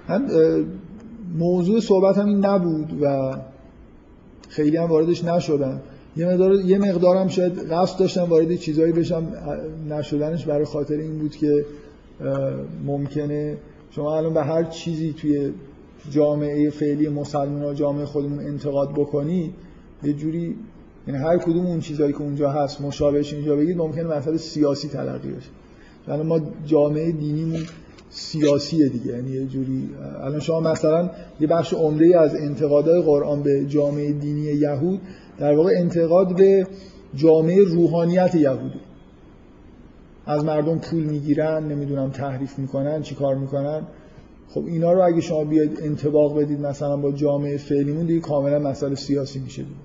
من 0.10 0.30
موضوع 1.38 1.80
صحبت 1.80 2.18
هم 2.18 2.26
این 2.26 2.45
نبود 2.45 3.03
و 3.03 3.35
خیلی 4.49 4.77
هم 4.77 4.85
واردش 4.85 5.23
نشدم. 5.23 5.81
یه 6.18 6.26
مقدار 6.26 6.54
یه 6.54 6.78
مقدارم 6.78 7.28
شاید 7.28 7.72
قصد 7.72 8.00
داشتم 8.00 8.24
وارد 8.24 8.56
چیزایی 8.56 8.92
بشم 8.92 9.28
نشدنش 9.90 10.46
برای 10.46 10.66
خاطر 10.66 10.96
این 10.96 11.20
بود 11.20 11.36
که 11.36 11.66
ممکنه 12.86 13.58
شما 13.92 14.18
الان 14.18 14.34
به 14.34 14.44
هر 14.44 14.64
چیزی 14.64 15.14
توی 15.14 15.52
جامعه 16.12 16.70
فعلی 16.70 17.10
مسلمان 17.10 17.64
و 17.64 17.74
جامعه 17.74 18.06
خودمون 18.06 18.40
انتقاد 18.40 18.92
بکنی 18.92 19.54
یه 20.04 20.14
جوری 20.14 20.56
یعنی 21.08 21.20
هر 21.20 21.38
کدوم 21.38 21.66
اون 21.66 21.80
چیزایی 21.80 22.14
که 22.14 22.22
اونجا 22.22 22.52
هست 22.52 22.82
مشابهش 22.82 23.34
اینجا 23.34 23.56
بگید 23.56 23.78
ممکنه 23.78 24.04
مسئله 24.04 24.38
سیاسی 24.38 24.88
تلقی 24.88 25.32
بشه. 25.32 25.50
الان 26.08 26.26
ما 26.26 26.40
جامعه 26.66 27.12
دینیمون 27.12 27.62
سیاسیه 28.10 28.90
دیگه. 28.90 29.12
یعنی 29.12 29.32
یه 29.32 29.46
جوری 29.46 29.90
الان 30.22 30.40
شما 30.40 30.60
مثلا 30.60 31.10
یه 31.40 31.48
بخش 31.48 31.74
عمده 31.74 32.20
از 32.20 32.36
انتقادهای 32.36 33.02
قرآن 33.02 33.44
به 33.44 33.66
جامعه 33.66 34.12
دینی 34.12 34.42
یهود 34.42 35.02
در 35.40 35.56
واقع 35.56 35.72
انتقاد 35.76 36.36
به 36.36 36.68
جامعه 37.16 37.64
روحانیت 37.64 38.36
یهودی. 38.36 38.80
از 40.26 40.45
مردم 40.45 40.80
پول 40.80 41.03
می‌گیرن 41.03 41.64
نمی‌دونم 41.64 42.10
تحریف 42.10 42.60
می‌کنن 42.60 43.02
چی 43.02 43.16
کار 43.16 43.36
می‌کنن. 43.36 43.82
خب 44.49 44.66
اینا 44.66 44.94
رو 44.94 45.02
اگه 45.06 45.22
شما 45.22 45.44
بیاید 45.44 45.80
انتباق 45.84 46.41
بدید 46.41 46.62
مثلا 46.62 46.98
با 46.98 47.12
جامعه 47.12 47.57
فعلیمون 47.57 48.06
دیگه 48.06 48.20
کاملا 48.20 48.60
مسئله 48.60 48.95
سیاسی 48.95 49.40
میشه 49.40 49.62
دیگه. 49.62 49.76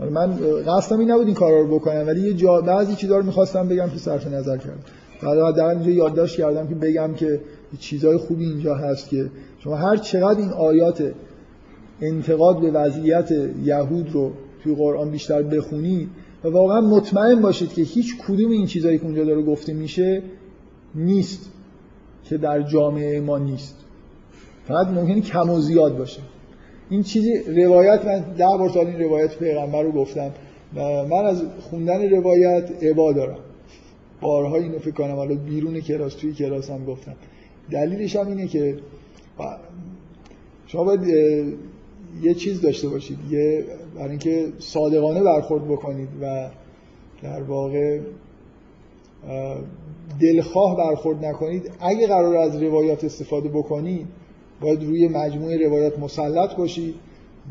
و 0.00 0.10
من 0.10 0.36
قصدم 0.66 0.98
این 0.98 1.10
نبود 1.10 1.26
این 1.26 1.34
کارا 1.34 1.60
رو 1.60 1.78
بکنم 1.78 2.06
ولی 2.06 2.20
یه 2.20 2.34
جا 2.34 2.60
بعضی 2.60 2.94
چیزا 2.94 3.18
رو 3.18 3.24
می‌خواستم 3.24 3.68
بگم 3.68 3.88
که 3.90 3.98
صرف 3.98 4.26
نظر 4.26 4.56
کردم. 4.56 4.78
بعد 5.22 5.56
در 5.56 5.64
اینجا 5.64 5.90
یادداشت 5.90 6.36
کردم 6.36 6.68
که 6.68 6.74
بگم 6.74 7.14
که 7.14 7.40
چیزای 7.78 8.16
خوبی 8.16 8.44
اینجا 8.44 8.74
هست 8.74 9.08
که 9.08 9.30
شما 9.58 9.76
هر 9.76 9.96
چقدر 9.96 10.38
این 10.38 10.50
آیات 10.50 11.12
انتقاد 12.00 12.60
به 12.60 12.70
وضعیت 12.70 13.30
یهود 13.64 14.10
رو 14.12 14.32
توی 14.62 14.74
قرآن 14.74 15.10
بیشتر 15.10 15.42
بخونید 15.42 16.08
و 16.44 16.48
واقعا 16.48 16.80
مطمئن 16.80 17.40
باشید 17.40 17.72
که 17.72 17.82
هیچ 17.82 18.16
کدوم 18.28 18.50
این 18.50 18.66
چیزایی 18.66 18.98
که 18.98 19.04
اونجا 19.04 19.24
داره 19.24 19.42
گفته 19.42 19.72
میشه 19.72 20.22
نیست 20.94 21.50
که 22.24 22.36
در 22.36 22.62
جامعه 22.62 23.20
ما 23.20 23.38
نیست. 23.38 23.76
فقط 24.64 24.86
ممکنه 24.86 25.20
کم 25.20 25.50
و 25.50 25.60
زیاد 25.60 25.98
باشه. 25.98 26.20
این 26.90 27.02
چیزی 27.02 27.38
روایت 27.38 28.04
من 28.04 28.20
ده 28.20 28.58
بار 28.58 28.68
سال 28.68 28.86
این 28.86 29.00
روایت 29.00 29.38
پیغمبر 29.38 29.82
رو 29.82 29.92
گفتم 29.92 30.30
و 30.76 31.04
من 31.04 31.24
از 31.24 31.42
خوندن 31.60 32.10
روایت 32.10 32.82
عبا 32.82 33.12
دارم. 33.12 33.38
بارها 34.20 34.56
اینو 34.56 34.78
فکر 34.78 34.90
کنم 34.90 35.14
حالا 35.14 35.34
بیرون 35.34 35.80
کلاس 35.80 36.14
توی 36.14 36.32
کلاس 36.32 36.70
هم 36.70 36.84
گفتم. 36.84 37.14
دلیلش 37.70 38.16
هم 38.16 38.28
اینه 38.28 38.46
که 38.46 38.76
شما 40.66 40.84
باید 40.84 41.00
یه 42.22 42.34
چیز 42.34 42.60
داشته 42.60 42.88
باشید 42.88 43.18
یه 43.30 43.64
برای 43.94 44.10
اینکه 44.10 44.52
صادقانه 44.58 45.22
برخورد 45.22 45.68
بکنید 45.68 46.08
و 46.20 46.50
در 47.22 47.42
واقع 47.42 48.00
دلخواه 50.20 50.76
برخورد 50.76 51.24
نکنید. 51.24 51.70
اگه 51.80 52.06
قرار 52.06 52.36
از 52.36 52.62
روایات 52.62 53.04
استفاده 53.04 53.48
بکنید 53.48 54.06
باید 54.60 54.84
روی 54.84 55.08
مجموعه 55.08 55.66
روایات 55.66 55.98
مسلط 55.98 56.56
باشید. 56.56 56.94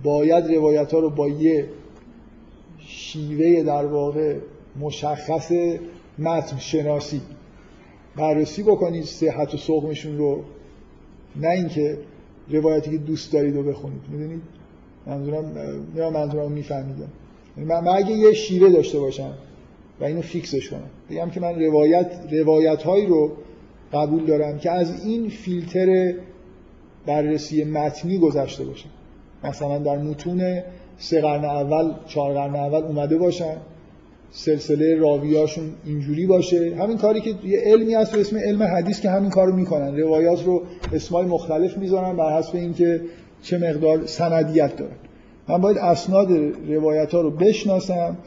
باید 0.03 0.47
روایت 0.47 0.93
ها 0.93 0.99
رو 0.99 1.09
با 1.09 1.29
یه 1.29 1.69
شیوه 2.79 3.63
در 3.63 3.85
واقع 3.85 4.35
مشخص 4.79 5.51
متن 6.19 6.57
شناسی 6.57 7.21
بررسی 8.15 8.63
بکنید 8.63 9.03
صحت 9.03 9.53
و 9.53 9.57
سقمشون 9.57 10.17
رو. 10.17 10.43
نه 11.35 11.49
اینکه 11.49 11.97
روایتی 12.49 12.91
که 12.91 12.97
دوست 12.97 13.33
دارید 13.33 13.55
رو 13.55 13.63
بخونید. 13.63 14.01
می‌دونید؟ 14.09 14.41
منظورم 15.07 15.45
نه 15.95 16.09
منظورم 16.09 16.51
میفهمیدم. 16.51 17.09
یعنی 17.57 17.69
من 17.69 17.87
اگه 17.87 18.11
یه 18.11 18.33
شیوه 18.33 18.69
داشته 18.69 18.99
باشم 18.99 19.33
و 19.99 20.03
اینو 20.03 20.21
فیکسش 20.21 20.69
کنم 20.69 20.89
بگم 21.09 21.29
که 21.29 21.39
من 21.39 21.59
روایت 21.59 22.11
روایت 22.31 22.83
هایی 22.83 23.05
رو 23.05 23.31
قبول 23.93 24.25
دارم 24.25 24.57
که 24.59 24.71
از 24.71 25.05
این 25.05 25.29
فیلتر 25.29 26.13
بررسی 27.05 27.63
متنی 27.63 28.17
گذشته 28.17 28.63
باشم 28.63 28.89
مثلا 29.43 29.77
در 29.77 29.97
متون 29.97 30.61
سه 30.97 31.21
قرن 31.21 31.45
اول 31.45 31.93
چهار 32.07 32.33
قرن 32.33 32.55
اول 32.55 32.83
اومده 32.83 33.17
باشن. 33.17 33.57
سلسله 34.35 34.95
راویاشون 34.95 35.65
اینجوری 35.85 36.25
باشه. 36.25 36.75
همین 36.79 36.97
کاری 36.97 37.21
که 37.21 37.33
یه 37.43 37.59
علمی 37.65 37.93
هست 37.93 38.11
به 38.11 38.21
اسم 38.21 38.37
علم 38.37 38.63
حدیث 38.63 39.01
که 39.01 39.09
همین 39.09 39.29
کارو 39.29 39.55
می‌کنن. 39.55 39.97
روایات 39.97 40.45
رو 40.45 40.61
اسمای 40.93 41.25
مختلف 41.25 41.77
می‌ذارن 41.77 42.17
بر 42.17 42.37
حسب 42.37 42.55
اینکه 42.55 43.01
چه 43.41 43.57
مقدار 43.57 44.05
سندیت 44.05 44.75
دارن. 44.75 44.95
من 45.47 45.57
باید 45.57 45.77
اسناد 45.77 46.31
روایت 46.67 47.13
ها 47.13 47.21
رو 47.21 47.31
بشناسم 47.31 48.17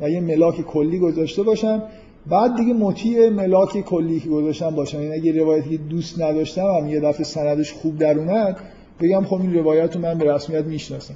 و 0.00 0.10
یه 0.10 0.20
ملاک 0.20 0.60
کلی 0.60 0.98
گذاشته 0.98 1.42
باشم. 1.42 1.82
بعد 2.26 2.56
دیگه 2.56 2.72
مطیع 2.72 3.28
ملاک 3.28 3.80
کلی 3.80 4.20
که 4.20 4.28
گذاشتم 4.28 4.70
باشم. 4.70 5.02
یعنی 5.02 5.14
اگه 5.14 5.40
روایتی 5.40 5.70
که 5.70 5.76
دوست 5.76 6.22
نداشتم 6.22 6.66
هم 6.80 6.88
یه 6.88 7.00
دفعه 7.00 7.24
سندش 7.24 7.72
خوب 7.72 7.98
در 7.98 8.18
اومد 8.18 8.56
بگم 9.00 9.24
خب 9.24 9.40
این 9.40 9.54
روایت 9.54 9.96
رو 9.96 10.02
من 10.02 10.18
به 10.18 10.34
رسمیت 10.34 10.64
می‌شناسم. 10.64 11.14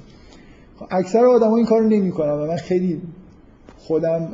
خب 0.79 0.85
اکثر 0.91 1.25
آدما 1.25 1.57
این 1.57 1.65
کارو 1.65 1.87
نمی‌کنن 1.87 2.31
و 2.31 2.45
من 2.45 2.55
خیلی 2.55 3.01
خودم 3.87 4.29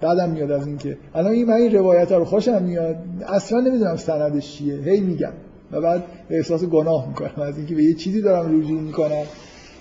بعدم 0.00 0.30
میاد 0.30 0.50
از 0.50 0.66
اینکه 0.66 0.96
الان 1.14 1.32
این 1.32 1.46
من 1.46 1.54
این 1.54 1.74
روایت 1.74 2.12
رو 2.12 2.24
خوشم 2.24 2.62
میاد. 2.62 2.96
اصلا 3.26 3.60
نمی‌دونم 3.60 3.96
سندش 3.96 4.52
چیه. 4.52 4.74
هی 4.74 5.00
میگم. 5.00 5.32
و 5.72 5.80
بعد 5.80 6.04
احساس 6.30 6.64
گناه 6.64 7.08
می‌کنم. 7.08 7.42
از 7.42 7.58
اینکه 7.58 7.74
به 7.74 7.84
یه 7.84 7.94
چیزی 7.94 8.22
دارم 8.22 8.60
رجوع 8.60 8.80
می‌کنم. 8.80 9.22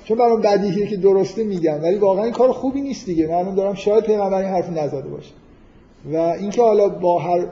چون 0.03 0.17
برام 0.17 0.41
بدیهیه 0.41 0.87
که 0.87 0.97
درسته 0.97 1.43
میگم. 1.43 1.83
ولی 1.83 1.95
واقعا 1.95 2.23
این 2.23 2.33
کار 2.33 2.51
خوبی 2.51 2.81
نیست 2.81 3.05
دیگه. 3.05 3.27
من 3.27 3.55
دارم 3.55 3.73
شاید 3.73 4.03
پیغمبر 4.03 4.37
این 4.37 4.51
حرف 4.51 4.69
نزده 4.69 5.09
باشه. 5.09 5.31
و 6.13 6.17
اینکه 6.17 6.61
حالا 6.61 6.89
با 6.89 7.19
هر 7.19 7.47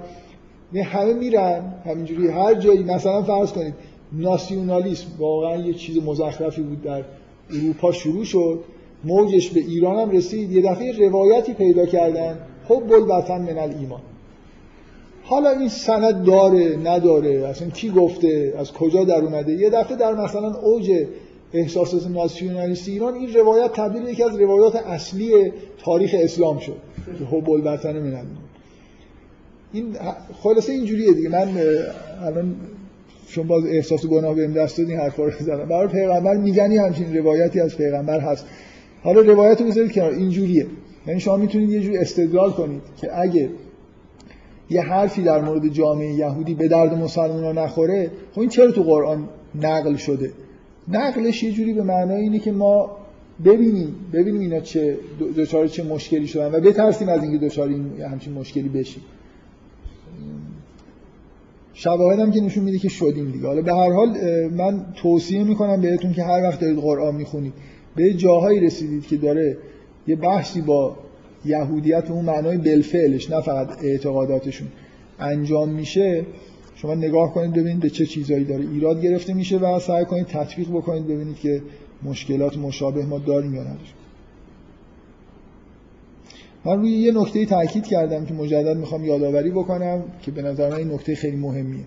همه 0.76 1.13
میرن 1.13 1.73
همینجوری. 1.85 2.27
هر 2.27 2.53
جایی 2.53 2.84
مثلا 2.84 3.23
فرض 3.23 3.51
کنید 3.51 3.73
ناسیونالیسم 4.13 5.07
واقعا 5.19 5.57
یه 5.57 5.73
چیز 5.73 6.03
مزخرفی 6.05 6.61
بود 6.61 6.81
در 6.81 7.03
اروپا 7.53 7.91
شروع 7.91 8.23
شد. 8.23 8.59
موجش 9.03 9.49
به 9.49 9.59
ایران 9.59 9.99
هم 9.99 10.09
رسید 10.09 10.51
یه 10.51 10.61
دفعه 10.61 11.09
روایتی 11.09 11.53
پیدا 11.53 11.85
کردن 11.85 12.39
حب 12.69 12.91
الوطن 12.91 13.41
من 13.41 13.57
ایمان 13.57 14.01
حالا 15.23 15.49
این 15.49 15.69
سند 15.69 16.23
داره 16.25 16.77
نداره 16.83 17.47
اصلا 17.47 17.69
کی 17.69 17.89
گفته 17.89 18.53
از 18.57 18.71
کجا 18.71 19.03
در 19.03 19.21
اومده؟ 19.21 19.53
یه 19.53 19.69
دفعه 19.69 19.97
در 19.97 20.13
مثلا 20.13 20.53
اوج 20.55 20.91
احساسات 21.53 22.07
ناسیونالیستی 22.07 22.91
ایران 22.91 23.13
این 23.13 23.33
روایت 23.33 23.73
تبدیل 23.73 24.07
یکی 24.07 24.23
از 24.23 24.39
روایات 24.39 24.75
اصلی 24.75 25.51
تاریخ 25.83 26.15
اسلام 26.19 26.59
شد 26.59 26.77
که 27.19 27.25
حب 27.25 27.49
الوطن 27.49 27.99
من 27.99 28.05
ایمان 28.05 28.25
این 29.73 29.95
خلاصه 30.43 30.73
اینجوریه 30.73 31.13
دیگه. 31.13 31.29
من 31.29 31.49
الان 32.21 32.55
چون 33.27 33.47
باز 33.47 33.65
احساس 33.65 34.05
گناه 34.05 34.35
بهم 34.35 34.53
دست 34.53 34.77
داد 34.77 34.89
این 34.89 34.99
حرفا 34.99 35.23
رو 35.23 35.31
زدم. 35.39 35.65
برای 35.65 35.87
پیغمبر 35.87 36.35
میگنی 36.37 36.77
همچین 36.77 37.17
روایتی 37.17 37.59
از 37.59 37.77
پیغمبر 37.77 38.19
هست. 38.19 38.45
حالا 39.03 39.21
روایت 39.21 39.61
رو 39.61 39.67
بذارید 39.67 39.91
کنار. 39.91 40.11
اینجوریه. 40.11 40.67
یعنی 41.07 41.19
شما 41.19 41.37
می‌تونید 41.37 41.69
یه 41.69 41.79
جوری 41.79 41.97
استدلال 41.97 42.51
کنید 42.51 42.81
که 42.97 43.19
اگه 43.19 43.49
یه 44.69 44.81
حرفی 44.81 45.21
در 45.21 45.41
مورد 45.41 45.67
جامعه 45.67 46.13
یهودی 46.13 46.53
به 46.53 46.67
درد 46.67 46.93
مسلمان 46.93 47.57
نخوره 47.57 48.11
خب 48.31 48.39
این 48.39 48.49
چرا 48.49 48.71
تو 48.71 48.83
قرآن 48.83 49.29
نقل 49.55 49.95
شده؟ 49.95 50.31
نقلش 50.87 51.43
یه 51.43 51.51
جوری 51.51 51.73
به 51.73 51.83
معنای 51.83 52.21
اینه 52.21 52.39
که 52.39 52.51
ما 52.51 52.97
ببینیم 53.45 53.95
ببینیم 54.13 54.41
اینا 54.41 54.59
چه 54.59 54.97
دچار 55.37 55.67
چه 55.67 55.83
مشکلی 55.83 56.27
شدن 56.27 56.55
و 56.55 56.59
بترسیم 56.59 57.09
از 57.09 57.23
اینکه 57.23 57.45
دچار 57.45 57.67
این 57.67 58.01
همچین 58.11 58.33
مشکلی 58.33 58.69
بشیم. 58.69 59.03
شواهد 61.73 62.19
هم 62.19 62.31
که 62.31 62.41
نشون 62.41 62.63
میده 62.63 62.77
که 62.77 62.89
شدیم 62.89 63.31
دیگه. 63.31 63.47
حالا 63.47 63.61
به 63.61 63.73
هر 63.73 63.91
حال 63.91 64.09
من 64.57 64.85
توصیه 64.95 65.43
می‌کنم 65.43 65.81
بهتون 65.81 66.13
که 66.13 66.23
هر 66.23 66.43
وقت 66.43 66.59
دارید 66.59 66.77
قرآن 66.77 67.15
می‌خونید. 67.15 67.53
به 67.95 68.13
جاهایی 68.13 68.59
رسیدید 68.59 69.07
که 69.07 69.18
داره 69.18 69.57
یه 70.07 70.15
بحثی 70.15 70.61
با 70.61 70.97
یهودیت 71.45 72.11
اون 72.11 72.26
معنای 72.26 72.57
بلفعلش 72.57 73.30
نه 73.30 73.41
فقط 73.41 73.84
اعتقاداتشون 73.84 74.68
انجام 75.19 75.69
میشه 75.69 76.26
شما 76.76 76.95
نگاه 76.95 77.34
کنید 77.34 77.53
ببینید 77.53 77.80
به 77.80 77.89
چه 77.89 78.05
چیزایی 78.05 78.45
داره 78.45 78.61
ایراد 78.61 79.01
گرفته 79.01 79.34
میشه 79.34 79.57
و 79.57 79.80
سعی 79.80 80.05
کنید 80.05 80.26
تطبیق 80.26 80.69
بکنید 80.69 81.07
ببینید 81.07 81.35
که 81.35 81.61
مشکلات 82.03 82.57
مشابه 82.57 83.05
ما 83.05 83.19
داریم 83.19 83.55
یا 83.55 83.61
نداریم. 83.61 83.93
من 86.65 86.77
روی 86.77 86.91
یه 86.91 87.11
نکته 87.11 87.45
تاکید 87.45 87.88
کردم 87.88 88.26
که 88.26 88.34
مجدد 88.34 88.77
می‌خوام 88.77 89.05
یادآوری 89.05 89.51
بکنم 89.51 90.03
که 90.22 90.31
به 90.31 90.41
نظر 90.41 90.69
من 90.69 90.76
این 90.76 90.91
نکته 90.93 91.15
خیلی 91.15 91.38
مهمیه. 91.38 91.85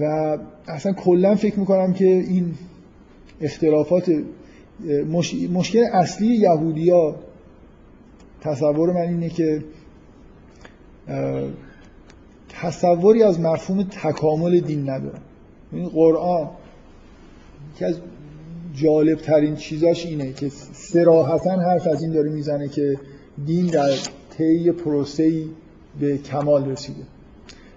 و 0.00 0.38
اصلا 0.68 0.92
کلا 0.92 1.34
فکر 1.34 1.60
می‌کنم 1.60 1.92
که 1.92 2.06
این 2.06 2.54
اختلافات 3.40 4.22
مشکل 5.52 5.84
اصلی 5.92 6.26
یهودیا 6.26 7.14
تصور 8.40 8.92
من 8.92 9.08
اینه 9.08 9.28
که 9.28 9.64
تصوری 12.48 13.22
از 13.22 13.40
مفهوم 13.40 13.82
تکامل 13.82 14.60
دین 14.60 14.90
ندارن 14.90 15.20
این 15.72 15.88
قرآن 15.88 16.48
که 17.78 17.86
از 17.86 17.94
جالب 18.74 19.18
ترین 19.18 19.56
چیزاش 19.56 20.06
اینه 20.06 20.32
که 20.32 20.48
سراحتا 20.72 21.50
حرف 21.50 21.86
از 21.86 22.02
این 22.02 22.12
داره 22.12 22.30
می‌زنه 22.30 22.68
که 22.68 22.96
دین 23.46 23.66
در 23.66 23.90
طی 24.38 24.72
پروسه‌ای 24.72 25.48
به 26.00 26.18
کمال 26.18 26.68
رسیده. 26.70 27.02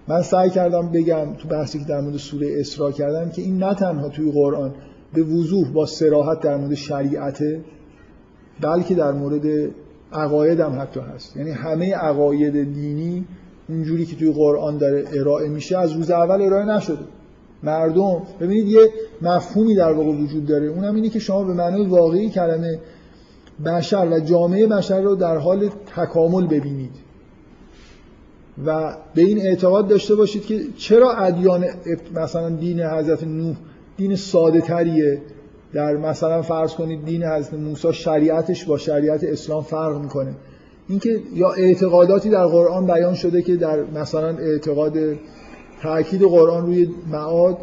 من 0.07 0.22
سعی 0.22 0.49
کردم 0.49 0.91
بگم 0.91 1.34
تو 1.34 1.48
بحثی 1.48 1.80
که 1.80 1.86
در 1.86 2.02
مورد 2.02 2.18
سوره 2.18 2.60
اسراء 2.60 2.91
کردم 2.91 3.30
که 3.30 3.41
این 3.41 3.57
نه 3.57 3.76
تنها 3.76 4.10
توی 4.10 4.32
قرآن 4.32 4.73
به 5.14 5.23
وضوح 5.23 5.72
با 5.72 5.86
سراحت 5.86 6.40
در 6.40 6.57
مورد 6.57 6.73
شریعته 6.73 7.61
بلکه 8.61 8.95
در 8.95 9.11
مورد 9.11 9.72
عقاید 10.14 10.60
هم 10.60 10.82
حتی 10.82 10.99
هست. 10.99 11.38
یعنی 11.38 11.52
همه 11.52 11.95
عقاید 11.95 12.73
دینی 12.73 13.26
اونجوری 13.69 14.06
که 14.06 14.15
توی 14.15 14.32
قرآن 14.32 14.77
داره 14.77 15.06
ارائه 15.14 15.49
میشه 15.49 15.77
از 15.77 15.91
روز 15.91 16.11
اول 16.11 16.41
ارائه 16.41 16.65
نشده. 16.65 17.03
مردم 17.64 18.22
ببینید 18.40 18.68
یه 18.68 18.90
مفهومی 19.22 19.76
در 19.76 19.91
واقع 19.91 20.11
وجود 20.11 20.45
داره. 20.45 20.68
اونم 20.68 20.95
اینه 20.95 21.10
که 21.10 21.19
شما 21.19 21.44
به 21.44 21.53
معنای 21.53 21.86
واقعی 21.86 22.30
کلمه 22.30 22.80
بشر 23.65 24.07
و 24.11 24.19
جامعه 24.19 24.68
بشر 24.68 25.02
رو 25.02 25.15
در 25.15 25.38
حال 25.38 25.69
تکامل 25.95 26.48
ببینید. 26.48 27.06
و 28.65 28.98
به 29.15 29.22
این 29.22 29.41
اعتقاد 29.41 29.88
داشته 29.88 30.15
باشید 30.15 30.45
که 30.45 30.60
چرا 30.77 31.14
ادیان 31.14 31.65
مثلا 32.14 32.49
دین 32.49 32.82
حضرت 32.82 33.23
نوح 33.23 33.56
دین 33.97 34.15
ساده 34.15 34.61
تریه. 34.61 35.22
در 35.73 35.97
مثلا 35.97 36.41
فرض 36.41 36.73
کنید 36.73 37.05
دین 37.05 37.23
حضرت 37.23 37.53
موسی 37.53 37.93
شریعتش 37.93 38.65
با 38.65 38.77
شریعت 38.77 39.23
اسلام 39.23 39.63
فرق 39.63 40.01
می‌کنه. 40.01 40.35
اینکه 40.88 41.19
یا 41.34 41.51
اعتقاداتی 41.51 42.30
در 42.30 42.45
قرآن 42.45 42.88
بیان 42.88 43.13
شده 43.13 43.41
که 43.41 43.55
در 43.55 43.84
مثلا 43.84 44.38
اعتقاد 44.38 44.93
تاکید 45.81 46.22
قرآن 46.22 46.65
روی 46.65 46.89
معاد 47.11 47.57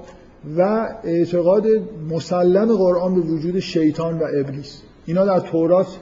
و 0.59 0.89
اعتقاد 1.05 1.67
مسلم 2.11 2.77
قرآن 2.77 3.15
به 3.15 3.21
وجود 3.21 3.61
شیطان 3.61 4.19
و 4.19 4.25
ابلیس. 4.35 4.83
اینا 5.07 5.25
در 5.25 5.41
تورات 5.41 5.99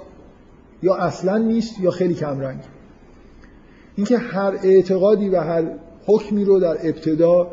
یا 0.83 0.95
اصلا 0.95 1.39
نیست 1.39 1.81
یا 1.81 1.91
خیلی 1.91 2.15
کم 2.15 2.41
رنگ 2.41 2.61
اینکه 3.97 4.19
هر 4.19 4.59
اعتقادی 4.63 5.29
و 5.29 5.41
هر 5.41 5.65
حکمی 6.07 6.45
رو 6.45 6.61
در 6.61 6.77
ابتدا 6.83 7.51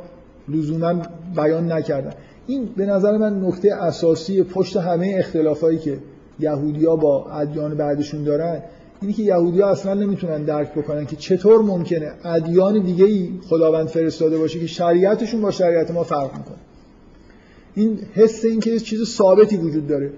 لزوما 0.48 0.94
بیان 1.36 1.72
نکردن. 1.72 2.14
این 2.48 2.66
به 2.78 2.86
نظر 2.86 3.18
من 3.18 3.46
نکته 3.46 3.74
اساسی 3.74 4.44
پشت 4.44 4.78
همه 4.78 5.16
اختلافایی 5.18 5.78
که 5.78 5.98
یهودیا 6.40 6.96
با 6.96 7.32
ادیان 7.32 7.76
بعدشون 7.76 8.24
دارن 8.24 8.62
اینی 9.02 9.14
که 9.14 9.24
یهودیا 9.24 9.68
اصلا 9.68 9.94
نمی‌تونن 9.94 10.44
درک 10.44 10.74
بکنن 10.74 11.06
که 11.06 11.16
چطور 11.16 11.62
ممکنه 11.62 12.12
ادیان 12.24 12.80
دیگه 12.84 13.06
ای 13.06 13.30
خداوند 13.50 13.88
فرستاده 13.88 14.38
باشه 14.38 14.60
که 14.60 14.68
شریعتشون 14.68 15.42
با 15.42 15.52
شریعت 15.52 15.92
ما 15.92 16.04
فرق 16.04 16.38
می‌کنه. 16.38 16.58
این 17.76 18.00
حس 18.14 18.46
این 18.46 18.60
که 18.60 18.80
چیز 18.80 19.04
ثابتی 19.04 19.58
وجود 19.58 19.88
داره. 19.88 20.12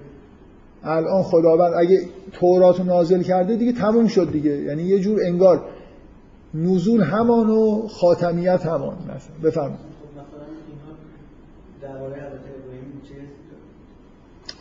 الان 0.83 1.23
خداوند 1.23 1.73
اگه 1.77 2.01
تورات 2.31 2.79
رو 2.79 2.85
نازل 2.85 3.21
کرده 3.21 3.55
دیگه 3.55 3.73
تموم 3.73 4.07
شد 4.07 4.31
دیگه. 4.31 4.57
یعنی 4.57 4.83
یه 4.83 4.99
جور 4.99 5.19
انگار 5.25 5.61
نزول 6.53 7.01
همان 7.01 7.49
و 7.49 7.87
خاتمیت 7.87 8.65
همان. 8.65 8.93
مثلا 8.93 9.49
بفرمایید. 9.49 9.88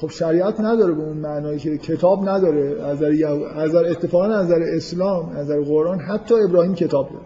خب 0.01 0.11
شریعت 0.11 0.61
نداره 0.61 0.93
به 0.93 1.03
اون 1.03 1.17
معنایی 1.17 1.59
که 1.59 1.79
کتاب 1.79 2.29
نداره. 2.29 2.83
از 2.83 3.03
نظر 3.03 3.85
اتفاقا 3.91 4.25
از 4.25 4.47
نظر 4.47 4.63
اسلام 4.63 5.29
از 5.29 5.37
نظر 5.37 5.61
قرآن 5.61 6.01
حتی 6.01 6.35
ابراهیم 6.35 6.75
کتاب 6.75 7.09
داره. 7.11 7.25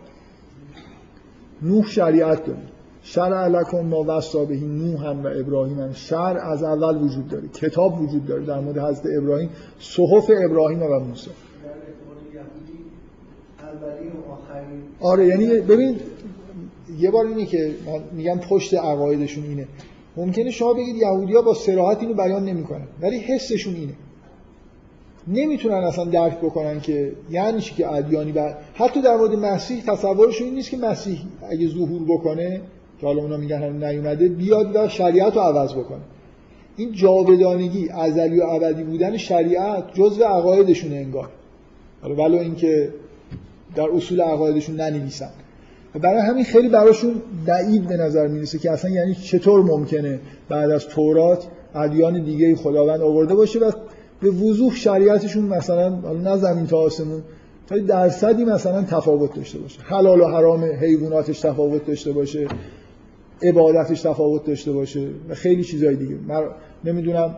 نوح 1.62 1.86
شریعت 1.86 2.46
داره. 2.46 2.58
شرع 3.02 3.48
لکم 3.48 3.80
ما 3.80 4.04
وصا 4.08 4.44
بهی 4.44 4.66
نوح 4.66 5.06
هم 5.06 5.24
و 5.24 5.26
ابراهیم 5.26 5.80
هم. 5.80 5.92
شرع 5.92 6.50
از 6.50 6.62
اول 6.62 7.02
وجود 7.02 7.28
داره. 7.28 7.48
کتاب 7.48 8.00
وجود 8.02 8.26
داره. 8.26 8.44
در 8.44 8.60
مورد 8.60 8.78
حضرت 8.78 9.06
ابراهیم 9.22 9.50
صحف 9.78 10.30
ابراهیم 10.44 10.82
و 10.82 11.00
موسی. 11.00 11.30
آره 15.00 15.26
یعنی 15.26 15.60
ببین 15.60 15.96
یه 16.98 17.10
بار 17.10 17.26
اینه 17.26 17.46
که 17.46 17.74
میگم 18.12 18.38
پشت 18.38 18.74
عقایدشون 18.74 19.44
اینه. 19.44 19.66
ممکنه 20.16 20.50
شما 20.50 20.72
بگید 20.72 20.96
یهودیا 20.96 21.42
با 21.42 21.54
صراحت 21.54 22.00
اینو 22.00 22.14
بیان 22.14 22.44
نمی‌کنن 22.44 22.86
ولی 23.00 23.18
حسشون 23.18 23.74
اینه. 23.74 23.92
نمی‌تونن 25.28 25.74
اصلا 25.74 26.04
درک 26.04 26.38
بکنن 26.38 26.80
که 26.80 27.12
یعنی 27.30 27.60
چی 27.60 27.74
که 27.74 27.92
ادیانی 27.92 28.32
بعد 28.32 28.58
حتی 28.74 29.02
در 29.02 29.16
مورد 29.16 29.34
مسیح 29.34 29.82
تصورشون 29.86 30.46
این 30.46 30.54
نیست 30.54 30.70
که 30.70 30.76
مسیح 30.76 31.18
اگه 31.50 31.68
ظهور 31.68 32.02
بکنه 32.08 32.60
که 33.00 33.06
حالا 33.06 33.22
اونا 33.22 33.36
میگن 33.36 33.62
هم 33.62 33.84
نیومده 33.84 34.28
بیاد 34.28 34.76
و 34.76 34.88
شریعت 34.88 35.34
رو 35.34 35.40
عوض 35.40 35.72
بکنه. 35.72 36.00
این 36.76 36.92
جاودانگی 36.92 37.88
ازلی 37.88 38.40
و 38.40 38.44
ابدی 38.44 38.82
بودن 38.82 39.16
شریعت 39.16 39.94
جزء 39.94 40.24
عقایدشون 40.24 40.92
انگار. 40.92 41.28
حالا 42.02 42.14
ولو 42.14 42.38
اینکه 42.38 42.94
در 43.74 43.90
اصول 43.90 44.20
عقایدشون 44.20 44.80
ننویسن. 44.80 45.30
برای 46.00 46.20
همین 46.20 46.44
خیلی 46.44 46.68
براشون 46.68 47.14
بعید 47.46 47.88
به 47.88 47.96
نظر 47.96 48.26
می‌رسه 48.26 48.58
که 48.58 48.70
اصلا 48.70 48.90
یعنی 48.90 49.14
چطور 49.14 49.62
ممکنه 49.62 50.20
بعد 50.48 50.70
از 50.70 50.86
تورات 50.86 51.46
ادیان 51.74 52.24
دیگه 52.24 52.56
خداوند 52.56 53.00
آورده 53.00 53.34
باشه 53.34 53.58
و 53.58 53.70
به 54.20 54.30
وضوح 54.30 54.74
شریعتشون 54.74 55.44
مثلا 55.44 55.88
نه 56.12 56.36
زمین 56.36 56.66
تا 56.66 56.78
آسمون 56.78 57.22
تا 57.66 57.78
درصدی 57.78 58.44
مثلا 58.44 58.82
تفاوت 58.82 59.34
داشته 59.34 59.58
باشه. 59.58 59.80
حلال 59.82 60.20
و 60.20 60.26
حرام 60.26 60.64
حیواناتش 60.64 61.40
تفاوت 61.40 61.86
داشته 61.86 62.12
باشه 62.12 62.46
عبادتش 63.42 64.00
تفاوت 64.00 64.44
داشته 64.44 64.72
باشه 64.72 65.08
و 65.28 65.34
خیلی 65.34 65.64
چیزای 65.64 65.96
دیگه. 65.96 66.14
من 66.28 66.42
نمی‌دونم 66.84 67.36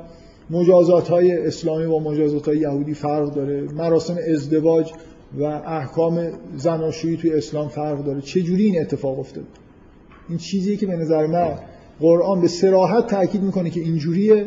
مجازات 0.50 1.08
های 1.08 1.46
اسلامی 1.46 1.86
با 1.86 1.98
مجازات 1.98 2.48
های 2.48 2.58
یهودی 2.58 2.94
فرق 2.94 3.34
داره 3.34 3.62
مراسم 3.76 4.16
ازدواج 4.32 4.92
و 5.38 5.42
احکام 5.42 6.28
زناشویی 6.56 7.16
توی 7.16 7.32
اسلام 7.32 7.68
فرق 7.68 8.04
داره. 8.04 8.20
چه 8.20 8.42
جوری 8.42 8.64
این 8.64 8.80
اتفاق 8.80 9.18
افتاد؟ 9.18 9.44
این 10.28 10.38
چیزی 10.38 10.76
که 10.76 10.86
به 10.86 10.96
نظر 10.96 11.26
من 11.26 11.58
قرآن 12.00 12.40
به 12.40 12.48
سراحت 12.48 13.06
تاکید 13.06 13.42
می‌کنه 13.42 13.70
که 13.70 13.80
اینجوریه. 13.80 14.46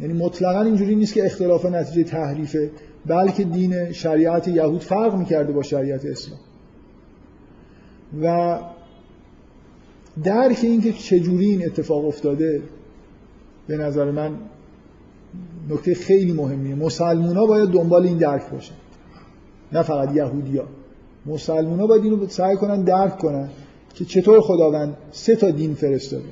یعنی 0.00 0.12
مطلقا 0.12 0.62
اینجوری 0.62 0.96
نیست 0.96 1.14
که 1.14 1.26
اختلاف 1.26 1.64
نتیجه 1.64 2.02
تحریفه 2.02 2.70
بلکه 3.06 3.44
دین 3.44 3.92
شریعت 3.92 4.48
یهود 4.48 4.82
فرق 4.82 5.14
می‌کرده 5.14 5.52
با 5.52 5.62
شریعت 5.62 6.04
اسلام. 6.04 6.40
و 8.22 8.58
درک 10.24 10.58
اینکه 10.62 10.92
چجوری 10.92 11.46
این 11.46 11.66
اتفاق 11.66 12.04
افتاده 12.04 12.62
به 13.66 13.76
نظر 13.76 14.10
من 14.10 14.34
نکته 15.70 15.94
خیلی 15.94 16.32
مهمیه. 16.32 16.74
مسلمونا 16.74 17.46
باید 17.46 17.68
دنبال 17.68 18.06
این 18.06 18.18
درک 18.18 18.50
باشن. 18.50 18.74
نه 19.72 19.82
فقط 19.82 20.16
یهودیا 20.16 20.64
مسلمان 21.26 21.80
ها 21.80 21.86
باید 21.86 22.04
اینو 22.04 22.26
سعی 22.28 22.56
کنن 22.56 22.82
درک 22.82 23.18
کنن 23.18 23.48
که 23.94 24.04
چطور 24.04 24.40
خداوند 24.40 24.96
سه 25.10 25.36
تا 25.36 25.50
دین 25.50 25.74
فرستاده. 25.74 26.24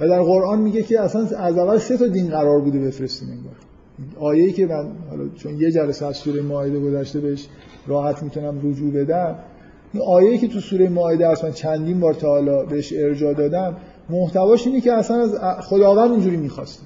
و 0.00 0.08
در 0.08 0.22
قرآن 0.22 0.60
میگه 0.60 0.82
که 0.82 1.00
اصلا 1.00 1.22
از 1.22 1.58
اول 1.58 1.78
سه 1.78 1.96
تا 1.96 2.06
دین 2.06 2.28
قرار 2.30 2.60
بوده 2.60 2.78
بفرستیم 2.78 3.28
انگار. 3.30 3.56
آیه‌ای 4.20 4.52
که 4.52 4.66
من 4.66 4.90
حالا 5.10 5.28
چون 5.28 5.60
یه 5.60 5.70
جلسه 5.70 6.06
از 6.06 6.16
سوره 6.16 6.42
مائده 6.42 6.80
گذشته 6.80 7.20
بهش 7.20 7.48
راحت 7.86 8.22
می‌تونم 8.22 8.58
رجوع 8.62 8.92
بدم 8.92 9.38
این 9.92 10.02
آیه‌ای 10.02 10.38
که 10.38 10.48
تو 10.48 10.60
سوره 10.60 10.88
مائده 10.88 11.44
من 11.44 11.52
چندین 11.52 12.00
بار 12.00 12.14
تا 12.14 12.28
حالا 12.28 12.64
بهش 12.64 12.92
ارجاع 12.96 13.34
دادم 13.34 13.76
محتواش 14.08 14.66
اینه 14.66 14.80
که 14.80 14.92
اصلا 14.92 15.22
از 15.22 15.36
خداوند 15.60 16.10
اینجوری 16.10 16.36
می‌خواست 16.36 16.82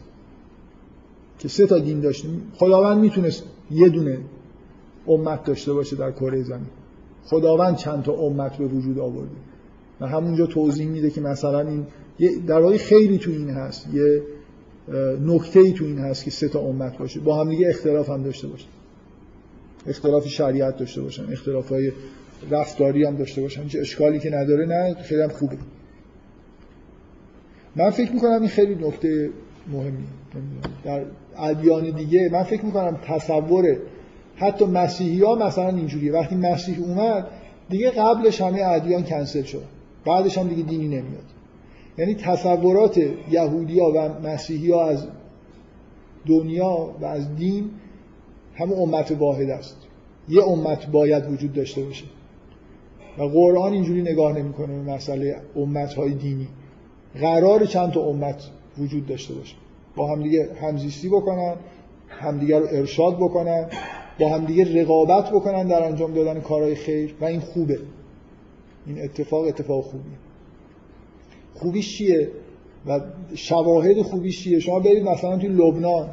که 1.38 1.48
سه 1.48 1.66
تا 1.66 1.78
دین 1.78 2.00
داشتیم. 2.00 2.42
خداوند 2.56 2.98
می‌تونست 2.98 3.42
یه 3.70 3.88
دونه 3.88 4.18
امت 5.08 5.44
داشته 5.44 5.72
باشه 5.72 5.96
در 5.96 6.12
کره 6.12 6.42
زمین. 6.42 6.66
خداوند 7.24 7.76
چند 7.76 8.02
تا 8.02 8.12
امت 8.12 8.56
به 8.56 8.66
وجود 8.66 8.98
آورده. 8.98 9.36
و 10.00 10.06
همونجا 10.06 10.46
توضیح 10.46 10.86
میده 10.86 11.10
که 11.10 11.20
مثلا 11.20 11.60
این 11.68 11.86
در 12.46 12.60
واقع 12.60 12.76
خیلی 12.76 13.18
تو 13.18 13.30
این 13.30 13.50
هست. 13.50 13.88
یه 13.94 14.22
نکته 15.26 15.60
ای 15.60 15.72
تو 15.72 15.84
این 15.84 15.98
هست 15.98 16.24
که 16.24 16.30
سه 16.30 16.48
تا 16.48 16.60
امت 16.60 16.98
باشه. 16.98 17.20
با 17.20 17.40
هم 17.40 17.50
دیگه 17.50 17.68
اختلاف 17.68 18.10
هم 18.10 18.22
داشته 18.22 18.48
باشه 18.48 18.66
اختلاف 19.86 20.28
شریعت 20.28 20.76
داشته 20.76 21.02
باشن. 21.02 21.32
اختلاف 21.32 21.68
های 21.68 21.92
رفتاری 22.50 23.04
هم 23.04 23.16
داشته 23.16 23.42
باشن. 23.42 23.68
چه 23.68 23.80
اشکالی 23.80 24.18
که 24.18 24.30
نداره 24.30 24.66
نه 24.66 24.94
خیلی 24.94 25.22
هم 25.22 25.28
خوبه. 25.28 25.56
من 27.76 27.90
فکر 27.90 28.12
می‌کنم 28.12 28.40
این 28.40 28.48
خیلی 28.48 28.74
نکته 28.74 29.30
مهمی 29.72 30.04
در 30.84 31.04
ادیان 31.38 31.90
دیگه 31.90 32.28
من 32.32 32.42
فکر 32.42 32.64
می‌کنم 32.64 32.98
تصور 33.04 33.76
حتی 34.36 34.64
مسیحی 34.64 35.22
ها 35.22 35.34
مثلا 35.34 35.68
اینجوریه. 35.68 36.12
وقتی 36.12 36.34
مسیح 36.34 36.78
اومد 36.80 37.26
دیگه 37.68 37.90
قبلش 37.90 38.40
همه 38.40 38.62
ادیان 38.62 39.04
کنسل 39.04 39.42
شد. 39.42 39.64
بعدش 40.06 40.38
هم 40.38 40.48
دیگه 40.48 40.62
دینی 40.62 40.88
نمیاد. 40.88 41.24
یعنی 41.98 42.14
تصورات 42.14 43.00
یهودی 43.30 43.80
ها 43.80 43.92
و 43.92 44.28
مسیحی 44.28 44.70
ها 44.70 44.88
از 44.88 45.06
دنیا 46.26 46.90
و 47.00 47.04
از 47.04 47.36
دین 47.36 47.70
همه 48.54 48.72
امت 48.72 49.16
واحد 49.18 49.50
است. 49.50 49.76
یه 50.28 50.42
امت 50.42 50.86
باید 50.86 51.30
وجود 51.30 51.52
داشته 51.52 51.82
باشه. 51.82 52.04
و 53.18 53.22
قرآن 53.22 53.72
اینجوری 53.72 54.02
نگاه 54.02 54.38
نمی‌کنه 54.38 54.66
به 54.66 54.92
مسئله 54.92 55.36
امت 55.56 55.94
های 55.94 56.14
دینی. 56.14 56.48
قرار 57.20 57.66
چند 57.66 57.92
تا 57.92 58.00
امت 58.00 58.42
وجود 58.78 59.06
داشته 59.06 59.34
باشه. 59.34 59.56
با 59.96 60.12
همدیگه 60.12 60.48
همزیستی 60.62 61.08
بکنن 61.08 61.54
همدیگه 62.08 62.58
رو 62.58 62.66
ارشاد 62.70 63.16
بکنن. 63.16 63.66
با 64.20 64.28
همدیگه 64.28 64.82
رقابت 64.82 65.30
بکنن 65.30 65.68
در 65.68 65.82
انجام 65.84 66.14
دادن 66.14 66.40
کارهای 66.40 66.74
خیر 66.74 67.14
و 67.20 67.24
این 67.24 67.40
خوبه. 67.40 67.78
این 68.86 69.04
اتفاق 69.04 69.44
اتفاق 69.44 69.84
خوبیه. 69.84 70.12
خوبیش 71.54 71.98
چیه؟ 71.98 72.30
و 72.86 73.00
شواهد 73.34 74.02
خوبیش 74.02 74.44
چیه؟ 74.44 74.60
شما 74.60 74.80
برید 74.80 75.02
مثلا 75.02 75.36
توی 75.36 75.48
لبنان. 75.48 76.08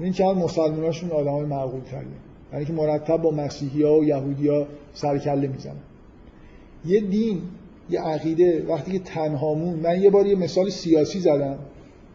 این 0.00 0.12
چند 0.12 0.36
مسلماناشون 0.36 1.10
آدم 1.10 1.30
های 1.30 1.44
معقول 1.46 1.80
تریه 1.80 2.08
یعنی 2.52 2.64
که 2.64 2.72
مرتب 2.72 3.16
با 3.16 3.30
مسیحی 3.30 3.82
ها 3.82 3.98
و 3.98 4.04
یهودی 4.04 4.48
ها 4.48 4.66
سرکله 4.94 5.48
می‌زنن. 5.48 5.82
یه 6.86 7.00
دین 7.00 7.42
یه 7.90 8.00
عقیده 8.00 8.66
وقتی 8.68 8.92
که 8.92 8.98
تنهامون 8.98 9.74
من 9.78 10.02
یه 10.02 10.10
بار 10.10 10.26
یه 10.26 10.34
مثال 10.34 10.70
سیاسی 10.70 11.20
زدم. 11.20 11.58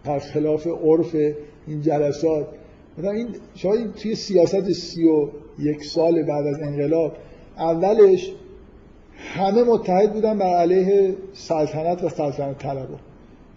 در 0.03 0.19
خلاف 0.19 0.67
عرف 0.67 1.15
این 1.67 1.81
جلسات. 1.81 2.47
این 2.97 3.27
شاید 3.55 3.93
توی 3.93 4.15
سیاست 4.15 4.71
سی 4.71 5.03
و 5.03 5.29
یک 5.59 5.83
سال 5.83 6.23
بعد 6.23 6.47
از 6.47 6.61
انقلاب 6.61 7.13
اولش 7.57 8.31
همه 9.17 9.63
متحد 9.63 10.13
بودن 10.13 10.37
بر 10.37 10.55
علیه 10.55 11.15
سلطنت 11.33 12.03
و 12.03 12.09
سلطنت 12.09 12.57
طلبا. 12.57 12.95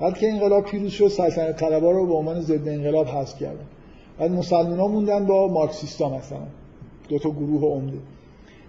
بعد 0.00 0.18
که 0.18 0.28
انقلاب 0.28 0.64
پیروز 0.64 0.90
شد 0.90 1.08
سلطنت 1.08 1.56
طلبا 1.56 1.90
رو 1.90 2.06
به 2.06 2.14
عنوان 2.14 2.40
ضد 2.40 2.68
انقلاب 2.68 3.06
حذف 3.06 3.38
کردن. 3.38 3.66
بعد 4.18 4.30
مسلمان 4.30 4.78
ها 4.78 4.88
موندن 4.88 5.26
با 5.26 5.48
مارکسیستا 5.48 6.08
مثلا. 6.08 6.46
دو 7.08 7.18
تا 7.18 7.30
گروه 7.30 7.62
عمده. 7.62 7.98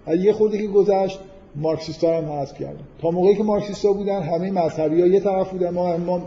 بعد 0.05 0.19
یه 0.19 0.33
خورده 0.33 0.57
که 0.57 0.67
گذشت 0.67 1.19
مارکسیستا 1.55 2.17
هم 2.17 2.31
حذف 2.31 2.59
کردن. 2.59 2.83
تا 3.01 3.11
موقعی 3.11 3.35
که 3.35 3.43
مارکسیستا 3.43 3.93
بودن 3.93 4.21
همه 4.21 4.51
مذهبی 4.51 5.01
ها 5.01 5.07
یه 5.07 5.19
طرف 5.19 5.49
بودن. 5.49 5.69
ما 5.69 5.97
ما 5.97 6.21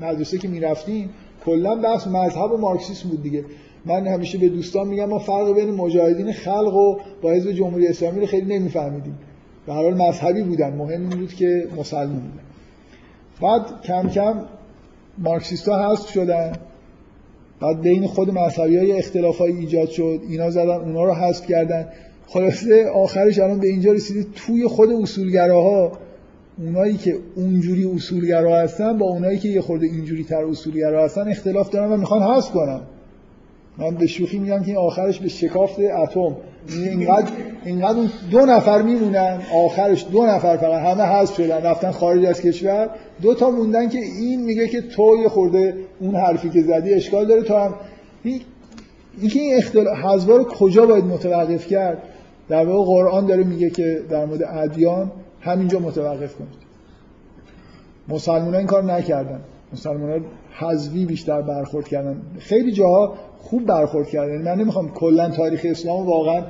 مدرسه 0.00 0.38
که 0.38 0.48
می‌رفتیم 0.48 1.10
کلا 1.48 1.74
بحث 1.74 2.06
مذهب 2.06 2.52
و 2.52 2.56
مارکسیسم 2.56 3.08
بود 3.08 3.22
دیگه. 3.22 3.44
من 3.86 4.06
همیشه 4.06 4.38
به 4.38 4.48
دوستان 4.48 4.88
میگم 4.88 5.04
ما 5.04 5.18
فرق 5.18 5.54
بین 5.54 5.70
مجاهدین 5.70 6.32
خلق 6.32 6.74
و 6.74 6.96
با 7.22 7.32
حزب 7.32 7.52
جمهوری 7.52 7.86
اسلامی 7.86 8.20
رو 8.20 8.26
خیلی 8.26 8.58
نمیفهمیدیم. 8.58 9.18
به 9.66 9.72
هر 9.72 9.82
حال 9.82 9.94
مذهبی 9.94 10.42
بودن. 10.42 10.74
مهم 10.74 11.00
این 11.00 11.18
بود 11.18 11.34
که 11.34 11.68
مسلمان 11.76 12.20
بودن. 12.20 12.44
بعد 13.42 13.82
کم 13.82 14.08
کم 14.08 14.44
مارکسیستا 15.18 15.90
حذف 15.90 16.08
شدن. 16.10 16.52
بعد 17.60 17.80
بین 17.80 18.06
خود 18.06 18.30
مذهبی 18.30 18.76
های 18.76 18.92
اختلاف 18.92 19.38
های 19.38 19.52
ایجاد 19.52 19.88
شد. 19.88 20.20
اینا 20.28 20.50
زدن 20.50 20.68
اونا 20.68 21.04
رو 21.04 21.12
حذف 21.12 21.46
کردن. 21.46 21.88
خلاصه 22.26 22.90
آخرش 22.94 23.38
الان 23.38 23.60
به 23.60 23.66
اینجا 23.66 23.92
رسیده 23.92 24.26
توی 24.34 24.66
خود 24.66 24.92
اصولگراها 24.92 25.92
اونایی 26.64 26.96
که 26.96 27.16
اونجوری 27.36 27.84
اصولگرا 27.84 28.56
هستن 28.56 28.98
با 28.98 29.06
اونایی 29.06 29.38
که 29.38 29.48
یه 29.48 29.60
خورده 29.60 29.86
اینجوری 29.86 30.24
تر 30.24 30.44
اصولگرا 30.44 31.04
هستن 31.04 31.28
اختلاف 31.28 31.70
دارن 31.70 31.92
و 31.92 31.96
می‌خوان 31.96 32.22
حذف 32.22 32.50
کنن. 32.50 32.80
من 33.78 33.94
به 33.94 34.06
شوخی 34.06 34.38
میگم 34.38 34.62
که 34.62 34.66
این 34.66 34.76
آخرش 34.76 35.20
به 35.20 35.28
شکافت 35.28 35.80
اتم. 35.80 36.36
یعنی 36.70 36.88
اینقدر 36.88 37.32
اینقدر 37.64 37.98
دو 38.30 38.40
نفر 38.40 38.82
میمونن 38.82 39.40
آخرش 39.54 40.06
دو 40.12 40.26
نفر 40.26 40.56
فقط 40.56 40.82
همه 40.82 41.02
حذف 41.02 41.36
شدن 41.36 41.62
رفتن 41.62 41.90
خارج 41.90 42.24
از 42.24 42.40
کشور. 42.40 42.90
دو 43.22 43.34
تا 43.34 43.50
موندن 43.50 43.88
که 43.88 43.98
این 43.98 44.44
میگه 44.44 44.68
که 44.68 44.80
تو 44.80 45.16
یه 45.22 45.28
خورده 45.28 45.74
اون 46.00 46.14
حرفی 46.14 46.50
که 46.50 46.62
زدی 46.62 46.94
اشکال 46.94 47.26
داره 47.26 47.42
تو 47.42 47.56
هم 47.56 47.74
این 48.22 48.40
اینکه 49.20 49.40
این 49.40 49.56
اختلاف 49.56 50.26
رو 50.26 50.44
کجا 50.44 50.86
باید 50.86 51.04
متوقف 51.04 51.66
کرد؟ 51.66 52.02
در 52.48 52.66
واقع 52.66 52.84
قرآن 52.84 53.26
داره 53.26 53.44
میگه 53.44 53.70
که 53.70 54.00
در 54.10 54.24
مورد 54.24 54.42
ادیان 54.42 55.12
همینجا 55.40 55.78
متوقف 55.78 56.34
کنید. 56.34 56.68
مسلمان 58.08 58.54
این 58.54 58.66
کار 58.66 58.84
نکردن. 58.84 59.40
مسلمان 59.72 60.10
ها 60.10 60.18
حذوی 60.58 61.04
بیشتر 61.04 61.42
برخورد 61.42 61.88
کردن. 61.88 62.22
خیلی 62.38 62.72
جاها 62.72 63.14
خوب 63.38 63.66
برخورد 63.66 64.08
کردن. 64.08 64.32
یعنی 64.32 64.44
من 64.44 64.54
نمی‌خوام 64.54 64.90
کلا 64.90 65.30
تاریخ 65.30 65.66
اسلام 65.70 66.06
واقعا 66.06 66.44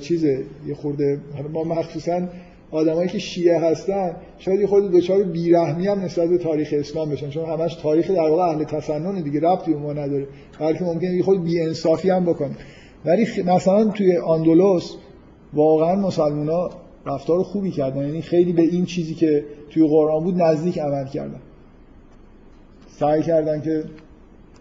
چیزه 0.00 0.44
یه 0.66 0.74
خورده 0.74 1.20
ما 1.52 1.64
مخصوصا 1.64 2.22
آدمایی 2.70 3.08
که 3.08 3.18
شیعه 3.18 3.60
هستن 3.60 4.16
شاید 4.38 4.60
یه 4.60 4.66
خورده 4.66 4.98
دچار 4.98 5.22
بیرحمی 5.22 5.86
هم 5.86 6.00
نسبت 6.00 6.28
به 6.28 6.38
تاریخ 6.38 6.74
اسلام 6.78 7.10
بشن. 7.10 7.30
چون 7.30 7.44
همش 7.44 7.74
تاریخ 7.74 8.10
در 8.10 8.28
واقع 8.30 8.42
اهل 8.42 8.64
تسنن 8.64 9.22
دیگه 9.22 9.40
ربطی 9.40 9.72
به 9.72 9.78
ما 9.78 9.92
نداره. 9.92 10.26
بلکه 10.60 10.84
ممکنه 10.84 11.14
یه 11.14 11.22
خود 11.22 11.44
بی 11.44 11.74
هم 12.10 12.24
بکنه. 12.24 12.56
ولی 13.04 13.26
مثلا 13.46 13.84
توی 13.84 14.16
اندلس 14.16 14.96
واقعا 15.52 15.96
مسلمونا 15.96 16.70
رفتار 17.06 17.42
خوبی 17.42 17.70
کردن. 17.70 18.06
یعنی 18.06 18.22
خیلی 18.22 18.52
به 18.52 18.62
این 18.62 18.84
چیزی 18.84 19.14
که 19.14 19.44
توی 19.70 19.88
قرآن 19.88 20.24
بود 20.24 20.42
نزدیک 20.42 20.78
عمل 20.78 21.06
کردن. 21.06 21.40
سعی 22.98 23.22
کردن 23.22 23.60
که 23.60 23.84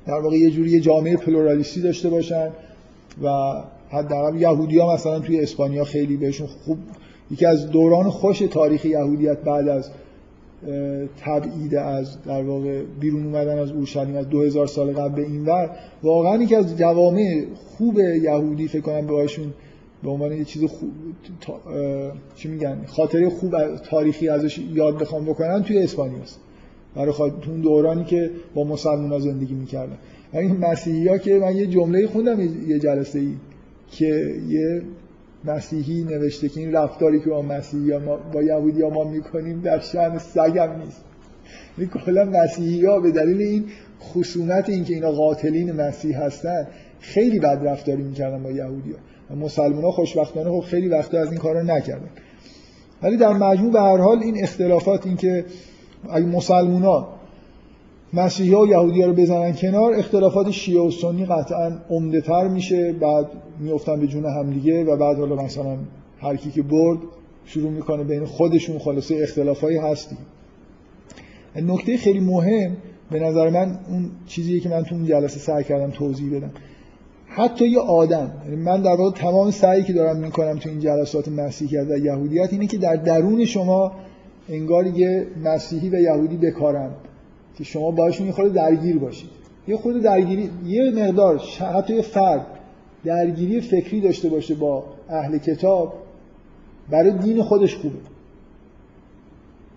در 0.07 0.19
واقع 0.19 0.37
یه 0.37 0.51
جوری 0.51 0.69
یه 0.69 0.79
جامعه 0.79 1.17
پلورالیستی 1.17 1.81
داشته 1.81 2.09
باشن 2.09 2.49
و 3.23 3.27
حداقل 3.89 4.41
یهودی 4.41 4.79
ها 4.79 4.93
مثلا 4.93 5.19
توی 5.19 5.39
اسپانیا 5.39 5.83
خیلی 5.83 6.17
بهشون 6.17 6.47
خوب 6.47 6.77
یکی 7.31 7.45
از 7.45 7.69
دوران 7.69 8.09
خوش 8.09 8.39
تاریخ 8.39 8.85
یهودیت 8.85 9.37
بعد 9.37 9.67
از 9.67 9.89
تبعید 11.21 11.75
از 11.75 12.23
در 12.23 12.43
واقع 12.43 12.81
بیرون 12.99 13.23
اومدن 13.25 13.59
از 13.59 13.71
اورشلیم 13.71 14.15
از 14.15 14.29
2000 14.29 14.67
سال 14.67 14.93
قبل 14.93 15.15
به 15.15 15.21
این 15.21 15.45
ور 15.45 15.69
واقعا 16.03 16.43
یکی 16.43 16.55
از 16.55 16.77
جوامع 16.77 17.45
خوب 17.77 17.99
یهودی 17.99 18.67
فکر 18.67 18.81
کنم 18.81 19.07
بهشون 19.07 19.53
به 20.03 20.09
عنوان 20.09 20.31
یه 20.31 20.45
چیز 20.45 20.63
خوب 20.63 20.91
چی 22.35 22.47
میگن؟ 22.47 22.77
خاطره 22.87 23.29
خوب 23.29 23.75
تاریخی 23.75 24.29
ازش 24.29 24.59
یاد 24.73 24.99
بخوام 24.99 25.25
بکنن 25.25 25.63
توی 25.63 25.79
اسپانیا 25.79 26.21
است. 26.21 26.39
برای 26.95 27.11
خاطر 27.11 27.51
اون 27.51 27.61
دورانی 27.61 28.03
که 28.03 28.31
با 28.55 28.63
مسلمان 28.63 29.19
زندگی 29.19 29.53
می‌کردن. 29.53 29.97
این 30.33 30.57
مسیحی 30.57 31.07
ها 31.07 31.17
که 31.17 31.39
من 31.39 31.55
یه 31.55 31.67
جمله 31.67 32.07
خوندم 32.07 32.39
یه 32.67 32.79
جلسه 32.79 33.19
ای 33.19 33.35
که 33.91 34.35
یه 34.49 34.81
مسیحی 35.45 36.03
نوشته 36.03 36.49
که 36.49 36.59
این 36.59 36.71
رفتاری 36.71 37.19
که 37.19 37.29
با 37.29 37.41
مسیحی 37.41 37.97
ما 37.97 38.15
با 38.15 38.43
یهودی 38.43 38.81
ها 38.81 38.89
ما 38.89 39.03
می‌کنیم 39.03 39.61
در 39.61 39.79
شأن 39.79 40.17
سگم 40.17 40.69
نیست. 40.83 41.03
این 41.77 41.87
کلا 41.87 42.25
مسیحی 42.25 42.85
ها 42.85 42.99
به 42.99 43.11
دلیل 43.11 43.41
این 43.41 43.65
خصومت 44.01 44.69
این 44.69 44.83
که 44.83 44.93
اینا 44.93 45.11
قاتلین 45.11 45.71
مسیح 45.71 46.17
هستن 46.17 46.67
خیلی 46.99 47.39
بد 47.39 47.61
رفتاری 47.63 48.03
می‌کردن 48.03 48.43
با 48.43 48.51
یهودی 48.51 48.91
ها 48.91 48.97
مسلمان 49.29 49.83
ها 49.83 49.91
خوشبختانه 49.91 50.49
خب 50.49 50.59
خیلی 50.59 50.87
وقتا 50.87 51.19
از 51.19 51.31
این 51.31 51.37
کارا 51.37 51.61
نکردن. 51.61 52.09
ولی 53.03 53.17
در 53.17 53.33
مجموع 53.33 53.71
به 53.71 53.81
هر 53.81 53.97
حال 53.97 54.23
این 54.23 54.43
اختلافات 54.43 55.07
این 55.07 55.17
که 55.17 55.45
اگه 56.09 56.25
مسلمان 56.25 56.81
ها 56.81 57.07
مسیحی 58.13 58.53
ها 58.53 58.61
و 58.61 58.67
یهودی 58.67 59.01
ها 59.01 59.07
رو 59.07 59.13
بزنن 59.13 59.53
کنار 59.53 59.93
اختلافات 59.93 60.51
شیعه 60.51 60.81
و 60.81 60.91
سنی 60.91 61.25
قطعا 61.25 61.71
عمده 61.89 62.21
تر 62.21 62.47
میشه. 62.47 62.93
بعد 62.93 63.25
میفتن 63.59 63.99
به 63.99 64.07
جون 64.07 64.25
همدیگه 64.25 64.83
و 64.83 64.97
بعد 64.97 65.17
حالا 65.17 65.35
مثلا 65.35 65.77
هر 66.21 66.35
کی 66.35 66.51
که 66.51 66.61
برد 66.61 66.99
شروع 67.45 67.71
می‌کنه 67.71 68.03
بین 68.03 68.25
خودشون 68.25 68.79
خلاصه 68.79 69.15
اختلافایی 69.23 69.77
هستی. 69.77 70.17
نکته 71.55 71.97
خیلی 71.97 72.19
مهم 72.19 72.77
به 73.11 73.19
نظر 73.19 73.49
من 73.49 73.79
اون 73.89 74.11
چیزیه 74.27 74.59
که 74.59 74.69
من 74.69 74.83
تو 74.83 74.95
اون 74.95 75.05
جلسه 75.05 75.39
سعی 75.39 75.63
کردم 75.63 75.91
توضیح 75.91 76.35
بدم. 76.35 76.51
حتی 77.35 77.67
یه 77.67 77.79
آدم 77.79 78.31
یعنی 78.45 78.55
من 78.55 78.81
در 78.81 78.95
واقع 78.95 79.11
تمام 79.11 79.51
سعی 79.51 79.83
که 79.83 79.93
دارم 79.93 80.17
می‌کنم 80.17 80.57
تو 80.59 80.69
این 80.69 80.79
جلسات 80.79 81.27
مسیحیت 81.27 81.87
و 81.89 81.97
یهودیت 81.97 82.53
اینه 82.53 82.67
که 82.67 82.77
در 82.77 82.95
درون 82.95 83.45
شما 83.45 83.91
انگار 84.49 84.87
یه 84.87 85.27
مسیحی 85.43 85.89
و 85.89 85.99
یهودی 85.99 86.37
بکارم 86.37 86.91
که 87.57 87.63
شما 87.63 87.91
باشون 87.91 88.27
یه 88.27 88.33
خود 88.33 88.53
درگیر 88.53 88.99
باشید. 88.99 89.29
یه 89.67 89.77
خود 89.77 90.01
درگیری 90.01 90.49
یه 90.65 90.91
مقدار 90.91 91.41
حتی 91.75 91.95
یه 91.95 92.01
فرد 92.01 92.45
درگیری 93.05 93.61
فکری 93.61 94.01
داشته 94.01 94.29
باشه 94.29 94.55
با 94.55 94.83
اهل 95.09 95.37
کتاب 95.37 95.93
برای 96.89 97.11
دین 97.11 97.43
خودش 97.43 97.75
خوبه. 97.75 97.95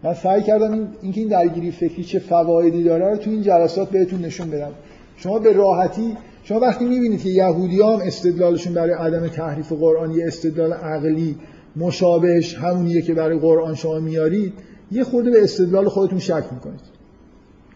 من 0.03 0.15
سعی 0.15 0.43
کردم 0.43 0.73
این 0.73 0.89
اینکه 1.03 1.21
این 1.21 1.29
درگیری 1.29 1.71
فکری 1.71 2.05
چه 2.05 2.19
فوایدی 2.19 2.83
داره 2.83 3.11
رو 3.11 3.17
تو 3.17 3.31
این 3.31 3.43
جلسات 3.43 3.91
بهتون 3.91 4.25
نشون 4.25 4.51
بدم. 4.51 4.73
شما 5.17 5.39
به 5.39 5.53
راحتی 5.53 6.17
شما 6.49 6.61
وقتی 6.61 6.85
می‌بینید 6.85 7.23
که 7.23 7.29
یهودی 7.29 7.83
هم 7.83 7.99
استدلالشون 8.03 8.75
برای 8.75 8.93
عدم 8.93 9.29
تحریف 9.29 9.73
قرآن 9.73 10.11
یه 10.11 10.27
استدلال 10.27 10.73
عقلی 10.73 11.37
مشابهش 11.77 12.55
همونیه 12.55 13.03
که 13.03 13.15
برای 13.15 13.39
قرآن 13.39 13.75
شما 13.75 13.99
میارید 13.99 14.53
یه 14.93 15.05
خورده 15.05 15.31
به 15.31 15.43
استدلال 15.43 15.89
خودتون 15.89 16.19
شک 16.19 16.45
می‌کنید 16.53 16.81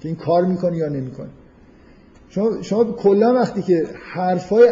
که 0.01 0.09
این 0.09 0.16
کار 0.16 0.44
می‌کنه 0.44 0.76
یا 0.76 0.88
نمی‌کنه 0.88 1.28
شما, 2.28 2.62
شما 2.62 2.84
کلا 2.84 3.34
وقتی 3.34 3.62
که 3.62 3.86
حرفای 4.12 4.68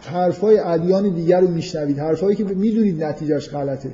حرفای 0.00 0.58
ادیان 0.58 1.14
دیگر 1.14 1.40
رو 1.40 1.48
میشنوید 1.48 1.98
حرفایی 1.98 2.36
که 2.36 2.44
می‌دونید 2.44 3.04
نتیجهش 3.04 3.48
غلطه 3.48 3.90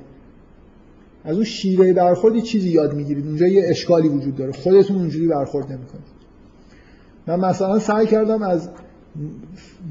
از 1.24 1.34
اون 1.34 1.44
شیوه 1.44 1.92
برخوردی 1.92 2.42
چیزی 2.42 2.68
یاد 2.68 2.94
می‌گیرید. 2.94 3.26
اونجا 3.26 3.46
یه 3.46 3.62
اشکالی 3.66 4.08
وجود 4.08 4.36
داره. 4.36 4.52
خودتون 4.52 4.96
اونجوری 4.96 5.26
برخورد 5.26 5.72
نمی‌کنید. 5.72 6.20
من 7.26 7.40
مثلا 7.40 7.78
سعی 7.78 8.06
کردم 8.06 8.42
از 8.42 8.68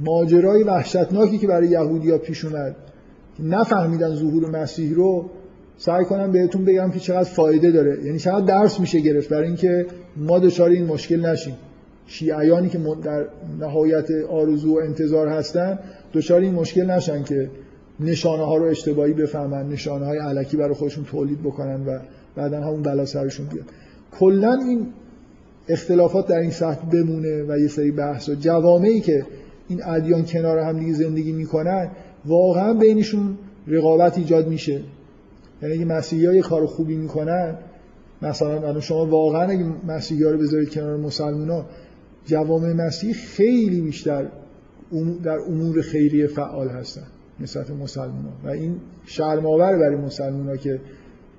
ماجرای 0.05 0.63
وحشتناکی 0.63 1.37
که 1.37 1.47
برای 1.47 1.67
یهودیا 1.67 2.17
پیش 2.17 2.45
اومد 2.45 2.75
نفهمیدن 3.39 4.15
ظهور 4.15 4.49
مسیح 4.49 4.95
رو 4.95 5.29
سعی 5.77 6.05
کنم 6.05 6.31
بهتون 6.31 6.65
بگم 6.65 6.91
که 6.91 6.99
چقدر 6.99 7.29
فایده 7.29 7.71
داره. 7.71 8.05
یعنی 8.05 8.19
چقدر 8.19 8.45
درس 8.45 8.79
میشه 8.79 8.99
گرفت 8.99 9.29
برای 9.29 9.47
اینکه 9.47 9.85
ما 10.17 10.39
دچار 10.39 10.69
این 10.69 10.85
مشکل 10.85 11.25
نشیم. 11.25 11.55
شیعیانی 12.07 12.69
که 12.69 12.79
در 13.03 13.25
نهایت 13.59 14.11
آرزو 14.29 14.75
و 14.75 14.77
انتظار 14.77 15.27
هستن 15.27 15.79
دچار 16.13 16.41
این 16.41 16.53
مشکل 16.53 16.91
نشن 16.91 17.23
که 17.23 17.49
نشانه 17.99 18.43
ها 18.43 18.57
رو 18.57 18.65
اشتباهی 18.65 19.13
بفهمن 19.13 19.69
نشانه 19.69 20.05
های 20.05 20.17
علکی 20.17 20.57
برای 20.57 20.73
خودشون 20.73 21.03
تولید 21.03 21.41
بکنن 21.41 21.85
و 21.85 21.99
بعدا 22.35 22.57
همون 22.61 22.81
بلا 22.81 23.05
سرشون 23.05 23.45
بیاد. 23.45 23.65
کلا 24.19 24.53
این 24.53 24.87
اختلافات 25.69 26.27
در 26.27 26.39
این 26.39 26.51
سطح 26.51 26.85
بمونه 26.85 27.43
و 27.43 27.59
یه 27.59 27.67
سری 27.67 27.91
بحث 27.91 28.29
و 28.29 28.35
جوامعی 28.35 29.01
که 29.01 29.25
این 29.67 29.83
ادیان 29.85 30.25
کنار 30.25 30.59
هم 30.59 30.79
دیگه 30.79 30.93
زندگی 30.93 31.31
می‌کنن 31.31 31.89
واقعا 32.25 32.73
بینشون 32.73 33.37
رقابت 33.67 34.17
ایجاد 34.17 34.47
میشه. 34.47 34.81
یعنی 35.61 35.75
اگه 35.75 35.85
مسیحی 35.85 36.25
ها 36.25 36.41
کار 36.41 36.65
خوبی 36.65 36.95
می‌کنن 36.95 37.57
مثلا 38.21 38.79
شما 38.79 39.05
واقعا 39.05 39.41
اگه 39.41 39.65
مسیحی 39.87 40.23
ها 40.23 40.31
رو 40.31 40.37
بذارید 40.37 40.69
کنار 40.69 40.97
مسلمان 40.97 41.49
ها 41.49 41.65
جوامع 42.25 42.73
مسیحی 42.73 43.13
خیلی 43.13 43.81
بیشتر 43.81 44.27
در 45.23 45.37
امور 45.39 45.81
خیریه 45.81 46.27
فعال 46.27 46.67
هستن 46.67 47.03
نسبت 47.39 47.71
مسلمان 47.71 48.25
ها 48.25 48.31
و 48.43 48.47
این 48.47 48.75
شرماور 49.05 49.77
برای 49.77 49.95
مسلمان 49.95 50.47
ها 50.47 50.57
که 50.57 50.79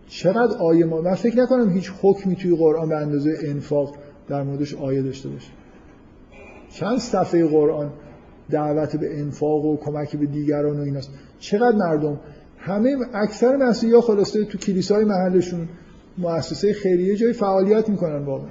چقدر 0.08 0.56
آیه 0.58 0.84
ما 0.84 1.00
من 1.00 1.14
فکر 1.14 1.36
نکنم 1.36 1.70
هیچ 1.70 1.92
حکمی 2.02 2.36
توی 2.36 2.56
قرآن 2.56 2.88
به 2.88 2.96
اندازه 2.96 3.38
انفاق 3.42 3.94
در 4.30 4.42
موردش 4.42 4.74
آیه 4.74 5.02
داشته 5.02 5.28
باشه 5.28 5.50
چند 6.70 6.98
صفحه 6.98 7.46
قرآن 7.46 7.92
دعوت 8.50 8.96
به 8.96 9.20
انفاق 9.20 9.64
و 9.64 9.76
کمک 9.76 10.16
به 10.16 10.26
دیگران 10.26 10.80
و 10.80 10.82
ایناست. 10.82 11.10
چقدر 11.38 11.76
مردم؟ 11.76 12.20
همه 12.58 12.96
اکثر 13.14 13.56
مسیحی 13.56 14.00
خلاصه 14.00 14.44
تو 14.44 14.58
کلیسای 14.58 15.04
محلشون 15.04 15.68
مؤسسه 16.18 16.72
خیریه 16.72 17.16
جای 17.16 17.32
فعالیت 17.32 17.88
می‌کنن 17.88 18.24
واقعا. 18.24 18.50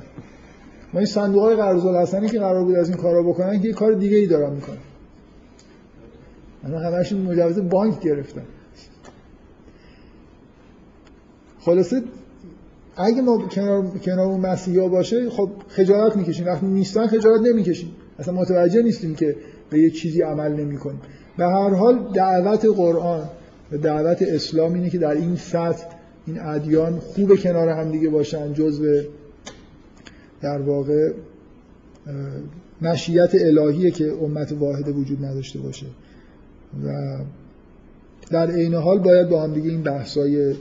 ما 0.93 0.99
این 0.99 1.05
صندوق 1.05 1.43
های 1.43 1.55
قرض 1.55 1.85
الحسنی 1.85 2.29
که 2.29 2.39
قرار 2.39 2.63
بود 2.63 2.75
از 2.75 2.89
این 2.89 2.97
کارا 2.97 3.23
بکنن 3.23 3.61
که 3.61 3.67
یه 3.67 3.73
کار 3.73 3.93
دیگه 3.93 4.17
ای 4.17 4.27
دارن 4.27 4.53
می‌کنن. 4.53 4.77
انا 6.63 6.79
همشون 6.79 7.21
مجوز 7.21 7.59
بانک 7.69 7.99
گرفتن. 7.99 8.43
خلاصه 11.59 12.03
اگه 12.97 13.21
ما 13.21 13.47
کنار 13.47 13.87
کنار 13.97 14.25
اون 14.25 14.39
مسیحا 14.39 14.87
باشه 14.87 15.29
خب 15.29 15.49
خجالت 15.67 16.15
می‌کشیم. 16.17 16.45
وقتی 16.45 16.65
نیستن 16.65 17.07
خجالت 17.07 17.41
نمی‌کشیم. 17.41 17.91
اصلا 18.19 18.33
متوجه 18.33 18.81
نیستیم 18.81 19.15
که 19.15 19.35
به 19.69 19.79
یه 19.79 19.89
چیزی 19.89 20.21
عمل 20.21 20.51
نمی‌کنیم. 20.51 20.99
به 21.37 21.45
هر 21.45 21.69
حال 21.69 22.13
دعوت 22.13 22.65
قرآن 22.65 23.29
و 23.71 23.77
دعوت 23.77 24.21
اسلام 24.21 24.73
اینه 24.73 24.89
که 24.89 24.97
در 24.97 25.11
این 25.11 25.35
سطح 25.35 25.85
این 26.25 26.41
ادیان 26.41 26.99
خوب 26.99 27.35
کنار 27.35 27.69
هم 27.69 27.91
دیگه 27.91 28.09
باشن 28.09 28.53
جزء 28.53 29.01
در 30.41 30.61
واقع 30.61 31.11
مشیت 32.81 33.29
الهیه 33.33 33.91
که 33.91 34.13
امت 34.23 34.51
واحد 34.51 34.97
وجود 34.97 35.25
نداشته 35.25 35.59
باشه. 35.59 35.85
و 36.85 37.17
در 38.31 38.51
عین 38.51 38.73
حال 38.73 38.99
باید 38.99 39.29
با 39.29 39.43
هم 39.43 39.53
دیگه 39.53 39.69
این 39.69 39.81
بحثای 39.83 40.55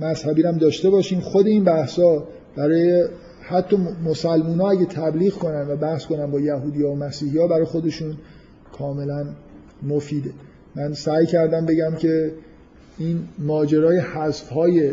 مذهبی 0.00 0.42
هم 0.42 0.58
داشته 0.58 0.90
باشیم 0.90 1.20
خود 1.20 1.46
این 1.46 1.64
بحثا 1.64 2.24
برای 2.56 3.08
حتی 3.40 3.76
مسلمان 4.04 4.60
ها 4.60 4.70
اگه 4.70 4.84
تبلیغ 4.84 5.34
کنن 5.34 5.68
و 5.68 5.76
بحث 5.76 6.06
کنن 6.06 6.30
با 6.30 6.40
یهودی 6.40 6.82
ها 6.82 6.90
و 6.90 6.96
مسیحی 6.96 7.38
ها 7.38 7.46
برای 7.46 7.64
خودشون 7.64 8.16
کاملا 8.72 9.26
مفیده. 9.82 10.30
من 10.76 10.92
سعی 10.92 11.26
کردم 11.26 11.66
بگم 11.66 11.94
که 11.94 12.32
این 12.98 13.28
ماجرای 13.38 13.98
حذف 13.98 14.48
های 14.48 14.92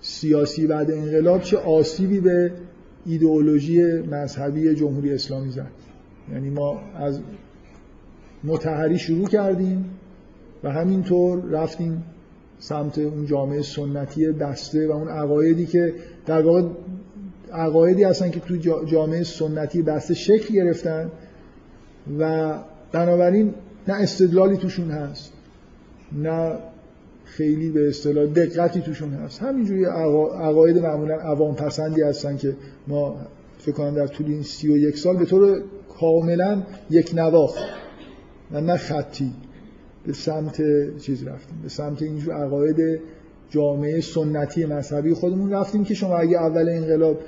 سیاسی 0.00 0.66
بعد 0.66 0.90
انقلاب 0.90 1.42
چه 1.42 1.56
آسیبی 1.56 2.20
به 2.20 2.52
ایدئولوژی 3.06 3.82
مذهبی 3.82 4.74
جمهوری 4.74 5.14
اسلامی 5.14 5.50
زد. 5.50 5.70
یعنی 6.32 6.50
ما 6.50 6.80
از 6.96 7.20
متحری 8.44 8.98
شروع 8.98 9.28
کردیم 9.28 9.84
و 10.64 10.70
همینطور 10.70 11.42
رفتیم 11.50 12.04
سمت 12.68 12.98
اون 12.98 13.26
جامعه 13.26 13.62
سنتی 13.62 14.26
بسته 14.26 14.88
و 14.88 14.92
اون 14.92 15.08
عقایدی 15.08 15.66
که 15.66 15.94
در 16.26 16.42
واقع 16.42 16.62
عقایدی 17.52 18.04
هستن 18.04 18.30
که 18.30 18.40
تو 18.40 18.56
جامعه 18.84 19.22
سنتی 19.22 19.82
بسته 19.82 20.14
شکل 20.14 20.54
گرفتن 20.54 21.10
و 22.18 22.54
بنابراین 22.92 23.54
نه 23.88 23.94
استدلالی 23.94 24.56
توشون 24.56 24.90
هست 24.90 25.32
نه 26.12 26.58
خیلی 27.24 27.70
به 27.70 27.88
اصطلاح 27.88 28.26
دقتی 28.26 28.80
توشون 28.80 29.14
هست. 29.14 29.42
همینجوری 29.42 29.84
عقاید 29.84 30.78
معمولا 30.78 31.14
عوام 31.14 31.54
پسندی 31.54 32.02
هستن 32.02 32.36
که 32.36 32.56
ما 32.88 33.16
فکر 33.58 33.72
کنم 33.72 33.94
در 33.94 34.06
طول 34.06 34.26
این 34.26 34.42
سی 34.42 34.68
و 34.68 34.76
یک 34.76 34.98
سال 34.98 35.16
به 35.16 35.24
طور 35.24 35.62
کاملا 36.00 36.62
یک 36.90 37.10
نواخت 37.14 37.62
و 38.52 38.60
نه 38.60 38.76
خطی. 38.76 39.32
به 40.06 40.12
سمت 40.12 40.62
چیز 40.98 41.24
رفتیم 41.24 41.58
به 41.62 41.68
سمت 41.68 42.02
اینجور 42.02 42.34
عقاید 42.34 43.00
جامعه 43.50 44.00
سنتی 44.00 44.64
مذهبی 44.64 45.14
خودمون 45.14 45.50
رفتیم 45.50 45.84
که 45.84 45.94
شما 45.94 46.16
اگه 46.16 46.38
اول 46.38 46.68
انقلاب 46.68 47.18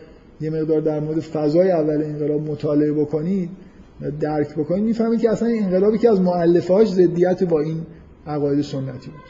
یه 0.40 0.50
مقدار 0.50 0.80
در 0.80 1.00
مورد 1.00 1.20
فضای 1.20 1.70
اول 1.70 2.02
انقلاب 2.02 2.50
مطالعه 2.50 2.92
بکنید 2.92 3.50
و 4.00 4.10
درک 4.10 4.54
بکنید 4.54 4.84
می‌فهمید 4.84 5.20
که 5.20 5.30
اصلا 5.30 5.48
انقلابی 5.48 5.98
که 5.98 6.10
از 6.10 6.20
معلفهاش 6.20 6.88
ضدیت 6.88 7.44
با 7.44 7.60
این 7.60 7.80
عقاید 8.26 8.62
سنتی 8.62 9.10
بود. 9.10 9.20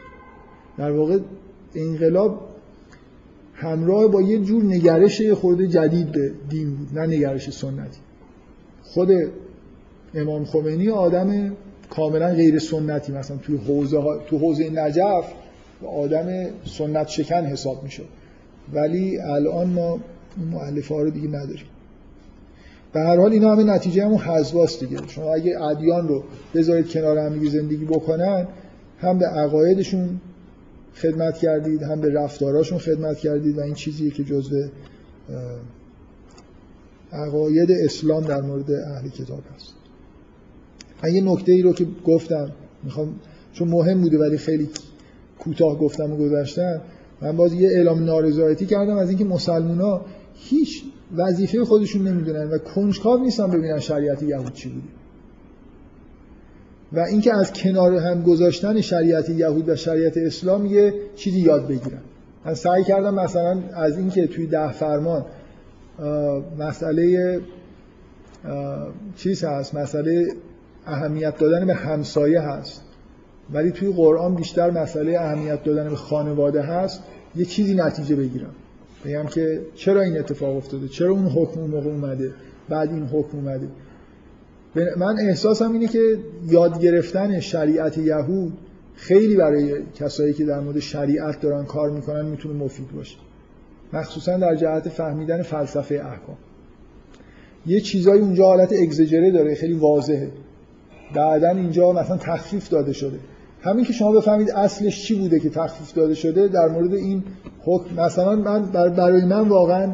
در 0.79 0.91
واقع 0.91 1.19
انقلاب 1.75 2.49
همراه 3.55 4.09
با 4.09 4.23
یه 4.23 4.39
جور 4.39 4.65
نگرش 4.65 5.31
خورده 5.31 5.67
جدید 5.67 6.13
به 6.13 6.33
دین 6.49 6.77
بود 6.77 6.99
نه 6.99 7.07
نگرش 7.07 7.51
سنتی. 7.51 8.01
خود 8.83 9.11
امام 10.15 10.45
خمینی 10.45 10.91
آدم 10.91 11.53
کاملا 11.91 12.29
غیر 12.29 12.59
سنتی. 12.59 13.13
مثلا 13.13 13.37
توی 13.37 13.57
حوزه 13.57 14.03
تو 14.27 14.39
حوزه 14.39 14.71
نجف 14.71 15.25
آدم 15.87 16.47
سنت 16.65 17.09
شکن 17.09 17.45
حساب 17.45 17.83
میشه. 17.83 18.03
ولی 18.73 19.19
الان 19.19 19.67
ما 19.67 19.99
مؤلفه 20.51 20.95
ها 20.95 21.03
رو 21.03 21.11
دیگه 21.11 21.29
نداریم. 21.29 21.67
به 22.93 23.01
هر 23.01 23.17
حال 23.17 23.33
اینا 23.33 23.53
همه 23.53 23.65
نتیجه 23.65 24.05
همون 24.05 24.19
حذواست 24.19 24.81
دیگه. 24.81 24.97
شما 25.09 25.35
اگه 25.35 25.63
ادیان 25.63 26.09
رو 26.09 26.25
بذارید 26.55 26.91
کنار 26.91 27.19
هم 27.19 27.49
زندگی 27.49 27.85
بکنن 27.85 28.47
هم 28.99 29.19
به 29.19 29.27
عقایدشون 29.27 30.21
خدمت 30.95 31.39
کردید 31.39 31.83
هم 31.83 32.01
به 32.01 32.13
رفتاراشون 32.13 32.79
خدمت 32.79 33.19
کردید 33.19 33.59
و 33.59 33.61
این 33.61 33.75
چیزیه 33.75 34.11
که 34.11 34.25
جزء 34.25 34.67
عقاید 37.13 37.71
اسلام 37.71 38.25
در 38.25 38.41
مورد 38.41 38.73
اهل 38.73 39.09
کتاب 39.09 39.43
هست. 39.55 39.75
من 41.05 41.15
یه 41.15 41.21
نکته 41.21 41.53
ای 41.53 41.63
رو 41.63 41.73
که 41.73 41.87
گفتم 42.05 42.51
می‌خوام 42.83 43.15
چون 43.53 43.69
مهم 43.69 44.01
بوده 44.01 44.19
ولی 44.19 44.39
خیلی 44.39 44.69
کوتاه 45.39 45.79
گفتم 45.79 46.13
و 46.13 46.17
گذاشتم 46.17 46.81
من 47.23 47.37
باز 47.37 47.55
یه 47.55 47.69
اعلام 47.69 48.05
نارضایتی 48.05 48.67
کردم 48.67 48.97
از 48.97 49.09
اینکه 49.09 49.25
مسلمونا 49.25 50.01
هیچ 50.35 50.85
وظیفه 51.17 51.65
خودشون 51.65 52.09
نمی‌دونن 52.09 52.51
و 52.51 52.59
کنجکاو 52.59 53.23
نیستن 53.23 53.51
ببینن 53.51 53.79
شریعت 53.79 54.23
یهود 54.23 54.55
چی 54.55 54.69
بوده. 54.69 54.87
و 56.93 57.01
اینکه 57.01 57.35
از 57.35 57.53
کنار 57.53 57.95
هم 57.95 58.23
گذاشتن 58.23 58.81
شریعت 58.81 59.29
یهود 59.29 59.69
و 59.69 59.77
شریعت 59.77 60.17
اسلام 60.17 60.67
یه 60.67 60.95
چیزی 61.17 61.41
یاد 61.41 61.67
بگیرن. 61.67 62.01
من 62.45 62.55
سعی 62.55 62.85
کردم 62.85 63.15
مثلا 63.15 63.63
از 63.75 63.99
اینکه 63.99 64.27
توی 64.27 64.47
ده 64.47 64.73
فرمان 64.73 65.25
مسئله 66.59 67.41
چیز 69.17 69.45
هست 69.45 69.75
مسئله 69.75 70.29
اهمیت 70.87 71.39
دادن 71.39 71.67
به 71.67 71.75
همسایه 71.75 72.41
هست. 72.41 72.83
ولی 73.53 73.71
توی 73.71 73.93
قرآن 73.93 74.35
بیشتر 74.35 74.71
مسئله 74.71 75.21
اهمیت 75.21 75.65
دادن 75.65 75.89
به 75.89 75.97
خانواده 75.97 76.63
هست 76.63 77.03
یه 77.37 77.45
چیزی 77.45 77.75
نتیجه 77.75 78.17
بگیرم. 78.17 78.55
بگم 79.05 79.27
که 79.27 79.61
چرا 79.75 80.01
این 80.01 80.19
اتفاق 80.19 80.57
افتاده؟ 80.57 80.89
چرا 80.89 81.11
اون 81.11 81.27
حکم 81.27 81.61
اون 81.61 81.71
موقع 81.71 81.91
اومده؟ 81.91 82.31
بعد 82.69 82.91
این 82.91 83.03
حکم 83.03 83.39
اومده؟ 83.39 83.69
من 84.97 85.17
احساسم 85.21 85.73
اینه 85.73 85.87
که 85.87 86.19
یاد 86.49 86.81
گرفتن 86.81 87.41
شریعت 87.41 87.99
یهود 87.99 88.59
خیلی 88.95 89.37
برای 89.37 89.83
کسایی 89.95 90.33
که 90.33 90.45
در 90.45 90.61
مورد 90.61 90.79
شریعت 90.79 91.41
دارن 91.41 91.65
کار 91.65 91.91
می‌کنن 91.91 92.27
می‌تونه 92.27 92.55
مفید 92.65 92.93
باشه. 92.97 93.17
مخصوصا 93.93 94.37
در 94.37 94.55
جهت 94.55 94.89
فهمیدن 94.89 95.43
فلسفه 95.43 95.95
احکام. 95.95 96.37
یه 97.67 97.81
چیزایی 97.81 98.21
اونجا 98.21 98.45
حالت 98.45 98.73
اگزجره 98.73 99.31
داره 99.31 99.55
خیلی 99.55 99.75
واضحه. 99.75 100.31
بعدا 101.15 101.49
اینجا 101.49 101.93
مثلا 101.93 102.17
تخفیف 102.17 102.69
داده 102.69 102.93
شده. 102.93 103.19
همین 103.63 103.85
که 103.85 103.93
شما 103.93 104.13
بفهمید 104.13 104.51
اصلش 104.51 105.07
چی 105.07 105.15
بوده 105.15 105.41
که 105.41 105.51
تخفیف 105.51 105.93
داده 105.93 106.15
شده 106.15 106.49
در 106.49 106.69
مورد 106.69 106.95
این 106.95 107.25
حکم 107.65 108.01
مثلا 108.01 108.37
من 108.37 108.63
برای 108.91 109.25
من 109.25 109.49
واقعا 109.49 109.93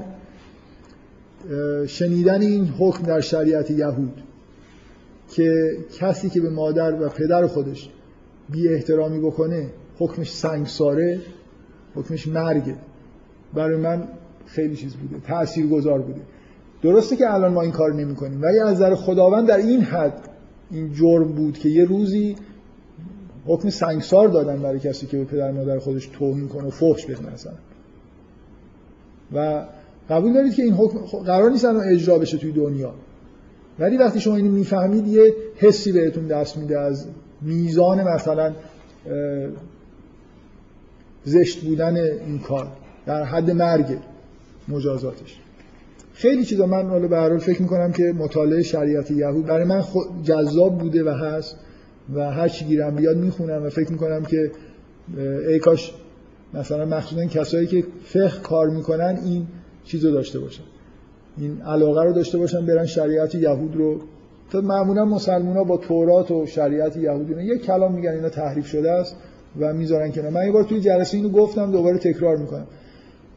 شنیدن 1.86 2.40
این 2.40 2.68
حکم 2.78 3.02
در 3.02 3.20
شریعت 3.20 3.70
یهود 3.70 4.22
که 5.30 5.70
کسی 6.01 6.30
که 6.30 6.40
به 6.40 6.51
مادر 6.51 7.02
و 7.02 7.09
پدر 7.09 7.47
خودش 7.47 7.90
بی 8.51 8.68
احترامی 8.68 9.20
بکنه 9.20 9.70
حکمش 9.98 10.32
سنگساره 10.32 11.20
حکمش 11.94 12.28
مرگه. 12.28 12.76
برای 13.55 13.76
من 13.76 14.09
خیلی 14.47 14.76
چیز 14.76 14.97
بوده 14.97 15.20
تأثیر 15.26 15.66
گذار 15.66 15.98
بوده. 15.98 16.20
درسته 16.82 17.16
که 17.16 17.34
الان 17.34 17.52
ما 17.52 17.62
این 17.62 17.70
کار 17.70 17.93
نمی 17.93 18.14
کنیم 18.14 18.43
ولی 18.43 18.59
از 18.59 18.72
نظر 18.72 18.94
خداوند 18.94 19.48
در 19.48 19.56
این 19.56 19.80
حد 19.80 20.31
این 20.73 20.94
جرم 20.94 21.32
بود 21.32 21.59
که 21.59 21.69
یه 21.69 21.85
روزی 21.85 22.36
حکم 23.47 23.70
سنگسار 23.70 24.28
دادن 24.28 24.62
برای 24.62 24.78
کسی 24.78 25.07
که 25.07 25.16
به 25.16 25.24
پدر 25.24 25.51
مادر 25.51 25.78
خودش 25.78 26.07
توهین 26.07 26.49
کنه 26.49 26.66
و 26.66 26.70
فحش 26.70 27.07
بده 27.07 27.32
مثلا. 27.32 27.53
و 29.35 29.66
قبول 30.11 30.32
دارید 30.32 30.55
که 30.55 30.62
این 30.62 30.74
حکم 30.74 30.99
قرار 30.99 31.51
نیست 31.51 31.65
الان 31.65 31.89
اجرا 31.89 32.19
بشه 32.19 32.39
توی 32.39 32.53
دنیا. 32.53 32.94
ولی 33.78 33.97
وقتی 33.97 34.20
شما 34.20 34.36
اینو 34.36 34.51
می‌فهمید 34.51 35.07
یه 35.07 35.35
حسی 35.57 35.93
بهتون 35.93 36.27
دست 36.27 36.57
میده 36.57 36.78
از 36.78 37.07
میزان 37.43 38.03
مثلا 38.15 38.55
زشت 41.24 41.65
بودن 41.65 41.97
این 41.97 42.39
کار 42.39 42.69
در 43.07 43.24
حد 43.24 43.51
مرگ 43.51 43.99
مجازاتش. 44.69 45.41
خیلی 46.23 46.44
چیزا 46.44 46.66
من 46.66 46.89
حالا 46.89 47.09
به 47.09 47.16
هر 47.16 47.39
فکر 47.39 47.62
می‌کنم 47.62 47.93
که 47.93 48.03
مطالعه 48.19 48.62
شریعت 48.62 49.11
یهود 49.11 49.47
برای 49.47 49.65
من 49.65 49.82
جذاب 50.23 50.78
بوده 50.78 51.05
و 51.05 51.09
هست 51.09 51.57
و 52.15 52.31
هر 52.31 52.49
چی 52.49 52.65
گیرم 52.65 52.97
بیاد 52.97 53.16
می‌خونم 53.16 53.62
و 53.62 53.70
فکر 53.70 53.93
می‌کنم 53.93 54.23
که 54.23 54.51
ای 55.49 55.59
کاش 55.59 55.93
مثلا 56.55 56.85
مخصوصا 56.85 57.24
کسایی 57.24 57.66
که 57.66 57.85
فقه 58.05 58.40
کار 58.43 58.69
می‌کنن 58.69 59.19
این 59.24 59.47
چیزو 59.85 60.11
داشته 60.11 60.39
باشن 60.40 60.62
این 61.39 61.62
علاقه 61.62 62.05
رو 62.05 62.12
داشته 62.12 62.39
باشن 62.39 62.66
برن 62.66 62.86
شریعت 62.86 63.35
یهود 63.35 63.77
رو. 63.77 64.01
تا 64.51 64.61
معمولا 64.61 65.05
مسلمان 65.05 65.65
با 65.65 65.77
تورات 65.77 66.31
و 66.31 66.47
شریعت 66.47 66.97
یهود 66.97 67.31
یک 67.31 67.62
کلام 67.62 67.94
میگن 67.94 68.11
اینا 68.11 68.28
تحریف 68.28 68.66
شده 68.66 68.90
است 68.90 69.16
و 69.61 69.73
می‌ذارن 69.74 70.12
کنار. 70.12 70.31
من 70.31 70.47
یه 70.47 70.53
بار 70.53 70.65
توی 70.65 70.81
جلسه 70.81 71.16
اینو 71.16 71.28
گفتم 71.28 71.73
دوباره 71.73 71.99
تکرار 71.99 72.36
می‌کنم. 72.36 72.66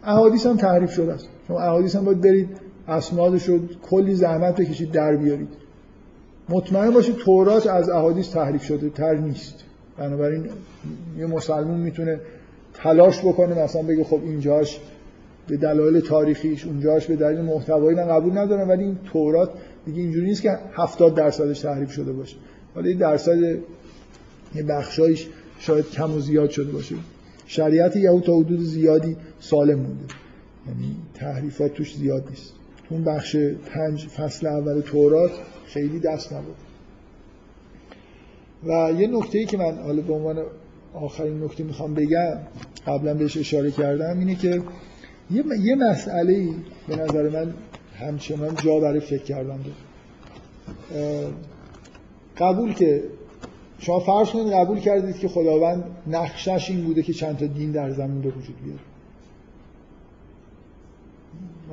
احادیث 0.03 0.45
هم 0.45 0.57
تحریف 0.57 0.91
شده 0.91 1.13
است. 1.13 1.27
شما 1.47 1.59
احادیث 1.59 1.95
هم 1.95 2.05
باید 2.05 2.21
برید. 2.21 2.64
اسنادش 2.87 3.49
رو 3.49 3.59
کلی 3.89 4.15
زحمت 4.15 4.61
بکشید 4.61 4.91
در 4.91 5.15
بیارید. 5.15 5.49
مطمئن 6.49 6.91
باشید 6.91 7.15
تورات 7.15 7.67
از 7.67 7.89
احادیث 7.89 8.31
تحریف 8.31 8.63
شده 8.63 8.89
تر 8.89 9.15
نیست. 9.15 9.63
بنابراین 9.97 10.49
یه 11.17 11.25
مسلمون 11.25 11.79
می‌تونه 11.79 12.19
تلاش 12.73 13.19
بکنه 13.19 13.63
مثلا 13.63 13.81
بگه 13.81 14.03
خب 14.03 14.19
اینجاش 14.23 14.79
به 15.47 15.57
دلایل 15.57 15.99
تاریخیش 15.99 16.65
اونجاش 16.65 17.07
به 17.07 17.15
دلیل 17.15 17.41
محتوایی 17.41 17.97
من 17.97 18.07
قبول 18.07 18.37
ندارم 18.37 18.69
ولی 18.69 18.83
این 18.83 18.97
تورات 19.13 19.49
دیگه 19.85 20.01
اینجوری 20.01 20.25
نیست 20.25 20.41
که 20.41 20.59
70 20.73 21.15
درصدش 21.15 21.59
تحریف 21.59 21.91
شده 21.91 22.13
باشه. 22.13 22.35
ولی 22.75 22.93
درصد 22.93 23.37
یه 24.55 24.63
بخشایش 24.69 25.27
شاید 25.59 25.91
کم 25.91 26.15
و 26.15 26.19
زیاد 26.19 26.49
شده 26.49 26.71
باشه. 26.71 26.95
شریعت 27.45 27.95
یهود 27.95 28.23
تا 28.23 28.39
حدود 28.39 28.59
زیادی 28.59 29.17
سالم 29.39 29.79
مونده. 29.79 30.03
یعنی 30.67 30.95
تحریفات 31.13 31.73
توش 31.73 31.95
زیاد 31.95 32.23
نیست. 32.29 32.53
اون 32.89 33.03
بخش 33.03 33.35
پنج 33.73 34.07
فصل 34.07 34.47
اول 34.47 34.81
تورات 34.81 35.31
خیلی 35.65 35.99
دست 35.99 36.33
نبود. 36.33 36.55
و 38.63 38.91
یه 38.99 39.07
نکته 39.07 39.37
ای 39.37 39.45
که 39.45 39.57
من 39.57 39.77
حالا 39.77 40.01
به 40.01 40.13
عنوان 40.13 40.43
آخرین 40.93 41.43
نکته 41.43 41.63
می‌خوام 41.63 41.93
بگم 41.93 42.37
قبلا 42.87 43.13
بهش 43.13 43.37
اشاره 43.37 43.71
کردم 43.71 44.19
اینه 44.19 44.35
که 44.35 44.61
یه, 45.31 45.43
یه 45.61 45.75
مسئله 45.75 46.47
به 46.87 46.95
نظر 46.95 47.29
من 47.29 47.53
همچنان 47.99 48.55
جا 48.55 48.79
برای 48.79 48.99
فکر 48.99 49.23
کردن 49.23 49.57
داره. 49.57 51.31
قبول 52.37 52.73
که 52.73 53.03
شما 53.79 53.99
فرض 53.99 54.29
کنید 54.29 54.53
قبول 54.53 54.79
کردید 54.79 55.17
که 55.17 55.27
خداوند 55.27 55.83
نقشش 56.07 56.69
این 56.69 56.83
بوده 56.83 57.03
که 57.03 57.13
چند 57.13 57.37
تا 57.37 57.45
دین 57.45 57.71
در 57.71 57.91
زمین 57.91 58.21
به 58.21 58.29
وجود 58.29 58.55
بیاره. 58.63 58.79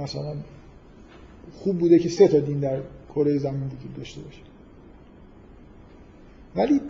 مثلا 0.01 0.35
خوب 1.53 1.79
بوده 1.79 1.99
که 1.99 2.09
سه 2.09 2.29
تا 2.29 2.39
دین 2.39 2.61
در 2.61 2.81
کره 3.15 3.39
زمین 3.39 3.63
وجود 3.63 3.95
داشته 3.97 4.21
باشه. 4.21 4.41
ولی 6.57 6.81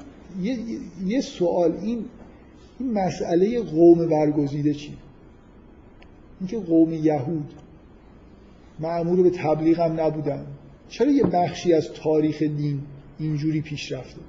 یه, 0.42 0.58
یه 1.06 1.20
سوال 1.20 1.72
این 1.72 2.04
این 2.78 2.92
مسئله 2.92 3.60
قوم 3.60 4.06
برگزیده 4.06 4.74
چی؟ 4.74 4.92
اینکه 6.40 6.58
قوم 6.58 6.92
یهود 6.92 7.52
معمول 8.80 9.22
به 9.22 9.30
تبلیغ 9.30 9.80
هم 9.80 10.00
نبودن. 10.00 10.46
چرا 10.88 11.10
یه 11.10 11.22
بخشی 11.22 11.72
از 11.72 11.92
تاریخ 11.92 12.42
دین 12.42 12.80
اینجوری 13.18 13.60
پیش 13.60 13.92
رفته؟ 13.92 14.20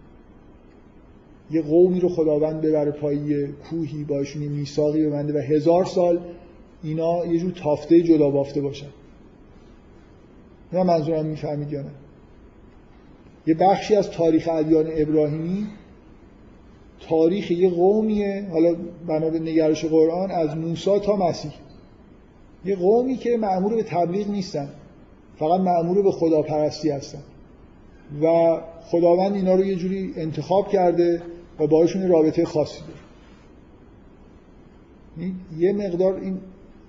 یه 1.52 1.62
قومی 1.62 2.00
رو 2.00 2.10
خداوند 2.10 2.62
ببره 2.62 2.91
پای 2.91 3.48
کوهی 3.48 4.04
باشون 4.04 4.41
یه 4.41 4.50
میثاقی 4.50 5.06
ببنده 5.06 5.34
و 5.34 5.38
هزار 5.38 5.86
سال 5.86 6.20
اینا 6.84 7.26
یه 7.26 7.40
جور 7.40 7.52
تافته 7.52 8.02
جدا 8.02 8.30
بافته 8.30 8.62
باشن. 8.62 8.90
نه 10.74 10.84
منظورم 10.84 11.26
می‌فهمید 11.26 11.72
یا 11.72 11.82
نه. 11.82 11.91
یه 13.48 13.54
بخشی 13.54 13.95
از 13.95 14.10
تاریخ 14.10 14.50
ادیان 14.52 14.86
ابراهیمی 14.95 15.68
تاریخ 17.10 17.52
یه 17.52 17.70
قومیه. 17.70 18.48
حالا 18.52 18.76
بنا 19.08 19.30
به 19.30 19.40
نگرش 19.40 19.86
قرآن 19.86 20.32
از 20.32 20.58
موسی 20.58 21.00
تا 21.00 21.16
مسیح. 21.16 21.52
یه 22.66 22.76
قومی 22.76 23.16
که 23.16 23.38
معمول 23.38 23.76
به 23.76 23.84
تبلیغ 23.84 24.30
نیستن. 24.30 24.70
فقط 25.36 25.60
معمول 25.60 26.02
به 26.02 26.12
خداپرستی 26.12 26.90
هستن. 26.90 27.22
و 28.22 28.58
خداوند 28.86 29.36
اینا 29.36 29.56
رو 29.56 29.66
یه 29.66 29.76
جوری 29.76 30.14
انتخاب 30.18 30.70
کرده 30.70 31.22
و 31.60 31.68
باشون 31.68 32.10
رابطه 32.10 32.45
خاصی 32.45 32.82
داره. 35.18 35.32
یه 35.58 35.74
مقدار 35.74 36.16
این 36.16 36.38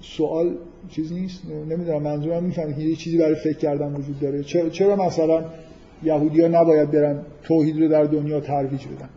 سوال 0.00 0.56
چیز 0.88 1.12
نیست 1.12 1.42
نمی‌دونم 1.70 2.02
منظورم 2.02 2.44
می‌فهمید 2.44 2.76
که 2.76 2.82
یه 2.82 2.96
چیزی 2.96 3.18
برای 3.18 3.34
فکر 3.34 3.58
کردن 3.58 3.94
وجود 3.94 4.20
داره. 4.20 4.42
چرا 4.70 4.96
مثلا 4.96 5.44
یهودی 6.02 6.40
ها 6.40 6.48
نباید 6.48 6.90
برن 6.90 7.22
توحید 7.42 7.80
رو 7.80 7.88
در 7.88 8.04
دنیا 8.04 8.40
ترویج 8.40 8.86
بدن؟ 8.86 9.08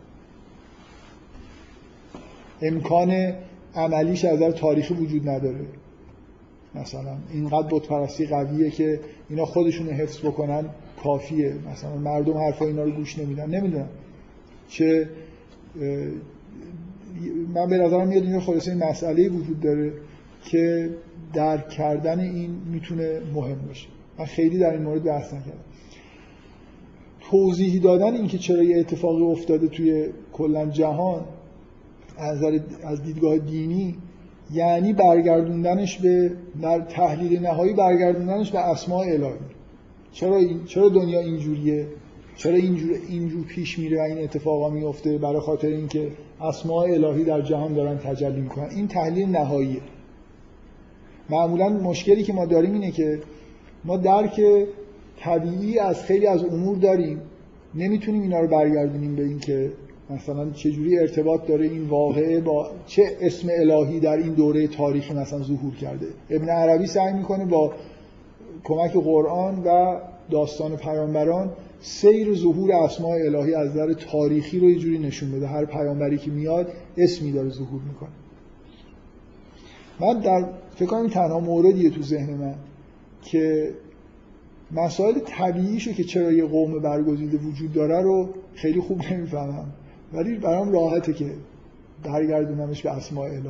امکان 2.62 3.32
عملیش 3.74 4.24
از 4.24 4.38
در 4.38 4.50
تاریخی 4.50 4.94
وجود 4.94 5.28
نداره. 5.28 5.60
مثلا 6.74 7.16
اینقدر 7.32 7.68
بت 7.70 7.86
پرستی 7.86 8.26
قویه 8.26 8.70
که 8.70 9.00
اینا 9.28 9.44
خودشون 9.44 9.88
حفظ 9.88 10.18
بکنن 10.18 10.64
کافیه. 11.02 11.54
مثلا 11.72 11.96
مردم 11.96 12.38
حرفا 12.38 12.64
اینا 12.64 12.82
رو 12.82 12.90
گوش 12.90 13.18
نمیدن. 13.18 13.50
نمی‌دونم. 13.50 13.88
چه 14.68 15.08
من 17.54 17.68
به 17.68 17.78
نظرم 17.78 18.08
میاد 18.08 18.22
اینجا 18.22 18.40
خلاصه 18.40 18.70
این 18.70 18.84
مسئله 18.84 19.28
وجود 19.28 19.60
داره 19.60 19.92
که 20.44 20.90
درک 21.32 21.68
کردن 21.68 22.20
این 22.20 22.50
می‌تونه 22.72 23.20
مهم 23.34 23.66
باشه. 23.68 23.86
من 24.18 24.24
خیلی 24.24 24.58
در 24.58 24.70
این 24.70 24.82
مورد 24.82 25.04
بحث 25.04 25.34
نکردم. 25.34 25.64
توضیح 27.30 27.82
دادن 27.82 28.14
اینکه 28.14 28.38
چرا 28.38 28.62
یه 28.62 28.78
اتفاقی 28.78 29.22
افتاده 29.22 29.68
توی 29.68 30.08
کلا 30.32 30.66
جهان 30.66 31.24
از 32.18 32.42
از 32.84 33.02
دیدگاه 33.02 33.38
دینی 33.38 33.96
یعنی 34.52 34.92
برگردوندنش 34.92 35.98
به 35.98 36.32
در 36.62 36.80
تحلیل 36.80 37.40
نهایی 37.40 37.74
برگردوندنش 37.74 38.50
به 38.50 38.58
اسماء 38.58 39.04
الهی. 39.04 39.32
چرا 40.12 40.36
این 40.36 40.64
چرا 40.64 40.88
دنیا 40.88 41.20
اینجوریه؟ 41.20 41.86
چرا 42.36 42.54
اینجور 42.54 42.96
اینجور 43.08 43.44
پیش 43.44 43.78
میره 43.78 43.98
و 43.98 44.00
این 44.00 44.18
اتفاقا 44.18 44.70
میفته 44.70 45.18
برای 45.18 45.40
خاطر 45.40 45.68
اینکه 45.68 46.12
اسماء 46.40 46.86
الهی 46.86 47.24
در 47.24 47.40
جهان 47.40 47.74
دارن 47.74 47.98
تجلی 47.98 48.40
می‌کنن؟ 48.40 48.70
این 48.70 48.88
تحلیل 48.88 49.28
نهاییه. 49.28 49.80
معمولا 51.30 51.68
مشکلی 51.68 52.22
که 52.22 52.32
ما 52.32 52.46
داریم 52.46 52.72
اینه 52.72 52.90
که 52.90 53.20
ما 53.84 53.96
درک 53.96 54.40
طبیعی 55.20 55.78
از 55.78 56.02
خیلی 56.02 56.26
از 56.26 56.44
امور 56.44 56.76
داریم. 56.76 57.20
نمی‌تونیم 57.74 58.22
اینا 58.22 58.40
رو 58.40 58.48
برگردونیم 58.48 59.16
به 59.16 59.22
اینکه 59.22 59.72
مثلا 60.10 60.50
چجوری 60.50 60.98
ارتباط 60.98 61.46
داره 61.46 61.64
این 61.64 61.88
واقعه 61.88 62.40
با 62.40 62.70
چه 62.86 63.16
اسم 63.20 63.48
الهی 63.50 64.00
در 64.00 64.16
این 64.16 64.34
دوره 64.34 64.66
تاریخی 64.66 65.14
مثلا 65.14 65.42
ظهور 65.42 65.74
کرده. 65.74 66.06
ابن 66.30 66.48
عربی 66.48 66.86
سعی 66.86 67.12
می‌کنه 67.12 67.44
با 67.44 67.72
کمک 68.64 68.92
قرآن 68.92 69.62
و 69.64 70.00
داستان 70.30 70.76
پیامبران 70.76 71.50
سیر 71.80 72.34
ظهور 72.34 72.72
اسماء 72.72 73.16
الهی 73.26 73.54
از 73.54 73.70
نظر 73.70 73.92
تاریخی 73.92 74.60
رو 74.60 74.70
یه 74.70 74.78
جوری 74.78 74.98
نشون 74.98 75.32
بده. 75.32 75.46
هر 75.46 75.64
پیامبری 75.64 76.18
که 76.18 76.30
میاد 76.30 76.68
اسمی 76.96 77.32
داره 77.32 77.48
ظهور 77.48 77.80
می‌کنه. 77.88 78.08
من 80.00 80.20
در 80.20 80.44
فکر 80.78 80.86
کنم 80.86 81.08
تنها 81.08 81.40
موردیه 81.40 81.90
تو 81.90 82.02
ذهن 82.02 82.34
من 82.34 82.54
که 83.22 83.74
مسائل 84.70 85.18
طبیعیشو 85.18 85.92
که 85.92 86.04
چرا 86.04 86.32
یه 86.32 86.44
قوم 86.44 86.78
برگزیده 86.78 87.38
وجود 87.38 87.72
داره 87.72 88.02
رو 88.02 88.28
خیلی 88.54 88.80
خوب 88.80 89.02
نمی‌فهمم. 89.12 89.66
ولی 90.12 90.36
برام 90.36 90.72
راحته 90.72 91.12
که 91.12 91.30
برگردونمش 92.04 92.82
به 92.82 92.90
اسماء 92.90 93.26
الهی. 93.26 93.42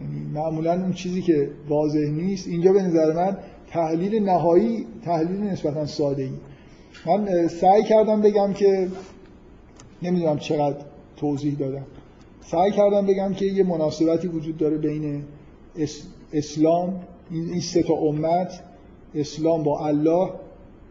یعنی 0.00 0.30
معمولا 0.34 0.72
اون 0.72 0.92
چیزی 0.92 1.22
که 1.22 1.50
واضح 1.68 1.98
نیست 1.98 2.48
اینجا 2.48 2.72
به 2.72 2.82
نظر 2.82 3.12
من 3.12 3.36
تحلیل 3.70 4.22
نهایی 4.22 4.86
تحلیل 5.04 5.40
نسبتا 5.40 5.86
ساده 5.86 6.22
ای 6.22 6.30
من 7.06 7.48
سعی 7.48 7.82
کردم 7.82 8.20
بگم 8.20 8.52
که 8.52 8.88
نمی‌دونم 10.02 10.38
چقدر 10.38 10.76
توضیح 11.16 11.56
دادم. 11.58 11.86
سعی 12.40 12.70
کردم 12.70 13.06
بگم 13.06 13.34
که 13.34 13.44
یه 13.44 13.64
مناسبتی 13.64 14.28
وجود 14.28 14.56
داره 14.56 14.78
بین 14.78 15.22
اسلام 16.32 17.00
این 17.30 17.60
سه 17.60 17.82
تا 17.82 17.94
امت 17.94 18.62
اسلام 19.14 19.62
با 19.62 19.86
الله 19.86 20.30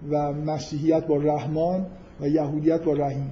و 0.09 0.33
مسیحیت 0.33 1.07
با 1.07 1.17
رحمان 1.17 1.85
و 2.21 2.27
یهودیت 2.27 2.83
با 2.83 2.93
رحیم. 2.93 3.31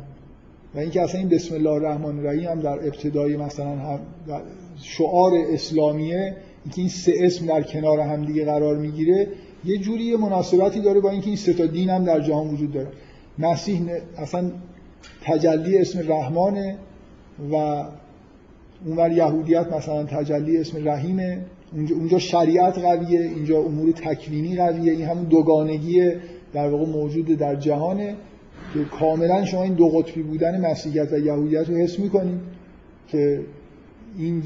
و 0.76 0.80
اینکه 0.80 1.02
اصلا 1.02 1.20
این 1.20 1.30
بسم 1.30 1.56
الله 1.56 1.70
الرحمن 1.70 2.20
الرحیم 2.20 2.50
هم 2.50 2.60
در 2.60 2.88
ابتدای 2.88 3.38
مثلا 3.38 3.70
هم 3.70 4.00
شعار 4.82 5.32
اسلامیه 5.50 6.36
اینکه 6.66 6.82
این 6.82 6.90
سه 6.90 7.14
اسم 7.20 7.46
در 7.46 7.62
کنار 7.62 8.00
هم 8.00 8.26
دیگه 8.26 8.46
قرار 8.46 8.78
می‌گیره 8.78 9.28
یه 9.66 9.78
جوری 9.78 10.16
مناسبتی 10.16 10.82
داره 10.82 11.00
با 11.00 11.10
اینکه 11.10 11.28
این 11.28 11.36
سه 11.36 11.54
تا 11.54 11.66
دین 11.66 11.90
هم 11.90 12.04
در 12.04 12.20
جهان 12.20 12.48
وجود 12.48 12.72
داره. 12.72 12.88
مسیح 13.40 13.82
اصلا 14.18 14.52
تجلی 15.22 15.78
اسم 15.78 16.12
رحمانه 16.12 16.78
و 17.52 17.84
اونور 18.86 19.12
یهودیت 19.12 19.74
مثلا 19.74 20.04
تجلی 20.04 20.58
اسم 20.58 20.90
رحیمه. 20.90 21.42
اونجا 21.74 22.20
شریعت 22.20 22.78
قویه 22.78 23.20
اینجا 23.20 23.60
امور 23.60 23.92
تکوینی 23.92 24.56
قویه. 24.56 24.92
این 24.92 25.06
همون 25.06 25.24
دوگانگی 25.24 26.12
در 26.54 26.70
واقع 26.70 26.86
موجود 26.86 27.26
در 27.26 27.56
جهانه 27.56 28.16
که 28.74 28.80
کاملا 29.00 29.46
شما 29.46 29.64
این 29.64 29.74
دو 29.74 29.90
قطبی 29.90 30.22
بودن 30.22 30.62
مسیحیت 30.72 31.14
و 31.14 31.20
یهودیت 31.20 31.70
رو 31.70 31.76
حس 31.76 32.00
می‌کنید 32.00 32.40
که 33.08 33.40
این 34.18 34.44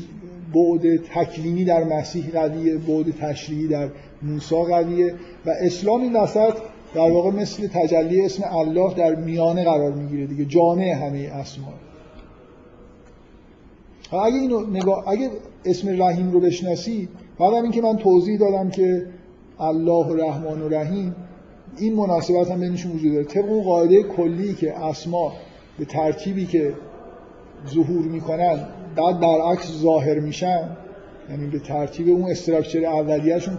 بعد 0.54 0.98
تکوینی 0.98 1.66
در 1.66 1.84
مسیح 1.84 2.30
قویه 2.32 2.78
بعد 2.78 3.06
تشریعی 3.20 3.68
در 3.68 3.90
موسی 4.22 4.56
قویه 4.56 5.14
و 5.46 5.50
اسلام 5.62 6.02
این 6.02 6.16
وسط 6.16 6.54
در 6.96 7.12
واقع 7.12 7.32
مثل 7.32 7.68
تجلی 7.68 8.22
اسم 8.22 8.44
الله 8.52 8.94
در 8.94 9.16
میانه 9.16 9.64
قرار 9.64 9.92
می‌گیره 9.92 10.26
دیگه. 10.26 10.46
جامع 10.46 10.84
همه 10.84 11.32
اسما 11.34 11.74
اگه 14.20 14.36
اینو 14.36 14.66
نگاه 14.70 15.10
اگه 15.10 15.30
اسم 15.66 16.02
رحیم 16.02 16.32
رو 16.32 16.40
بشناسی 16.40 17.10
بعد 17.40 17.54
اینکه 17.54 17.82
من 17.82 17.98
توضیح 17.98 18.40
دادم 18.40 18.70
که 18.70 19.08
الله 19.60 20.06
و 20.06 20.16
رحمان 20.16 20.62
و 20.62 20.70
رحیم 20.70 21.16
این 21.78 21.96
مناسبت 21.96 22.52
هم 22.52 22.60
بینشون 22.60 22.92
وجود 22.92 23.14
داره. 23.14 23.26
طبق 23.26 23.50
اون 23.50 23.64
قاعده 23.64 24.04
کلی 24.04 24.54
که 24.54 24.80
اسما 24.80 25.34
به 25.80 25.86
ترتیبی 25.86 26.46
که 26.46 26.74
ظهور 27.70 28.06
می‌کنن 28.06 28.68
بعد 28.96 29.20
برعکس 29.20 29.72
ظاهر 29.72 30.20
میشن 30.20 30.70
یعنی 31.30 31.48
به 31.48 31.60
ترتیب 31.60 32.10
اون 32.10 32.32
استراکچر 32.32 32.86
اولیه‌شون 32.86 33.58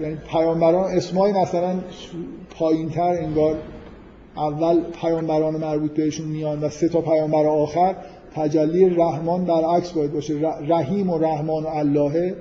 یعنی 0.00 0.16
پیامبران 0.32 0.84
اسمای 0.84 1.32
مثلا 1.32 1.80
پایینتر 2.50 3.10
انگار 3.10 3.56
اول 4.36 4.80
پیامبران 5.00 5.56
مربوط 5.56 5.90
بهشون 5.90 6.28
میان 6.28 6.60
و 6.60 6.68
سه 6.68 6.88
تا 6.88 7.00
پیامبر 7.00 7.46
آخر 7.46 7.94
تجلی 8.36 8.88
رحمان 8.88 9.44
برعکس 9.44 9.92
باید 9.92 10.12
باشه. 10.12 10.34
رحیم 10.68 11.10
و 11.10 11.18
رحمان 11.18 11.64
و 11.64 11.66
اللهه 11.66 12.34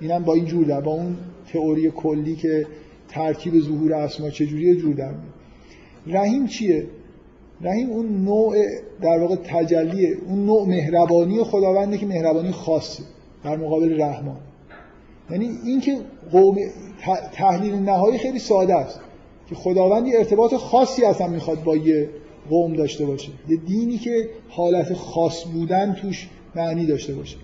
اینم 0.00 0.24
با 0.24 0.34
این 0.34 0.44
جور 0.44 0.66
در 0.66 0.80
با 0.80 0.92
اون 0.92 1.16
تئوری 1.52 1.90
کلی 1.90 2.36
که 2.36 2.66
ترکیب 3.08 3.60
ظهور 3.60 3.94
اسما 3.94 4.30
چجوریه 4.30 4.74
جور 4.74 4.94
در 4.94 5.14
رحیم 6.06 6.46
چیه؟ 6.46 6.86
رحیم 7.60 7.90
اون 7.90 8.24
نوع 8.24 8.56
در 9.02 9.18
واقع 9.18 9.36
تجلیه 9.36 10.16
اون 10.28 10.46
نوع 10.46 10.68
مهربانی 10.68 11.44
خداونده 11.44 11.98
که 11.98 12.06
مهربانی 12.06 12.50
خاصه 12.50 13.02
در 13.44 13.56
مقابل 13.56 14.00
رحمان. 14.00 14.40
یعنی 15.30 15.50
اینکه 15.64 15.96
قوم 16.32 16.56
تحلیل 17.32 17.74
نهایی 17.74 18.18
خیلی 18.18 18.38
ساده 18.38 18.74
است 18.74 19.00
که 19.48 19.54
خداوند 19.54 20.06
ارتباط 20.14 20.54
خاصی 20.54 21.04
اصلا 21.04 21.26
می‌خواد 21.26 21.64
با 21.64 21.76
یه 21.76 22.08
قوم 22.50 22.72
داشته 22.72 23.06
باشه. 23.06 23.28
یه 23.48 23.56
دینی 23.56 23.98
که 23.98 24.30
حالت 24.48 24.94
خاص 24.94 25.44
بودن 25.44 25.94
توش 25.94 26.28
معنی 26.54 26.86
داشته 26.86 27.14
باشه. 27.14 27.36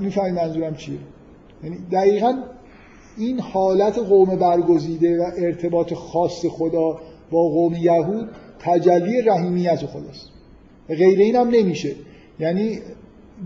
می‌فهمید 0.00 0.34
منظورم 0.34 0.74
چیه؟ 0.76 0.98
یعنی 1.64 1.76
دقیقا 1.92 2.42
این 3.18 3.40
حالت 3.40 3.98
قوم 3.98 4.36
برگزیده 4.36 5.18
و 5.18 5.30
ارتباط 5.36 5.94
خاص 5.94 6.46
خدا 6.46 7.00
با 7.30 7.48
قوم 7.48 7.74
یهود 7.74 8.28
تجلی 8.58 9.22
رحیمیت 9.22 9.86
خداست. 9.86 10.28
غیر 10.88 11.18
این 11.18 11.36
هم 11.36 11.48
نمیشه. 11.48 11.94
یعنی 12.40 12.78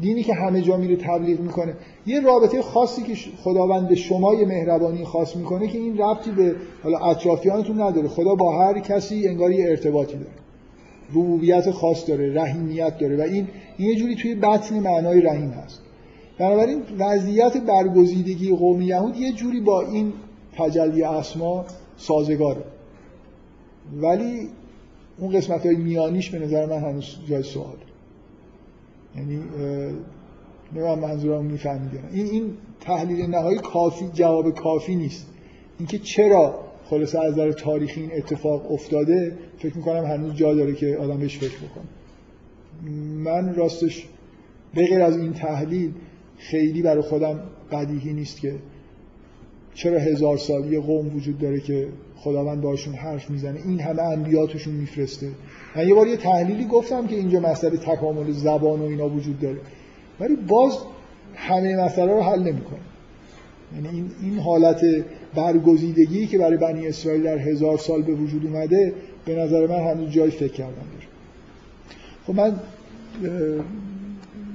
دینی 0.00 0.22
که 0.22 0.34
همه 0.34 0.60
جا 0.60 0.76
میره 0.76 0.96
تبلیغ 0.96 1.40
می‌کنه. 1.40 1.74
یه 2.06 2.20
رابطه 2.20 2.62
خاصی 2.62 3.02
که 3.02 3.14
خداوند 3.42 3.88
به 3.88 3.94
شما 3.94 4.34
یه 4.34 4.46
مهربانی 4.46 5.04
خاص 5.04 5.36
می‌کنه 5.36 5.68
که 5.68 5.78
این 5.78 5.98
ربطی 5.98 6.30
به 6.30 6.54
حالا 6.82 6.98
اطرافیانتون 6.98 7.80
نداره. 7.80 8.08
خدا 8.08 8.34
با 8.34 8.58
هر 8.58 8.78
کسی 8.78 9.28
انگار 9.28 9.52
یه 9.52 9.68
ارتباطی 9.68 10.12
داره. 10.12 10.30
ربوبیت 11.10 11.70
خاص 11.70 12.08
داره 12.08 12.34
رحیمیت 12.34 12.98
داره 12.98 13.16
و 13.16 13.20
این 13.20 13.48
یه 13.78 13.94
جوری 13.94 14.14
توی 14.14 14.34
بطن 14.34 14.80
معنای 14.80 15.20
رحیم 15.20 15.50
هست. 15.50 15.80
بنابراین 16.38 16.82
وضعیت 16.98 17.56
برگزیدگی 17.56 18.56
قوم 18.56 18.82
یهود 18.82 19.16
یه 19.16 19.32
جوری 19.32 19.60
با 19.60 19.82
این 19.82 20.12
تجلی 20.58 21.02
اسما 21.02 21.64
سازگاره. 21.96 22.64
ولی 23.96 24.48
اون 25.18 25.30
قسمت 25.30 25.66
های 25.66 25.76
میانیش 25.76 26.30
به 26.30 26.38
نظر 26.38 26.66
من 26.66 26.78
هنوز 26.78 27.16
جای 27.28 27.42
سوال 27.42 27.76
یعنی 29.16 29.40
نمیم 30.72 30.98
منظورم 30.98 31.44
میفهمیدن 31.44 32.08
این 32.12 32.26
این 32.26 32.50
تحلیل 32.80 33.26
نهایی 33.26 33.58
کافی 33.58 34.08
جواب 34.12 34.50
کافی 34.54 34.96
نیست. 34.96 35.26
اینکه 35.78 35.98
چرا 35.98 36.60
خلاصه 36.84 37.20
از 37.20 37.32
نظر 37.32 37.52
تاریخی 37.52 38.00
این 38.00 38.10
اتفاق 38.12 38.72
افتاده 38.72 39.38
فکر 39.58 39.76
می‌کنم 39.76 40.04
هنوز 40.04 40.34
جا 40.34 40.54
داره 40.54 40.74
که 40.74 40.96
آدم 40.96 41.18
بهش 41.18 41.38
فکر 41.38 41.58
بکنه. 41.58 41.84
من 43.24 43.54
راستش 43.54 44.08
به 44.74 44.86
غیر 44.86 45.02
از 45.02 45.16
این 45.16 45.32
تحلیل 45.32 45.92
خیلی 46.38 46.82
برای 46.82 47.02
خودم 47.02 47.40
بدیهی 47.72 48.12
نیست 48.12 48.40
که 48.40 48.54
چرا 49.74 49.98
هزار 49.98 50.36
سال 50.36 50.72
یه 50.72 50.80
قوم 50.80 51.16
وجود 51.16 51.38
داره 51.38 51.60
که 51.60 51.88
خداوند 52.16 52.60
باشون 52.60 52.94
حرف 52.94 53.30
می‌زنه 53.30 53.60
این 53.64 53.80
همه 53.80 54.02
انبیا 54.02 54.46
توشون 54.46 54.74
میفرسته. 54.74 55.28
من 55.76 55.88
یه 55.88 55.94
بار 55.94 56.06
یه 56.06 56.16
تحلیلی 56.16 56.64
گفتم 56.64 57.06
که 57.06 57.16
اینجا 57.16 57.40
مسئله 57.40 57.76
تکامل 57.76 58.30
زبان 58.32 58.80
و 58.80 58.84
اینا 58.84 59.08
وجود 59.08 59.40
داره. 59.40 59.58
ولی 60.20 60.36
باز 60.36 60.78
همه 61.34 61.76
مسئله 61.76 62.12
رو 62.12 62.22
حل 62.22 62.38
نمی‌کنه. 62.38 62.78
یعنی 63.74 63.88
این, 63.88 64.10
این 64.22 64.38
حالت 64.38 64.80
برگزیدگی 65.34 66.26
که 66.26 66.38
برای 66.38 66.56
بنی 66.56 66.88
اسرائیل 66.88 67.22
در 67.22 67.38
هزار 67.38 67.78
سال 67.78 68.02
به 68.02 68.12
وجود 68.12 68.46
اومده 68.46 68.92
به 69.24 69.34
نظر 69.34 69.66
من 69.66 69.90
هنوز 69.90 70.10
جای 70.10 70.30
فکر 70.30 70.52
کردن 70.52 70.72
داره. 70.72 71.06
خب 72.26 72.34
من 72.34 72.60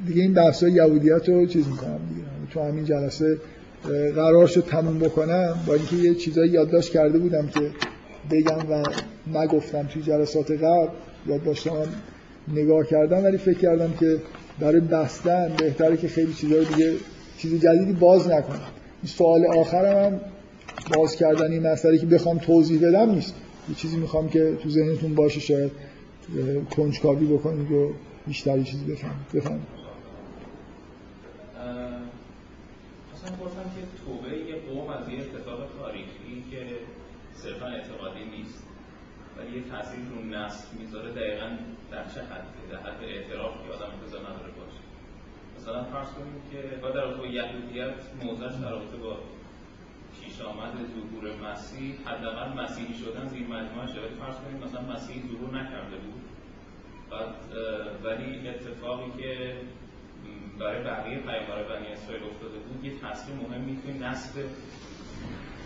دیگه 0.07 0.21
این 0.21 0.33
بحث 0.33 0.63
یهودیت 0.63 1.29
رو 1.29 1.45
چیز 1.45 1.67
می‌کنم 1.67 1.99
دیگه. 2.09 2.21
تو 2.51 2.61
همین 2.61 2.85
جلسه 2.85 3.38
قرار 4.15 4.47
شد 4.47 4.61
تموم 4.61 4.99
بکنم 4.99 5.59
با 5.67 5.73
اینکه 5.73 5.95
یه 5.95 6.15
چیزایی 6.15 6.51
یادداشت 6.51 6.91
کرده 6.91 7.19
بودم 7.19 7.47
که 7.47 7.71
بگم 8.31 8.71
و 8.71 8.83
نگفتم 9.39 9.83
توی 9.83 10.01
جلسات 10.01 10.51
قبل 10.51 10.87
یادداشتم 11.27 11.85
نگاه 12.53 12.85
کردم 12.85 13.23
ولی 13.23 13.37
فکر 13.37 13.57
کردم 13.57 13.93
که 13.99 14.17
برای 14.59 14.79
بستن 14.79 15.51
بهتره 15.57 15.97
که 15.97 16.07
خیلی 16.07 16.33
چیزای 16.33 16.65
دیگه 16.65 16.93
چیز 17.37 17.61
جدیدی 17.61 17.93
باز 17.93 18.27
نکنم. 18.27 18.59
این 19.03 19.11
سوال 19.11 19.45
آخرم 19.45 20.05
هم 20.05 20.19
باز 20.97 21.15
کردن 21.15 21.51
این 21.51 21.67
مسئله 21.67 21.97
که 21.97 22.05
بخوام 22.05 22.37
توضیح 22.37 22.87
بدم 22.87 23.11
نیست. 23.11 23.33
یه 23.69 23.75
چیزی 23.75 23.97
می‌خوام 23.97 24.29
که 24.29 24.53
تو 24.63 24.69
ذهنتون 24.69 25.15
باشه 25.15 25.39
شاید 25.39 25.71
کنجکاوی 26.75 27.25
بکنید 27.25 27.71
و 27.71 27.91
بیشتری 28.27 28.63
چیزی 28.63 28.85
بفهمید. 28.85 29.27
بفهمید. 29.33 29.80
خواستم 33.30 33.64
که 33.76 33.81
توبه 34.06 34.38
یه 34.38 34.56
قوم 34.56 34.89
از 34.89 35.10
یه 35.10 35.19
اتفاق 35.19 35.60
تاریخی 35.80 36.43
که 36.52 36.77
صرفا 37.34 37.65
اعتقادی 37.65 38.26
نیست 38.26 38.68
ولی 39.38 39.57
یه 39.57 39.64
تاثیر 39.64 39.99
رو 40.15 40.23
نسل 40.23 40.77
می‌ذاره 40.77 41.11
دقیقا 41.11 41.57
در 41.91 42.03
چه 42.03 42.22
حدی؟ 42.22 42.61
در 42.72 42.77
حد 42.77 43.03
اعتراف 43.03 43.53
که 43.53 43.73
آدم 43.73 43.91
بزا 44.06 44.19
نداره 44.19 44.52
باشه. 44.52 44.81
مثلا 45.57 45.84
فرض 45.84 46.07
کنیم 46.07 46.41
که 46.52 46.77
با 46.81 46.89
در 46.89 47.02
رابطه 47.02 47.27
یهودیت 47.27 47.93
موضعش 48.23 48.53
در 48.53 48.72
رابطه 48.72 48.98
با 48.98 49.18
پیش 50.22 50.41
آمد 50.41 50.73
ظهور 50.73 51.52
مسیح 51.52 51.95
حداقل 52.06 52.64
مسیحی 52.64 52.93
شدن 52.93 53.27
زیر 53.27 53.48
مجموعه 53.48 53.88
شده. 53.88 54.07
فرض 54.19 54.35
کنیم 54.35 54.64
مثلا 54.64 54.81
مسیحی 54.81 55.22
ظهور 55.22 55.61
نکرده 55.61 55.98
بود. 55.98 56.22
بعد 57.11 57.35
ولی 58.03 58.49
اتفاقی 58.49 59.22
که 59.22 59.56
برای 60.63 60.83
بقیه 60.83 61.17
پیامبر 61.17 61.63
بنی 61.69 61.88
اسرائیل 61.88 62.23
افتاده 62.23 62.57
بود 62.65 62.85
یه 62.85 62.91
تاثیر 63.01 63.35
مهمی 63.35 63.79
توی 63.83 63.93
نسل 63.93 64.39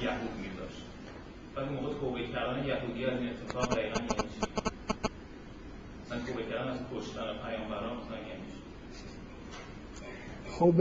یهود 0.02 0.34
میذاشت. 0.44 0.86
ولی 1.56 1.70
موقع 1.70 2.00
توبه 2.00 2.20
کردن 2.34 2.66
یهودی 2.66 3.06
از 3.06 3.20
این 3.20 3.30
اتفاق 3.30 3.66
دقیقا 3.72 4.00
یعنی 4.00 4.08
چی 4.08 4.40
مثلا 6.06 6.20
توبه 6.28 6.44
کردن 6.44 6.68
از 6.68 6.78
کشتن 6.94 7.22
پیامبران 7.22 7.94
مثلا 7.98 8.18
یعنی 8.30 8.46
خب 10.50 10.74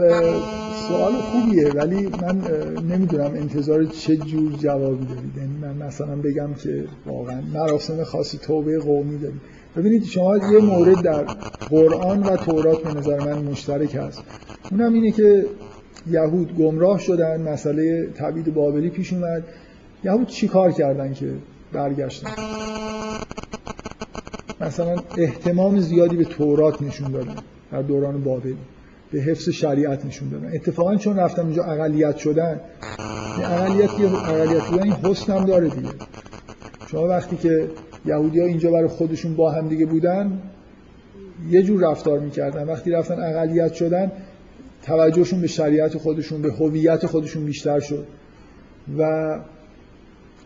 سوال 0.87 1.13
خوبیه 1.13 1.69
ولی 1.69 2.07
من 2.07 2.37
نمی‌دونم 2.81 3.33
انتظار 3.33 3.85
چه 3.85 4.17
جور 4.17 4.51
جوابی 4.53 5.05
دارید 5.05 5.37
یعنی 5.37 5.57
من 5.57 5.87
مثلا 5.87 6.15
بگم 6.15 6.53
که 6.53 6.87
واقعا 7.05 7.41
مراسم 7.41 8.03
خاصی 8.03 8.37
توبه 8.37 8.79
قومی 8.79 9.17
دارید 9.17 9.41
ببینید 9.77 10.05
شما 10.05 10.37
یه 10.37 10.59
مورد 10.59 11.01
در 11.01 11.23
قرآن 11.69 12.23
و 12.23 12.37
تورات 12.37 12.83
به 12.83 12.93
نظر 12.93 13.19
من 13.19 13.43
مشترک 13.43 13.95
هست. 13.95 14.23
اونم 14.71 14.93
اینه 14.93 15.11
که 15.11 15.45
یهود 16.11 16.57
گمراه 16.57 16.99
شدن 16.99 17.41
مسئله 17.41 18.07
تبعید 18.07 18.53
بابلی 18.53 18.89
پیش 18.89 19.13
اومد. 19.13 19.43
یهود 20.03 20.27
چی 20.27 20.47
کار 20.47 20.71
کردن 20.71 21.13
که 21.13 21.31
برگشتن؟ 21.73 22.29
مثلا 24.61 24.95
احتمام 25.17 25.79
زیادی 25.79 26.15
به 26.15 26.23
تورات 26.23 26.81
نشون 26.81 27.11
دادن 27.11 27.35
در 27.71 27.81
دوران 27.81 28.23
بابلی 28.23 28.57
به 29.11 29.19
حفظ 29.19 29.49
شریعت 29.49 30.05
نشون 30.05 30.29
دادن. 30.29 30.51
اتفاقا 30.53 30.95
چون 30.95 31.17
رفتن 31.17 31.41
اونجا 31.41 31.63
اقلیت 31.63 32.17
شدن 32.17 32.59
اقلیت 33.43 33.89
اقلیت 33.91 34.63
بودن 34.63 34.83
این 34.83 34.93
حسن 34.93 35.33
هم 35.33 35.45
داره 35.45 35.69
دیگه. 35.69 35.89
شما 36.91 37.07
وقتی 37.07 37.37
که 37.37 37.69
یهودی 38.05 38.41
اینجا 38.41 38.71
برای 38.71 38.87
خودشون 38.87 39.35
با 39.35 39.51
هم 39.51 39.67
دیگه 39.67 39.85
بودن 39.85 40.41
یه 41.49 41.63
جور 41.63 41.91
رفتار 41.91 42.19
می‌کردن. 42.19 42.63
وقتی 42.63 42.91
رفتن 42.91 43.23
اقلیت 43.23 43.73
شدن 43.73 44.11
توجهشون 44.83 45.41
به 45.41 45.47
شریعت 45.47 45.97
خودشون 45.97 46.41
به 46.41 46.51
هویت 46.51 47.05
خودشون 47.05 47.45
بیشتر 47.45 47.79
شد. 47.79 48.05
و 48.97 49.39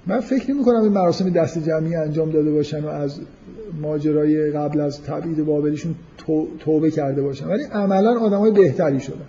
من 0.08 0.20
فکر 0.20 0.52
نمی 0.52 0.64
کنم 0.64 0.82
این 0.82 0.92
مراسم 0.92 1.30
دست 1.30 1.58
جمعی 1.58 1.96
انجام 1.96 2.30
داده 2.30 2.52
باشن 2.52 2.84
و 2.84 2.88
از 2.88 3.20
ماجرای 3.82 4.52
قبل 4.52 4.82
از 4.82 5.04
تبعید 5.04 5.46
بابلیشون 5.46 5.96
توبه 6.60 6.92
کرده 6.92 7.22
باشن. 7.22 7.48
ولی 7.48 7.64
عملا 7.64 8.20
آدمای 8.20 8.52
بهتری 8.52 9.00
شدن. 9.00 9.26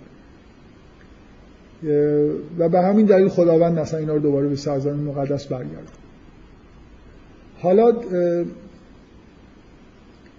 و 2.57 2.69
به 2.69 2.81
همین 2.81 3.05
دلیل 3.05 3.27
خداوند 3.27 3.79
مثلا 3.79 3.99
اینا 3.99 4.13
رو 4.13 4.19
دوباره 4.19 4.47
به 4.47 4.55
سرزمین 4.55 5.03
مقدس 5.03 5.47
برگرد 5.47 6.00
حالا 7.61 7.91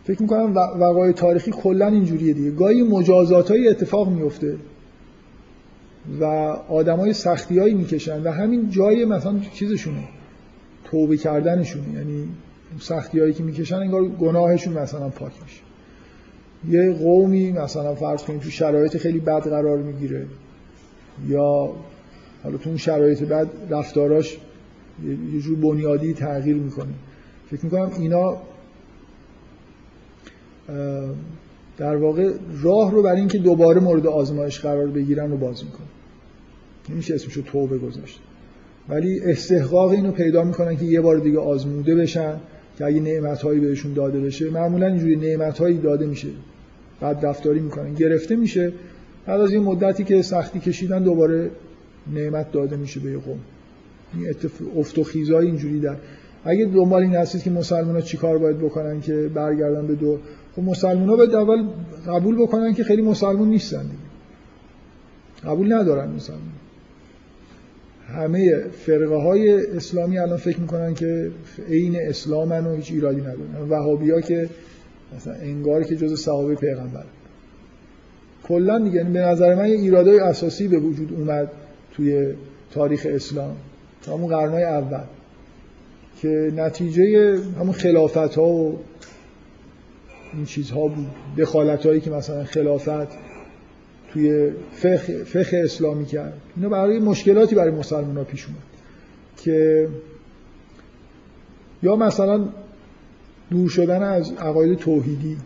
فکر 0.05 0.23
می‌کنم 0.23 0.55
وقای 0.55 1.13
تاریخی 1.13 1.51
کلا 1.51 1.87
اینجوریه 1.87 2.33
دیگه. 2.33 2.51
گاهی 2.51 2.83
مجازات 2.83 3.51
های 3.51 3.69
اتفاق 3.69 4.09
میفته 4.09 4.57
و 6.21 6.25
آدمای 6.69 7.13
سختی 7.13 7.59
هایی 7.59 7.75
می‌کشن 7.75 8.23
و 8.23 8.31
همین 8.31 8.71
جای 8.71 9.05
مثلا 9.05 9.39
چیزشونه 9.55 10.05
توبه 10.85 11.17
کردنشونه. 11.17 11.93
یعنی 11.95 12.29
سختی 12.81 13.21
هایی 13.21 13.33
که 13.33 13.43
می‌کشن 13.43 13.77
انگار 13.77 14.05
گناهشون 14.05 14.75
مثلا 14.75 15.09
پاک 15.09 15.33
میشه. 15.43 15.61
یه 16.69 16.93
قومی 16.93 17.53
مثلا 17.53 17.95
فرض 17.95 18.23
کنید 18.23 18.41
تو 18.41 18.51
شرایط 18.51 18.97
خیلی 18.97 19.21
بد 19.21 19.49
قرار 19.49 19.79
می‌گیره 19.79 20.27
یا 21.29 21.71
حالا 22.43 22.57
تو 22.57 22.69
اون 22.69 22.79
شرایط 22.79 23.23
بد 23.23 23.49
رفتاراش 23.71 24.39
یه 25.35 25.41
جور 25.41 25.59
بنیادی 25.59 26.15
تغییر 26.15 26.57
می‌کنه. 26.57 26.93
فکر 27.53 27.65
می‌کنم 27.65 27.91
اینا 27.99 28.37
در 31.79 31.97
واقع 31.97 32.33
راه 32.63 32.93
رو 32.93 33.03
برای 33.03 33.19
اینکه 33.19 33.39
دوباره 33.39 33.81
مورد 33.81 34.07
آزمایش 34.07 34.61
قرار 34.61 34.87
بگیرن 34.87 35.31
رو 35.31 35.37
باز 35.37 35.65
می‌کنه 35.65 35.87
نمیشه 36.89 37.15
اسمش 37.15 37.33
رو 37.33 37.43
توبه 37.43 37.79
گذاشت. 37.79 38.21
ولی 38.89 39.21
استحقاق 39.21 39.91
اینو 39.91 40.13
پیدا 40.13 40.45
می‌کنن 40.45 40.77
که 40.77 40.85
یه 40.85 41.01
بار 41.01 41.19
دیگه 41.19 41.39
آزموده 41.39 41.95
بشن 41.95 42.37
که 42.79 42.85
اگه 42.85 43.01
نعمت 43.01 43.43
هایی 43.43 43.61
بهشون 43.61 43.93
داده 43.93 44.21
بشه 44.21 44.51
معمولا 44.51 44.87
اینجوری 44.87 45.17
نعمت 45.17 45.59
هایی 45.59 45.79
داده 45.79 46.07
میشه. 46.07 46.29
بعد 47.01 47.27
دفتاری 47.27 47.61
می‌کنن. 47.61 47.95
گرفته 47.95 48.37
میشه. 48.37 48.73
بعد 49.27 49.41
از 49.41 49.53
یه 49.53 49.61
مدتی 49.61 50.05
که 50.05 50.23
سختی 50.23 50.61
کشیدن 50.61 51.03
دوباره 51.03 51.51
نعمت 52.15 52.53
داده 52.53 52.77
میشه 52.77 53.01
به 53.01 53.19
قوم. 53.19 53.39
این 54.15 54.35
افت 54.77 54.99
و 54.99 55.05
خیزای 55.05 55.47
اینجوری 55.47 55.81
در 55.81 55.97
اگه 56.45 56.65
دنبال 56.65 57.03
این 57.03 57.15
هستید 57.15 57.43
که 57.43 57.51
مسلمان 57.51 57.95
ها 57.95 58.01
چیکار 58.01 58.39
باید 58.39 58.59
بکنن 58.59 59.01
که 59.01 59.31
برگردن 59.35 59.87
به 59.87 59.95
دو؟ 59.95 60.19
خب 60.57 60.63
مسلمان 60.63 61.09
ها 61.09 61.17
باید 61.17 61.35
اول 61.35 61.69
قبول 62.07 62.43
بکنن 62.43 62.75
که 62.75 62.85
خیلی 62.85 63.03
مسلمان 63.03 63.49
نیستن 63.49 63.83
دیگه. 63.83 64.13
قبول 65.45 65.73
ندارن 65.73 66.11
مسلمان 66.11 66.43
همه 68.09 68.59
فرقه 68.59 69.15
های 69.15 69.67
اسلامی 69.77 70.19
الان 70.19 70.37
فکر 70.37 70.61
می‌کنن 70.61 70.95
که 70.95 71.31
عین 71.69 71.97
اسلام 72.01 72.53
و 72.67 72.75
هیچ 72.75 72.91
ایرادی 72.93 73.21
ندارن. 73.21 73.69
وهابی 73.71 74.11
ها 74.11 74.21
که 74.21 74.49
مثلا 75.17 75.35
انگار 75.35 75.83
که 75.83 75.97
جز 75.97 76.21
صحابه 76.21 76.55
پیغمبر. 76.55 77.05
کلا 78.45 78.79
دیگه 78.79 78.97
یعنی 78.97 79.13
به 79.13 79.21
نظر 79.21 79.55
من 79.55 79.69
یه 79.69 79.75
ایرادای 79.75 80.19
اساسی 80.19 80.69
به 80.69 80.79
وجود 80.79 81.13
اومد 81.13 81.51
توی 81.93 82.35
تاریخ 82.73 83.07
اسلام. 83.11 83.57
همون 84.07 84.27
قرنهای 84.27 84.65
اول. 84.65 85.05
که 86.23 86.53
نتیجه 86.57 87.37
همون 87.61 87.73
خلافت 87.73 88.35
ها 88.35 88.49
و 88.49 88.79
این 90.35 90.45
چیزها 90.45 90.89
بود. 90.89 91.07
دخالت 91.39 91.87
هایی 91.87 92.01
که 92.01 92.11
مثلا 92.11 92.45
خلافت 92.45 93.09
توی 94.13 94.53
فقه, 94.73 95.25
فقه 95.25 95.61
اسلامی 95.65 96.07
کرد. 96.07 96.41
اینا 96.57 96.69
برای 96.69 96.99
مشکلاتی 96.99 97.55
برای 97.55 97.71
مسلمان 97.71 98.17
ها 98.17 98.25
پیش 98.25 98.47
اومد 98.47 98.59
که 99.37 99.89
یا 101.83 101.97
مثلا 101.97 102.49
دور 103.51 103.69
شدن 103.69 104.03
از 104.03 104.33
عقاید 104.33 104.79
توحیدی 104.79 105.37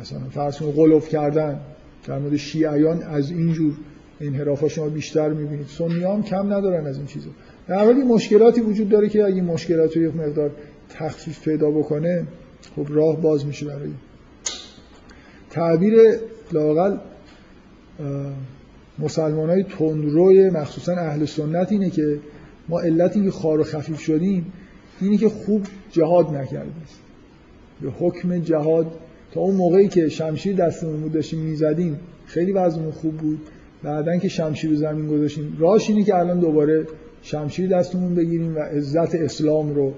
مثلا 0.00 0.20
فرض 0.30 0.58
کنید 0.58 1.08
کردن 1.08 1.60
در 2.06 2.18
مورد 2.18 2.36
شیعیان 2.36 3.02
از 3.02 3.30
اینجور 3.30 3.74
انحراف 4.20 4.66
شما 4.68 4.88
بیشتر 4.88 5.28
می‌بینید. 5.28 5.66
سنی 5.66 6.04
هم 6.04 6.22
کم 6.22 6.52
ندارن 6.52 6.86
از 6.86 6.96
این 6.96 7.06
چیزا. 7.06 7.30
در 7.68 7.84
حالی 7.84 8.02
مشکلاتی 8.02 8.60
وجود 8.60 8.88
داره 8.88 9.08
که 9.08 9.24
اگه 9.24 9.42
مشکلات 9.42 9.96
رو 9.96 10.02
یک 10.02 10.16
مقدار 10.16 10.50
تخفیف 10.88 11.44
پیدا 11.44 11.70
بکنه 11.70 12.26
خب 12.76 12.86
راه 12.88 13.20
باز 13.20 13.46
میشه 13.46 13.66
برای 13.66 13.90
تعبیر 15.50 15.94
لاقل 16.52 16.96
مسلمان 18.98 19.50
های 19.50 19.62
تندروی 19.62 20.50
مخصوصا 20.50 20.92
اهل 20.92 21.24
سنت 21.24 21.72
اینه 21.72 21.90
که 21.90 22.18
ما 22.68 22.80
علت 22.80 23.24
که 23.24 23.30
خار 23.30 23.60
و 23.60 23.64
خفیف 23.64 24.00
شدیم 24.00 24.52
اینه 25.00 25.16
که 25.16 25.28
خوب 25.28 25.66
جهاد 25.90 26.36
نکردیم. 26.36 26.74
به 27.82 27.90
حکم 27.90 28.38
جهاد 28.38 28.86
تا 29.32 29.40
اون 29.40 29.54
موقعی 29.54 29.88
که 29.88 30.08
شمشیر 30.08 30.56
دستمون 30.56 31.00
بود 31.00 31.12
داشتیم 31.12 31.40
می‌زدیم 31.40 32.00
خیلی 32.26 32.52
وضعمون 32.52 32.90
خوب 32.90 33.16
بود. 33.16 33.40
بعدا 33.84 34.16
که 34.16 34.28
شمشیر 34.28 34.70
رو 34.70 34.76
زمین 34.76 35.06
گذاشتیم 35.06 35.56
راش 35.58 35.90
اینه 35.90 36.04
که 36.04 36.14
الان 36.14 36.40
دوباره 36.40 36.86
شمشیر 37.22 37.70
دستمون 37.70 38.14
بگیریم 38.14 38.56
و 38.56 38.58
عزت 38.58 39.14
اسلام 39.14 39.74
رو 39.74 39.92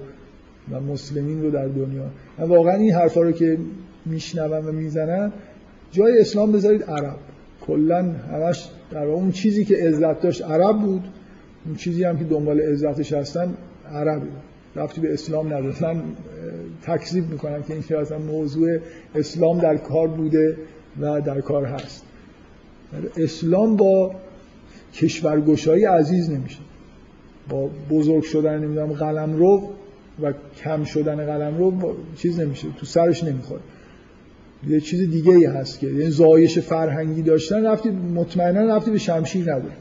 و 0.70 0.80
مسلمین 0.80 1.42
رو 1.42 1.50
در 1.50 1.68
دنیا. 1.68 2.10
و 2.38 2.42
واقعا 2.42 2.74
این 2.74 2.92
حرفا 2.92 3.22
رو 3.22 3.32
که 3.32 3.58
میشنوم 4.06 4.68
و 4.68 4.72
می‌زنم 4.72 5.32
جای 5.92 6.20
اسلام 6.20 6.52
بذارید 6.52 6.82
عرب. 6.82 7.16
کلا 7.66 8.02
همش 8.02 8.68
در 8.90 9.04
اون 9.04 9.30
چیزی 9.30 9.64
که 9.64 9.76
عزت 9.76 10.20
داشت 10.20 10.42
عرب 10.42 10.78
بود 10.78 11.04
اون 11.66 11.74
چیزی 11.74 12.04
هم 12.04 12.18
که 12.18 12.24
دنبال 12.24 12.60
عزتش 12.60 13.12
هستن 13.12 13.54
عربی 13.92 14.28
رفتی 14.76 15.00
به 15.00 15.12
اسلام 15.12 15.46
نداره 15.46 15.82
من 15.82 16.02
تکذیب 16.82 17.30
می‌کنم 17.30 17.62
که 17.62 17.74
این 17.74 18.00
اصلا 18.00 18.18
موضوع 18.18 18.78
اسلام 19.14 19.58
در 19.58 19.76
کار 19.76 20.08
بوده 20.08 20.56
و 21.00 21.20
در 21.20 21.40
کار 21.40 21.64
هست. 21.64 22.05
اسلام 23.16 23.76
با 23.76 24.14
کشورگشایی 24.94 25.84
عزیز 25.84 26.30
نمیشه. 26.30 26.58
با 27.48 27.70
بزرگ 27.90 28.22
شدن 28.22 28.58
نمی‌دونم 28.58 28.92
قلم 28.92 29.36
رو 29.36 29.68
و 30.22 30.32
کم 30.64 30.84
شدن 30.84 31.26
قلم 31.26 31.58
رو 31.58 31.96
چیز 32.16 32.40
نمیشه 32.40 32.68
تو 32.78 32.86
سرش 32.86 33.24
نمی‌خوره. 33.24 33.60
یه 34.68 34.80
چیز 34.80 35.10
دیگه 35.10 35.32
ای 35.32 35.44
هست 35.44 35.80
که 35.80 35.86
یعنی 35.86 36.10
زایش 36.10 36.58
فرهنگی 36.58 37.22
داشتن 37.22 37.66
رفتی 37.66 37.90
مطمئنا 37.90 38.76
رفتی 38.76 38.90
به 38.90 38.98
شمشیر 38.98 39.42
نداره 39.42 39.76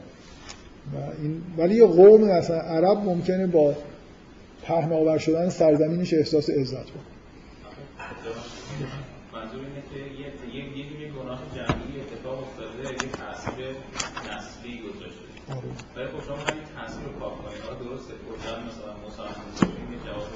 و 0.94 0.96
این 1.22 1.42
ولی 1.58 1.74
یه 1.74 1.86
قوم 1.86 2.24
مثلا 2.24 2.60
عرب 2.60 2.98
ممکنه 2.98 3.46
با 3.46 3.74
پهناور 4.62 5.18
شدن 5.18 5.48
سرزمینش 5.48 6.14
احساس 6.14 6.50
عزت 6.50 6.84
کنه 6.84 7.04
منظور 9.32 9.60
اینه 9.60 9.82
که 9.90 9.98
یه 10.56 10.78
یه 11.02 11.12
گناه 11.12 11.42
جمعی 11.54 12.00
اتفاق 12.00 12.38
افتاده 12.38 12.82
یه 12.82 13.10
تاثیر 13.20 13.66
نسلی 14.28 14.74
گذاشته 14.86 15.26
آره. 15.48 15.68
ولی 15.96 16.06
خب 16.06 16.26
شما 16.26 16.36
همین 16.36 16.64
تاثیر 16.76 17.04
رو 17.06 17.12
پاک 17.20 17.34
کنید 17.42 17.88
درسته 17.88 18.12
کلا 18.26 18.54
مثلا 18.68 18.92
مسلمان 19.06 19.46
این 19.90 20.00
جواب 20.06 20.28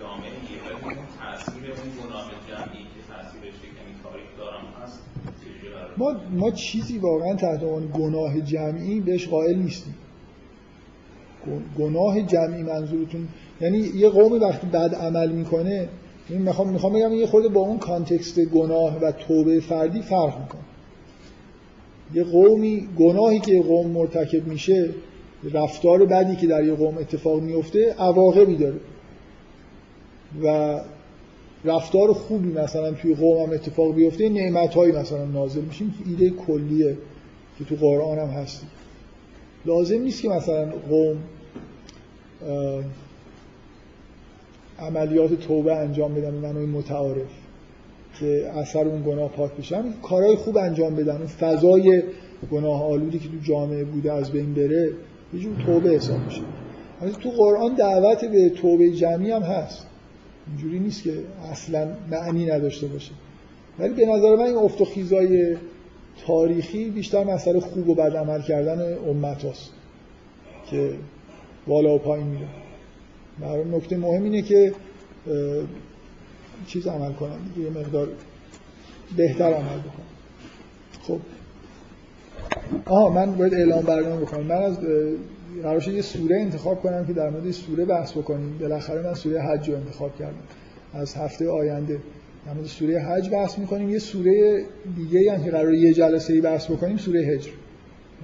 جامعه 0.00 0.30
یه 0.50 0.58
ولی 0.64 0.84
اون 0.84 1.06
تاثیر 1.20 1.64
اون 1.78 1.90
گناه 2.00 2.30
جمعی 2.48 2.82
که 2.92 3.00
تاثیرش 3.10 3.58
یعنی 3.64 3.92
تاریخ 4.02 4.28
دارم 4.38 4.64
هست 4.82 4.98
ما 5.96 6.14
ما 6.32 6.50
چیزی 6.50 6.98
واقعا 6.98 7.34
تحت 7.34 7.62
عنوان 7.62 7.90
گناه 7.94 8.40
جمعی 8.40 9.00
بهش 9.00 9.28
قائل 9.28 9.58
نیستیم. 9.58 9.94
گناه 11.78 12.22
جمعی 12.22 12.62
منظورتون 12.62 13.28
یعنی 13.60 13.78
یه 13.78 14.08
قوم 14.08 14.32
وقتی 14.32 14.66
بد 14.66 14.94
عمل 14.94 15.30
می‌کنه 15.32 15.88
این 16.28 16.42
می‌خوام 16.42 16.68
می‌خوام 16.68 16.92
بگم 16.92 17.12
یه 17.12 17.26
خورده 17.26 17.48
با 17.48 17.60
اون 17.60 17.78
کانتکست 17.78 18.40
گناه 18.40 18.98
و 18.98 19.12
توبه 19.12 19.60
فردی 19.60 20.02
فرق 20.02 20.40
می‌کنه. 20.40 20.60
یه 22.14 22.24
قومی 22.24 22.88
گناهی 22.98 23.40
که 23.40 23.52
یه 23.52 23.62
قوم 23.62 23.90
مرتکب 23.90 24.46
میشه 24.46 24.88
رفتار 25.52 26.06
بدی 26.06 26.36
که 26.36 26.46
در 26.46 26.64
یه 26.64 26.74
قوم 26.74 26.98
اتفاق 26.98 27.40
میفته 27.40 27.94
عواقبی 27.98 28.56
داره. 28.56 28.80
و 30.42 30.80
رفتار 31.64 32.12
خوبی 32.12 32.52
مثلا 32.52 32.92
توی 32.92 33.14
قوم 33.14 33.46
هم 33.46 33.52
اتفاق 33.52 33.94
بیفته 33.94 34.28
نعمت 34.28 34.74
هایی 34.74 34.92
مثلا 34.92 35.24
نازل 35.24 35.60
میشه. 35.60 35.84
ایده 36.06 36.30
کلیه 36.30 36.96
که 37.58 37.64
تو 37.64 37.74
قرآن 37.74 38.18
هم 38.18 38.28
هستی. 38.28 38.66
لازم 39.66 40.02
نیست 40.02 40.22
که 40.22 40.28
مثلا 40.28 40.72
قوم 40.88 41.16
عملیات 44.78 45.34
توبه 45.34 45.76
انجام 45.76 46.14
بدن 46.14 46.30
به 46.30 46.48
منوی 46.48 46.66
متعارف 46.66 47.30
که 48.20 48.50
اثر 48.54 48.88
اون 48.88 49.02
گناه 49.02 49.28
پاک 49.28 49.52
بشن 49.52 49.84
کارهای 50.02 50.36
خوب 50.36 50.56
انجام 50.56 50.94
بدن. 50.94 51.16
اون 51.16 51.26
فضای 51.26 52.02
گناه 52.52 52.82
آلودی 52.82 53.18
که 53.18 53.28
تو 53.28 53.34
جامعه 53.42 53.84
بوده 53.84 54.12
از 54.12 54.30
بین 54.30 54.54
بره 54.54 54.92
یه 55.34 55.40
جور 55.40 55.54
توبه 55.66 55.90
حساب 55.90 56.18
میشه. 56.24 56.40
تو 57.20 57.30
قرآن 57.30 57.74
دعوت 57.74 58.24
به 58.24 58.50
توبه 58.50 58.90
جمعی 58.90 59.30
هم 59.30 59.42
هست. 59.42 59.86
اینجوری 60.48 60.78
نیست 60.78 61.02
که 61.02 61.14
اصلا 61.52 61.88
معنی 62.10 62.46
نداشته 62.46 62.86
باشه. 62.86 63.12
ولی 63.78 63.94
به 63.94 64.06
نظر 64.06 64.36
من 64.36 64.44
این 64.44 64.56
افت 64.56 64.80
و 64.80 64.84
خیزای 64.84 65.56
تاریخی 66.26 66.90
بیشتر 66.90 67.24
مسئله 67.24 67.60
خوب 67.60 67.88
و 67.88 67.94
بد 67.94 68.16
عمل 68.16 68.42
کردن 68.42 68.98
امت 69.08 69.44
هست 69.44 69.70
که 70.70 70.94
بالا 71.66 71.94
و 71.94 71.98
پایین 71.98 72.26
میره. 72.26 72.48
برای 73.40 73.64
نکته 73.64 73.96
مهم 73.96 74.22
اینه 74.22 74.42
که 74.42 74.74
چیز 76.66 76.86
عمل 76.86 77.12
کنم 77.12 77.38
یه 77.58 77.70
مقدار 77.70 78.08
بهتر 79.16 79.52
عمل 79.52 79.78
بکنم 79.78 80.06
خب. 81.02 81.18
آها 82.86 83.10
من 83.10 83.34
باید 83.34 83.54
اعلام 83.54 83.82
برنامه 83.82 84.20
بکنم. 84.20 84.42
من 84.42 84.62
از 84.62 84.78
قرار 85.62 85.88
یه 85.88 86.02
سوره 86.02 86.40
انتخاب 86.40 86.82
کنم 86.82 87.06
که 87.06 87.12
در 87.12 87.30
مورد 87.30 87.50
سوره 87.50 87.84
بحث 87.84 88.12
بکنیم. 88.12 88.58
بالاخره 88.58 89.02
من 89.02 89.14
سوره 89.14 89.42
حج 89.42 89.70
رو 89.70 89.76
انتخاب 89.76 90.18
کردم. 90.18 90.42
از 90.94 91.14
هفته 91.14 91.48
آینده 91.50 91.98
در 92.46 92.52
مورد 92.52 92.66
سوره 92.66 93.00
حج 93.00 93.30
بحث 93.30 93.58
می‌کنیم. 93.58 93.90
یه 93.90 93.98
سوره 93.98 94.64
دیگه 94.96 95.32
هم 95.32 95.44
که 95.44 95.50
قرار 95.50 95.74
یه 95.74 95.94
جلسه 95.94 96.32
ای 96.32 96.40
بحث 96.40 96.70
بکنیم 96.70 96.96
سوره 96.96 97.20
هجر. 97.20 97.50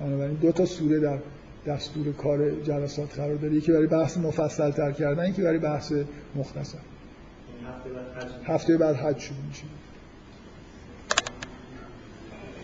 بنابراین 0.01 0.35
دو 0.35 0.53
تا 0.53 0.65
سوره 0.65 1.01
در 1.01 1.19
دستور 1.67 2.13
کار 2.13 2.51
جلسات 2.61 3.15
قرار 3.15 3.35
داره. 3.35 3.55
یکی 3.55 3.73
برای 3.73 3.87
بحث 3.87 4.19
مفصل 4.19 4.71
تر 4.71 4.93
کردن 4.93 5.31
یکی 5.31 5.43
برای 5.43 5.59
بحث 5.59 5.93
مختصر. 6.37 6.79
هفته 7.67 7.91
بعد 7.91 8.25
حج. 8.25 8.31
هفته 8.45 8.77
بعد 8.77 8.97
حج 8.97 9.19
شروع 9.19 9.39
میشه. 9.49 9.65